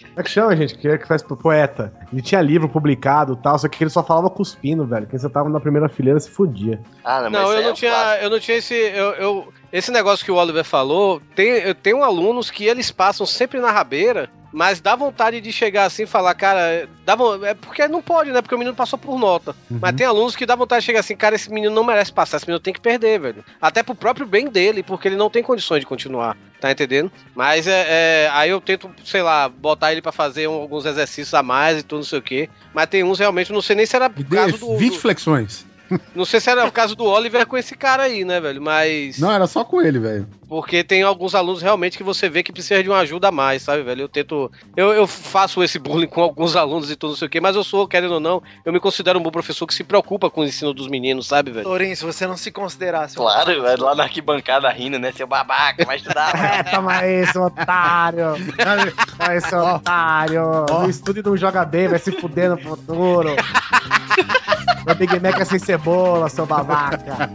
Como 0.00 0.20
é 0.20 0.22
que 0.22 0.30
chama, 0.30 0.56
gente? 0.56 0.76
Que 0.78 0.88
é 0.88 0.98
que 0.98 1.06
faz 1.06 1.22
poeta. 1.22 1.92
Ele 2.12 2.22
tinha 2.22 2.40
livro 2.40 2.68
publicado 2.68 3.34
e 3.34 3.36
tal, 3.42 3.58
só 3.58 3.68
que 3.68 3.82
ele 3.82 3.90
só 3.90 4.02
falava 4.02 4.28
cuspindo, 4.30 4.84
velho. 4.86 5.06
Quem 5.06 5.18
você 5.18 5.28
tava 5.28 5.48
na 5.48 5.60
primeira 5.60 5.88
fileira 5.88 6.18
se 6.18 6.30
fudia. 6.30 6.80
Ah, 7.04 7.28
Não, 7.30 7.52
eu 7.52 7.58
é 7.58 7.62
não 7.64 7.72
tinha, 7.74 8.18
eu 8.22 8.30
não 8.30 8.40
tinha 8.40 8.56
esse, 8.56 8.74
eu, 8.74 9.12
eu- 9.14 9.48
esse 9.76 9.90
negócio 9.90 10.24
que 10.24 10.30
o 10.30 10.36
Oliver 10.36 10.62
falou. 10.64 11.20
Tem, 11.34 11.48
eu 11.48 11.74
tenho 11.74 12.02
alunos 12.04 12.48
que 12.50 12.64
eles 12.64 12.90
passam 12.92 13.26
sempre 13.26 13.58
na 13.60 13.72
rabeira, 13.72 14.30
mas 14.52 14.80
dá 14.80 14.94
vontade 14.94 15.40
de 15.40 15.52
chegar 15.52 15.84
assim 15.84 16.04
e 16.04 16.06
falar, 16.06 16.32
cara, 16.34 16.88
dá, 17.04 17.16
é 17.42 17.54
porque 17.54 17.88
não 17.88 18.00
pode, 18.00 18.30
né? 18.30 18.40
Porque 18.40 18.54
o 18.54 18.58
menino 18.58 18.76
passou 18.76 18.96
por 18.96 19.18
nota. 19.18 19.50
Uhum. 19.68 19.80
Mas 19.82 19.96
tem 19.96 20.06
alunos 20.06 20.36
que 20.36 20.46
dá 20.46 20.54
vontade 20.54 20.82
de 20.82 20.86
chegar 20.86 21.00
assim, 21.00 21.16
cara, 21.16 21.34
esse 21.34 21.50
menino 21.52 21.74
não 21.74 21.82
merece 21.82 22.12
passar, 22.12 22.36
esse 22.36 22.46
menino 22.46 22.60
tem 22.60 22.72
que 22.72 22.80
perder, 22.80 23.18
velho. 23.18 23.44
Até 23.60 23.82
pro 23.82 23.96
próprio 23.96 24.26
bem 24.28 24.46
dele, 24.48 24.84
porque 24.84 25.08
ele 25.08 25.16
não 25.16 25.28
tem 25.28 25.42
condições 25.42 25.80
de 25.80 25.86
continuar, 25.86 26.36
tá 26.60 26.70
entendendo? 26.70 27.10
Mas 27.34 27.66
é, 27.66 27.84
é, 27.88 28.30
aí 28.32 28.50
eu 28.50 28.60
tento, 28.60 28.88
sei 29.04 29.22
lá, 29.22 29.48
botar 29.48 29.90
ele 29.90 30.00
pra 30.00 30.12
fazer 30.12 30.46
um- 30.48 30.52
alguns 30.52 30.86
exercícios 30.86 31.34
a 31.34 31.42
mais 31.42 31.78
e 31.80 31.82
tudo, 31.82 31.98
não 31.98 32.04
sei 32.06 32.20
o 32.20 32.22
quê. 32.22 32.48
Mas 32.72 32.86
tem 32.86 33.02
uns 33.02 33.18
realmente, 33.18 33.52
não 33.52 33.60
sei 33.60 33.74
nem 33.74 33.86
se 33.86 33.96
era 33.96 34.08
caso 34.08 34.56
do. 34.56 34.76
20 34.76 34.92
do- 34.94 35.00
flexões. 35.00 35.66
Não 36.14 36.24
sei 36.24 36.40
se 36.40 36.50
era 36.50 36.66
o 36.66 36.72
caso 36.72 36.94
do 36.94 37.04
Oliver 37.04 37.46
com 37.46 37.56
esse 37.56 37.76
cara 37.76 38.04
aí, 38.04 38.24
né, 38.24 38.40
velho? 38.40 38.60
Mas. 38.60 39.18
Não, 39.18 39.30
era 39.30 39.46
só 39.46 39.64
com 39.64 39.80
ele, 39.80 39.98
velho. 39.98 40.26
Porque 40.48 40.84
tem 40.84 41.02
alguns 41.02 41.34
alunos 41.34 41.62
realmente 41.62 41.96
que 41.96 42.04
você 42.04 42.28
vê 42.28 42.42
que 42.42 42.52
precisa 42.52 42.82
de 42.82 42.88
uma 42.88 42.98
ajuda 42.98 43.28
a 43.28 43.32
mais, 43.32 43.62
sabe, 43.62 43.82
velho? 43.82 44.02
Eu 44.02 44.08
tento. 44.08 44.50
Eu, 44.76 44.92
eu 44.92 45.06
faço 45.06 45.62
esse 45.62 45.78
bullying 45.78 46.06
com 46.06 46.22
alguns 46.22 46.54
alunos 46.56 46.90
e 46.90 46.96
tudo, 46.96 47.10
não 47.10 47.16
sei 47.16 47.26
o 47.26 47.30
quê, 47.30 47.40
mas 47.40 47.56
eu 47.56 47.64
sou, 47.64 47.86
querendo 47.88 48.14
ou 48.14 48.20
não, 48.20 48.42
eu 48.64 48.72
me 48.72 48.80
considero 48.80 49.18
um 49.18 49.22
bom 49.22 49.30
professor 49.30 49.66
que 49.66 49.74
se 49.74 49.84
preocupa 49.84 50.30
com 50.30 50.42
o 50.42 50.44
ensino 50.44 50.72
dos 50.72 50.88
meninos, 50.88 51.26
sabe, 51.26 51.50
velho? 51.50 51.64
Torinho, 51.64 51.96
se 51.96 52.04
você 52.04 52.26
não 52.26 52.36
se 52.36 52.50
considerasse. 52.50 53.16
Claro, 53.16 53.62
vai 53.62 53.76
lá 53.76 53.94
na 53.94 54.04
arquibancada 54.04 54.68
rindo, 54.70 54.98
né? 54.98 55.12
Seu 55.12 55.26
babaca, 55.26 55.84
vai 55.84 55.96
estudar. 55.96 56.34
É, 56.44 56.62
toma 56.62 56.92
aí, 56.92 57.26
seu 57.28 57.42
otário. 57.42 58.34
Toma 58.56 59.30
aí, 59.30 59.40
seu 59.40 59.58
otário. 59.58 60.66
Não 60.68 60.90
estuda 60.90 61.20
e 61.20 61.22
não 61.22 61.36
joga 61.36 61.64
bem, 61.64 61.88
vai 61.88 61.98
se 61.98 62.12
fuder 62.12 62.50
no 62.50 62.58
futuro. 62.58 63.30
Meu 64.86 64.94
Big 64.94 65.18
Mac 65.20 65.40
é 65.40 65.44
sem 65.44 65.58
cebola, 65.58 66.28
seu 66.28 66.44
babaca. 66.44 67.30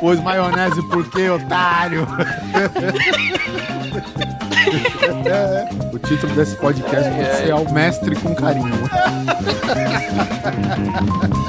Pôs 0.00 0.20
maionese 0.20 0.82
por 0.88 1.08
quê, 1.10 1.28
otário? 1.28 2.06
É, 5.26 5.68
o 5.92 5.98
título 5.98 6.34
desse 6.34 6.54
podcast 6.56 7.10
pode 7.10 7.36
ser 7.36 7.50
Ao 7.50 7.64
Mestre 7.72 8.14
com 8.16 8.34
Carinho. 8.34 8.74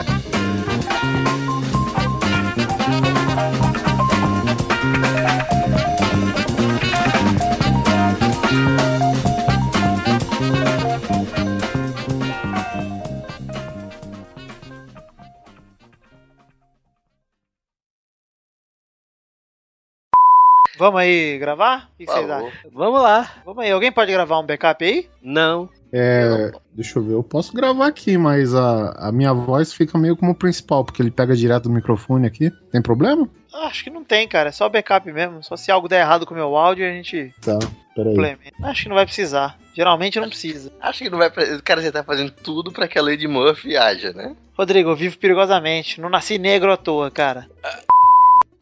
Vamos 20.80 21.01
aí 21.01 21.38
gravar? 21.38 21.89
O 21.93 21.97
que 21.97 22.06
vocês 22.06 22.30
acham? 22.30 22.49
Vamos 22.72 23.01
lá. 23.01 23.30
Vamos 23.45 23.61
aí, 23.61 23.69
alguém 23.69 23.91
pode 23.91 24.14
gravar 24.14 24.39
um 24.39 24.45
backup 24.45 24.81
aí? 24.85 25.10
Não. 25.22 25.69
É, 25.91 26.53
deixa 26.72 26.97
eu 26.99 27.03
ver, 27.03 27.14
eu 27.15 27.23
posso 27.23 27.51
gravar 27.51 27.88
aqui, 27.88 28.18
mas 28.18 28.56
a, 28.56 28.91
a 28.91 29.11
minha 29.11 29.34
voz 29.34 29.73
fica 29.73 29.97
meio 29.97 30.15
como 30.15 30.34
principal, 30.34 30.85
porque 30.85 31.01
ele 31.01 31.11
pega 31.11 31.35
direto 31.35 31.64
do 31.64 31.72
microfone 31.72 32.26
aqui. 32.26 32.49
Tem 32.72 32.81
problema? 32.81 33.27
Ah, 33.53 33.68
Acho 33.68 33.84
que 33.84 33.89
não 33.89 34.06
tem, 34.06 34.26
cara. 34.26 34.49
É 34.49 34.51
só 34.53 34.69
backup 34.69 35.11
mesmo. 35.11 35.43
Só 35.43 35.57
se 35.57 35.69
algo 35.69 35.89
der 35.89 35.99
errado 35.99 36.26
com 36.26 36.34
o 36.34 36.38
meu 36.38 36.56
áudio, 36.56 36.88
a 36.88 36.91
gente 36.91 37.34
Tá, 37.41 37.60
peraí. 37.93 38.38
Acho 38.64 38.84
que 38.84 38.89
não 38.89 38.95
vai 38.95 39.06
precisar. 39.06 39.60
Geralmente 39.73 40.18
não 40.18 40.30
precisa. 40.30 40.72
Acho 40.80 40.99
que 41.03 41.10
não 41.10 41.18
vai. 41.18 41.30
Cara, 41.64 41.81
você 41.81 41.91
tá 41.91 42.03
fazendo 42.06 42.31
tudo 42.31 42.72
pra 42.72 42.88
que 42.88 42.97
a 42.97 43.01
Lady 43.01 43.27
Murphy 43.27 43.76
haja, 43.76 44.14
né? 44.14 44.34
Rodrigo, 44.57 44.91
eu 44.91 44.95
vivo 44.95 45.18
perigosamente. 45.18 45.99
Não 45.99 46.10
nasci 46.10 46.38
negro 46.38 46.72
à 46.72 46.77
toa, 46.77 47.11
cara. 47.11 47.49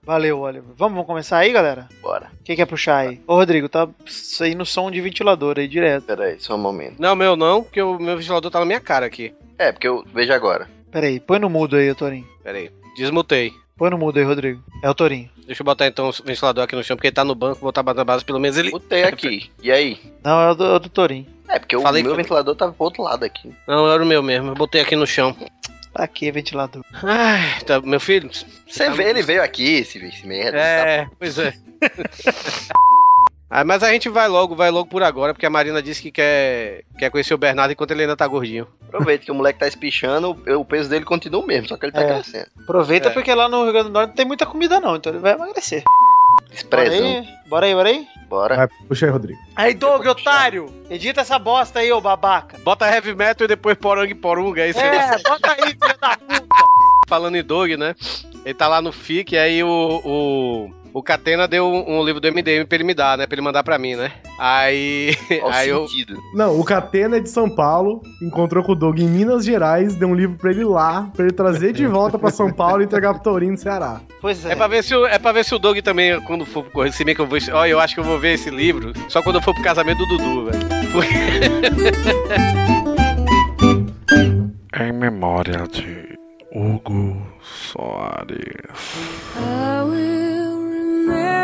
Valeu, 0.07 0.39
Oliver. 0.39 0.69
Vamos, 0.77 0.93
vamos 0.95 1.05
começar 1.05 1.37
aí, 1.39 1.51
galera? 1.51 1.87
Bora. 2.01 2.31
Quem 2.43 2.55
quer 2.55 2.65
puxar 2.65 2.97
aí? 2.99 3.21
Ô, 3.27 3.35
Rodrigo, 3.35 3.67
tá 3.67 3.87
saindo 4.05 4.65
som 4.65 4.89
de 4.89 5.01
ventilador 5.01 5.59
aí 5.59 5.67
direto. 5.67 6.05
Pera 6.05 6.23
aí, 6.23 6.39
só 6.39 6.55
um 6.55 6.57
momento. 6.57 6.95
Não, 6.97 7.13
meu 7.15 7.35
não, 7.35 7.61
porque 7.61 7.81
o 7.81 7.99
meu 7.99 8.17
ventilador 8.17 8.49
tá 8.49 8.59
na 8.61 8.65
minha 8.65 8.79
cara 8.79 9.05
aqui. 9.05 9.33
É, 9.57 9.71
porque 9.71 9.87
eu. 9.87 10.05
Veja 10.13 10.33
agora. 10.33 10.69
Pera 10.89 11.07
aí, 11.07 11.19
põe 11.19 11.39
no 11.39 11.49
mudo 11.49 11.75
aí, 11.75 11.91
ô 11.91 11.95
Torinho. 11.95 12.25
Pera 12.41 12.57
aí. 12.57 12.71
Desmutei. 12.95 13.51
Põe 13.77 13.89
no 13.89 13.97
mudo 13.97 14.17
aí, 14.17 14.23
Rodrigo. 14.23 14.63
É 14.81 14.89
o 14.89 14.95
Torinho. 14.95 15.29
Deixa 15.45 15.61
eu 15.61 15.65
botar 15.65 15.85
então 15.87 16.07
o 16.09 16.23
ventilador 16.23 16.63
aqui 16.63 16.75
no 16.75 16.83
chão, 16.83 16.95
porque 16.95 17.07
ele 17.07 17.13
tá 17.15 17.23
no 17.25 17.35
banco, 17.35 17.59
vou 17.59 17.67
botar 17.71 17.83
na 17.83 18.03
base, 18.05 18.23
pelo 18.23 18.39
menos 18.39 18.57
ele. 18.57 18.71
Botei 18.71 19.03
aqui. 19.03 19.51
E 19.61 19.69
aí? 19.71 19.99
Não, 20.23 20.41
é 20.41 20.51
o 20.51 20.55
do, 20.55 20.63
é 20.65 20.75
o 20.75 20.79
do 20.79 20.89
Torinho. 20.89 21.27
É, 21.49 21.59
porque 21.59 21.75
o 21.75 21.81
Falei 21.81 22.01
meu 22.01 22.13
que- 22.13 22.17
ventilador 22.21 22.55
tava 22.55 22.71
pro 22.71 22.85
outro 22.85 23.03
lado 23.03 23.23
aqui. 23.25 23.53
Não, 23.67 23.91
era 23.91 24.01
o 24.01 24.05
meu 24.05 24.23
mesmo, 24.23 24.47
eu 24.49 24.55
botei 24.55 24.81
aqui 24.81 24.95
no 24.95 25.05
chão. 25.05 25.35
Pra 25.93 26.07
que 26.07 26.31
ventilador? 26.31 26.83
Ai, 27.03 27.59
tá, 27.65 27.81
meu 27.81 27.99
filho. 27.99 28.29
Você 28.31 28.85
tá 28.85 28.91
vê, 28.91 29.03
muito- 29.05 29.09
ele 29.09 29.21
veio 29.23 29.41
aqui, 29.43 29.75
esse, 29.77 29.97
esse 30.05 30.25
merda. 30.27 30.57
É, 30.59 31.07
pois 31.17 31.37
é. 31.39 31.53
Ah, 33.49 33.63
mas 33.63 33.81
a 33.81 33.89
gente 33.93 34.09
vai 34.09 34.27
logo, 34.27 34.57
vai 34.57 34.69
logo 34.69 34.89
por 34.89 35.01
agora, 35.01 35.33
porque 35.33 35.45
a 35.45 35.49
Marina 35.49 35.81
disse 35.81 36.01
que 36.01 36.11
quer, 36.11 36.83
quer 36.99 37.09
conhecer 37.09 37.33
o 37.33 37.37
Bernardo 37.37 37.71
enquanto 37.71 37.91
ele 37.91 38.01
ainda 38.01 38.15
tá 38.17 38.27
gordinho. 38.27 38.67
Aproveita 38.85 39.23
que 39.23 39.31
o 39.31 39.35
moleque 39.35 39.57
tá 39.57 39.65
espichando, 39.65 40.31
o 40.45 40.59
o 40.59 40.65
peso 40.65 40.89
dele 40.89 41.05
continua 41.05 41.41
o 41.41 41.47
mesmo, 41.47 41.65
só 41.69 41.77
que 41.77 41.85
ele 41.85 41.93
tá 41.93 42.01
É. 42.01 42.13
crescendo. 42.13 42.47
Aproveita 42.61 43.07
É. 43.07 43.13
porque 43.13 43.33
lá 43.33 43.47
no 43.47 43.63
Rio 43.63 43.71
Grande 43.71 43.87
do 43.87 43.93
Norte 43.93 44.09
não 44.09 44.15
tem 44.15 44.25
muita 44.25 44.45
comida 44.45 44.81
não, 44.81 44.97
então 44.97 45.13
ele 45.13 45.21
vai 45.21 45.31
emagrecer. 45.31 45.81
Bora 46.47 46.55
Desprezando. 46.55 47.05
aí, 47.07 47.27
bora 47.47 47.65
aí, 47.65 47.73
bora 47.75 47.89
aí. 47.89 48.07
Bora. 48.29 48.55
Vai, 48.55 48.67
puxa 48.87 49.05
aí, 49.05 49.11
Rodrigo. 49.11 49.39
Aí, 49.55 49.73
Doug, 49.73 50.05
otário! 50.05 50.73
Edita 50.89 51.21
essa 51.21 51.37
bosta 51.39 51.79
aí, 51.79 51.91
ô 51.91 52.01
babaca. 52.01 52.57
Bota 52.59 52.89
heavy 52.89 53.15
metal 53.15 53.45
e 53.45 53.47
depois 53.47 53.77
poranga 53.77 54.11
e 54.11 54.15
porunga, 54.15 54.63
aí 54.63 54.73
você 54.73 54.79
É, 54.79 55.17
bota 55.23 55.51
aí, 55.51 55.69
filho 55.69 55.97
da 56.01 56.17
puta. 56.17 56.45
falando 57.07 57.35
em 57.35 57.43
Doug, 57.43 57.71
né? 57.71 57.95
Ele 58.43 58.53
tá 58.53 58.67
lá 58.67 58.81
no 58.81 58.91
FIC, 58.91 59.33
e 59.33 59.37
aí 59.37 59.63
o, 59.63 60.01
o, 60.03 60.69
o 60.97 61.03
Catena 61.03 61.47
deu 61.47 61.67
um, 61.67 61.99
um 61.99 62.03
livro 62.03 62.19
do 62.19 62.27
MDM 62.27 62.65
pra 62.65 62.75
ele 62.75 62.83
me 62.83 62.93
dar, 62.95 63.19
né? 63.19 63.27
Pra 63.27 63.35
ele 63.35 63.43
mandar 63.43 63.63
pra 63.63 63.77
mim, 63.77 63.95
né? 63.95 64.11
Aí. 64.39 65.15
Qual 65.39 65.51
aí 65.53 65.69
eu. 65.69 65.87
sentido? 65.87 66.17
Não, 66.33 66.59
o 66.59 66.63
Catena 66.63 67.17
é 67.17 67.19
de 67.19 67.29
São 67.29 67.47
Paulo, 67.47 68.01
encontrou 68.19 68.63
com 68.63 68.71
o 68.71 68.75
Doug 68.75 68.97
em 68.99 69.07
Minas 69.07 69.45
Gerais, 69.45 69.95
deu 69.95 70.07
um 70.07 70.15
livro 70.15 70.35
pra 70.37 70.49
ele 70.49 70.63
lá, 70.63 71.07
pra 71.15 71.25
ele 71.25 71.33
trazer 71.33 71.71
de 71.71 71.85
volta 71.85 72.17
pra 72.17 72.31
São 72.31 72.51
Paulo 72.51 72.81
e 72.81 72.85
entregar 72.85 73.13
pro 73.13 73.21
Tourinho 73.21 73.51
no 73.51 73.57
Ceará. 73.59 74.01
Pois 74.19 74.43
é. 74.43 74.53
É 74.53 74.55
pra, 74.55 74.67
ver 74.67 74.83
se 74.83 74.95
o, 74.95 75.05
é 75.05 75.19
pra 75.19 75.31
ver 75.31 75.45
se 75.45 75.53
o 75.53 75.59
Doug 75.59 75.77
também, 75.79 76.19
quando 76.21 76.43
for 76.47 76.63
pro 76.63 76.71
correio, 76.71 76.93
se 76.93 77.03
bem 77.03 77.13
que 77.13 77.21
eu 77.21 77.27
vou. 77.27 77.37
Ó, 77.53 77.65
eu 77.67 77.79
acho 77.79 77.93
que 77.93 77.99
eu 77.99 78.03
vou 78.03 78.17
ver 78.19 78.33
esse 78.33 78.49
livro 78.49 78.91
só 79.07 79.21
quando 79.21 79.35
eu 79.35 79.41
for 79.43 79.53
pro 79.53 79.63
casamento 79.63 79.99
do 79.99 80.17
Dudu, 80.17 80.45
velho. 80.45 80.67
Em 84.79 84.91
memória 84.91 85.63
de 85.71 86.17
Hugo 86.51 87.21
Soares. 87.41 88.37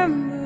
remember 0.03 0.42